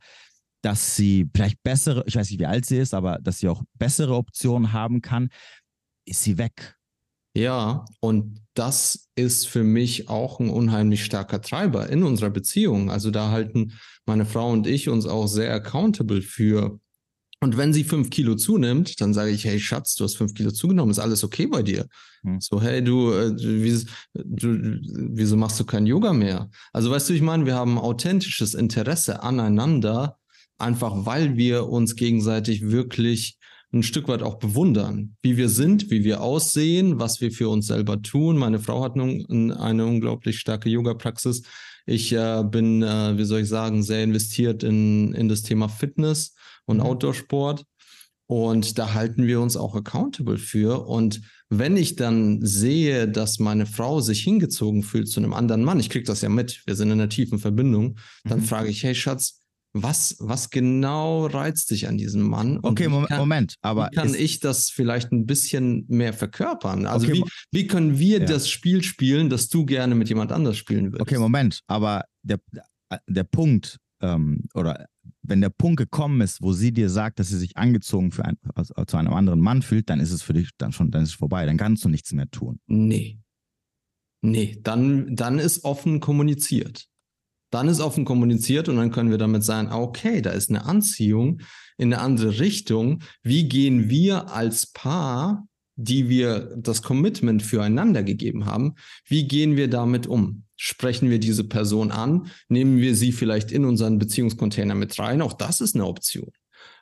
dass 0.62 0.95
sie 0.95 1.30
vielleicht 1.34 1.62
bessere, 1.64 2.03
ich 2.08 2.16
weiß 2.16 2.30
nicht, 2.30 2.39
wie 2.39 2.45
alt 2.45 2.66
sie 2.66 2.78
ist, 2.78 2.93
aber 2.93 3.20
dass 3.22 3.39
sie 3.39 3.47
auch 3.47 3.64
bessere 3.76 4.16
Optionen 4.16 4.74
haben 4.74 5.01
kann, 5.01 5.30
ist 6.05 6.24
sie 6.24 6.38
weg. 6.38 6.78
Ja, 7.38 7.86
und 7.99 8.41
das 8.55 9.10
ist 9.16 9.47
für 9.47 9.64
mich 9.64 10.10
auch 10.10 10.39
ein 10.39 10.49
unheimlich 10.49 11.05
starker 11.05 11.39
Treiber 11.39 11.88
in 11.88 12.01
unserer 12.01 12.32
Beziehung. 12.32 12.89
Also 12.89 13.12
da 13.12 13.30
halten 13.30 13.74
meine 14.08 14.26
Frau 14.26 14.49
und 14.51 14.66
ich 14.66 14.89
uns 14.89 15.05
auch 15.05 15.28
sehr 15.28 15.53
accountable 15.53 16.24
für. 16.24 16.80
Und 17.39 17.55
wenn 17.55 17.74
sie 17.74 17.84
fünf 17.84 18.10
Kilo 18.10 18.34
zunimmt, 18.34 18.99
dann 18.99 19.14
sage 19.14 19.30
ich, 19.30 19.45
hey 19.45 19.60
Schatz, 19.60 19.93
du 19.93 20.03
hast 20.03 20.18
fünf 20.18 20.34
Kilo 20.34 20.49
zugenommen, 20.49 20.89
ist 20.89 20.97
alles 20.97 21.24
okay 21.24 21.45
bei 21.45 21.62
dir? 21.62 21.86
Hm. 22.24 22.41
So, 22.41 22.60
hey, 22.60 22.84
du, 22.84 23.12
äh, 23.12 23.36
wie, 23.38 23.86
du, 24.16 24.80
wieso 25.14 25.38
machst 25.38 25.60
du 25.60 25.66
kein 25.66 25.86
Yoga 25.86 26.14
mehr? 26.14 26.49
Also 26.74 26.89
weißt 26.89 27.10
du, 27.10 27.14
ich 27.14 27.22
meine, 27.22 27.45
wir 27.45 27.53
haben 27.53 27.78
authentisches 27.78 28.55
Interesse 28.55 29.22
aneinander, 29.22 30.18
einfach 30.58 31.05
weil 31.05 31.38
wir 31.38 31.68
uns 31.68 31.95
gegenseitig 31.95 32.70
wirklich 32.70 33.38
ein 33.74 33.84
Stück 33.84 34.08
weit 34.08 34.24
auch 34.24 34.39
bewundern, 34.39 35.16
wie 35.22 35.36
wir 35.38 35.49
sind, 35.49 35.91
wie 35.91 36.03
wir 36.03 36.22
aussehen, 36.22 36.99
was 36.99 37.20
wir 37.20 37.32
für 37.32 37.49
uns 37.49 37.68
selber 37.68 38.01
tun. 38.01 38.38
Meine 38.38 38.60
Frau 38.60 38.84
hat 38.84 38.95
nun 38.95 39.51
eine 39.51 39.86
unglaublich 39.86 40.39
starke 40.39 40.70
Yoga-Praxis. 40.70 41.43
Ich 41.86 42.14
äh, 42.14 42.43
bin, 42.43 42.82
äh, 42.82 43.18
wie 43.18 43.26
soll 43.26 43.41
ich 43.41 43.49
sagen, 43.49 43.84
sehr 43.84 44.03
investiert 44.03 44.64
in, 44.64 45.14
in 45.14 45.28
das 45.28 45.41
Thema 45.41 45.68
Fitness 45.68 46.34
und 46.66 46.78
mhm. 46.78 46.84
Outdoor-Sport. 46.84 47.66
Und 48.30 48.78
da 48.78 48.93
halten 48.93 49.26
wir 49.26 49.39
uns 49.39 49.55
auch 49.55 49.74
accountable 49.74 50.38
für. 50.38 50.86
Und 50.86 51.22
wenn 51.49 51.78
ich 51.78 51.95
dann 51.95 52.45
sehe, 52.45 53.08
dass 53.08 53.39
meine 53.39 53.66
Frau 53.66 54.01
sich 54.01 54.22
hingezogen 54.22 54.84
fühlt 54.84 55.08
zu 55.08 55.22
einem 55.22 55.34
anderen 55.34 55.64
Mann, 55.64 55.80
ich 55.80 55.89
kriege 55.89 56.05
das 56.05 56.22
ja 56.22 56.30
mit, 56.30 56.62
wir 56.66 56.76
sind 56.76 56.89
in 56.89 56.99
einer 56.99 57.10
tiefen 57.10 57.39
Verbindung, 57.39 57.97
dann 58.26 58.39
mhm. 58.39 58.43
frage 58.43 58.70
ich, 58.70 58.84
hey 58.84 58.95
Schatz, 58.95 59.41
was, 59.74 60.15
was 60.20 60.49
genau 60.49 61.26
reizt 61.28 61.72
dich 61.72 61.88
an 61.88 61.97
diesem 61.97 62.22
Mann? 62.22 62.59
okay, 62.63 62.88
Moment, 62.88 63.09
kann, 63.09 63.20
Moment, 63.20 63.55
aber. 63.61 63.89
Wie 63.91 63.95
kann 63.95 64.13
ich 64.13 64.39
das 64.39 64.70
vielleicht 64.70 65.11
ein 65.11 65.26
bisschen 65.26 65.86
mehr 65.88 66.13
verkörpern? 66.13 66.86
Also, 66.86 67.07
okay, 67.07 67.24
wie, 67.24 67.59
wie 67.59 67.68
können 67.68 67.99
wir 67.99 68.20
ja. 68.20 68.26
das 68.26 68.49
Spiel 68.49 68.84
spielen, 68.84 69.30
das 69.30 69.49
du 69.49 69.65
gerne 69.65 69.95
mit 69.95 70.09
jemand 70.09 70.32
anders 70.32 70.57
spielen 70.57 70.91
würdest? 70.91 71.01
Okay, 71.01 71.18
Moment, 71.18 71.61
aber 71.68 72.05
der, 72.24 72.39
der 73.07 73.24
Punkt, 73.24 73.78
ähm, 74.01 74.43
oder 74.53 74.88
wenn 75.24 75.41
der 75.41 75.49
Punkt 75.49 75.78
gekommen 75.78 76.22
ist, 76.22 76.41
wo 76.41 76.53
sie 76.53 76.72
dir 76.72 76.89
sagt, 76.89 77.20
dass 77.20 77.30
sie 77.30 77.38
sich 77.38 77.57
angezogen 77.57 78.11
für 78.11 78.26
ein, 78.26 78.38
also 78.55 78.74
zu 78.86 78.97
einem 78.97 79.13
anderen 79.13 79.39
Mann 79.39 79.61
fühlt, 79.61 79.89
dann 79.89 79.99
ist 79.99 80.11
es 80.11 80.22
für 80.22 80.34
dich 80.34 80.49
dann 80.57 80.72
schon, 80.72 80.91
dann 80.91 81.03
ist 81.03 81.09
es 81.09 81.15
vorbei, 81.15 81.45
dann 81.45 81.57
kannst 81.57 81.84
du 81.84 81.89
nichts 81.89 82.13
mehr 82.13 82.30
tun. 82.30 82.59
Nee. 82.68 83.20
Nee, 84.22 84.57
dann, 84.61 85.15
dann 85.15 85.39
ist 85.39 85.63
offen 85.63 85.99
kommuniziert. 85.99 86.88
Dann 87.49 87.67
ist 87.67 87.79
offen 87.79 88.05
kommuniziert 88.05 88.67
und 88.69 88.77
dann 88.77 88.91
können 88.91 89.09
wir 89.09 89.17
damit 89.17 89.43
sagen, 89.43 89.71
okay, 89.71 90.21
da 90.21 90.31
ist 90.31 90.49
eine 90.49 90.65
Anziehung 90.65 91.41
in 91.77 91.93
eine 91.93 92.01
andere 92.01 92.39
Richtung. 92.39 93.03
Wie 93.23 93.47
gehen 93.47 93.89
wir 93.89 94.31
als 94.31 94.67
Paar, 94.67 95.47
die 95.75 96.09
wir 96.09 96.55
das 96.57 96.81
Commitment 96.81 97.43
füreinander 97.43 98.03
gegeben 98.03 98.45
haben, 98.45 98.75
wie 99.05 99.27
gehen 99.27 99.55
wir 99.55 99.69
damit 99.69 100.07
um? 100.07 100.43
Sprechen 100.55 101.09
wir 101.09 101.19
diese 101.19 101.43
Person 101.43 101.91
an? 101.91 102.31
Nehmen 102.49 102.77
wir 102.77 102.95
sie 102.95 103.11
vielleicht 103.11 103.51
in 103.51 103.63
unseren 103.63 103.99
Beziehungscontainer 103.99 104.73
mit 104.73 104.97
rein? 104.97 105.21
Auch 105.21 105.33
das 105.33 105.61
ist 105.61 105.75
eine 105.75 105.85
Option. 105.85 106.31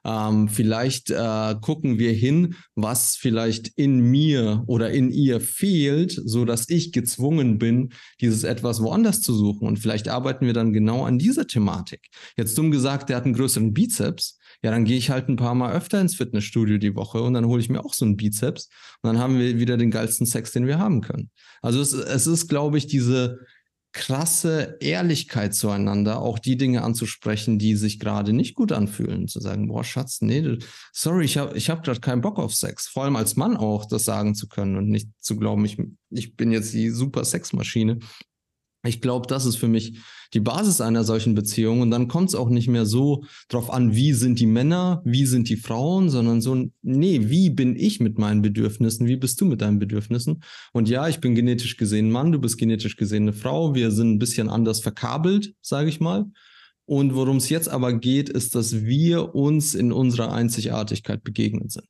Ähm, 0.05 0.47
vielleicht 0.47 1.09
äh, 1.09 1.55
gucken 1.59 1.97
wir 1.97 2.13
hin, 2.13 2.55
was 2.75 3.15
vielleicht 3.15 3.69
in 3.75 3.99
mir 3.99 4.63
oder 4.67 4.91
in 4.91 5.11
ihr 5.11 5.41
fehlt, 5.41 6.21
so 6.23 6.45
dass 6.45 6.69
ich 6.69 6.91
gezwungen 6.91 7.57
bin, 7.57 7.91
dieses 8.21 8.43
etwas 8.43 8.81
woanders 8.81 9.21
zu 9.21 9.33
suchen. 9.33 9.67
Und 9.67 9.79
vielleicht 9.79 10.07
arbeiten 10.07 10.45
wir 10.45 10.53
dann 10.53 10.73
genau 10.73 11.05
an 11.05 11.17
dieser 11.17 11.47
Thematik. 11.47 12.01
Jetzt 12.37 12.55
dumm 12.55 12.69
gesagt, 12.69 13.09
der 13.09 13.17
hat 13.17 13.25
einen 13.25 13.33
größeren 13.33 13.73
Bizeps. 13.73 14.37
Ja, 14.61 14.71
dann 14.71 14.85
gehe 14.85 14.97
ich 14.97 15.09
halt 15.09 15.27
ein 15.27 15.35
paar 15.35 15.55
Mal 15.55 15.73
öfter 15.73 15.99
ins 15.99 16.15
Fitnessstudio 16.15 16.77
die 16.77 16.95
Woche 16.95 17.21
und 17.21 17.33
dann 17.33 17.45
hole 17.45 17.61
ich 17.61 17.69
mir 17.69 17.83
auch 17.83 17.93
so 17.93 18.05
einen 18.05 18.15
Bizeps 18.15 18.69
und 19.01 19.07
dann 19.07 19.19
haben 19.19 19.37
wir 19.37 19.59
wieder 19.59 19.77
den 19.77 19.91
geilsten 19.91 20.25
Sex, 20.25 20.51
den 20.51 20.67
wir 20.67 20.79
haben 20.79 21.01
können. 21.01 21.29
Also 21.61 21.81
es, 21.81 21.93
es 21.93 22.27
ist, 22.27 22.47
glaube 22.47 22.77
ich, 22.77 22.87
diese 22.87 23.39
krasse 23.95 24.75
Ehrlichkeit 24.81 25.55
zueinander, 25.55 26.21
auch 26.21 26.37
die 26.37 26.57
Dinge 26.57 26.83
anzusprechen, 26.83 27.57
die 27.57 27.75
sich 27.75 27.97
gerade 27.97 28.33
nicht 28.33 28.53
gut 28.53 28.73
anfühlen. 28.73 29.29
Zu 29.29 29.39
sagen, 29.39 29.69
boah, 29.69 29.85
Schatz, 29.85 30.19
nee, 30.21 30.59
sorry, 30.91 31.23
ich 31.23 31.37
habe 31.37 31.57
ich 31.57 31.69
hab 31.69 31.81
gerade 31.81 32.01
keinen 32.01 32.19
Bock 32.19 32.37
auf 32.37 32.53
Sex. 32.53 32.87
Vor 32.89 33.05
allem 33.05 33.15
als 33.15 33.37
Mann 33.37 33.55
auch, 33.55 33.85
das 33.85 34.03
sagen 34.03 34.35
zu 34.35 34.49
können 34.49 34.75
und 34.75 34.89
nicht 34.89 35.09
zu 35.19 35.37
glauben, 35.37 35.63
ich, 35.63 35.81
ich 36.09 36.35
bin 36.35 36.51
jetzt 36.51 36.73
die 36.73 36.89
super 36.89 37.23
Sexmaschine. 37.23 37.99
Ich 38.85 39.01
glaube, 39.01 39.27
das 39.27 39.45
ist 39.45 39.55
für 39.55 39.67
mich 39.67 39.97
die 40.33 40.39
Basis 40.39 40.81
einer 40.81 41.03
solchen 41.03 41.35
Beziehung. 41.35 41.81
Und 41.81 41.91
dann 41.91 42.07
kommt 42.07 42.29
es 42.29 42.35
auch 42.35 42.49
nicht 42.49 42.67
mehr 42.67 42.85
so 42.85 43.23
drauf 43.49 43.71
an, 43.71 43.95
wie 43.95 44.13
sind 44.13 44.39
die 44.39 44.45
Männer, 44.45 45.01
wie 45.05 45.25
sind 45.25 45.49
die 45.49 45.55
Frauen, 45.55 46.09
sondern 46.09 46.41
so, 46.41 46.67
nee, 46.81 47.29
wie 47.29 47.49
bin 47.49 47.75
ich 47.75 47.99
mit 47.99 48.17
meinen 48.17 48.41
Bedürfnissen, 48.41 49.07
wie 49.07 49.15
bist 49.15 49.39
du 49.41 49.45
mit 49.45 49.61
deinen 49.61 49.79
Bedürfnissen? 49.79 50.43
Und 50.73 50.89
ja, 50.89 51.07
ich 51.07 51.19
bin 51.19 51.35
genetisch 51.35 51.77
gesehen 51.77 52.11
Mann, 52.11 52.31
du 52.31 52.39
bist 52.39 52.57
genetisch 52.57 52.97
gesehen 52.97 53.23
eine 53.23 53.33
Frau. 53.33 53.75
Wir 53.75 53.91
sind 53.91 54.13
ein 54.13 54.19
bisschen 54.19 54.49
anders 54.49 54.81
verkabelt, 54.81 55.53
sage 55.61 55.89
ich 55.89 55.99
mal. 55.99 56.25
Und 56.85 57.15
worum 57.15 57.37
es 57.37 57.49
jetzt 57.49 57.69
aber 57.69 57.93
geht, 57.93 58.29
ist, 58.29 58.53
dass 58.53 58.83
wir 58.83 59.33
uns 59.33 59.73
in 59.73 59.91
unserer 59.91 60.31
Einzigartigkeit 60.31 61.23
begegnet 61.23 61.71
sind. 61.71 61.87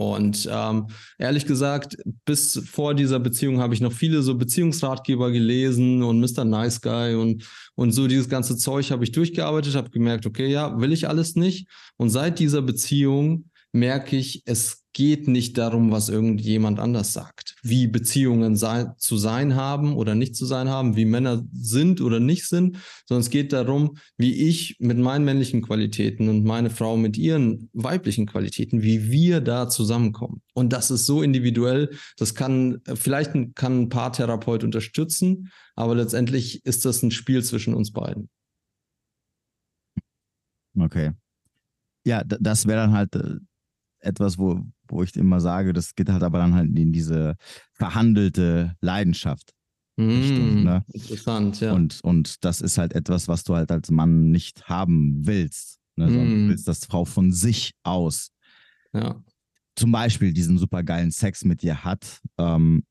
Und 0.00 0.48
ähm, 0.50 0.86
ehrlich 1.18 1.44
gesagt, 1.44 1.94
bis 2.24 2.58
vor 2.64 2.94
dieser 2.94 3.20
Beziehung 3.20 3.60
habe 3.60 3.74
ich 3.74 3.82
noch 3.82 3.92
viele 3.92 4.22
so 4.22 4.34
Beziehungsratgeber 4.34 5.30
gelesen 5.30 6.02
und 6.02 6.20
Mr. 6.20 6.46
Nice 6.46 6.80
Guy 6.80 7.16
und, 7.16 7.46
und 7.74 7.92
so 7.92 8.06
dieses 8.06 8.30
ganze 8.30 8.56
Zeug 8.56 8.92
habe 8.92 9.04
ich 9.04 9.12
durchgearbeitet, 9.12 9.74
habe 9.74 9.90
gemerkt, 9.90 10.24
okay, 10.24 10.46
ja, 10.46 10.80
will 10.80 10.94
ich 10.94 11.06
alles 11.06 11.36
nicht. 11.36 11.68
Und 11.98 12.08
seit 12.08 12.38
dieser 12.38 12.62
Beziehung 12.62 13.49
merke 13.72 14.16
ich, 14.16 14.42
es 14.46 14.80
geht 14.92 15.28
nicht 15.28 15.56
darum, 15.56 15.92
was 15.92 16.08
irgendjemand 16.08 16.80
anders 16.80 17.12
sagt, 17.12 17.56
wie 17.62 17.86
Beziehungen 17.86 18.56
sein, 18.56 18.92
zu 18.98 19.16
sein 19.16 19.54
haben 19.54 19.94
oder 19.94 20.14
nicht 20.14 20.34
zu 20.34 20.46
sein 20.46 20.68
haben, 20.68 20.96
wie 20.96 21.04
Männer 21.04 21.44
sind 21.52 22.00
oder 22.00 22.18
nicht 22.18 22.48
sind, 22.48 22.78
sondern 23.06 23.20
es 23.20 23.30
geht 23.30 23.52
darum, 23.52 23.96
wie 24.16 24.48
ich 24.48 24.76
mit 24.80 24.98
meinen 24.98 25.24
männlichen 25.24 25.62
Qualitäten 25.62 26.28
und 26.28 26.44
meine 26.44 26.70
Frau 26.70 26.96
mit 26.96 27.16
ihren 27.16 27.70
weiblichen 27.72 28.26
Qualitäten, 28.26 28.82
wie 28.82 29.10
wir 29.10 29.40
da 29.40 29.68
zusammenkommen. 29.68 30.42
Und 30.54 30.72
das 30.72 30.90
ist 30.90 31.06
so 31.06 31.22
individuell, 31.22 31.90
das 32.16 32.34
kann, 32.34 32.80
vielleicht 32.94 33.32
kann 33.54 33.82
ein 33.82 33.88
Paartherapeut 33.90 34.64
unterstützen, 34.64 35.50
aber 35.76 35.94
letztendlich 35.94 36.64
ist 36.64 36.84
das 36.84 37.02
ein 37.02 37.12
Spiel 37.12 37.44
zwischen 37.44 37.74
uns 37.74 37.92
beiden. 37.92 38.28
Okay. 40.76 41.12
Ja, 42.04 42.24
das 42.24 42.66
wäre 42.66 42.80
dann 42.80 42.92
halt 42.92 43.14
äh, 43.14 43.36
etwas, 44.00 44.38
wo, 44.38 44.60
wo 44.88 45.02
ich 45.02 45.16
immer 45.16 45.40
sage, 45.40 45.72
das 45.72 45.94
geht 45.94 46.10
halt 46.10 46.22
aber 46.22 46.38
dann 46.38 46.54
halt 46.54 46.76
in 46.78 46.92
diese 46.92 47.36
verhandelte 47.72 48.74
Leidenschaft. 48.80 49.52
Mm, 49.96 50.08
Richtung, 50.08 50.64
ne? 50.64 50.84
Interessant, 50.92 51.60
ja. 51.60 51.72
Und, 51.72 52.00
und 52.02 52.44
das 52.44 52.60
ist 52.60 52.78
halt 52.78 52.94
etwas, 52.94 53.28
was 53.28 53.44
du 53.44 53.54
halt 53.54 53.70
als 53.70 53.90
Mann 53.90 54.30
nicht 54.30 54.68
haben 54.68 55.26
willst. 55.26 55.78
Ne? 55.96 56.06
Mm. 56.06 56.08
du 56.08 56.48
willst, 56.48 56.68
dass 56.68 56.84
Frau 56.84 57.04
von 57.04 57.32
sich 57.32 57.74
aus 57.82 58.30
ja. 58.92 59.22
zum 59.76 59.92
Beispiel 59.92 60.32
diesen 60.32 60.58
supergeilen 60.58 61.10
Sex 61.10 61.44
mit 61.44 61.62
dir 61.62 61.84
hat, 61.84 62.20
ähm, 62.38 62.84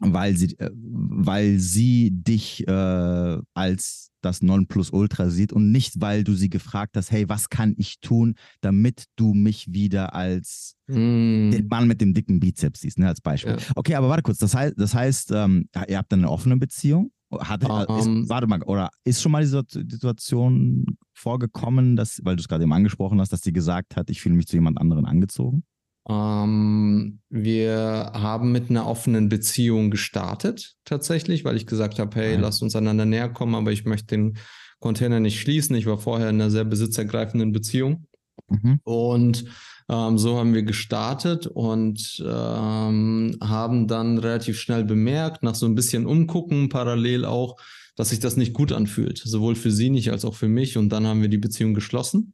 weil 0.00 0.36
sie, 0.36 0.58
äh, 0.58 0.70
weil 0.74 1.58
sie 1.58 2.10
dich 2.12 2.66
äh, 2.66 3.38
als 3.54 4.10
das 4.20 4.42
Nonplusultra 4.42 5.30
sieht 5.30 5.52
und 5.52 5.70
nicht, 5.70 6.00
weil 6.00 6.24
du 6.24 6.34
sie 6.34 6.50
gefragt 6.50 6.96
hast, 6.96 7.10
hey, 7.10 7.28
was 7.28 7.50
kann 7.50 7.74
ich 7.78 8.00
tun, 8.00 8.34
damit 8.60 9.04
du 9.16 9.32
mich 9.32 9.72
wieder 9.72 10.14
als 10.14 10.74
mm. 10.88 11.50
den 11.50 11.68
Mann 11.68 11.86
mit 11.86 12.00
dem 12.00 12.14
dicken 12.14 12.40
Bizeps 12.40 12.80
siehst, 12.80 12.98
ne, 12.98 13.06
als 13.06 13.20
Beispiel. 13.20 13.52
Ja. 13.52 13.72
Okay, 13.76 13.94
aber 13.94 14.08
warte 14.08 14.22
kurz, 14.22 14.38
das 14.38 14.54
heißt, 14.54 14.74
das 14.76 14.94
heißt 14.94 15.32
ähm, 15.32 15.68
ihr 15.88 15.98
habt 15.98 16.12
eine 16.12 16.28
offene 16.28 16.56
Beziehung? 16.56 17.12
Hat, 17.30 17.62
um, 17.62 17.98
ist, 17.98 18.06
ähm. 18.06 18.28
warte 18.28 18.46
mal, 18.46 18.62
oder 18.62 18.88
ist 19.04 19.20
schon 19.20 19.32
mal 19.32 19.42
diese 19.42 19.62
Situation 19.68 20.86
vorgekommen, 21.12 21.94
dass, 21.94 22.20
weil 22.24 22.36
du 22.36 22.40
es 22.40 22.48
gerade 22.48 22.64
eben 22.64 22.72
angesprochen 22.72 23.20
hast, 23.20 23.32
dass 23.32 23.42
sie 23.42 23.52
gesagt 23.52 23.96
hat, 23.96 24.08
ich 24.08 24.22
fühle 24.22 24.34
mich 24.34 24.46
zu 24.46 24.56
jemand 24.56 24.78
anderen 24.78 25.04
angezogen? 25.04 25.62
Ähm, 26.08 27.20
wir 27.28 28.12
haben 28.14 28.50
mit 28.50 28.70
einer 28.70 28.86
offenen 28.86 29.28
Beziehung 29.28 29.90
gestartet, 29.90 30.76
tatsächlich, 30.84 31.44
weil 31.44 31.56
ich 31.56 31.66
gesagt 31.66 31.98
habe, 31.98 32.16
hey, 32.16 32.36
mhm. 32.36 32.42
lasst 32.42 32.62
uns 32.62 32.74
einander 32.74 33.04
näher 33.04 33.28
kommen, 33.28 33.54
aber 33.54 33.72
ich 33.72 33.84
möchte 33.84 34.16
den 34.16 34.38
Container 34.80 35.20
nicht 35.20 35.40
schließen. 35.40 35.76
Ich 35.76 35.86
war 35.86 35.98
vorher 35.98 36.30
in 36.30 36.36
einer 36.36 36.50
sehr 36.50 36.64
besitzergreifenden 36.64 37.52
Beziehung. 37.52 38.06
Mhm. 38.48 38.80
Und 38.84 39.44
ähm, 39.90 40.16
so 40.16 40.38
haben 40.38 40.54
wir 40.54 40.62
gestartet 40.62 41.46
und 41.46 42.22
ähm, 42.24 43.36
haben 43.42 43.86
dann 43.86 44.18
relativ 44.18 44.58
schnell 44.60 44.84
bemerkt, 44.84 45.42
nach 45.42 45.54
so 45.54 45.66
ein 45.66 45.74
bisschen 45.74 46.06
Umgucken 46.06 46.68
parallel 46.68 47.24
auch, 47.24 47.56
dass 47.96 48.10
sich 48.10 48.20
das 48.20 48.36
nicht 48.36 48.54
gut 48.54 48.72
anfühlt, 48.72 49.18
sowohl 49.18 49.56
für 49.56 49.72
sie 49.72 49.90
nicht 49.90 50.10
als 50.12 50.24
auch 50.24 50.34
für 50.34 50.48
mich. 50.48 50.76
Und 50.76 50.90
dann 50.90 51.06
haben 51.06 51.20
wir 51.20 51.28
die 51.28 51.38
Beziehung 51.38 51.74
geschlossen 51.74 52.32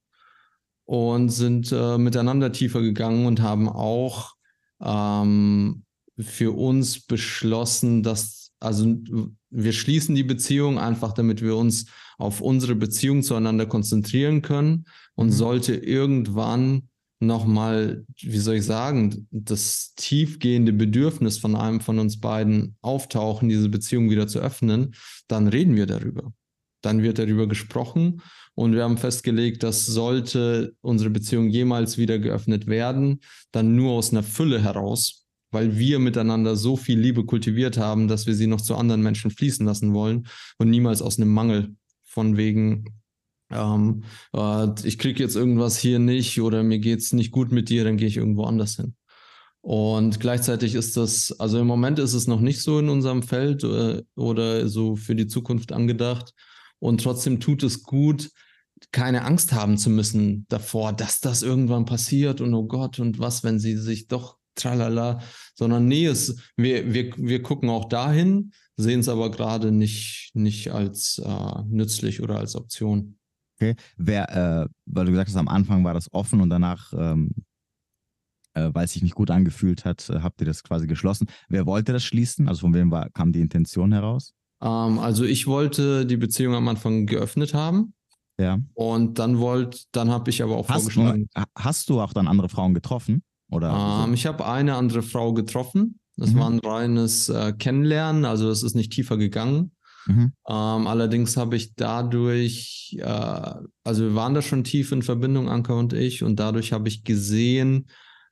und 0.84 1.30
sind 1.30 1.72
äh, 1.72 1.98
miteinander 1.98 2.52
tiefer 2.52 2.82
gegangen 2.82 3.26
und 3.26 3.40
haben 3.40 3.68
auch 3.68 4.34
ähm, 4.82 5.84
für 6.18 6.52
uns 6.52 7.00
beschlossen, 7.00 8.02
dass, 8.02 8.52
also 8.60 8.96
wir 9.50 9.72
schließen 9.72 10.14
die 10.14 10.24
Beziehung 10.24 10.78
einfach, 10.78 11.12
damit 11.12 11.42
wir 11.42 11.56
uns 11.56 11.86
auf 12.18 12.40
unsere 12.40 12.74
Beziehung 12.74 13.22
zueinander 13.22 13.66
konzentrieren 13.66 14.42
können 14.42 14.84
und 15.14 15.28
mhm. 15.28 15.32
sollte 15.32 15.74
irgendwann 15.74 16.88
nochmal, 17.20 18.04
wie 18.20 18.38
soll 18.38 18.56
ich 18.56 18.64
sagen, 18.64 19.26
das 19.30 19.94
tiefgehende 19.96 20.72
Bedürfnis 20.72 21.38
von 21.38 21.56
einem 21.56 21.80
von 21.80 21.98
uns 21.98 22.20
beiden 22.20 22.76
auftauchen, 22.82 23.48
diese 23.48 23.68
Beziehung 23.68 24.10
wieder 24.10 24.28
zu 24.28 24.40
öffnen, 24.40 24.94
dann 25.28 25.48
reden 25.48 25.76
wir 25.76 25.86
darüber. 25.86 26.32
Dann 26.84 27.02
wird 27.02 27.18
darüber 27.18 27.46
gesprochen 27.46 28.20
und 28.54 28.74
wir 28.74 28.84
haben 28.84 28.98
festgelegt, 28.98 29.62
dass 29.62 29.86
sollte 29.86 30.74
unsere 30.82 31.08
Beziehung 31.08 31.48
jemals 31.48 31.96
wieder 31.96 32.18
geöffnet 32.18 32.66
werden, 32.66 33.20
dann 33.52 33.74
nur 33.74 33.92
aus 33.92 34.12
einer 34.12 34.22
Fülle 34.22 34.62
heraus, 34.62 35.24
weil 35.50 35.78
wir 35.78 35.98
miteinander 35.98 36.56
so 36.56 36.76
viel 36.76 36.98
Liebe 36.98 37.24
kultiviert 37.24 37.78
haben, 37.78 38.06
dass 38.06 38.26
wir 38.26 38.34
sie 38.34 38.46
noch 38.46 38.60
zu 38.60 38.76
anderen 38.76 39.02
Menschen 39.02 39.30
fließen 39.30 39.64
lassen 39.64 39.94
wollen 39.94 40.26
und 40.58 40.68
niemals 40.68 41.00
aus 41.00 41.16
einem 41.16 41.32
Mangel 41.32 41.74
von 42.04 42.36
wegen, 42.36 42.84
ähm, 43.50 44.04
äh, 44.34 44.68
ich 44.84 44.98
kriege 44.98 45.22
jetzt 45.22 45.36
irgendwas 45.36 45.78
hier 45.78 45.98
nicht 45.98 46.38
oder 46.38 46.62
mir 46.62 46.80
geht 46.80 47.00
es 47.00 47.14
nicht 47.14 47.32
gut 47.32 47.50
mit 47.50 47.70
dir, 47.70 47.84
dann 47.84 47.96
gehe 47.96 48.08
ich 48.08 48.18
irgendwo 48.18 48.44
anders 48.44 48.76
hin. 48.76 48.94
Und 49.62 50.20
gleichzeitig 50.20 50.74
ist 50.74 50.98
das, 50.98 51.34
also 51.40 51.58
im 51.58 51.66
Moment 51.66 51.98
ist 51.98 52.12
es 52.12 52.26
noch 52.26 52.40
nicht 52.40 52.60
so 52.60 52.78
in 52.78 52.90
unserem 52.90 53.22
Feld 53.22 53.64
äh, 53.64 54.02
oder 54.14 54.68
so 54.68 54.94
für 54.94 55.14
die 55.14 55.26
Zukunft 55.26 55.72
angedacht. 55.72 56.34
Und 56.84 57.02
trotzdem 57.02 57.40
tut 57.40 57.62
es 57.62 57.82
gut, 57.82 58.30
keine 58.92 59.24
Angst 59.24 59.54
haben 59.54 59.78
zu 59.78 59.88
müssen 59.88 60.44
davor, 60.50 60.92
dass 60.92 61.20
das 61.20 61.40
irgendwann 61.40 61.86
passiert 61.86 62.42
und 62.42 62.52
oh 62.52 62.66
Gott 62.66 62.98
und 62.98 63.18
was, 63.18 63.42
wenn 63.42 63.58
sie 63.58 63.78
sich 63.78 64.06
doch 64.06 64.36
tralala, 64.54 65.22
sondern 65.54 65.86
nee, 65.86 66.04
es, 66.04 66.38
wir, 66.58 66.92
wir, 66.92 67.16
wir 67.16 67.42
gucken 67.42 67.70
auch 67.70 67.86
dahin, 67.86 68.52
sehen 68.76 69.00
es 69.00 69.08
aber 69.08 69.30
gerade 69.30 69.72
nicht, 69.72 70.32
nicht 70.34 70.72
als 70.72 71.22
äh, 71.24 71.62
nützlich 71.66 72.20
oder 72.20 72.38
als 72.38 72.54
Option. 72.54 73.16
Okay, 73.58 73.76
wer, 73.96 74.64
äh, 74.64 74.68
weil 74.84 75.06
du 75.06 75.12
gesagt 75.12 75.30
hast, 75.30 75.36
am 75.36 75.48
Anfang 75.48 75.84
war 75.84 75.94
das 75.94 76.12
offen 76.12 76.42
und 76.42 76.50
danach, 76.50 76.92
ähm, 76.92 77.30
äh, 78.52 78.68
weil 78.74 78.84
es 78.84 78.92
sich 78.92 79.02
nicht 79.02 79.14
gut 79.14 79.30
angefühlt 79.30 79.86
hat, 79.86 80.10
äh, 80.10 80.20
habt 80.20 80.38
ihr 80.42 80.46
das 80.46 80.62
quasi 80.62 80.86
geschlossen. 80.86 81.28
Wer 81.48 81.64
wollte 81.64 81.94
das 81.94 82.04
schließen? 82.04 82.46
Also 82.46 82.60
von 82.60 82.74
wem 82.74 82.90
war, 82.90 83.08
kam 83.08 83.32
die 83.32 83.40
Intention 83.40 83.90
heraus? 83.90 84.34
Ähm, 84.64 84.98
also 84.98 85.24
ich 85.24 85.46
wollte 85.46 86.06
die 86.06 86.16
Beziehung 86.16 86.54
am 86.54 86.66
Anfang 86.66 87.06
geöffnet 87.06 87.54
haben. 87.54 87.94
Ja. 88.40 88.58
Und 88.72 89.18
dann 89.20 89.38
wollt, 89.38 89.84
dann 89.92 90.10
habe 90.10 90.30
ich 90.30 90.42
aber 90.42 90.56
auch 90.56 90.68
hast, 90.68 90.82
vorgeschlagen. 90.82 91.28
Hast 91.56 91.88
du 91.88 92.00
auch 92.00 92.12
dann 92.12 92.26
andere 92.26 92.48
Frauen 92.48 92.74
getroffen? 92.74 93.22
Oder 93.50 94.04
ähm, 94.04 94.14
ich 94.14 94.26
habe 94.26 94.44
eine 94.46 94.74
andere 94.74 95.02
Frau 95.02 95.32
getroffen. 95.32 96.00
Das 96.16 96.32
mhm. 96.32 96.38
war 96.38 96.50
ein 96.50 96.58
reines 96.58 97.28
äh, 97.28 97.52
Kennenlernen, 97.52 98.24
also 98.24 98.48
es 98.48 98.62
ist 98.62 98.74
nicht 98.74 98.92
tiefer 98.92 99.16
gegangen. 99.16 99.72
Mhm. 100.06 100.32
Ähm, 100.48 100.86
allerdings 100.86 101.36
habe 101.36 101.56
ich 101.56 101.74
dadurch, 101.74 102.96
äh, 102.98 103.54
also 103.84 104.04
wir 104.04 104.14
waren 104.14 104.34
da 104.34 104.42
schon 104.42 104.64
tief 104.64 104.92
in 104.92 105.02
Verbindung, 105.02 105.48
Anka 105.48 105.74
und 105.74 105.92
ich, 105.92 106.22
und 106.22 106.38
dadurch 106.40 106.72
habe 106.72 106.88
ich 106.88 107.04
gesehen, 107.04 107.88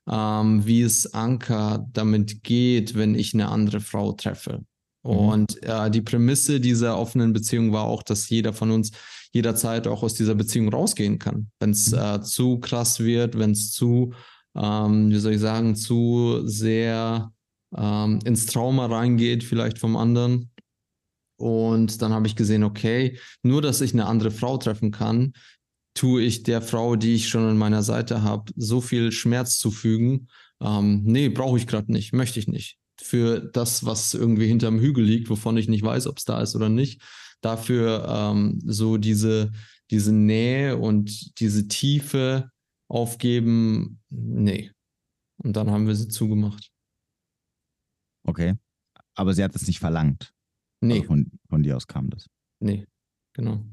ähm, 0.09 0.65
wie 0.65 0.81
es 0.81 1.13
Anka 1.13 1.85
damit 1.91 2.43
geht, 2.43 2.95
wenn 2.95 3.15
ich 3.15 3.33
eine 3.33 3.49
andere 3.49 3.79
Frau 3.79 4.11
treffe. 4.13 4.63
Und 5.03 5.61
äh, 5.63 5.91
die 5.91 6.01
Prämisse 6.01 6.61
dieser 6.61 6.97
offenen 6.97 7.33
Beziehung 7.33 7.73
war 7.73 7.83
auch, 7.83 8.03
dass 8.03 8.29
jeder 8.29 8.53
von 8.53 8.71
uns 8.71 8.91
jederzeit 9.33 9.85
auch 9.85 10.01
aus 10.01 10.13
dieser 10.13 10.33
Beziehung 10.33 10.69
rausgehen 10.69 11.19
kann. 11.19 11.51
Wenn 11.59 11.71
es 11.71 11.91
mhm. 11.91 11.97
äh, 11.97 12.21
zu 12.21 12.59
krass 12.59 12.99
wird, 12.99 13.37
wenn 13.37 13.51
es 13.51 13.71
zu, 13.71 14.13
ähm, 14.55 15.09
wie 15.09 15.19
soll 15.19 15.33
ich 15.33 15.41
sagen, 15.41 15.75
zu 15.75 16.41
sehr 16.45 17.33
ähm, 17.75 18.19
ins 18.23 18.45
Trauma 18.45 18.85
reingeht, 18.85 19.43
vielleicht 19.43 19.77
vom 19.77 19.97
anderen. 19.97 20.51
Und 21.37 22.01
dann 22.01 22.13
habe 22.13 22.27
ich 22.27 22.37
gesehen, 22.37 22.63
okay, 22.63 23.19
nur 23.41 23.61
dass 23.61 23.81
ich 23.81 23.93
eine 23.93 24.05
andere 24.05 24.31
Frau 24.31 24.57
treffen 24.57 24.91
kann, 24.91 25.33
tue 25.95 26.21
ich 26.21 26.43
der 26.43 26.61
Frau, 26.61 26.95
die 26.95 27.15
ich 27.15 27.27
schon 27.27 27.43
an 27.43 27.57
meiner 27.57 27.83
Seite 27.83 28.23
habe, 28.23 28.51
so 28.55 28.79
viel 28.79 29.11
Schmerz 29.11 29.57
zufügen. 29.57 30.29
Ähm, 30.61 31.03
nee, 31.03 31.27
brauche 31.27 31.57
ich 31.57 31.67
gerade 31.67 31.91
nicht, 31.91 32.13
möchte 32.13 32.39
ich 32.39 32.47
nicht 32.47 32.77
für 33.03 33.39
das, 33.39 33.85
was 33.85 34.13
irgendwie 34.13 34.47
hinterm 34.47 34.79
Hügel 34.79 35.03
liegt, 35.03 35.29
wovon 35.29 35.57
ich 35.57 35.67
nicht 35.67 35.83
weiß, 35.83 36.07
ob 36.07 36.17
es 36.17 36.25
da 36.25 36.41
ist 36.41 36.55
oder 36.55 36.69
nicht. 36.69 37.01
Dafür 37.41 38.05
ähm, 38.07 38.61
so 38.65 38.97
diese, 38.97 39.51
diese 39.91 40.13
Nähe 40.13 40.77
und 40.77 41.39
diese 41.39 41.67
Tiefe 41.67 42.49
aufgeben, 42.87 44.01
nee. 44.09 44.71
Und 45.37 45.55
dann 45.55 45.71
haben 45.71 45.87
wir 45.87 45.95
sie 45.95 46.07
zugemacht. 46.07 46.71
Okay. 48.25 48.55
Aber 49.15 49.33
sie 49.33 49.43
hat 49.43 49.55
es 49.55 49.67
nicht 49.67 49.79
verlangt. 49.79 50.33
Nee. 50.81 50.95
Also 50.95 51.07
von, 51.07 51.31
von 51.49 51.63
dir 51.63 51.75
aus 51.75 51.87
kam 51.87 52.09
das. 52.09 52.29
Nee, 52.59 52.87
genau. 53.33 53.63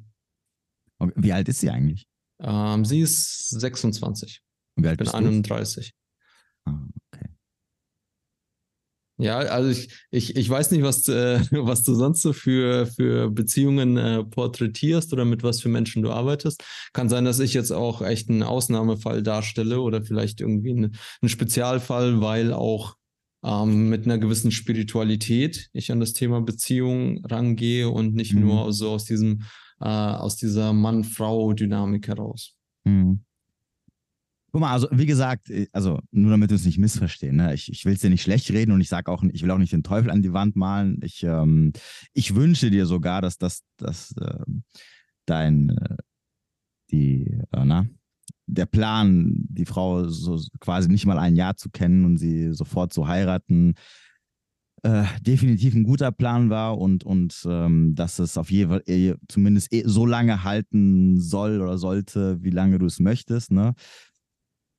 Okay. 0.98 1.12
Wie 1.16 1.32
alt 1.32 1.48
ist 1.48 1.60
sie 1.60 1.70
eigentlich? 1.70 2.06
Ähm, 2.40 2.84
sie 2.84 3.00
ist 3.00 3.50
26. 3.50 4.42
Und 4.76 4.84
wie 4.84 4.88
alt 4.88 4.94
ich 4.94 4.98
bin 4.98 5.04
bist 5.04 5.14
31. 5.14 5.92
Du? 6.64 6.70
Ah. 6.72 6.88
Ja, 9.20 9.38
also 9.38 9.68
ich, 9.68 9.90
ich, 10.10 10.36
ich 10.36 10.48
weiß 10.48 10.70
nicht, 10.70 10.82
was, 10.82 11.06
äh, 11.08 11.40
was 11.50 11.82
du 11.82 11.94
sonst 11.94 12.22
so 12.22 12.32
für, 12.32 12.86
für 12.86 13.30
Beziehungen 13.30 13.96
äh, 13.96 14.24
porträtierst 14.24 15.12
oder 15.12 15.24
mit 15.24 15.42
was 15.42 15.60
für 15.60 15.68
Menschen 15.68 16.02
du 16.02 16.10
arbeitest. 16.10 16.64
Kann 16.92 17.08
sein, 17.08 17.26
dass 17.26 17.38
ich 17.38 17.52
jetzt 17.52 17.70
auch 17.70 18.00
echt 18.00 18.30
einen 18.30 18.42
Ausnahmefall 18.42 19.22
darstelle 19.22 19.80
oder 19.80 20.02
vielleicht 20.02 20.40
irgendwie 20.40 20.70
einen, 20.70 20.96
einen 21.20 21.28
Spezialfall, 21.28 22.20
weil 22.22 22.54
auch 22.54 22.96
ähm, 23.44 23.90
mit 23.90 24.06
einer 24.06 24.18
gewissen 24.18 24.50
Spiritualität 24.50 25.68
ich 25.72 25.92
an 25.92 26.00
das 26.00 26.14
Thema 26.14 26.40
Beziehung 26.40 27.24
rangehe 27.26 27.90
und 27.90 28.14
nicht 28.14 28.34
mhm. 28.34 28.42
nur 28.42 28.72
so 28.72 28.90
aus 28.90 29.04
diesem, 29.04 29.42
äh, 29.80 29.88
aus 29.88 30.36
dieser 30.36 30.72
Mann-Frau-Dynamik 30.72 32.08
heraus. 32.08 32.54
Mhm. 32.84 33.24
Guck 34.52 34.60
mal, 34.60 34.72
also 34.72 34.88
wie 34.90 35.06
gesagt, 35.06 35.50
äh, 35.50 35.68
also 35.72 36.00
nur 36.10 36.30
damit 36.30 36.50
wir 36.50 36.54
uns 36.54 36.64
nicht 36.64 36.78
missverstehen, 36.78 37.36
ne? 37.36 37.54
ich, 37.54 37.70
ich 37.70 37.84
will 37.84 37.94
es 37.94 38.00
dir 38.00 38.10
nicht 38.10 38.22
schlecht 38.22 38.50
reden 38.50 38.72
und 38.72 38.80
ich 38.80 38.88
sage 38.88 39.10
auch, 39.10 39.22
ich 39.22 39.42
will 39.42 39.50
auch 39.50 39.58
nicht 39.58 39.72
den 39.72 39.82
Teufel 39.82 40.10
an 40.10 40.22
die 40.22 40.32
Wand 40.32 40.56
malen. 40.56 41.00
Ich, 41.02 41.22
ähm, 41.22 41.72
ich 42.12 42.34
wünsche 42.34 42.70
dir 42.70 42.86
sogar, 42.86 43.22
dass 43.22 43.38
das, 43.38 43.62
dass, 43.76 44.12
äh, 44.16 44.44
dein, 45.26 45.76
die, 46.90 47.38
äh, 47.52 47.64
na, 47.64 47.86
der 48.46 48.66
Plan, 48.66 49.32
die 49.48 49.66
Frau 49.66 50.08
so 50.08 50.40
quasi 50.58 50.88
nicht 50.88 51.06
mal 51.06 51.18
ein 51.18 51.36
Jahr 51.36 51.56
zu 51.56 51.70
kennen 51.70 52.04
und 52.04 52.16
sie 52.16 52.52
sofort 52.52 52.92
zu 52.92 53.06
heiraten, 53.06 53.74
äh, 54.82 55.04
definitiv 55.20 55.74
ein 55.74 55.84
guter 55.84 56.10
Plan 56.10 56.50
war 56.50 56.78
und, 56.78 57.04
und 57.04 57.46
ähm, 57.46 57.94
dass 57.94 58.18
es 58.18 58.38
auf 58.38 58.50
jeden 58.50 58.70
Fall 58.70 58.82
eh, 58.86 59.14
zumindest 59.28 59.72
eh 59.72 59.82
so 59.84 60.06
lange 60.06 60.42
halten 60.42 61.20
soll 61.20 61.60
oder 61.60 61.78
sollte, 61.78 62.42
wie 62.42 62.50
lange 62.50 62.78
du 62.78 62.86
es 62.86 62.98
möchtest. 62.98 63.52
Ne? 63.52 63.74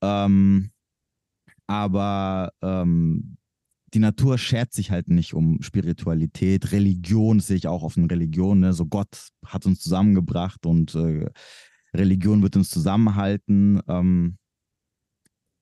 Ähm, 0.01 0.71
aber 1.67 2.51
ähm, 2.61 3.37
die 3.93 3.99
Natur 3.99 4.37
schert 4.37 4.73
sich 4.73 4.91
halt 4.91 5.09
nicht 5.09 5.33
um 5.33 5.61
Spiritualität, 5.61 6.71
Religion 6.71 7.39
sehe 7.39 7.57
ich 7.57 7.67
auch 7.67 7.83
auf 7.83 7.97
eine 7.97 8.09
Religion. 8.09 8.61
Ne? 8.61 8.73
So 8.73 8.85
Gott 8.85 9.29
hat 9.45 9.65
uns 9.65 9.81
zusammengebracht 9.81 10.65
und 10.65 10.95
äh, 10.95 11.29
Religion 11.93 12.41
wird 12.41 12.55
uns 12.55 12.69
zusammenhalten. 12.69 13.81
Ähm, 13.87 14.37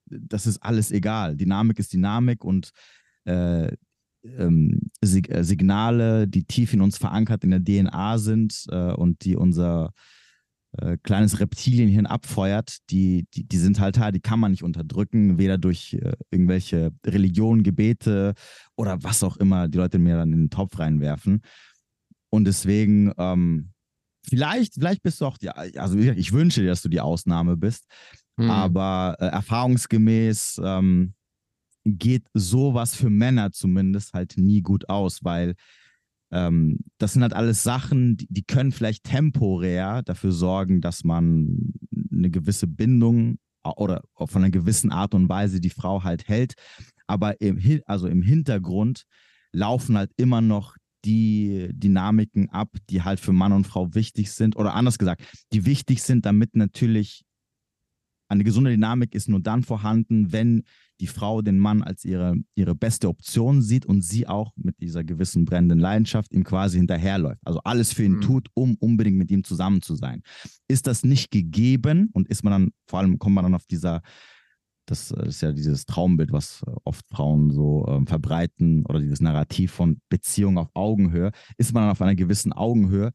das 0.05 0.47
ist 0.47 0.57
alles 0.59 0.91
egal. 0.91 1.35
Dynamik 1.35 1.79
ist 1.79 1.93
Dynamik 1.93 2.43
und 2.43 2.71
äh, 3.25 3.71
ähm, 4.23 4.91
Sig 5.01 5.29
äh, 5.29 5.43
Signale, 5.43 6.27
die 6.27 6.43
tief 6.43 6.73
in 6.73 6.81
uns 6.81 6.97
verankert 6.97 7.43
in 7.43 7.51
der 7.51 7.63
DNA 7.63 8.17
sind 8.17 8.65
äh, 8.69 8.91
und 8.93 9.23
die 9.23 9.35
unser 9.35 9.93
äh, 10.77 10.97
kleines 11.01 11.39
Reptilienhirn 11.39 12.05
abfeuert, 12.05 12.77
die, 12.91 13.25
die, 13.33 13.43
die 13.43 13.57
sind 13.57 13.79
halt 13.79 13.97
da, 13.97 14.11
die 14.11 14.19
kann 14.19 14.39
man 14.39 14.51
nicht 14.51 14.63
unterdrücken, 14.63 15.39
weder 15.39 15.57
durch 15.57 15.93
äh, 15.95 16.13
irgendwelche 16.29 16.91
Religionen, 17.05 17.63
Gebete 17.63 18.33
oder 18.75 19.01
was 19.03 19.23
auch 19.23 19.37
immer 19.37 19.67
die 19.67 19.77
Leute 19.79 19.97
mir 19.97 20.17
dann 20.17 20.31
in 20.31 20.43
den 20.43 20.49
Topf 20.49 20.77
reinwerfen. 20.77 21.41
Und 22.29 22.45
deswegen, 22.45 23.11
ähm, 23.17 23.71
vielleicht, 24.27 24.75
vielleicht 24.75 25.01
bist 25.01 25.21
du 25.21 25.25
auch 25.25 25.37
die, 25.37 25.49
also 25.49 25.97
ich 25.97 26.33
wünsche 26.33 26.61
dir, 26.61 26.67
dass 26.67 26.83
du 26.83 26.89
die 26.89 27.01
Ausnahme 27.01 27.57
bist, 27.57 27.85
mhm. 28.37 28.51
aber 28.51 29.15
äh, 29.19 29.25
erfahrungsgemäß 29.25 30.61
ähm, 30.63 31.15
geht 31.83 32.27
sowas 32.35 32.93
für 32.93 33.09
Männer 33.09 33.51
zumindest 33.51 34.13
halt 34.13 34.37
nie 34.37 34.61
gut 34.61 34.87
aus, 34.87 35.23
weil 35.23 35.55
ähm, 36.31 36.79
das 36.97 37.13
sind 37.13 37.23
halt 37.23 37.33
alles 37.33 37.63
Sachen, 37.63 38.17
die, 38.17 38.27
die, 38.29 38.43
können 38.43 38.71
vielleicht 38.71 39.03
temporär 39.03 40.03
dafür 40.03 40.31
sorgen, 40.31 40.81
dass 40.81 41.03
man 41.03 41.73
eine 42.11 42.29
gewisse 42.29 42.67
Bindung 42.67 43.37
oder 43.63 44.01
von 44.15 44.43
einer 44.43 44.51
gewissen 44.51 44.91
Art 44.91 45.13
und 45.13 45.29
Weise 45.29 45.59
die 45.59 45.69
Frau 45.69 46.03
halt 46.03 46.27
hält. 46.27 46.53
Aber 47.07 47.41
im, 47.41 47.81
also 47.85 48.07
im 48.07 48.21
Hintergrund 48.21 49.03
laufen 49.51 49.97
halt 49.97 50.11
immer 50.17 50.41
noch 50.41 50.75
die 51.05 51.69
Dynamiken 51.71 52.49
ab, 52.49 52.69
die 52.89 53.03
halt 53.03 53.19
für 53.19 53.33
Mann 53.33 53.53
und 53.53 53.65
Frau 53.65 53.93
wichtig 53.95 54.31
sind. 54.31 54.55
Oder 54.55 54.73
anders 54.73 54.97
gesagt, 54.97 55.23
die 55.53 55.65
wichtig 55.65 56.03
sind, 56.03 56.25
damit 56.25 56.55
natürlich 56.55 57.23
eine 58.27 58.43
gesunde 58.43 58.71
Dynamik 58.71 59.15
ist 59.15 59.27
nur 59.27 59.39
dann 59.39 59.63
vorhanden, 59.63 60.31
wenn 60.31 60.63
die 60.99 61.07
Frau 61.07 61.41
den 61.41 61.59
Mann 61.59 61.81
als 61.81 62.03
ihre, 62.05 62.35
ihre 62.55 62.75
beste 62.75 63.07
Option 63.07 63.61
sieht 63.61 63.85
und 63.85 64.01
sie 64.01 64.27
auch 64.27 64.53
mit 64.55 64.79
dieser 64.81 65.03
gewissen 65.03 65.45
brennenden 65.45 65.79
Leidenschaft 65.79 66.33
ihm 66.33 66.43
quasi 66.43 66.77
hinterherläuft. 66.77 67.41
Also 67.45 67.59
alles 67.63 67.93
für 67.93 68.03
ihn 68.03 68.17
mhm. 68.17 68.21
tut, 68.21 68.49
um 68.53 68.75
unbedingt 68.75 69.17
mit 69.17 69.31
ihm 69.31 69.43
zusammen 69.43 69.81
zu 69.81 69.95
sein. 69.95 70.21
Ist 70.67 70.87
das 70.87 71.03
nicht 71.03 71.31
gegeben 71.31 72.09
und 72.13 72.27
ist 72.27 72.43
man 72.43 72.51
dann, 72.51 72.71
vor 72.87 72.99
allem 72.99 73.17
kommt 73.19 73.35
man 73.35 73.45
dann 73.45 73.55
auf 73.55 73.65
dieser, 73.65 74.01
das 74.85 75.11
ist 75.11 75.41
ja 75.41 75.51
dieses 75.51 75.85
Traumbild, 75.85 76.31
was 76.31 76.63
oft 76.83 77.07
Frauen 77.09 77.51
so 77.51 77.85
äh, 77.87 78.05
verbreiten 78.05 78.85
oder 78.85 78.99
dieses 78.99 79.21
Narrativ 79.21 79.71
von 79.71 80.01
Beziehung 80.09 80.57
auf 80.57 80.69
Augenhöhe, 80.73 81.31
ist 81.57 81.73
man 81.73 81.83
dann 81.83 81.91
auf 81.91 82.01
einer 82.01 82.15
gewissen 82.15 82.51
Augenhöhe, 82.51 83.11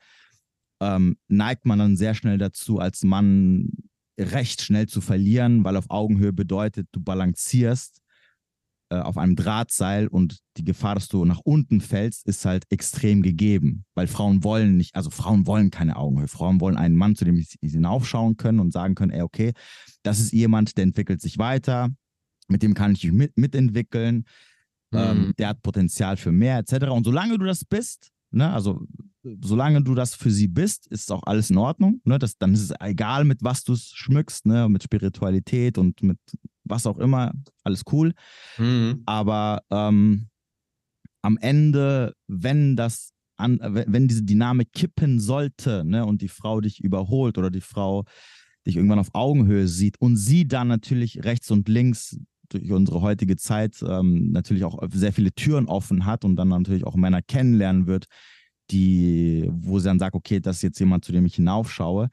ähm, 0.80 1.16
neigt 1.28 1.66
man 1.66 1.78
dann 1.78 1.96
sehr 1.96 2.14
schnell 2.14 2.38
dazu, 2.38 2.78
als 2.78 3.02
Mann 3.02 3.70
recht 4.18 4.62
schnell 4.62 4.86
zu 4.86 5.00
verlieren, 5.00 5.64
weil 5.64 5.76
auf 5.76 5.90
Augenhöhe 5.90 6.32
bedeutet, 6.32 6.88
du 6.92 7.00
balancierst 7.00 8.00
äh, 8.90 8.96
auf 8.96 9.16
einem 9.16 9.34
Drahtseil 9.34 10.06
und 10.06 10.38
die 10.56 10.64
Gefahr, 10.64 10.94
dass 10.94 11.08
du 11.08 11.24
nach 11.24 11.40
unten 11.42 11.80
fällst, 11.80 12.26
ist 12.26 12.44
halt 12.44 12.64
extrem 12.70 13.22
gegeben, 13.22 13.84
weil 13.94 14.06
Frauen 14.06 14.44
wollen 14.44 14.76
nicht, 14.76 14.94
also 14.94 15.10
Frauen 15.10 15.46
wollen 15.46 15.70
keine 15.70 15.96
Augenhöhe. 15.96 16.28
Frauen 16.28 16.60
wollen 16.60 16.76
einen 16.76 16.96
Mann, 16.96 17.16
zu 17.16 17.24
dem 17.24 17.42
sie 17.42 17.58
hinaufschauen 17.62 18.36
können 18.36 18.60
und 18.60 18.72
sagen 18.72 18.94
können, 18.94 19.10
ey, 19.10 19.22
okay, 19.22 19.52
das 20.02 20.20
ist 20.20 20.32
jemand, 20.32 20.76
der 20.76 20.84
entwickelt 20.84 21.20
sich 21.20 21.38
weiter, 21.38 21.90
mit 22.48 22.62
dem 22.62 22.74
kann 22.74 22.92
ich 22.92 23.04
mich 23.04 23.12
mit, 23.12 23.38
mitentwickeln, 23.38 24.26
mhm. 24.90 24.98
ähm, 24.98 25.34
der 25.38 25.48
hat 25.48 25.62
Potenzial 25.62 26.16
für 26.16 26.30
mehr, 26.30 26.58
etc. 26.58 26.86
Und 26.90 27.04
solange 27.04 27.38
du 27.38 27.46
das 27.46 27.64
bist, 27.64 28.10
Ne? 28.34 28.52
Also 28.52 28.86
solange 29.40 29.82
du 29.82 29.94
das 29.94 30.14
für 30.14 30.30
sie 30.30 30.48
bist, 30.48 30.86
ist 30.88 31.10
auch 31.10 31.22
alles 31.24 31.50
in 31.50 31.58
Ordnung. 31.58 32.00
Ne? 32.04 32.18
Das, 32.18 32.36
dann 32.36 32.52
ist 32.52 32.62
es 32.62 32.74
egal, 32.80 33.24
mit 33.24 33.42
was 33.42 33.64
du 33.64 33.72
es 33.72 33.90
schmückst, 33.94 34.46
ne? 34.46 34.68
mit 34.68 34.82
Spiritualität 34.82 35.78
und 35.78 36.02
mit 36.02 36.18
was 36.64 36.86
auch 36.86 36.98
immer, 36.98 37.32
alles 37.62 37.82
cool. 37.92 38.12
Mhm. 38.58 39.02
Aber 39.06 39.62
ähm, 39.70 40.28
am 41.22 41.38
Ende, 41.38 42.14
wenn 42.26 42.76
das 42.76 43.12
an, 43.36 43.58
wenn 43.62 44.08
diese 44.08 44.22
Dynamik 44.22 44.72
kippen 44.72 45.20
sollte 45.20 45.84
ne? 45.84 46.04
und 46.04 46.22
die 46.22 46.28
Frau 46.28 46.60
dich 46.60 46.82
überholt 46.82 47.38
oder 47.38 47.50
die 47.50 47.60
Frau 47.60 48.04
dich 48.66 48.76
irgendwann 48.76 48.98
auf 48.98 49.10
Augenhöhe 49.12 49.68
sieht 49.68 50.00
und 50.00 50.16
sie 50.16 50.46
dann 50.46 50.68
natürlich 50.68 51.24
rechts 51.24 51.50
und 51.50 51.68
links 51.68 52.18
durch 52.48 52.70
unsere 52.72 53.00
heutige 53.00 53.36
Zeit 53.36 53.82
ähm, 53.86 54.32
natürlich 54.32 54.64
auch 54.64 54.82
sehr 54.92 55.12
viele 55.12 55.32
Türen 55.32 55.66
offen 55.66 56.06
hat 56.06 56.24
und 56.24 56.36
dann 56.36 56.48
natürlich 56.48 56.84
auch 56.84 56.96
Männer 56.96 57.22
kennenlernen 57.22 57.86
wird, 57.86 58.06
die, 58.70 59.48
wo 59.52 59.78
sie 59.78 59.86
dann 59.86 59.98
sagt, 59.98 60.14
okay, 60.14 60.40
das 60.40 60.56
ist 60.56 60.62
jetzt 60.62 60.80
jemand, 60.80 61.04
zu 61.04 61.12
dem 61.12 61.26
ich 61.26 61.36
hinaufschaue, 61.36 62.08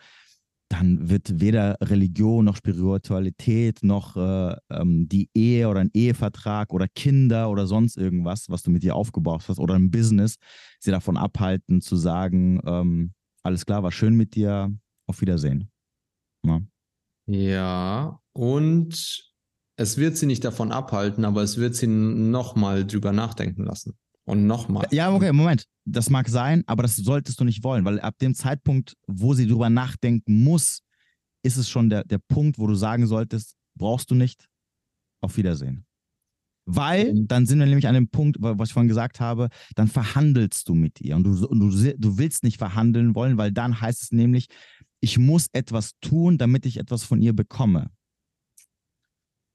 dann 0.69 1.09
wird 1.09 1.41
weder 1.41 1.75
Religion 1.81 2.45
noch 2.45 2.55
Spiritualität 2.55 3.83
noch 3.83 4.15
äh, 4.15 4.55
ähm, 4.69 5.07
die 5.09 5.29
Ehe 5.33 5.67
oder 5.67 5.81
ein 5.81 5.91
Ehevertrag 5.93 6.73
oder 6.73 6.87
Kinder 6.87 7.49
oder 7.49 7.67
sonst 7.67 7.97
irgendwas, 7.97 8.49
was 8.49 8.63
du 8.63 8.71
mit 8.71 8.83
dir 8.83 8.95
aufgebaut 8.95 9.43
hast 9.47 9.59
oder 9.59 9.75
ein 9.75 9.91
Business, 9.91 10.37
sie 10.79 10.91
davon 10.91 11.17
abhalten 11.17 11.81
zu 11.81 11.97
sagen, 11.97 12.61
ähm, 12.65 13.13
alles 13.43 13.65
klar, 13.65 13.83
war 13.83 13.91
schön 13.91 14.15
mit 14.15 14.35
dir, 14.35 14.73
auf 15.07 15.19
Wiedersehen. 15.19 15.69
Ja, 16.45 16.61
ja 17.27 18.21
und 18.33 19.30
es 19.81 19.97
wird 19.97 20.17
sie 20.17 20.25
nicht 20.25 20.43
davon 20.43 20.71
abhalten, 20.71 21.25
aber 21.25 21.41
es 21.41 21.57
wird 21.57 21.75
sie 21.75 21.87
nochmal 21.87 22.85
drüber 22.85 23.11
nachdenken 23.11 23.63
lassen. 23.63 23.97
Und 24.23 24.45
nochmal. 24.45 24.87
Ja, 24.91 25.11
okay, 25.13 25.31
Moment. 25.31 25.65
Das 25.85 26.09
mag 26.09 26.29
sein, 26.29 26.63
aber 26.67 26.83
das 26.83 26.95
solltest 26.95 27.39
du 27.39 27.43
nicht 27.43 27.63
wollen, 27.63 27.85
weil 27.85 27.99
ab 27.99 28.15
dem 28.19 28.35
Zeitpunkt, 28.35 28.95
wo 29.07 29.33
sie 29.33 29.47
drüber 29.47 29.69
nachdenken 29.69 30.43
muss, 30.43 30.83
ist 31.43 31.57
es 31.57 31.67
schon 31.67 31.89
der, 31.89 32.03
der 32.03 32.19
Punkt, 32.19 32.59
wo 32.59 32.67
du 32.67 32.75
sagen 32.75 33.07
solltest, 33.07 33.55
brauchst 33.75 34.11
du 34.11 34.15
nicht, 34.15 34.47
auf 35.21 35.37
Wiedersehen. 35.37 35.85
Weil 36.65 37.25
dann 37.25 37.47
sind 37.47 37.57
wir 37.57 37.65
nämlich 37.65 37.87
an 37.87 37.95
dem 37.95 38.09
Punkt, 38.09 38.37
was 38.39 38.69
ich 38.69 38.73
vorhin 38.73 38.87
gesagt 38.87 39.19
habe, 39.19 39.49
dann 39.75 39.87
verhandelst 39.87 40.69
du 40.69 40.75
mit 40.75 41.01
ihr 41.01 41.15
und 41.15 41.23
du, 41.23 41.47
und 41.47 41.59
du, 41.59 41.97
du 41.97 42.17
willst 42.19 42.43
nicht 42.43 42.57
verhandeln 42.57 43.15
wollen, 43.15 43.37
weil 43.37 43.51
dann 43.51 43.81
heißt 43.81 44.03
es 44.03 44.11
nämlich, 44.11 44.47
ich 44.99 45.17
muss 45.17 45.47
etwas 45.51 45.93
tun, 45.99 46.37
damit 46.37 46.67
ich 46.67 46.77
etwas 46.77 47.03
von 47.03 47.21
ihr 47.21 47.33
bekomme. 47.33 47.89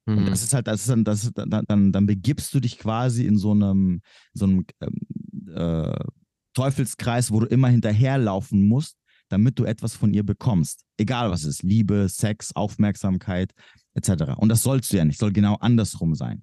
Mhm. 0.06 0.18
Und 0.18 0.26
das 0.30 0.42
ist 0.42 0.54
halt, 0.54 0.66
das 0.66 0.80
ist 0.80 0.88
dann, 0.88 1.04
das 1.04 1.30
dann, 1.34 1.64
dann, 1.66 1.92
dann 1.92 2.06
begibst 2.06 2.54
du 2.54 2.60
dich 2.60 2.78
quasi 2.78 3.26
in 3.26 3.36
so 3.36 3.52
einem, 3.52 4.00
so 4.32 4.46
einem 4.46 4.66
ähm, 4.80 5.54
äh, 5.54 6.04
Teufelskreis, 6.54 7.30
wo 7.30 7.40
du 7.40 7.46
immer 7.46 7.68
hinterherlaufen 7.68 8.66
musst, 8.66 8.96
damit 9.28 9.58
du 9.58 9.64
etwas 9.64 9.94
von 9.94 10.14
ihr 10.14 10.24
bekommst. 10.24 10.84
Egal 10.96 11.30
was 11.30 11.42
es 11.42 11.56
ist, 11.56 11.62
Liebe, 11.62 12.08
Sex, 12.08 12.54
Aufmerksamkeit 12.54 13.52
etc. 13.94 14.34
Und 14.36 14.48
das 14.48 14.62
sollst 14.62 14.92
du 14.92 14.96
ja 14.96 15.04
nicht, 15.04 15.18
soll 15.18 15.32
genau 15.32 15.56
andersrum 15.56 16.14
sein. 16.14 16.42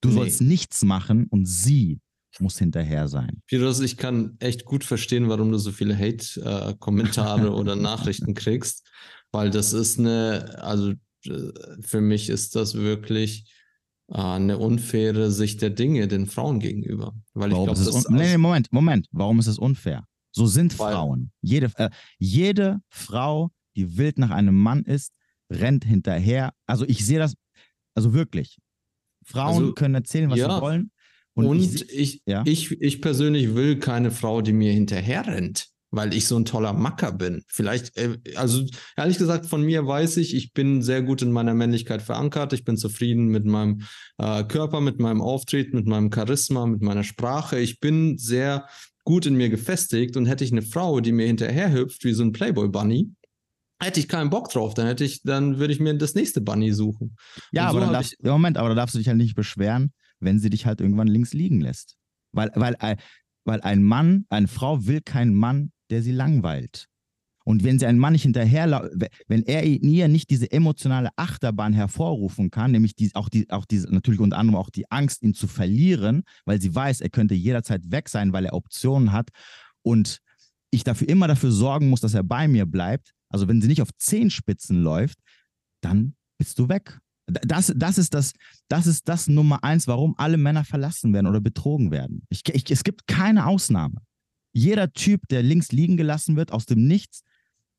Du 0.00 0.08
nee. 0.08 0.14
sollst 0.16 0.42
nichts 0.42 0.82
machen 0.84 1.26
und 1.30 1.46
sie 1.46 2.00
muss 2.40 2.58
hinterher 2.58 3.06
sein. 3.06 3.42
Piros, 3.46 3.80
ich 3.80 3.96
kann 3.96 4.36
echt 4.40 4.64
gut 4.64 4.82
verstehen, 4.82 5.28
warum 5.28 5.52
du 5.52 5.58
so 5.58 5.70
viele 5.70 5.96
Hate-Kommentare 5.96 7.52
oder 7.52 7.76
Nachrichten 7.76 8.34
kriegst, 8.34 8.90
weil 9.30 9.50
das 9.50 9.72
ist 9.72 10.00
eine, 10.00 10.58
also 10.60 10.90
äh, 10.90 10.96
für 11.80 12.00
mich 12.00 12.28
ist 12.28 12.56
das 12.56 12.74
wirklich 12.74 13.50
äh, 14.08 14.16
eine 14.16 14.58
unfaire 14.58 15.30
Sicht 15.30 15.62
der 15.62 15.70
Dinge 15.70 16.08
den 16.08 16.26
Frauen 16.26 16.60
gegenüber. 16.60 17.14
Weil 17.32 17.52
Warum 17.52 17.68
ich 17.68 17.74
glaube, 17.74 17.92
das 17.92 18.08
nee, 18.08 18.32
nee, 18.32 18.38
Moment, 18.38 18.72
Moment. 18.72 19.08
Warum 19.12 19.38
ist 19.38 19.46
es 19.46 19.58
unfair? 19.58 20.06
So 20.32 20.46
sind 20.46 20.78
weil, 20.78 20.94
Frauen. 20.94 21.32
Jede, 21.40 21.70
äh, 21.76 21.90
jede 22.18 22.80
Frau, 22.88 23.50
die 23.76 23.96
wild 23.96 24.18
nach 24.18 24.30
einem 24.30 24.56
Mann 24.56 24.84
ist, 24.84 25.12
rennt 25.50 25.84
hinterher. 25.84 26.52
Also 26.66 26.84
ich 26.86 27.04
sehe 27.04 27.18
das, 27.18 27.34
also 27.94 28.12
wirklich. 28.14 28.58
Frauen 29.24 29.62
also, 29.62 29.72
können 29.74 29.94
erzählen, 29.94 30.30
was 30.30 30.38
ja, 30.38 30.54
sie 30.54 30.60
wollen. 30.60 30.90
Und, 31.34 31.46
und 31.46 31.60
ich, 31.60 31.88
ich, 31.90 32.22
ja? 32.26 32.42
ich, 32.46 32.70
ich 32.80 33.00
persönlich 33.00 33.54
will 33.54 33.78
keine 33.78 34.10
Frau, 34.10 34.40
die 34.40 34.52
mir 34.52 34.72
hinterher 34.72 35.26
rennt, 35.26 35.68
weil 35.96 36.14
ich 36.14 36.26
so 36.26 36.36
ein 36.36 36.44
toller 36.44 36.72
Macker 36.72 37.12
bin. 37.12 37.42
Vielleicht, 37.48 37.96
äh, 37.96 38.18
also 38.36 38.64
ehrlich 38.96 39.18
gesagt, 39.18 39.46
von 39.46 39.62
mir 39.62 39.86
weiß 39.86 40.16
ich, 40.18 40.34
ich 40.34 40.52
bin 40.52 40.82
sehr 40.82 41.02
gut 41.02 41.22
in 41.22 41.32
meiner 41.32 41.54
Männlichkeit 41.54 42.02
verankert. 42.02 42.52
Ich 42.52 42.64
bin 42.64 42.76
zufrieden 42.76 43.26
mit 43.26 43.44
meinem 43.44 43.82
äh, 44.18 44.44
Körper, 44.44 44.80
mit 44.80 45.00
meinem 45.00 45.20
Auftreten, 45.20 45.76
mit 45.76 45.86
meinem 45.86 46.10
Charisma, 46.12 46.66
mit 46.66 46.82
meiner 46.82 47.04
Sprache. 47.04 47.58
Ich 47.58 47.80
bin 47.80 48.18
sehr 48.18 48.66
gut 49.04 49.26
in 49.26 49.36
mir 49.36 49.50
gefestigt 49.50 50.16
und 50.16 50.26
hätte 50.26 50.44
ich 50.44 50.52
eine 50.52 50.62
Frau, 50.62 51.00
die 51.00 51.12
mir 51.12 51.26
hinterher 51.26 51.72
hüpft 51.72 52.04
wie 52.04 52.12
so 52.12 52.22
ein 52.22 52.32
Playboy 52.32 52.68
Bunny, 52.68 53.12
hätte 53.80 54.00
ich 54.00 54.08
keinen 54.08 54.30
Bock 54.30 54.50
drauf, 54.50 54.74
dann 54.74 54.86
hätte 54.86 55.04
ich, 55.04 55.22
dann 55.22 55.58
würde 55.58 55.72
ich 55.72 55.80
mir 55.80 55.94
das 55.94 56.14
nächste 56.14 56.40
Bunny 56.40 56.72
suchen. 56.72 57.16
Ja, 57.52 57.64
so 57.64 57.70
aber 57.70 57.80
dann 57.80 57.92
darfst, 57.92 58.14
ich, 58.18 58.24
Moment, 58.24 58.56
aber 58.56 58.70
da 58.70 58.74
darfst 58.74 58.94
du 58.94 58.98
dich 58.98 59.08
halt 59.08 59.18
nicht 59.18 59.34
beschweren, 59.34 59.92
wenn 60.20 60.38
sie 60.38 60.50
dich 60.50 60.66
halt 60.66 60.80
irgendwann 60.80 61.08
links 61.08 61.32
liegen 61.32 61.60
lässt. 61.60 61.96
Weil, 62.32 62.50
weil, 62.54 62.76
äh, 62.80 62.96
weil 63.44 63.60
ein 63.60 63.82
Mann, 63.82 64.26
eine 64.30 64.48
Frau 64.48 64.86
will 64.86 65.00
keinen 65.02 65.34
Mann, 65.34 65.70
der 65.90 66.02
sie 66.02 66.12
langweilt. 66.12 66.88
Und 67.44 67.62
wenn 67.62 67.78
sie 67.78 67.86
einen 67.86 67.98
Mann 67.98 68.14
nicht 68.14 68.22
hinterher, 68.22 68.90
wenn 69.28 69.42
er 69.42 69.62
in 69.62 69.82
ihr 69.82 70.08
nicht 70.08 70.30
diese 70.30 70.50
emotionale 70.50 71.10
Achterbahn 71.16 71.74
hervorrufen 71.74 72.50
kann, 72.50 72.72
nämlich 72.72 72.96
die, 72.96 73.14
auch, 73.14 73.28
die, 73.28 73.50
auch 73.50 73.66
diese, 73.66 73.92
natürlich 73.92 74.20
unter 74.20 74.38
anderem 74.38 74.58
auch 74.58 74.70
die 74.70 74.90
Angst, 74.90 75.22
ihn 75.22 75.34
zu 75.34 75.46
verlieren, 75.46 76.22
weil 76.46 76.60
sie 76.60 76.74
weiß, 76.74 77.02
er 77.02 77.10
könnte 77.10 77.34
jederzeit 77.34 77.90
weg 77.90 78.08
sein, 78.08 78.32
weil 78.32 78.46
er 78.46 78.54
Optionen 78.54 79.12
hat 79.12 79.28
und 79.82 80.20
ich 80.70 80.84
dafür 80.84 81.08
immer 81.08 81.28
dafür 81.28 81.52
sorgen 81.52 81.90
muss, 81.90 82.00
dass 82.00 82.14
er 82.14 82.24
bei 82.24 82.48
mir 82.48 82.64
bleibt, 82.64 83.12
also 83.28 83.46
wenn 83.46 83.60
sie 83.60 83.68
nicht 83.68 83.82
auf 83.82 83.90
Zehenspitzen 83.98 84.82
läuft, 84.82 85.18
dann 85.82 86.14
bist 86.38 86.58
du 86.58 86.68
weg. 86.68 86.98
Das, 87.26 87.72
das, 87.76 87.98
ist 87.98 88.14
das, 88.14 88.32
das 88.68 88.86
ist 88.86 89.08
das 89.08 89.28
Nummer 89.28 89.62
eins, 89.64 89.86
warum 89.86 90.14
alle 90.18 90.36
Männer 90.36 90.64
verlassen 90.64 91.12
werden 91.12 91.26
oder 91.26 91.40
betrogen 91.40 91.90
werden. 91.90 92.22
Ich, 92.28 92.42
ich, 92.48 92.70
es 92.70 92.84
gibt 92.84 93.06
keine 93.06 93.46
Ausnahme. 93.46 93.96
Jeder 94.54 94.92
Typ, 94.92 95.28
der 95.28 95.42
links 95.42 95.72
liegen 95.72 95.96
gelassen 95.96 96.36
wird 96.36 96.52
aus 96.52 96.64
dem 96.64 96.86
Nichts, 96.86 97.22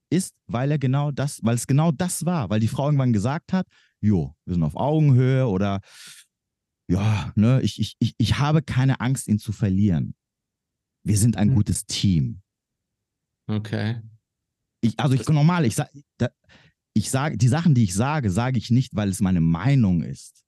ist, 0.09 0.36
weil 0.47 0.71
er 0.71 0.78
genau 0.78 1.11
das, 1.11 1.39
weil 1.43 1.55
es 1.55 1.67
genau 1.67 1.91
das 1.91 2.26
war, 2.26 2.49
weil 2.49 2.59
die 2.59 2.67
Frau 2.67 2.86
irgendwann 2.86 3.13
gesagt 3.13 3.53
hat, 3.53 3.67
jo, 4.01 4.36
wir 4.45 4.53
sind 4.53 4.63
auf 4.63 4.76
Augenhöhe 4.76 5.47
oder 5.47 5.82
ja, 6.88 7.32
ne, 7.36 7.61
ich, 7.61 7.80
ich, 7.80 7.95
ich, 7.99 8.13
ich 8.17 8.38
habe 8.38 8.61
keine 8.61 8.99
Angst, 8.99 9.28
ihn 9.28 9.39
zu 9.39 9.51
verlieren. 9.51 10.15
Wir 11.03 11.17
sind 11.17 11.38
ein 11.38 11.49
hm. 11.49 11.55
gutes 11.55 11.86
Team. 11.86 12.41
Okay. 13.47 14.01
Ich, 14.82 14.99
also 14.99 15.15
ich 15.15 15.28
normal, 15.28 15.65
ich 15.65 15.76
sage, 15.76 15.89
ich 16.93 17.09
sage, 17.09 17.38
die 17.38 17.47
Sachen, 17.47 17.73
die 17.73 17.84
ich 17.84 17.93
sage, 17.93 18.30
sage 18.30 18.57
ich 18.57 18.69
nicht, 18.69 18.95
weil 18.95 19.09
es 19.09 19.19
meine 19.19 19.41
Meinung 19.41 20.03
ist, 20.03 20.45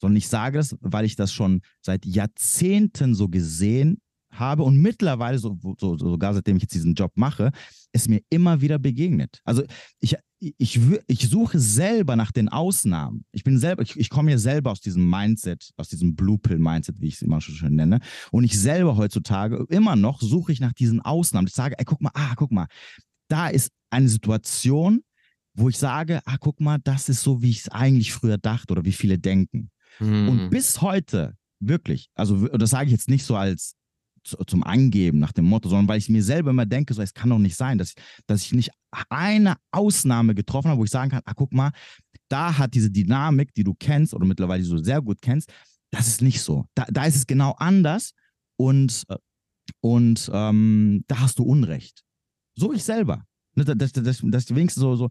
sondern 0.00 0.16
ich 0.16 0.28
sage 0.28 0.58
es, 0.58 0.76
weil 0.80 1.04
ich 1.04 1.16
das 1.16 1.32
schon 1.32 1.62
seit 1.80 2.06
Jahrzehnten 2.06 3.14
so 3.14 3.28
gesehen 3.28 4.00
habe 4.38 4.62
und 4.62 4.76
mittlerweile, 4.76 5.38
so, 5.38 5.58
so, 5.78 5.96
sogar 5.96 6.34
seitdem 6.34 6.56
ich 6.56 6.62
jetzt 6.62 6.74
diesen 6.74 6.94
Job 6.94 7.12
mache, 7.14 7.50
es 7.92 8.08
mir 8.08 8.20
immer 8.30 8.60
wieder 8.60 8.78
begegnet. 8.78 9.40
Also 9.44 9.62
ich, 10.00 10.16
ich, 10.38 10.80
ich 11.06 11.28
suche 11.28 11.58
selber 11.58 12.16
nach 12.16 12.32
den 12.32 12.48
Ausnahmen. 12.48 13.24
Ich 13.32 13.44
bin 13.44 13.58
selber, 13.58 13.82
ich, 13.82 13.96
ich 13.96 14.10
komme 14.10 14.32
ja 14.32 14.38
selber 14.38 14.72
aus 14.72 14.80
diesem 14.80 15.08
Mindset, 15.08 15.70
aus 15.76 15.88
diesem 15.88 16.14
Blue 16.14 16.38
Pill 16.38 16.58
Mindset, 16.58 17.00
wie 17.00 17.08
ich 17.08 17.14
es 17.14 17.22
immer 17.22 17.40
schon 17.40 17.54
schön 17.54 17.76
nenne. 17.76 18.00
Und 18.30 18.44
ich 18.44 18.58
selber 18.58 18.96
heutzutage 18.96 19.64
immer 19.68 19.96
noch 19.96 20.20
suche 20.20 20.52
ich 20.52 20.60
nach 20.60 20.72
diesen 20.72 21.00
Ausnahmen. 21.00 21.46
Ich 21.46 21.54
sage, 21.54 21.78
ey, 21.78 21.84
guck 21.84 22.00
mal, 22.00 22.10
ah, 22.14 22.34
guck 22.36 22.52
mal, 22.52 22.66
da 23.28 23.48
ist 23.48 23.70
eine 23.90 24.08
Situation, 24.08 25.02
wo 25.54 25.68
ich 25.68 25.78
sage, 25.78 26.20
ah, 26.26 26.36
guck 26.38 26.60
mal, 26.60 26.78
das 26.82 27.08
ist 27.08 27.22
so, 27.22 27.42
wie 27.42 27.50
ich 27.50 27.60
es 27.60 27.68
eigentlich 27.68 28.12
früher 28.12 28.38
dachte 28.38 28.72
oder 28.72 28.84
wie 28.84 28.92
viele 28.92 29.18
denken. 29.18 29.70
Mhm. 30.00 30.28
Und 30.28 30.50
bis 30.50 30.80
heute, 30.80 31.36
wirklich, 31.60 32.08
also 32.14 32.48
das 32.48 32.70
sage 32.70 32.86
ich 32.86 32.92
jetzt 32.92 33.08
nicht 33.08 33.24
so 33.24 33.36
als 33.36 33.74
zum 34.24 34.62
Angeben 34.62 35.18
nach 35.18 35.32
dem 35.32 35.44
Motto, 35.44 35.68
sondern 35.68 35.88
weil 35.88 35.98
ich 35.98 36.08
mir 36.08 36.22
selber 36.22 36.50
immer 36.50 36.66
denke, 36.66 36.94
so, 36.94 37.02
es 37.02 37.14
kann 37.14 37.30
doch 37.30 37.38
nicht 37.38 37.56
sein, 37.56 37.78
dass, 37.78 37.94
dass 38.26 38.42
ich 38.42 38.52
nicht 38.52 38.70
eine 39.08 39.56
Ausnahme 39.70 40.34
getroffen 40.34 40.70
habe, 40.70 40.80
wo 40.80 40.84
ich 40.84 40.90
sagen 40.90 41.10
kann, 41.10 41.22
ah, 41.24 41.34
guck 41.34 41.52
mal, 41.52 41.72
da 42.28 42.56
hat 42.56 42.74
diese 42.74 42.90
Dynamik, 42.90 43.52
die 43.54 43.64
du 43.64 43.74
kennst 43.74 44.14
oder 44.14 44.26
mittlerweile 44.26 44.64
so 44.64 44.78
sehr 44.78 45.02
gut 45.02 45.20
kennst, 45.20 45.52
das 45.90 46.08
ist 46.08 46.22
nicht 46.22 46.40
so. 46.40 46.64
Da, 46.74 46.86
da 46.90 47.04
ist 47.04 47.16
es 47.16 47.26
genau 47.26 47.54
anders 47.58 48.12
und, 48.56 49.04
und 49.80 50.30
ähm, 50.32 51.04
da 51.06 51.20
hast 51.20 51.38
du 51.38 51.44
Unrecht. 51.44 52.02
So 52.56 52.72
ich 52.72 52.84
selber. 52.84 53.24
Ne, 53.56 53.64
dass, 53.64 53.92
dass, 53.92 54.20
dass 54.20 54.50
ich 54.50 54.56
wenigstens 54.56 54.80
so, 54.80 54.96
so, 54.96 55.10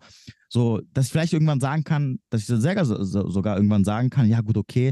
so, 0.50 0.82
dass 0.92 1.06
ich 1.06 1.12
vielleicht 1.12 1.34
irgendwann 1.34 1.62
sagen 1.62 1.84
kann, 1.84 2.20
dass 2.30 2.42
ich 2.42 2.48
sogar, 2.48 2.86
sogar 2.86 3.56
irgendwann 3.56 3.86
sagen 3.86 4.10
kann, 4.10 4.28
ja 4.28 4.42
gut, 4.42 4.58
okay, 4.58 4.92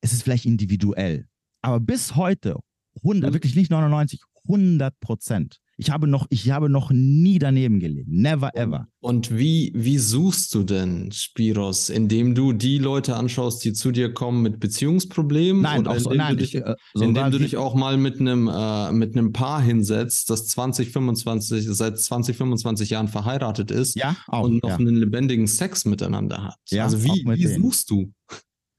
es 0.00 0.12
ist 0.12 0.22
vielleicht 0.22 0.46
individuell. 0.46 1.26
Aber 1.62 1.80
bis 1.80 2.14
heute, 2.14 2.58
100, 2.96 3.30
mhm. 3.30 3.34
wirklich 3.34 3.54
nicht 3.56 3.70
99, 3.70 4.20
100 4.44 4.98
Prozent 5.00 5.60
ich 5.82 5.90
habe 5.90 6.06
noch, 6.06 6.26
ich 6.30 6.50
habe 6.50 6.68
noch 6.68 6.90
nie 6.92 7.38
daneben 7.38 7.80
gelegen. 7.80 8.20
Never 8.20 8.54
ever. 8.54 8.86
Und 9.00 9.36
wie, 9.36 9.72
wie 9.74 9.98
suchst 9.98 10.54
du 10.54 10.62
denn 10.62 11.10
Spiros? 11.12 11.88
Indem 11.88 12.34
du 12.34 12.52
die 12.52 12.78
Leute 12.78 13.16
anschaust, 13.16 13.64
die 13.64 13.72
zu 13.72 13.90
dir 13.90 14.14
kommen 14.14 14.42
mit 14.42 14.60
Beziehungsproblemen? 14.60 15.62
Nein, 15.62 15.86
auch 15.86 15.98
so, 15.98 16.10
nein, 16.10 16.36
du 16.36 16.42
dich, 16.42 16.54
ich, 16.54 16.62
äh, 16.62 16.74
indem 16.94 17.30
du 17.30 17.38
dich 17.38 17.56
auch 17.56 17.74
mal 17.74 17.96
mit 17.96 18.20
einem, 18.20 18.48
äh, 18.48 18.92
mit 18.92 19.16
einem 19.16 19.32
Paar 19.32 19.60
hinsetzt, 19.60 20.30
das 20.30 20.46
2025, 20.48 21.66
seit 21.70 21.98
20, 21.98 22.36
25 22.36 22.90
Jahren 22.90 23.08
verheiratet 23.08 23.70
ist 23.70 23.96
ja, 23.96 24.16
auch, 24.28 24.44
und 24.44 24.62
noch 24.62 24.70
ja. 24.70 24.76
einen 24.76 24.96
lebendigen 24.96 25.46
Sex 25.46 25.84
miteinander 25.84 26.44
hat. 26.44 26.58
Ja, 26.70 26.84
also 26.84 27.02
wie, 27.02 27.24
wie 27.26 27.46
suchst 27.46 27.90
du? 27.90 28.12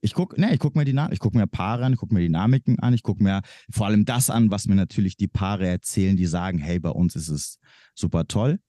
Ich 0.03 0.13
gucke 0.13 0.39
nee, 0.39 0.57
guck 0.57 0.75
mir 0.75 0.83
gucke 1.17 1.37
mir 1.37 1.47
Paare 1.47 1.85
an, 1.85 1.93
ich 1.93 1.99
gucke 1.99 2.13
mir 2.13 2.19
Dynamiken 2.19 2.77
an, 2.79 2.93
ich 2.93 3.03
gucke 3.03 3.23
mir 3.23 3.41
vor 3.71 3.87
allem 3.87 4.03
das 4.03 4.29
an, 4.29 4.51
was 4.51 4.67
mir 4.67 4.75
natürlich 4.75 5.15
die 5.15 5.29
Paare 5.29 5.65
erzählen, 5.65 6.17
die 6.17 6.25
sagen, 6.25 6.57
hey, 6.57 6.77
bei 6.77 6.89
uns 6.89 7.15
ist 7.15 7.29
es 7.29 7.57
super 7.95 8.27
toll. 8.27 8.59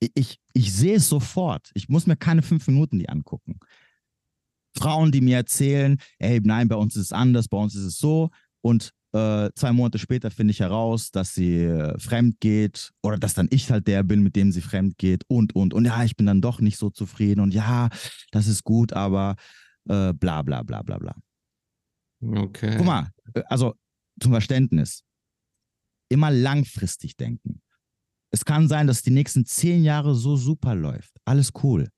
Ich, 0.00 0.10
ich, 0.14 0.40
ich 0.54 0.72
sehe 0.72 0.96
es 0.96 1.08
sofort. 1.08 1.70
Ich 1.74 1.88
muss 1.88 2.08
mir 2.08 2.16
keine 2.16 2.42
fünf 2.42 2.66
Minuten 2.66 2.98
die 2.98 3.08
angucken. 3.08 3.60
Frauen, 4.76 5.12
die 5.12 5.20
mir 5.20 5.36
erzählen, 5.36 5.98
hey, 6.18 6.40
nein, 6.42 6.66
bei 6.66 6.76
uns 6.76 6.96
ist 6.96 7.04
es 7.04 7.12
anders, 7.12 7.46
bei 7.46 7.56
uns 7.56 7.76
ist 7.76 7.84
es 7.84 7.98
so. 7.98 8.30
Und 8.62 8.90
äh, 9.12 9.50
zwei 9.54 9.72
Monate 9.72 10.00
später 10.00 10.32
finde 10.32 10.50
ich 10.50 10.58
heraus, 10.58 11.12
dass 11.12 11.32
sie 11.32 11.62
äh, 11.62 11.96
fremd 12.00 12.40
geht 12.40 12.90
oder 13.04 13.18
dass 13.18 13.34
dann 13.34 13.46
ich 13.52 13.70
halt 13.70 13.86
der 13.86 14.02
bin, 14.02 14.24
mit 14.24 14.34
dem 14.34 14.50
sie 14.50 14.62
fremd 14.62 14.98
geht 14.98 15.22
und, 15.28 15.54
und. 15.54 15.72
Und 15.72 15.84
ja, 15.84 16.02
ich 16.02 16.16
bin 16.16 16.26
dann 16.26 16.40
doch 16.40 16.60
nicht 16.60 16.76
so 16.76 16.90
zufrieden 16.90 17.40
und 17.40 17.54
ja, 17.54 17.88
das 18.32 18.48
ist 18.48 18.64
gut, 18.64 18.92
aber 18.92 19.36
äh, 19.88 20.12
bla 20.12 20.42
bla 20.42 20.62
bla 20.62 20.82
bla 20.82 20.98
bla. 20.98 21.14
Okay. 22.20 22.76
Guck 22.76 22.86
mal, 22.86 23.10
äh, 23.34 23.42
also 23.48 23.74
zum 24.20 24.32
Verständnis, 24.32 25.04
immer 26.08 26.30
langfristig 26.30 27.16
denken. 27.16 27.60
Es 28.30 28.44
kann 28.44 28.68
sein, 28.68 28.86
dass 28.86 29.02
die 29.02 29.10
nächsten 29.10 29.44
zehn 29.44 29.82
Jahre 29.84 30.14
so 30.14 30.36
super 30.36 30.74
läuft. 30.74 31.16
Alles 31.24 31.52
cool. 31.62 31.88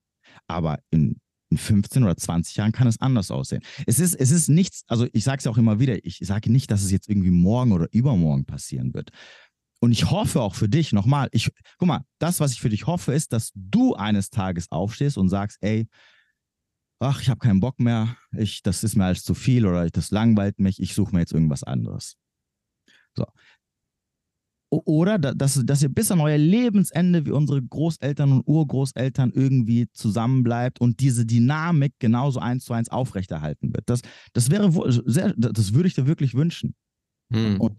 Aber 0.46 0.78
in 0.90 1.20
in 1.50 1.58
15 1.58 2.04
oder 2.04 2.16
20 2.16 2.56
Jahren 2.56 2.72
kann 2.72 2.86
es 2.86 3.00
anders 3.00 3.30
aussehen. 3.30 3.62
Es 3.86 3.98
ist, 3.98 4.14
es 4.14 4.30
ist 4.30 4.48
nichts, 4.48 4.82
also 4.86 5.06
ich 5.12 5.24
sage 5.24 5.38
es 5.38 5.44
ja 5.44 5.50
auch 5.50 5.58
immer 5.58 5.80
wieder, 5.80 6.04
ich 6.04 6.18
sage 6.22 6.50
nicht, 6.52 6.70
dass 6.70 6.82
es 6.82 6.90
jetzt 6.90 7.08
irgendwie 7.08 7.30
morgen 7.30 7.72
oder 7.72 7.88
übermorgen 7.92 8.44
passieren 8.44 8.94
wird. 8.94 9.10
Und 9.80 9.92
ich 9.92 10.10
hoffe 10.10 10.42
auch 10.42 10.54
für 10.54 10.68
dich 10.68 10.92
nochmal, 10.92 11.28
ich, 11.32 11.50
guck 11.78 11.88
mal, 11.88 12.04
das, 12.18 12.40
was 12.40 12.52
ich 12.52 12.60
für 12.60 12.68
dich 12.68 12.86
hoffe, 12.86 13.12
ist, 13.14 13.32
dass 13.32 13.50
du 13.54 13.94
eines 13.94 14.30
Tages 14.30 14.70
aufstehst 14.70 15.16
und 15.16 15.28
sagst, 15.28 15.58
ey, 15.60 15.86
ach, 17.00 17.22
ich 17.22 17.28
habe 17.28 17.38
keinen 17.38 17.60
Bock 17.60 17.78
mehr, 17.80 18.16
ich, 18.36 18.62
das 18.62 18.84
ist 18.84 18.96
mir 18.96 19.04
alles 19.04 19.22
zu 19.22 19.34
viel 19.34 19.66
oder 19.66 19.88
das 19.88 20.10
langweilt 20.10 20.58
mich, 20.58 20.80
ich 20.80 20.94
suche 20.94 21.14
mir 21.14 21.20
jetzt 21.20 21.32
irgendwas 21.32 21.62
anderes. 21.62 22.16
So. 23.16 23.26
Oder 24.70 25.18
dass, 25.18 25.64
dass 25.64 25.82
ihr 25.82 25.88
bis 25.88 26.10
an 26.10 26.20
euer 26.20 26.36
Lebensende 26.36 27.24
wie 27.24 27.30
unsere 27.30 27.62
Großeltern 27.62 28.32
und 28.32 28.46
Urgroßeltern 28.46 29.32
irgendwie 29.32 29.88
zusammenbleibt 29.92 30.78
und 30.78 31.00
diese 31.00 31.24
Dynamik 31.24 31.94
genauso 31.98 32.38
eins 32.40 32.66
zu 32.66 32.74
eins 32.74 32.90
aufrechterhalten 32.90 33.72
wird. 33.72 33.88
Das, 33.88 34.02
das 34.34 34.50
wäre 34.50 34.70
sehr, 35.06 35.32
das 35.38 35.72
würde 35.72 35.88
ich 35.88 35.94
dir 35.94 36.06
wirklich 36.06 36.34
wünschen. 36.34 36.74
Hm. 37.32 37.58
Und, 37.58 37.78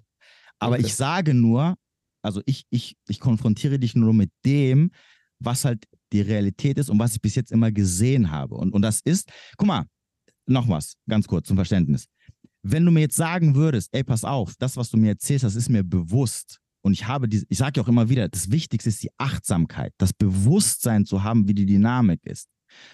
aber 0.57 0.77
okay. 0.77 0.87
ich 0.87 0.95
sage 0.95 1.35
nur, 1.35 1.75
also 2.23 2.41
ich, 2.47 2.65
ich, 2.71 2.97
ich 3.07 3.19
konfrontiere 3.19 3.77
dich 3.77 3.93
nur 3.93 4.15
mit 4.15 4.31
dem, 4.43 4.91
was 5.37 5.65
halt 5.65 5.85
die 6.11 6.21
Realität 6.21 6.77
ist 6.77 6.89
und 6.89 6.99
was 6.99 7.13
ich 7.13 7.21
bis 7.21 7.35
jetzt 7.35 7.51
immer 7.51 7.71
gesehen 7.71 8.31
habe. 8.31 8.55
Und, 8.55 8.73
und 8.73 8.81
das 8.81 9.01
ist, 9.01 9.31
guck 9.57 9.67
mal, 9.67 9.85
noch 10.45 10.67
was, 10.67 10.95
ganz 11.07 11.27
kurz 11.27 11.47
zum 11.47 11.57
Verständnis. 11.57 12.05
Wenn 12.63 12.85
du 12.85 12.91
mir 12.91 13.01
jetzt 13.01 13.15
sagen 13.15 13.55
würdest, 13.55 13.89
ey, 13.93 14.03
pass 14.03 14.23
auf, 14.23 14.55
das, 14.57 14.75
was 14.75 14.89
du 14.89 14.97
mir 14.97 15.09
erzählst, 15.09 15.43
das 15.43 15.55
ist 15.55 15.69
mir 15.69 15.83
bewusst, 15.83 16.59
und 16.81 16.93
ich 16.93 17.07
habe 17.07 17.27
diese, 17.27 17.45
ich 17.49 17.57
sage 17.57 17.79
ja 17.79 17.83
auch 17.83 17.89
immer 17.89 18.09
wieder, 18.09 18.27
das 18.29 18.51
Wichtigste 18.51 18.89
ist 18.89 19.03
die 19.03 19.11
Achtsamkeit, 19.17 19.93
das 19.97 20.13
Bewusstsein 20.13 21.05
zu 21.05 21.23
haben, 21.23 21.47
wie 21.47 21.53
die 21.53 21.65
Dynamik 21.65 22.25
ist. 22.25 22.47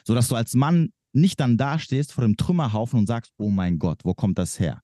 Sodass 0.04 0.28
du 0.28 0.36
als 0.36 0.54
Mann 0.54 0.90
nicht 1.14 1.40
dann 1.40 1.58
dastehst 1.58 2.12
vor 2.12 2.24
dem 2.24 2.36
Trümmerhaufen 2.36 3.00
und 3.00 3.08
sagst, 3.08 3.32
oh 3.38 3.50
mein 3.50 3.80
Gott, 3.80 4.02
wo 4.04 4.14
kommt 4.14 4.38
das 4.38 4.60
her? 4.60 4.82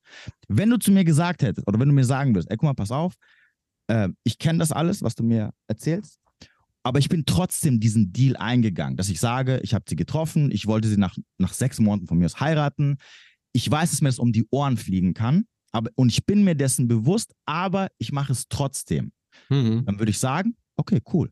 Wenn 0.48 0.70
du 0.70 0.78
zu 0.78 0.92
mir 0.92 1.04
gesagt 1.04 1.42
hättest, 1.42 1.68
oder 1.68 1.80
wenn 1.80 1.90
du 1.90 1.94
mir 1.94 2.06
sagen 2.06 2.34
würdest, 2.34 2.50
ey, 2.52 2.58
guck 2.58 2.64
mal, 2.64 2.74
pass 2.74 2.92
auf, 2.92 3.16
äh, 3.88 4.10
ich 4.24 4.38
kenne 4.38 4.60
das 4.60 4.72
alles, 4.72 5.02
was 5.02 5.16
du 5.16 5.24
mir 5.24 5.52
erzählst, 5.68 6.20
aber 6.84 7.00
ich 7.00 7.10
bin 7.10 7.26
trotzdem 7.26 7.80
diesen 7.80 8.12
Deal 8.12 8.36
eingegangen, 8.38 8.98
dass 8.98 9.10
ich 9.10 9.20
sage, 9.20 9.60
ich 9.64 9.74
habe 9.74 9.86
sie 9.88 9.96
getroffen, 9.96 10.52
ich 10.52 10.68
wollte 10.68 10.88
sie 10.88 10.98
nach, 10.98 11.16
nach 11.38 11.54
sechs 11.54 11.80
Monaten 11.80 12.08
von 12.08 12.18
mir 12.18 12.26
aus 12.26 12.40
heiraten. 12.40 12.98
Ich 13.54 13.70
weiß, 13.70 13.92
dass 13.92 14.02
mir 14.02 14.10
das 14.10 14.20
um 14.20 14.32
die 14.32 14.48
Ohren 14.50 14.78
fliegen 14.78 15.14
kann, 15.14 15.46
aber, 15.72 15.92
und 15.96 16.10
ich 16.10 16.26
bin 16.26 16.44
mir 16.44 16.56
dessen 16.56 16.88
bewusst, 16.88 17.34
aber 17.46 17.90
ich 17.98 18.12
mache 18.12 18.32
es 18.32 18.48
trotzdem. 18.48 19.12
Mhm. 19.50 19.86
Dann 19.86 20.00
würde 20.00 20.10
ich 20.10 20.20
sagen, 20.20 20.56
okay, 20.76 21.02
cool. 21.14 21.32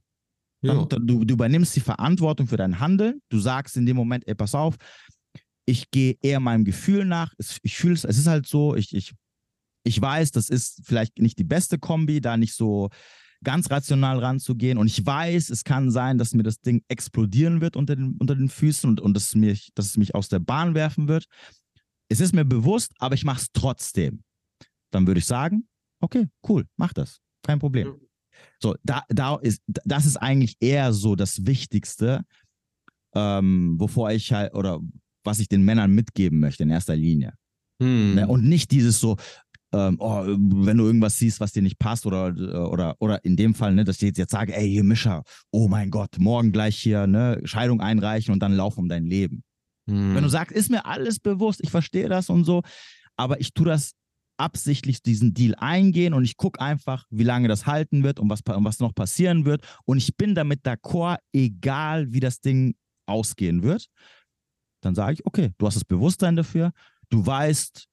Dann, 0.62 1.08
du, 1.08 1.24
du 1.24 1.34
übernimmst 1.34 1.76
die 1.76 1.82
Verantwortung 1.82 2.48
für 2.48 2.58
dein 2.58 2.80
Handeln. 2.80 3.22
Du 3.30 3.40
sagst 3.40 3.78
in 3.78 3.86
dem 3.86 3.96
Moment, 3.96 4.28
ey, 4.28 4.36
pass 4.36 4.54
auf, 4.56 4.76
ich 5.66 5.90
gehe 5.92 6.18
eher 6.22 6.40
meinem 6.40 6.66
Gefühl 6.66 7.06
nach. 7.06 7.34
Ich 7.62 7.78
fühle 7.78 7.94
es, 7.94 8.04
es 8.04 8.18
ist 8.18 8.28
halt 8.28 8.46
so, 8.46 8.76
ich, 8.76 8.94
ich, 8.94 9.14
ich 9.84 10.02
weiß, 10.02 10.32
das 10.32 10.50
ist 10.50 10.82
vielleicht 10.84 11.20
nicht 11.20 11.40
die 11.40 11.46
beste 11.46 11.80
Kombi, 11.80 12.20
da 12.20 12.36
nicht 12.36 12.54
so 12.54 12.90
ganz 13.44 13.70
rational 13.72 14.20
ranzugehen. 14.20 14.78
Und 14.78 14.88
ich 14.88 15.06
weiß, 15.06 15.50
es 15.50 15.64
kann 15.64 15.92
sein, 15.92 16.18
dass 16.18 16.34
mir 16.34 16.44
das 16.44 16.62
Ding 16.62 16.84
explodieren 16.88 17.62
wird 17.62 17.76
unter 17.76 17.96
den, 17.96 18.18
unter 18.20 18.36
den 18.36 18.50
Füßen 18.50 18.90
und, 18.90 19.02
und 19.02 19.14
dass, 19.14 19.36
mich, 19.36 19.72
dass 19.76 19.86
es 19.86 19.98
mich 19.98 20.16
aus 20.16 20.30
der 20.30 20.40
Bahn 20.40 20.76
werfen 20.76 21.08
wird. 21.08 21.26
Es 22.10 22.20
ist 22.20 22.34
mir 22.34 22.46
bewusst, 22.46 22.94
aber 23.00 23.16
ich 23.16 23.24
mache 23.24 23.42
es 23.42 23.48
trotzdem 23.54 24.24
dann 24.92 25.08
würde 25.08 25.20
ich 25.20 25.26
sagen, 25.26 25.68
okay, 26.02 26.28
cool, 26.48 26.66
mach 26.78 26.94
das. 26.94 27.20
Kein 27.44 27.60
Problem. 27.60 27.96
So, 28.60 28.76
da, 28.84 29.04
da 29.10 29.36
ist, 29.36 29.62
das 29.68 30.06
ist 30.06 30.18
eigentlich 30.18 30.56
eher 30.60 30.94
so 30.94 31.16
das 31.16 31.46
Wichtigste, 31.46 32.24
ähm, 33.14 33.76
wovor 33.80 34.12
ich 34.12 34.32
halt, 34.32 34.54
oder 34.54 34.80
was 35.24 35.40
ich 35.40 35.50
den 35.50 35.64
Männern 35.64 35.92
mitgeben 35.92 36.40
möchte 36.40 36.64
in 36.64 36.70
erster 36.70 36.96
Linie. 36.96 37.34
Hm. 37.82 38.16
Ne? 38.16 38.28
Und 38.28 38.44
nicht 38.44 38.72
dieses 38.72 39.00
so, 39.00 39.18
ähm, 39.72 39.98
oh, 40.00 40.24
wenn 40.26 40.78
du 40.78 40.86
irgendwas 40.86 41.18
siehst, 41.18 41.40
was 41.40 41.52
dir 41.52 41.62
nicht 41.62 41.80
passt, 41.80 42.06
oder, 42.06 42.34
oder, 42.72 42.96
oder 43.00 43.24
in 43.24 43.36
dem 43.36 43.54
Fall, 43.54 43.74
ne, 43.74 43.84
dass 43.84 43.98
ich 43.98 44.02
jetzt, 44.04 44.18
jetzt 44.18 44.32
sage, 44.32 44.56
ey, 44.56 44.70
hier 44.70 44.84
Mischer, 44.84 45.24
oh 45.52 45.68
mein 45.68 45.92
Gott, 45.92 46.18
morgen 46.18 46.52
gleich 46.52 46.78
hier, 46.78 47.08
ne, 47.08 47.40
Scheidung 47.44 47.82
einreichen 47.82 48.34
und 48.34 48.40
dann 48.42 48.54
lauf 48.54 48.78
um 48.78 48.90
dein 48.90 49.06
Leben. 49.06 49.44
Hm. 49.88 50.16
Wenn 50.16 50.24
du 50.24 50.30
sagst, 50.30 50.56
ist 50.56 50.72
mir 50.72 50.86
alles 50.86 51.20
bewusst, 51.20 51.62
ich 51.64 51.70
verstehe 51.70 52.10
das 52.10 52.30
und 52.30 52.46
so, 52.46 52.64
aber 53.16 53.40
ich 53.40 53.54
tue 53.54 53.66
das 53.66 53.94
absichtlich 54.40 55.04
diesen 55.04 55.34
Deal 55.34 55.54
eingehen 55.56 56.14
und 56.14 56.24
ich 56.24 56.38
gucke 56.38 56.62
einfach, 56.62 57.06
wie 57.10 57.24
lange 57.24 57.48
das 57.48 57.66
halten 57.66 58.04
wird 58.04 58.20
und 58.20 58.30
was, 58.30 58.40
und 58.42 58.64
was 58.64 58.80
noch 58.80 58.96
passieren 58.96 59.46
wird. 59.46 59.64
Und 59.86 59.98
ich 59.98 60.16
bin 60.16 60.34
damit 60.34 60.66
d'accord, 60.66 61.18
egal 61.34 62.14
wie 62.14 62.22
das 62.22 62.40
Ding 62.40 62.76
ausgehen 63.06 63.64
wird. 63.64 63.88
Dann 64.82 64.96
sage 64.96 65.14
ich, 65.14 65.26
okay, 65.26 65.52
du 65.58 65.68
hast 65.68 65.76
das 65.76 65.84
Bewusstsein 65.84 66.38
dafür, 66.38 66.72
du 67.10 67.26
weißt, 67.26 67.90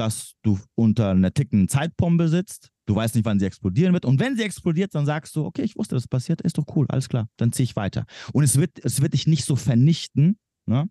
dass 0.00 0.32
du 0.42 0.58
unter 0.74 1.10
einer 1.10 1.34
tickenden 1.34 1.68
Zeitbombe 1.68 2.28
sitzt, 2.28 2.70
du 2.86 2.94
weißt 2.94 3.14
nicht, 3.14 3.26
wann 3.26 3.38
sie 3.38 3.44
explodieren 3.44 3.92
wird. 3.92 4.06
Und 4.06 4.18
wenn 4.18 4.34
sie 4.34 4.42
explodiert, 4.42 4.94
dann 4.94 5.04
sagst 5.04 5.36
du, 5.36 5.44
okay, 5.44 5.60
ich 5.60 5.76
wusste, 5.76 5.94
dass 5.94 6.04
es 6.04 6.08
passiert, 6.08 6.40
ist 6.40 6.56
doch 6.56 6.64
cool, 6.74 6.86
alles 6.88 7.10
klar, 7.10 7.28
dann 7.36 7.52
ziehe 7.52 7.64
ich 7.64 7.76
weiter. 7.76 8.06
Und 8.32 8.42
es 8.42 8.56
wird, 8.56 8.82
es 8.82 9.02
wird 9.02 9.12
dich 9.12 9.26
nicht 9.26 9.44
so 9.44 9.56
vernichten, 9.56 10.38
ne? 10.64 10.88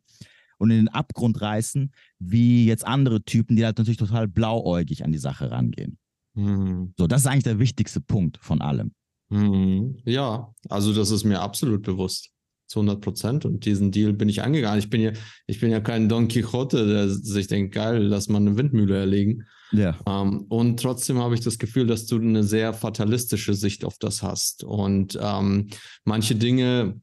und 0.60 0.70
in 0.70 0.78
den 0.78 0.90
Abgrund 0.90 1.42
reißen, 1.42 1.92
wie 2.20 2.68
jetzt 2.68 2.86
andere 2.86 3.24
Typen, 3.24 3.56
die 3.56 3.66
halt 3.66 3.80
natürlich 3.80 3.98
total 3.98 4.28
blauäugig 4.28 5.04
an 5.04 5.12
die 5.12 5.18
Sache 5.18 5.50
rangehen. 5.50 5.98
Mhm. 6.36 6.94
So, 6.96 7.08
das 7.08 7.22
ist 7.22 7.28
eigentlich 7.28 7.46
der 7.46 7.58
wichtigste 7.58 8.02
Punkt 8.02 8.38
von 8.38 8.62
allem. 8.62 8.92
Mhm. 9.30 9.98
Ja, 10.06 10.54
also 10.70 10.94
das 10.94 11.10
ist 11.10 11.24
mir 11.24 11.42
absolut 11.42 11.82
bewusst. 11.82 12.30
Zu 12.70 12.82
100 12.82 13.02
Prozent. 13.02 13.46
Und 13.46 13.66
diesen 13.66 13.92
Deal 13.92 14.14
bin 14.14 14.30
ich 14.30 14.44
angegangen. 14.44 14.78
Ich 14.78 14.90
bin 14.90 15.02
ja, 15.02 15.12
ich 15.48 15.60
bin 15.60 15.72
ja 15.72 15.80
kein 15.80 16.08
Don 16.08 16.28
Quixote, 16.28 16.88
der 16.88 17.10
sich 17.10 17.48
denkt, 17.48 17.74
geil, 17.74 18.04
lass 18.04 18.30
mal 18.30 18.38
eine 18.38 18.58
Windmühle 18.58 18.96
erlegen. 18.96 19.44
Ja. 19.72 19.98
Ähm, 20.08 20.46
und 20.50 20.80
trotzdem 20.80 21.18
habe 21.18 21.34
ich 21.34 21.42
das 21.42 21.58
Gefühl, 21.58 21.88
dass 21.88 22.06
du 22.06 22.18
eine 22.18 22.44
sehr 22.44 22.74
fatalistische 22.74 23.56
Sicht 23.56 23.84
auf 23.84 23.98
das 23.98 24.22
hast. 24.22 24.64
Und 24.64 25.18
ähm, 25.20 25.68
manche 26.06 26.36
Dinge 26.36 27.02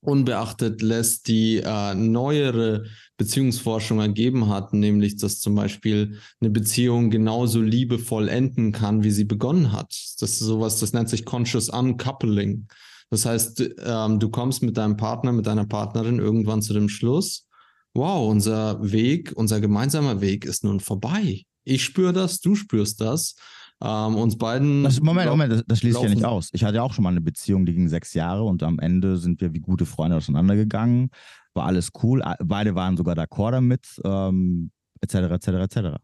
unbeachtet 0.00 0.82
lässt, 0.82 1.28
die 1.28 1.62
äh, 1.64 1.94
neuere 1.94 2.84
Beziehungsforschung 3.16 4.00
ergeben 4.00 4.48
hat, 4.48 4.72
nämlich 4.74 5.16
dass 5.16 5.40
zum 5.40 5.54
Beispiel 5.54 6.18
eine 6.40 6.50
Beziehung 6.50 7.10
genauso 7.10 7.60
liebevoll 7.60 8.28
enden 8.28 8.72
kann, 8.72 9.02
wie 9.02 9.10
sie 9.10 9.24
begonnen 9.24 9.72
hat. 9.72 9.94
Das 10.20 10.32
ist 10.32 10.40
sowas, 10.40 10.80
das 10.80 10.92
nennt 10.92 11.08
sich 11.08 11.24
Conscious 11.24 11.68
Uncoupling. 11.68 12.66
Das 13.14 13.26
heißt, 13.26 13.62
ähm, 13.86 14.18
du 14.18 14.28
kommst 14.28 14.64
mit 14.64 14.76
deinem 14.76 14.96
Partner, 14.96 15.30
mit 15.30 15.46
deiner 15.46 15.66
Partnerin 15.66 16.18
irgendwann 16.18 16.62
zu 16.62 16.72
dem 16.72 16.88
Schluss, 16.88 17.46
wow, 17.94 18.28
unser 18.28 18.90
Weg, 18.90 19.32
unser 19.36 19.60
gemeinsamer 19.60 20.20
Weg 20.20 20.44
ist 20.44 20.64
nun 20.64 20.80
vorbei. 20.80 21.44
Ich 21.62 21.84
spüre 21.84 22.12
das, 22.12 22.40
du 22.40 22.56
spürst 22.56 23.00
das. 23.00 23.36
Ähm, 23.80 24.16
uns 24.16 24.36
beiden. 24.36 24.82
Das, 24.82 25.00
Moment, 25.00 25.30
Moment, 25.30 25.52
das, 25.52 25.62
das 25.64 25.78
schließt 25.78 26.02
ja 26.02 26.08
nicht 26.08 26.24
aus. 26.24 26.48
Ich 26.52 26.64
hatte 26.64 26.74
ja 26.74 26.82
auch 26.82 26.92
schon 26.92 27.04
mal 27.04 27.10
eine 27.10 27.20
Beziehung, 27.20 27.66
die 27.66 27.74
ging 27.74 27.88
sechs 27.88 28.14
Jahre 28.14 28.42
und 28.42 28.64
am 28.64 28.80
Ende 28.80 29.16
sind 29.16 29.40
wir 29.40 29.54
wie 29.54 29.60
gute 29.60 29.86
Freunde 29.86 30.16
auseinandergegangen. 30.16 31.10
War 31.54 31.66
alles 31.66 31.90
cool. 32.02 32.20
Beide 32.42 32.74
waren 32.74 32.96
sogar 32.96 33.14
d'accord 33.14 33.52
damit, 33.52 34.00
ähm, 34.04 34.72
etc., 35.02 35.14
etc., 35.14 35.48
etc. 35.48 35.98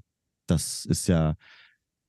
Das 0.46 0.84
ist 0.84 1.08
ja, 1.08 1.34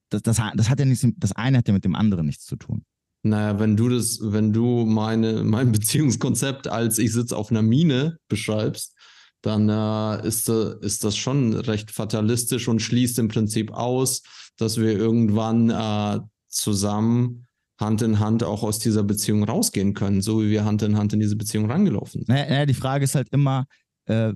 das, 0.09 0.21
das, 0.21 0.39
das 0.53 0.69
hat 0.69 0.79
ja 0.79 0.85
nichts, 0.85 1.07
das 1.17 1.31
eine 1.31 1.57
hat 1.57 1.67
ja 1.67 1.73
mit 1.73 1.85
dem 1.85 1.95
anderen 1.95 2.27
nichts 2.27 2.45
zu 2.45 2.55
tun. 2.55 2.85
Naja, 3.23 3.59
wenn 3.59 3.77
du 3.77 3.89
das, 3.89 4.19
wenn 4.21 4.51
du 4.51 4.85
meine, 4.85 5.43
mein 5.43 5.71
Beziehungskonzept 5.71 6.67
als 6.67 6.97
ich 6.97 7.13
sitze 7.13 7.37
auf 7.37 7.51
einer 7.51 7.61
Mine 7.61 8.17
beschreibst, 8.27 8.95
dann 9.41 9.69
äh, 9.69 10.27
ist, 10.27 10.49
äh, 10.49 10.75
ist 10.81 11.03
das 11.03 11.17
schon 11.17 11.53
recht 11.53 11.91
fatalistisch 11.91 12.67
und 12.67 12.81
schließt 12.81 13.17
im 13.19 13.27
Prinzip 13.27 13.71
aus, 13.71 14.21
dass 14.57 14.77
wir 14.77 14.91
irgendwann 14.91 15.69
äh, 15.69 16.19
zusammen 16.47 17.47
Hand 17.79 18.03
in 18.03 18.19
Hand 18.19 18.43
auch 18.43 18.61
aus 18.61 18.77
dieser 18.77 19.03
Beziehung 19.03 19.43
rausgehen 19.43 19.95
können, 19.95 20.21
so 20.21 20.43
wie 20.43 20.51
wir 20.51 20.65
Hand 20.65 20.83
in 20.83 20.97
Hand 20.97 21.13
in 21.13 21.19
diese 21.19 21.35
Beziehung 21.35 21.69
rangelaufen 21.69 22.21
sind. 22.21 22.29
Naja, 22.29 22.65
die 22.67 22.75
Frage 22.75 23.03
ist 23.03 23.15
halt 23.15 23.29
immer, 23.31 23.65
äh, 24.05 24.33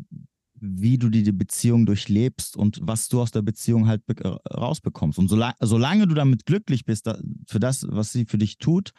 wie 0.60 0.98
du 0.98 1.10
die 1.10 1.32
Beziehung 1.32 1.86
durchlebst 1.86 2.56
und 2.56 2.80
was 2.82 3.10
du 3.10 3.22
aus 3.22 3.32
der 3.32 3.41
Beziehung 3.41 3.88
halt 3.88 4.02
äh, 4.07 4.27
rausbekommst. 4.27 5.19
Und 5.19 5.27
solange, 5.27 5.56
solange 5.60 6.07
du 6.07 6.15
damit 6.15 6.45
glücklich 6.45 6.86
bist, 6.86 7.07
da, 7.07 7.19
für 7.48 7.60
das, 7.60 7.86
was 7.90 8.11
sie 8.11 8.26
für 8.26 8.38
dich 8.38 8.57
tut, 8.57 8.91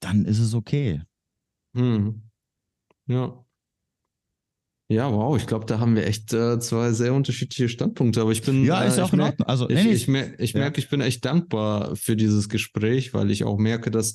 dann 0.00 0.24
ist 0.24 0.38
es 0.38 0.54
okay. 0.54 1.02
Hm. 1.74 2.22
Ja. 3.06 3.44
Ja, 4.90 5.12
wow, 5.12 5.36
ich 5.36 5.46
glaube, 5.46 5.66
da 5.66 5.80
haben 5.80 5.96
wir 5.96 6.06
echt 6.06 6.32
äh, 6.32 6.58
zwei 6.60 6.92
sehr 6.92 7.12
unterschiedliche 7.12 7.68
Standpunkte, 7.68 8.22
aber 8.22 8.32
ich 8.32 8.40
bin. 8.40 8.64
Ja, 8.64 8.82
ist 8.84 8.96
äh, 8.96 9.02
auch 9.02 9.12
in 9.12 9.20
Ordnung. 9.20 9.46
Also, 9.46 9.68
ich, 9.68 9.84
ich, 9.84 10.08
mer 10.08 10.40
ich 10.40 10.54
ja. 10.54 10.60
merke, 10.60 10.80
ich 10.80 10.88
bin 10.88 11.02
echt 11.02 11.26
dankbar 11.26 11.94
für 11.94 12.16
dieses 12.16 12.48
Gespräch, 12.48 13.12
weil 13.12 13.30
ich 13.30 13.44
auch 13.44 13.58
merke, 13.58 13.90
dass 13.90 14.14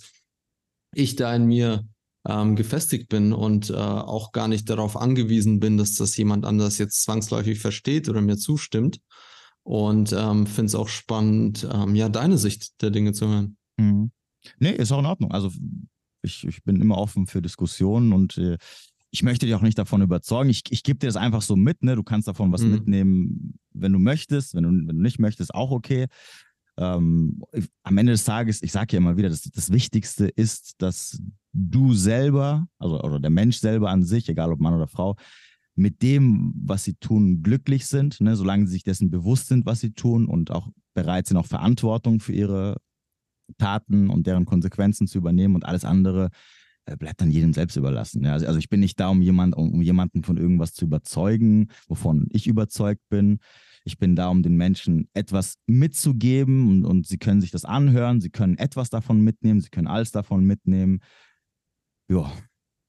ich 0.96 1.16
da 1.16 1.36
in 1.36 1.46
mir 1.46 1.88
ähm, 2.28 2.56
gefestigt 2.56 3.10
bin 3.10 3.34
und 3.34 3.70
äh, 3.70 3.74
auch 3.74 4.32
gar 4.32 4.48
nicht 4.48 4.70
darauf 4.70 4.96
angewiesen 4.96 5.60
bin, 5.60 5.78
dass 5.78 5.96
das 5.96 6.16
jemand 6.18 6.46
anders 6.46 6.78
jetzt 6.78 7.04
zwangsläufig 7.04 7.60
versteht 7.60 8.10
oder 8.10 8.22
mir 8.22 8.38
zustimmt. 8.38 9.00
Und 9.64 10.14
ähm, 10.14 10.46
finde 10.46 10.68
es 10.68 10.76
auch 10.76 10.90
spannend, 10.90 11.68
ähm, 11.72 11.96
ja, 11.96 12.10
deine 12.10 12.38
Sicht 12.38 12.82
der 12.82 12.92
Dinge 12.92 13.14
zu 13.14 13.28
hören. 13.28 13.58
Mhm. 13.78 14.12
Nee, 14.60 14.72
ist 14.72 14.92
auch 14.92 15.00
in 15.00 15.06
Ordnung. 15.06 15.32
Also 15.32 15.52
ich, 16.22 16.46
ich 16.46 16.64
bin 16.64 16.82
immer 16.82 16.98
offen 16.98 17.28
für 17.28 17.42
Diskussionen 17.42 18.12
und 18.14 18.38
äh, 18.38 18.58
ich 19.12 19.24
möchte 19.24 19.46
dich 19.46 19.54
auch 19.56 19.62
nicht 19.62 19.78
davon 19.78 20.02
überzeugen. 20.02 20.50
Ich, 20.50 20.64
ich 20.70 20.84
gebe 20.84 21.00
dir 21.00 21.06
das 21.06 21.16
einfach 21.18 21.44
so 21.44 21.56
mit, 21.56 21.84
ne? 21.84 21.96
Du 21.96 22.04
kannst 22.04 22.28
davon 22.28 22.52
was 22.52 22.62
mhm. 22.62 22.72
mitnehmen, 22.72 23.60
wenn 23.72 23.94
du 23.94 24.00
möchtest. 24.00 24.56
Wenn 24.56 24.64
du, 24.64 24.70
wenn 24.70 24.98
du 24.98 25.02
nicht 25.02 25.20
möchtest, 25.20 25.54
auch 25.54 25.72
okay. 25.72 26.08
Ähm, 26.78 27.44
am 27.84 27.98
Ende 27.98 28.14
des 28.14 28.24
Tages, 28.24 28.64
ich 28.64 28.72
sage 28.72 28.94
ja 28.94 28.98
immer 28.98 29.18
wieder, 29.18 29.30
das, 29.30 29.44
das 29.44 29.72
Wichtigste 29.72 30.26
ist, 30.28 30.82
dass 30.82 31.22
du 31.52 31.94
selber, 31.94 32.68
also 32.80 33.00
oder 33.02 33.20
der 33.20 33.30
Mensch 33.30 33.58
selber 33.58 33.90
an 33.90 34.04
sich, 34.04 34.28
egal 34.30 34.52
ob 34.52 34.60
Mann 34.60 34.74
oder 34.74 34.88
Frau, 34.88 35.16
mit 35.76 36.02
dem, 36.02 36.54
was 36.56 36.84
sie 36.84 36.96
tun, 36.96 37.42
glücklich 37.42 37.86
sind, 37.86 38.22
ne? 38.22 38.36
solange 38.36 38.68
sie 38.68 38.74
sich 38.74 38.84
dessen 38.84 39.10
bewusst 39.10 39.48
sind, 39.48 39.66
was 39.66 39.80
sie 39.80 39.94
tun 39.94 40.28
und 40.28 40.52
auch 40.52 40.70
bereit 40.94 41.28
sind, 41.28 41.38
auch 41.38 41.48
Verantwortung 41.48 42.20
für 42.20 42.34
ihre 42.34 42.78
Taten 43.58 44.10
und 44.10 44.28
deren 44.28 44.46
Konsequenzen 44.46 45.08
zu 45.08 45.18
übernehmen 45.18 45.56
und 45.56 45.66
alles 45.66 45.86
andere 45.86 46.30
äh, 46.86 46.98
bleibt 46.98 47.22
dann 47.22 47.32
jedem 47.32 47.54
selbst 47.54 47.76
überlassen. 47.76 48.24
Ja? 48.24 48.34
Also, 48.34 48.48
also 48.48 48.60
ich 48.60 48.70
bin 48.70 48.80
nicht 48.80 49.00
da, 49.00 49.10
um, 49.10 49.22
jemand, 49.22 49.56
um, 49.56 49.74
um 49.74 49.82
jemanden 49.82 50.24
von 50.24 50.38
irgendwas 50.38 50.74
zu 50.74 50.86
überzeugen, 50.86 51.70
wovon 51.88 52.28
ich 52.30 52.48
überzeugt 52.48 53.02
bin. 53.10 53.40
Ich 53.86 53.98
bin 53.98 54.16
da, 54.16 54.30
um 54.30 54.44
den 54.44 54.56
Menschen 54.56 55.10
etwas 55.14 55.56
mitzugeben 55.68 56.68
und, 56.68 56.86
und 56.86 57.08
sie 57.08 57.18
können 57.18 57.42
sich 57.42 57.52
das 57.52 57.66
anhören, 57.66 58.22
sie 58.22 58.30
können 58.30 58.58
etwas 58.58 58.90
davon 58.90 59.22
mitnehmen, 59.22 59.62
sie 59.62 59.70
können 59.70 59.88
alles 59.88 60.12
davon 60.12 60.46
mitnehmen. 60.46 61.00
Ja. 62.10 62.32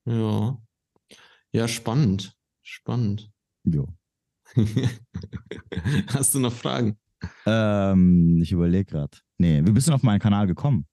Ja. 0.07 0.59
Ja, 1.53 1.69
spannend. 1.69 2.37
Spannend. 2.63 3.31
Ja. 3.65 3.85
Hast 6.09 6.35
du 6.35 6.41
noch 6.41 6.53
Fragen? 6.53 6.99
Ähm, 7.47 8.41
ich 8.43 8.53
überlege 8.53 8.85
gerade. 8.85 9.19
Nee, 9.39 9.63
wie 9.65 9.73
bist 9.73 9.89
du 9.89 9.93
auf 9.93 10.03
meinen 10.03 10.21
Kanal 10.21 10.47
gekommen? 10.47 10.87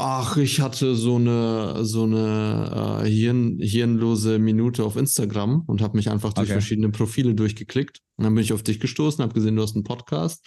Ach, 0.00 0.36
ich 0.36 0.60
hatte 0.60 0.94
so 0.94 1.16
eine, 1.16 1.84
so 1.84 2.04
eine 2.04 3.02
äh, 3.02 3.10
hirn, 3.10 3.58
hirnlose 3.58 4.38
Minute 4.38 4.84
auf 4.84 4.94
Instagram 4.94 5.64
und 5.66 5.82
habe 5.82 5.96
mich 5.96 6.08
einfach 6.08 6.32
durch 6.32 6.46
okay. 6.46 6.52
verschiedene 6.52 6.90
Profile 6.90 7.34
durchgeklickt. 7.34 7.98
Und 8.16 8.22
dann 8.22 8.32
bin 8.32 8.44
ich 8.44 8.52
auf 8.52 8.62
dich 8.62 8.78
gestoßen, 8.78 9.24
habe 9.24 9.34
gesehen, 9.34 9.56
du 9.56 9.62
hast 9.62 9.74
einen 9.74 9.82
Podcast. 9.82 10.46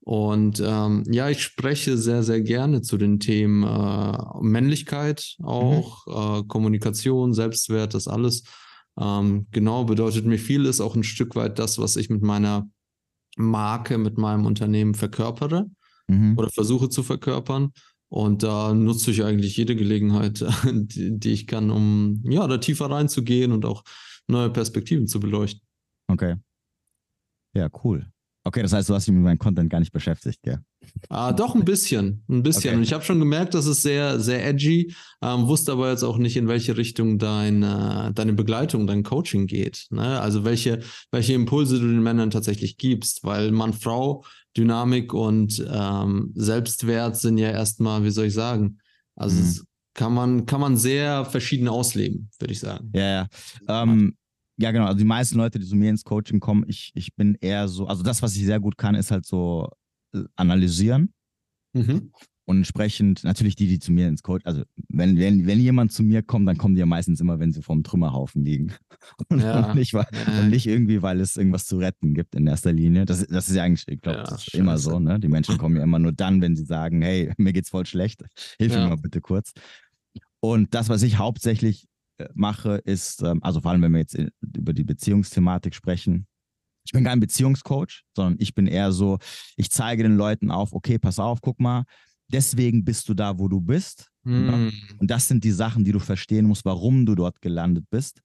Und 0.00 0.60
ähm, 0.66 1.04
ja, 1.06 1.30
ich 1.30 1.44
spreche 1.44 1.96
sehr, 1.96 2.24
sehr 2.24 2.40
gerne 2.40 2.82
zu 2.82 2.96
den 2.96 3.20
Themen 3.20 3.62
äh, 3.62 4.18
Männlichkeit, 4.40 5.36
auch 5.44 6.04
mhm. 6.08 6.40
äh, 6.40 6.42
Kommunikation, 6.48 7.34
Selbstwert, 7.34 7.94
das 7.94 8.08
alles. 8.08 8.42
Ähm, 8.98 9.46
genau, 9.52 9.84
bedeutet 9.84 10.26
mir 10.26 10.40
viel, 10.40 10.66
ist 10.66 10.80
auch 10.80 10.96
ein 10.96 11.04
Stück 11.04 11.36
weit 11.36 11.60
das, 11.60 11.78
was 11.78 11.94
ich 11.94 12.10
mit 12.10 12.22
meiner 12.22 12.68
Marke, 13.36 13.96
mit 13.96 14.18
meinem 14.18 14.44
Unternehmen 14.44 14.94
verkörpere 14.94 15.66
mhm. 16.08 16.36
oder 16.36 16.50
versuche 16.50 16.88
zu 16.88 17.04
verkörpern. 17.04 17.70
Und 18.10 18.42
da 18.42 18.72
nutze 18.72 19.10
ich 19.10 19.22
eigentlich 19.22 19.56
jede 19.56 19.76
Gelegenheit, 19.76 20.44
die, 20.64 21.18
die, 21.18 21.32
ich 21.32 21.46
kann, 21.46 21.70
um 21.70 22.22
ja, 22.24 22.46
da 22.46 22.58
tiefer 22.58 22.90
reinzugehen 22.90 23.52
und 23.52 23.64
auch 23.64 23.84
neue 24.26 24.50
Perspektiven 24.50 25.06
zu 25.06 25.20
beleuchten. 25.20 25.62
Okay. 26.10 26.36
Ja, 27.54 27.68
cool. 27.84 28.10
Okay, 28.48 28.62
das 28.62 28.72
heißt, 28.72 28.88
du 28.88 28.94
hast 28.94 29.06
dich 29.06 29.12
mit 29.12 29.22
meinem 29.22 29.38
Content 29.38 29.68
gar 29.68 29.78
nicht 29.78 29.92
beschäftigt, 29.92 30.42
gell? 30.42 30.58
Ah, 31.10 31.32
doch, 31.32 31.54
ein 31.54 31.66
bisschen. 31.66 32.24
Ein 32.30 32.42
bisschen. 32.42 32.70
Okay. 32.70 32.76
Und 32.76 32.82
ich 32.82 32.94
habe 32.94 33.04
schon 33.04 33.18
gemerkt, 33.18 33.52
das 33.52 33.66
ist 33.66 33.82
sehr, 33.82 34.20
sehr 34.20 34.46
edgy, 34.46 34.94
ähm, 35.20 35.46
wusste 35.46 35.72
aber 35.72 35.90
jetzt 35.90 36.02
auch 36.02 36.16
nicht, 36.16 36.34
in 36.34 36.48
welche 36.48 36.78
Richtung 36.78 37.18
deine, 37.18 38.10
deine 38.14 38.32
Begleitung, 38.32 38.86
dein 38.86 39.02
Coaching 39.02 39.46
geht. 39.46 39.86
Ne? 39.90 40.18
Also 40.18 40.44
welche, 40.44 40.80
welche 41.10 41.34
Impulse 41.34 41.78
du 41.78 41.88
den 41.88 42.02
Männern 42.02 42.30
tatsächlich 42.30 42.78
gibst, 42.78 43.22
weil 43.22 43.50
Mann, 43.50 43.74
Frau, 43.74 44.24
Dynamik 44.58 45.14
und 45.14 45.64
ähm, 45.72 46.32
Selbstwert 46.34 47.16
sind 47.16 47.38
ja 47.38 47.50
erstmal, 47.50 48.04
wie 48.04 48.10
soll 48.10 48.26
ich 48.26 48.34
sagen, 48.34 48.78
also 49.14 49.40
mhm. 49.40 49.66
kann 49.94 50.12
man, 50.12 50.46
kann 50.46 50.60
man 50.60 50.76
sehr 50.76 51.24
verschieden 51.24 51.68
ausleben, 51.68 52.28
würde 52.38 52.52
ich 52.52 52.60
sagen. 52.60 52.90
Ja, 52.94 53.02
ja. 53.02 53.28
Ähm, 53.68 54.16
ja, 54.60 54.72
genau. 54.72 54.86
Also 54.86 54.98
die 54.98 55.04
meisten 55.04 55.36
Leute, 55.36 55.58
die 55.58 55.66
zu 55.66 55.76
mir 55.76 55.90
ins 55.90 56.02
Coaching 56.02 56.40
kommen, 56.40 56.64
ich, 56.66 56.90
ich 56.94 57.14
bin 57.14 57.36
eher 57.40 57.68
so, 57.68 57.86
also 57.86 58.02
das, 58.02 58.20
was 58.22 58.34
ich 58.34 58.44
sehr 58.44 58.58
gut 58.58 58.76
kann, 58.76 58.96
ist 58.96 59.12
halt 59.12 59.24
so 59.24 59.70
äh, 60.12 60.24
analysieren. 60.34 61.12
Mhm. 61.72 62.12
Und 62.48 62.56
entsprechend 62.56 63.24
natürlich 63.24 63.56
die, 63.56 63.66
die 63.66 63.78
zu 63.78 63.92
mir 63.92 64.08
ins 64.08 64.22
Coach, 64.22 64.46
also 64.46 64.62
wenn, 64.88 65.18
wenn, 65.18 65.46
wenn 65.46 65.60
jemand 65.60 65.92
zu 65.92 66.02
mir 66.02 66.22
kommt, 66.22 66.48
dann 66.48 66.56
kommen 66.56 66.74
die 66.74 66.78
ja 66.78 66.86
meistens 66.86 67.20
immer, 67.20 67.38
wenn 67.38 67.52
sie 67.52 67.60
vorm 67.60 67.82
Trümmerhaufen 67.82 68.42
liegen. 68.42 68.72
Und, 69.28 69.40
ja. 69.40 69.74
nicht, 69.74 69.92
weil, 69.92 70.06
ja. 70.12 70.40
und 70.40 70.48
nicht 70.48 70.66
irgendwie, 70.66 71.02
weil 71.02 71.20
es 71.20 71.36
irgendwas 71.36 71.66
zu 71.66 71.76
retten 71.76 72.14
gibt 72.14 72.34
in 72.34 72.46
erster 72.46 72.72
Linie. 72.72 73.04
Das, 73.04 73.26
das 73.26 73.48
ist 73.48 73.54
ja 73.54 73.64
eigentlich, 73.64 73.86
ich 73.86 74.00
glaube, 74.00 74.18
ja, 74.18 74.24
das 74.24 74.46
ist 74.46 74.54
immer 74.54 74.78
so. 74.78 74.98
Ne? 74.98 75.20
Die 75.20 75.28
Menschen 75.28 75.58
kommen 75.58 75.76
ja 75.76 75.82
immer 75.82 75.98
nur 75.98 76.12
dann, 76.12 76.40
wenn 76.40 76.56
sie 76.56 76.64
sagen, 76.64 77.02
hey, 77.02 77.32
mir 77.38 77.52
geht's 77.52 77.68
voll 77.68 77.84
schlecht, 77.84 78.24
hilf 78.58 78.74
mir 78.74 78.88
mal 78.88 78.96
bitte 78.96 79.20
kurz. 79.20 79.52
Und 80.40 80.74
das, 80.74 80.88
was 80.88 81.02
ich 81.02 81.18
hauptsächlich 81.18 81.86
mache, 82.32 82.76
ist, 82.76 83.22
ähm, 83.22 83.42
also 83.42 83.60
vor 83.60 83.72
allem, 83.72 83.82
wenn 83.82 83.92
wir 83.92 84.00
jetzt 84.00 84.18
über 84.40 84.72
die 84.72 84.84
Beziehungsthematik 84.84 85.74
sprechen, 85.74 86.26
ich 86.86 86.92
bin 86.92 87.04
kein 87.04 87.20
Beziehungscoach, 87.20 88.04
sondern 88.16 88.36
ich 88.40 88.54
bin 88.54 88.66
eher 88.66 88.92
so, 88.92 89.18
ich 89.56 89.70
zeige 89.70 90.02
den 90.02 90.16
Leuten 90.16 90.50
auf, 90.50 90.72
okay, 90.72 90.98
pass 90.98 91.18
auf, 91.18 91.42
guck 91.42 91.60
mal, 91.60 91.84
deswegen 92.28 92.84
bist 92.84 93.08
du 93.08 93.14
da, 93.14 93.38
wo 93.38 93.48
du 93.48 93.60
bist. 93.60 94.10
Mm. 94.24 94.70
Und 94.98 95.10
das 95.10 95.28
sind 95.28 95.44
die 95.44 95.50
Sachen, 95.50 95.84
die 95.84 95.92
du 95.92 95.98
verstehen 95.98 96.46
musst, 96.46 96.64
warum 96.64 97.06
du 97.06 97.14
dort 97.14 97.40
gelandet 97.40 97.86
bist. 97.90 98.20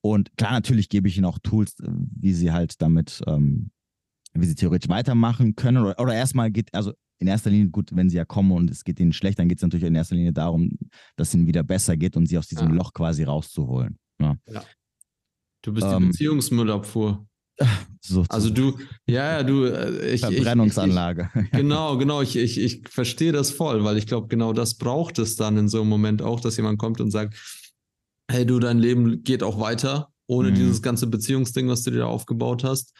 Und 0.00 0.36
klar, 0.36 0.52
natürlich 0.52 0.88
gebe 0.88 1.08
ich 1.08 1.16
ihnen 1.16 1.26
auch 1.26 1.38
Tools, 1.42 1.80
äh, 1.80 1.88
wie 1.88 2.34
sie 2.34 2.52
halt 2.52 2.80
damit, 2.82 3.22
ähm, 3.26 3.70
wie 4.34 4.46
sie 4.46 4.54
theoretisch 4.54 4.88
weitermachen 4.88 5.56
können. 5.56 5.78
Oder, 5.78 5.98
oder 5.98 6.14
erstmal 6.14 6.50
geht, 6.50 6.72
also 6.74 6.92
in 7.18 7.26
erster 7.26 7.50
Linie, 7.50 7.70
gut, 7.70 7.90
wenn 7.94 8.10
sie 8.10 8.16
ja 8.16 8.24
kommen 8.24 8.52
und 8.52 8.70
es 8.70 8.84
geht 8.84 9.00
ihnen 9.00 9.12
schlecht, 9.12 9.38
dann 9.38 9.48
geht 9.48 9.58
es 9.58 9.62
natürlich 9.62 9.86
in 9.86 9.94
erster 9.94 10.14
Linie 10.14 10.32
darum, 10.32 10.76
dass 11.16 11.28
es 11.28 11.34
ihnen 11.34 11.46
wieder 11.46 11.62
besser 11.62 11.96
geht 11.96 12.16
und 12.16 12.26
sie 12.26 12.36
aus 12.36 12.48
diesem 12.48 12.68
ja. 12.68 12.74
Loch 12.74 12.92
quasi 12.92 13.22
rauszuholen. 13.22 13.98
Ja. 14.20 14.36
ja. 14.46 14.62
Du 15.62 15.72
bist 15.72 15.86
die 15.86 15.92
ähm, 15.92 16.08
Beziehungsmüllabfuhr. 16.08 17.26
So 18.00 18.24
also 18.28 18.50
du, 18.50 18.78
ja, 19.06 19.38
ja, 19.38 19.42
du, 19.42 19.64
äh, 19.64 20.14
ich, 20.14 20.20
Verbrennungsanlage. 20.20 21.30
Ich, 21.34 21.40
ich, 21.42 21.50
genau, 21.52 21.96
genau, 21.96 22.20
ich, 22.20 22.36
ich, 22.36 22.58
ich 22.58 22.82
verstehe 22.88 23.32
das 23.32 23.50
voll, 23.50 23.84
weil 23.84 23.96
ich 23.96 24.06
glaube, 24.06 24.28
genau 24.28 24.52
das 24.52 24.74
braucht 24.74 25.18
es 25.18 25.36
dann 25.36 25.56
in 25.56 25.68
so 25.68 25.80
einem 25.80 25.88
Moment 25.88 26.20
auch, 26.20 26.40
dass 26.40 26.56
jemand 26.56 26.78
kommt 26.78 27.00
und 27.00 27.10
sagt, 27.10 27.34
hey 28.30 28.44
du, 28.44 28.58
dein 28.58 28.78
Leben 28.78 29.22
geht 29.22 29.42
auch 29.42 29.58
weiter, 29.58 30.10
ohne 30.26 30.50
mhm. 30.50 30.56
dieses 30.56 30.82
ganze 30.82 31.06
Beziehungsding, 31.06 31.68
was 31.68 31.82
du 31.82 31.92
dir 31.92 32.00
da 32.00 32.06
aufgebaut 32.06 32.64
hast. 32.64 32.92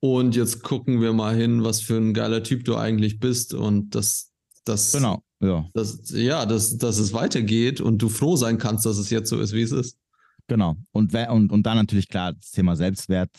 Und 0.00 0.34
jetzt 0.34 0.62
gucken 0.62 1.00
wir 1.00 1.12
mal 1.12 1.36
hin, 1.36 1.62
was 1.62 1.80
für 1.80 1.96
ein 1.96 2.14
geiler 2.14 2.42
Typ 2.42 2.64
du 2.64 2.76
eigentlich 2.76 3.18
bist 3.18 3.54
und 3.54 3.94
dass 3.94 4.32
das, 4.64 4.92
genau, 4.92 5.22
ja. 5.40 5.68
Das, 5.72 6.10
ja, 6.10 6.44
dass, 6.46 6.76
dass 6.76 6.98
es 6.98 7.12
weitergeht 7.12 7.80
und 7.80 7.98
du 7.98 8.08
froh 8.08 8.36
sein 8.36 8.58
kannst, 8.58 8.84
dass 8.84 8.98
es 8.98 9.10
jetzt 9.10 9.30
so 9.30 9.40
ist, 9.40 9.52
wie 9.52 9.62
es 9.62 9.72
ist. 9.72 9.96
Genau. 10.48 10.76
Und, 10.92 11.14
und, 11.14 11.52
und 11.52 11.62
dann 11.64 11.76
natürlich 11.76 12.08
klar, 12.08 12.32
das 12.32 12.50
Thema 12.50 12.76
Selbstwert 12.76 13.30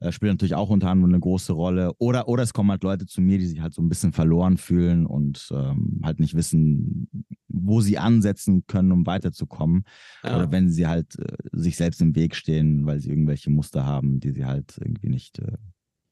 äh, 0.00 0.12
spielt 0.12 0.32
natürlich 0.32 0.54
auch 0.54 0.70
unter 0.70 0.90
anderem 0.90 1.10
eine 1.10 1.20
große 1.20 1.52
Rolle. 1.52 1.92
Oder, 1.98 2.28
oder 2.28 2.42
es 2.42 2.52
kommen 2.52 2.70
halt 2.70 2.82
Leute 2.82 3.06
zu 3.06 3.20
mir, 3.20 3.38
die 3.38 3.46
sich 3.46 3.60
halt 3.60 3.74
so 3.74 3.82
ein 3.82 3.88
bisschen 3.88 4.12
verloren 4.12 4.56
fühlen 4.56 5.06
und 5.06 5.48
ähm, 5.52 6.00
halt 6.04 6.20
nicht 6.20 6.34
wissen, 6.34 7.08
wo 7.48 7.80
sie 7.80 7.98
ansetzen 7.98 8.64
können, 8.66 8.92
um 8.92 9.06
weiterzukommen. 9.06 9.84
Ja. 10.22 10.36
Oder 10.36 10.52
wenn 10.52 10.70
sie 10.70 10.86
halt 10.86 11.18
äh, 11.18 11.36
sich 11.52 11.76
selbst 11.76 12.00
im 12.00 12.14
Weg 12.14 12.34
stehen, 12.34 12.86
weil 12.86 13.00
sie 13.00 13.10
irgendwelche 13.10 13.50
Muster 13.50 13.84
haben, 13.84 14.20
die 14.20 14.30
sie 14.30 14.44
halt 14.44 14.78
irgendwie 14.78 15.08
nicht 15.08 15.38
äh, 15.40 15.56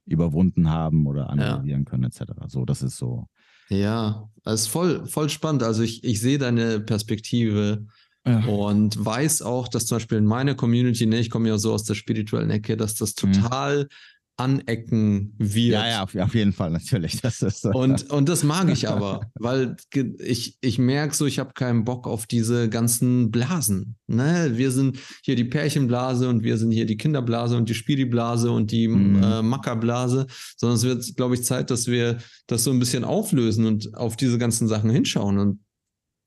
überwunden 0.07 0.71
haben 0.71 1.07
oder 1.07 1.31
analysieren 1.31 1.85
ja. 1.85 1.91
können, 1.91 2.05
etc. 2.05 2.23
So, 2.49 2.65
das 2.65 2.83
ist 2.83 2.97
so. 2.97 3.27
Ja, 3.69 4.31
das 4.45 4.63
ist 4.63 4.67
voll, 4.69 5.07
voll 5.07 5.29
spannend. 5.29 5.63
Also 5.65 5.83
ich, 5.83 6.05
ich 6.05 6.21
sehe 6.21 6.39
deine 6.39 6.81
Perspektive 6.81 7.87
ja. 8.27 8.45
Und 8.45 9.05
weiß 9.05 9.43
auch, 9.43 9.69
dass 9.69 9.87
zum 9.87 9.97
Beispiel 9.97 10.19
in 10.19 10.27
meiner 10.27 10.55
Community, 10.55 11.07
ne, 11.07 11.21
ich 11.21 11.31
komme 11.31 11.49
ja 11.49 11.59
so 11.59 11.73
aus 11.73 11.85
der 11.85 11.95
spirituellen 11.95 12.51
Ecke, 12.51 12.77
dass 12.77 12.97
das 12.97 13.15
mhm. 13.23 13.33
total 13.33 13.79
mhm. 13.85 13.89
anecken 14.37 15.33
wird. 15.39 15.75
Ja, 15.75 15.89
ja, 15.89 16.03
auf, 16.03 16.15
auf, 16.17 16.35
jeden 16.35 16.53
Fall, 16.53 16.71
natürlich. 16.71 17.21
Das 17.23 17.41
ist, 17.41 17.63
so. 17.63 17.71
und, 17.71 18.11
und 18.11 18.29
das 18.29 18.43
mag 18.43 18.69
ich 18.69 18.89
aber, 18.89 19.31
weil 19.37 19.77
ich, 20.19 20.59
ich 20.61 20.79
merke 20.79 21.15
so, 21.15 21.25
ich 21.25 21.39
habe 21.39 21.53
keinen 21.55 21.85
Bock 21.85 22.09
auf 22.09 22.27
diese 22.27 22.69
ganzen 22.69 23.31
Blasen. 23.31 23.97
Ne? 24.09 24.51
Wir 24.55 24.73
sind 24.73 24.99
hier 25.23 25.37
die 25.37 25.45
Pärchenblase 25.45 26.29
und 26.29 26.43
wir 26.43 26.59
sind 26.59 26.73
hier 26.73 26.87
die 26.87 26.97
Kinderblase 26.97 27.57
und 27.57 27.69
die 27.69 27.75
Spiriblase 27.75 28.51
und 28.51 28.73
die 28.73 28.89
mhm. 28.89 29.23
äh, 29.23 29.43
Mackerblase, 29.43 30.27
sondern 30.57 30.77
es 30.79 30.83
wird, 30.83 31.17
glaube 31.17 31.37
ich, 31.37 31.45
Zeit, 31.45 31.71
dass 31.71 31.87
wir 31.87 32.19
das 32.49 32.65
so 32.65 32.73
ein 32.73 32.81
bisschen 32.81 33.05
auflösen 33.05 33.67
und 33.67 33.95
auf 33.95 34.17
diese 34.17 34.37
ganzen 34.37 34.67
Sachen 34.67 34.91
hinschauen. 34.91 35.39
Und 35.39 35.61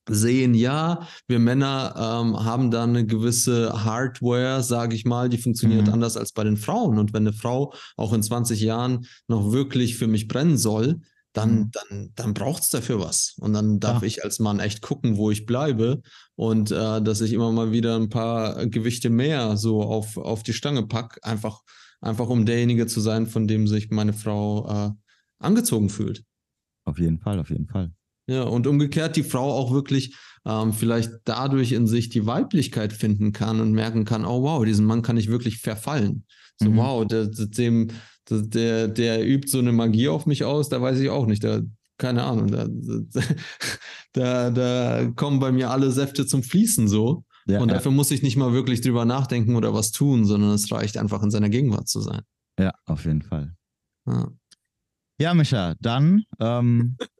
sehen, 0.07 0.53
ja, 0.53 1.07
wir 1.27 1.39
Männer 1.39 1.93
ähm, 1.95 2.43
haben 2.43 2.71
da 2.71 2.83
eine 2.83 3.05
gewisse 3.05 3.83
Hardware, 3.83 4.63
sage 4.63 4.95
ich 4.95 5.05
mal, 5.05 5.29
die 5.29 5.37
funktioniert 5.37 5.87
mhm. 5.87 5.93
anders 5.93 6.17
als 6.17 6.31
bei 6.31 6.43
den 6.43 6.57
Frauen. 6.57 6.97
Und 6.97 7.13
wenn 7.13 7.23
eine 7.23 7.33
Frau 7.33 7.73
auch 7.95 8.13
in 8.13 8.23
20 8.23 8.61
Jahren 8.61 9.05
noch 9.27 9.51
wirklich 9.51 9.97
für 9.97 10.07
mich 10.07 10.27
brennen 10.27 10.57
soll, 10.57 11.01
dann, 11.33 11.51
mhm. 11.51 11.71
dann, 11.71 12.11
dann 12.15 12.33
braucht 12.33 12.63
es 12.63 12.69
dafür 12.69 12.99
was. 12.99 13.35
Und 13.39 13.53
dann 13.53 13.79
darf 13.79 14.01
ja. 14.01 14.07
ich 14.07 14.23
als 14.23 14.39
Mann 14.39 14.59
echt 14.59 14.81
gucken, 14.81 15.17
wo 15.17 15.31
ich 15.31 15.45
bleibe 15.45 16.01
und 16.35 16.71
äh, 16.71 17.01
dass 17.01 17.21
ich 17.21 17.33
immer 17.33 17.51
mal 17.51 17.71
wieder 17.71 17.95
ein 17.95 18.09
paar 18.09 18.65
Gewichte 18.67 19.09
mehr 19.09 19.57
so 19.57 19.83
auf, 19.83 20.17
auf 20.17 20.43
die 20.43 20.53
Stange 20.53 20.87
packe, 20.87 21.23
einfach, 21.23 21.61
einfach 22.01 22.29
um 22.29 22.45
derjenige 22.45 22.87
zu 22.87 22.99
sein, 22.99 23.27
von 23.27 23.47
dem 23.47 23.67
sich 23.67 23.89
meine 23.91 24.13
Frau 24.13 24.67
äh, 24.67 24.91
angezogen 25.39 25.89
fühlt. 25.89 26.23
Auf 26.85 26.97
jeden 26.97 27.19
Fall, 27.19 27.39
auf 27.39 27.49
jeden 27.49 27.67
Fall. 27.67 27.91
Ja, 28.29 28.43
und 28.43 28.67
umgekehrt 28.67 29.15
die 29.15 29.23
Frau 29.23 29.51
auch 29.51 29.73
wirklich 29.73 30.15
ähm, 30.45 30.71
vielleicht 30.71 31.11
dadurch 31.25 31.71
in 31.71 31.87
sich 31.87 32.09
die 32.09 32.27
Weiblichkeit 32.27 32.93
finden 32.93 33.31
kann 33.31 33.59
und 33.59 33.71
merken 33.71 34.05
kann, 34.05 34.23
oh 34.23 34.43
wow, 34.43 34.63
diesen 34.63 34.85
Mann 34.85 35.01
kann 35.01 35.17
ich 35.17 35.29
wirklich 35.29 35.57
verfallen. 35.57 36.25
So, 36.57 36.69
mhm. 36.69 36.77
wow, 36.77 37.07
der, 37.07 37.25
dem, 37.25 37.87
der, 38.29 38.87
der 38.87 39.27
übt 39.27 39.49
so 39.49 39.57
eine 39.57 39.71
Magie 39.71 40.09
auf 40.09 40.27
mich 40.27 40.43
aus, 40.43 40.69
da 40.69 40.79
weiß 40.79 40.99
ich 40.99 41.09
auch 41.09 41.25
nicht. 41.25 41.43
Da, 41.43 41.61
keine 41.97 42.23
Ahnung, 42.23 42.51
da, 42.51 42.67
da, 44.13 44.51
da 44.51 45.11
kommen 45.15 45.39
bei 45.39 45.51
mir 45.51 45.71
alle 45.71 45.89
Säfte 45.89 46.27
zum 46.27 46.43
Fließen 46.43 46.87
so. 46.87 47.25
Ja, 47.47 47.61
und 47.61 47.71
dafür 47.71 47.91
ja. 47.91 47.95
muss 47.95 48.11
ich 48.11 48.21
nicht 48.21 48.37
mal 48.37 48.53
wirklich 48.53 48.81
drüber 48.81 49.05
nachdenken 49.05 49.55
oder 49.55 49.73
was 49.73 49.91
tun, 49.91 50.23
sondern 50.23 50.51
es 50.51 50.71
reicht 50.71 50.99
einfach 50.99 51.23
in 51.23 51.31
seiner 51.31 51.49
Gegenwart 51.49 51.87
zu 51.87 51.99
sein. 52.01 52.21
Ja, 52.59 52.73
auf 52.85 53.05
jeden 53.05 53.23
Fall. 53.23 53.55
Ja, 54.05 54.29
ja 55.19 55.33
Micha, 55.33 55.73
dann, 55.79 56.25
ähm, 56.39 56.95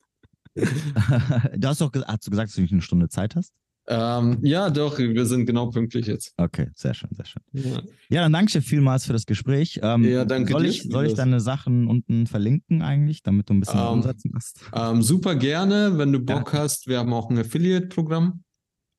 du 0.56 1.68
hast 1.68 1.82
doch 1.82 1.92
hast 2.08 2.28
du 2.28 2.32
gesagt, 2.32 2.50
dass 2.50 2.56
du 2.56 2.62
nicht 2.62 2.72
eine 2.72 2.82
Stunde 2.82 3.10
Zeit 3.10 3.36
hast? 3.36 3.54
Ähm, 3.92 4.38
ja, 4.44 4.70
doch, 4.70 5.00
wir 5.00 5.26
sind 5.26 5.48
genau 5.48 5.72
pünktlich 5.72 6.06
jetzt. 6.06 6.34
Okay, 6.38 6.70
sehr 6.76 6.94
schön, 6.94 7.10
sehr 7.12 7.26
schön. 7.26 7.42
Ja, 7.54 7.82
ja 8.10 8.22
dann 8.22 8.34
danke 8.34 8.52
dir 8.52 8.62
vielmals 8.62 9.06
für 9.06 9.14
das 9.14 9.26
Gespräch. 9.26 9.80
Ähm, 9.82 10.04
ja, 10.04 10.26
danke 10.26 10.52
soll 10.52 10.68
ich, 10.68 10.84
dir. 10.84 10.92
Soll 10.92 11.08
ich 11.08 11.16
deine 11.16 11.40
Sachen 11.40 11.88
unten 11.88 12.28
verlinken 12.28 12.84
eigentlich, 12.84 13.24
damit 13.24 13.50
du 13.50 13.56
ein 13.56 13.62
bisschen 13.62 13.80
ähm, 13.80 13.88
Umsatz 13.88 14.22
machst? 14.26 14.62
Ähm, 14.74 15.02
super 15.02 15.36
gerne, 15.36 15.98
wenn 15.98 16.12
du 16.12 16.20
Bock 16.20 16.54
ja. 16.54 16.60
hast. 16.60 16.86
Wir 16.86 17.00
haben 17.00 17.12
auch 17.14 17.32
ein 17.32 17.40
Affiliate-Programm. 17.40 18.44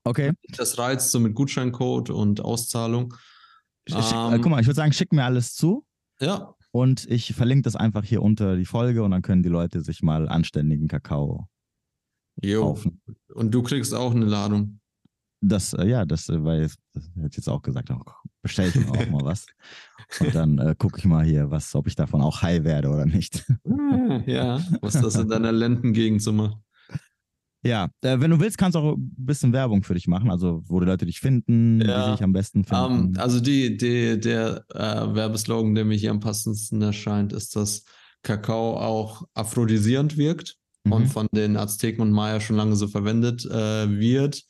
Okay. 0.03 0.33
Das 0.57 0.77
reizt 0.77 1.11
so 1.11 1.21
mit 1.21 1.35
Gutscheincode 1.35 2.09
und 2.09 2.41
Auszahlung. 2.41 3.13
Schick, 3.87 3.97
äh, 3.97 4.39
guck 4.39 4.47
mal, 4.47 4.59
ich 4.59 4.67
würde 4.67 4.75
sagen, 4.75 4.91
schick 4.91 5.13
mir 5.13 5.23
alles 5.23 5.55
zu. 5.55 5.85
Ja. 6.19 6.53
Und 6.71 7.05
ich 7.09 7.33
verlinke 7.33 7.63
das 7.63 7.75
einfach 7.75 8.03
hier 8.03 8.21
unter 8.21 8.55
die 8.55 8.65
Folge 8.65 9.03
und 9.03 9.11
dann 9.11 9.21
können 9.21 9.43
die 9.43 9.49
Leute 9.49 9.81
sich 9.81 10.01
mal 10.01 10.29
anständigen 10.29 10.87
Kakao 10.87 11.47
jo. 12.41 12.61
kaufen. 12.61 13.01
Und 13.33 13.51
du 13.53 13.61
kriegst 13.61 13.93
auch 13.93 14.15
eine 14.15 14.25
Ladung. 14.25 14.79
Das, 15.43 15.73
äh, 15.73 15.87
ja, 15.87 16.05
das, 16.05 16.29
äh, 16.29 16.43
weil 16.43 16.61
das 16.61 16.77
hätte 17.15 17.27
ich 17.31 17.37
jetzt 17.37 17.49
auch 17.49 17.61
gesagt, 17.61 17.89
auch, 17.91 18.05
bestell 18.43 18.69
ich 18.69 18.75
mir 18.75 18.91
auch 18.91 19.09
mal 19.09 19.25
was. 19.25 19.47
Und 20.19 20.35
dann 20.35 20.59
äh, 20.59 20.75
gucke 20.77 20.99
ich 20.99 21.05
mal 21.05 21.25
hier, 21.25 21.49
was, 21.49 21.73
ob 21.73 21.87
ich 21.87 21.95
davon 21.95 22.21
auch 22.21 22.41
high 22.43 22.63
werde 22.63 22.89
oder 22.89 23.05
nicht. 23.05 23.43
ja, 24.27 24.61
was 24.81 24.93
das 24.93 25.15
in 25.15 25.29
deiner 25.29 25.51
Lendengegend 25.51 26.21
so 26.21 26.31
macht. 26.31 26.57
Ja, 27.63 27.89
äh, 28.01 28.19
wenn 28.19 28.31
du 28.31 28.39
willst, 28.39 28.57
kannst 28.57 28.75
du 28.75 28.79
auch 28.79 28.95
ein 28.95 29.13
bisschen 29.17 29.53
Werbung 29.53 29.83
für 29.83 29.93
dich 29.93 30.07
machen, 30.07 30.31
also 30.31 30.63
wo 30.65 30.79
die 30.79 30.85
Leute 30.85 31.05
dich 31.05 31.19
finden, 31.19 31.81
ja. 31.81 31.87
wie 31.87 32.05
sie 32.05 32.11
dich 32.13 32.23
am 32.23 32.33
besten 32.33 32.63
finden. 32.63 32.83
Um, 32.83 32.91
ähm, 32.91 33.13
also 33.17 33.39
die, 33.39 33.77
die, 33.77 34.19
der 34.19 34.65
äh, 34.73 35.13
Werbeslogan, 35.13 35.75
der 35.75 35.85
mir 35.85 35.95
hier 35.95 36.11
am 36.11 36.19
passendsten 36.19 36.81
erscheint, 36.81 37.33
ist, 37.33 37.55
dass 37.55 37.83
Kakao 38.23 38.77
auch 38.77 39.23
aphrodisierend 39.33 40.17
wirkt 40.17 40.57
mhm. 40.83 40.91
und 40.91 41.07
von 41.07 41.27
den 41.31 41.57
Azteken 41.57 42.01
und 42.01 42.11
Maya 42.11 42.39
schon 42.39 42.55
lange 42.55 42.75
so 42.75 42.87
verwendet 42.87 43.45
äh, 43.45 43.99
wird 43.99 44.43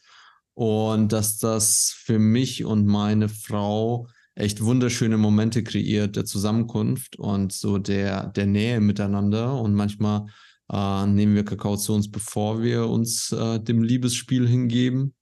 und 0.53 1.11
dass 1.11 1.37
das 1.37 1.93
für 1.95 2.19
mich 2.19 2.63
und 2.63 2.85
meine 2.85 3.29
Frau 3.29 4.07
echt 4.35 4.63
wunderschöne 4.63 5.17
Momente 5.17 5.63
kreiert 5.63 6.15
der 6.15 6.25
Zusammenkunft 6.25 7.17
und 7.17 7.51
so 7.51 7.77
der, 7.77 8.27
der 8.27 8.45
Nähe 8.45 8.79
miteinander. 8.79 9.59
Und 9.59 9.73
manchmal 9.73 10.27
äh, 10.71 11.05
nehmen 11.05 11.35
wir 11.35 11.43
Kakao 11.43 11.77
zu 11.77 11.93
uns, 11.93 12.09
bevor 12.09 12.61
wir 12.61 12.87
uns 12.87 13.31
äh, 13.31 13.59
dem 13.59 13.83
Liebesspiel 13.83 14.47
hingeben. 14.47 15.13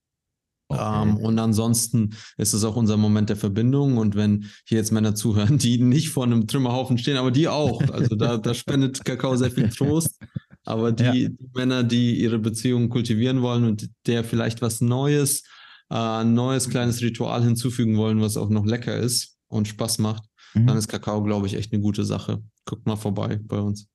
Okay. 0.72 1.02
Ähm, 1.02 1.18
und 1.18 1.40
ansonsten 1.40 2.16
ist 2.38 2.54
es 2.54 2.64
auch 2.64 2.76
unser 2.76 2.96
Moment 2.96 3.30
der 3.30 3.38
Verbindung. 3.38 3.98
Und 3.98 4.16
wenn 4.16 4.46
hier 4.66 4.78
jetzt 4.78 4.92
Männer 4.92 5.16
zuhören, 5.16 5.58
die 5.58 5.80
nicht 5.80 6.10
vor 6.10 6.24
einem 6.24 6.46
Trümmerhaufen 6.46 6.98
stehen, 7.00 7.18
aber 7.18 7.32
die 7.32 7.48
auch, 7.48 7.82
also 7.92 8.16
da, 8.16 8.38
da 8.38 8.54
spendet 8.54 9.04
Kakao 9.04 9.36
sehr 9.36 9.52
viel 9.52 9.70
Trost. 9.70 10.20
Aber 10.66 10.92
die, 10.92 11.04
ja. 11.04 11.12
die, 11.14 11.50
Männer, 11.56 11.84
die 11.84 12.20
ihre 12.22 12.38
Beziehungen 12.38 12.90
kultivieren 12.90 13.42
wollen 13.42 13.64
und 13.64 13.90
der 14.06 14.24
vielleicht 14.24 14.62
was 14.62 14.82
Neues, 14.82 15.42
äh, 15.90 15.96
ein 15.96 16.36
neues 16.36 16.70
kleines 16.70 17.02
Ritual 17.02 17.44
hinzufügen 17.44 17.98
wollen, 17.98 18.22
was 18.22 18.38
auch 18.38 18.50
noch 18.50 18.66
lecker 18.66 18.96
ist 18.96 19.38
und 19.48 19.68
Spaß 19.68 19.98
macht, 19.98 20.26
mhm. 20.54 20.68
dann 20.68 20.78
ist 20.78 20.88
Kakao, 20.88 21.24
glaube 21.24 21.48
ich, 21.48 21.56
echt 21.56 21.74
eine 21.74 21.82
gute 21.82 22.06
Sache. 22.06 22.44
Guckt 22.66 22.86
mal 22.86 22.98
vorbei 22.98 23.40
bei 23.42 23.60
uns. 23.60 23.88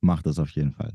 Macht 0.00 0.26
das 0.26 0.38
auf 0.38 0.50
jeden 0.50 0.72
Fall. 0.72 0.92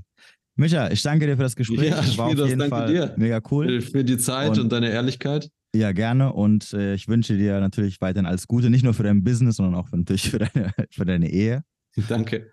Micha, 0.58 0.90
ich 0.90 1.02
danke 1.02 1.28
dir 1.28 1.36
für 1.36 1.44
das 1.44 1.56
Gespräch. 1.56 1.90
Ja, 1.90 1.98
das 1.98 2.18
war 2.18 2.28
auf 2.28 2.48
jeden 2.48 2.70
Fall 2.70 2.88
dir. 2.88 3.14
mega 3.18 3.42
cool. 3.52 3.82
Für 3.82 4.04
die 4.04 4.18
Zeit 4.18 4.52
und, 4.52 4.60
und 4.60 4.72
deine 4.72 4.90
Ehrlichkeit. 4.90 5.50
Ja, 5.76 5.92
gerne. 5.92 6.32
Und 6.32 6.72
äh, 6.74 6.94
ich 6.94 7.10
wünsche 7.10 7.38
dir 7.38 7.60
natürlich 7.60 8.00
weiterhin 8.00 8.26
alles 8.26 8.48
Gute, 8.48 8.70
nicht 8.70 8.84
nur 8.84 8.94
für 8.94 9.04
dein 9.04 9.24
Business, 9.24 9.58
sondern 9.58 9.76
auch 9.76 9.92
natürlich 9.92 10.30
für 10.30 10.40
deine, 10.40 10.72
für 10.92 11.06
deine 11.06 11.30
Ehe. 11.30 11.64
Danke. 12.08 12.50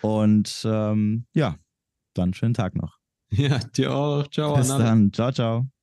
Und 0.00 0.62
ähm, 0.64 1.26
ja, 1.34 1.56
dann 2.14 2.34
schönen 2.34 2.54
Tag 2.54 2.76
noch. 2.76 2.98
Ja, 3.30 3.58
dir 3.58 3.92
auch. 3.92 4.28
Ciao. 4.28 4.56
Bis 4.56 4.68
dann. 4.68 5.12
Ciao, 5.12 5.32
ciao. 5.32 5.73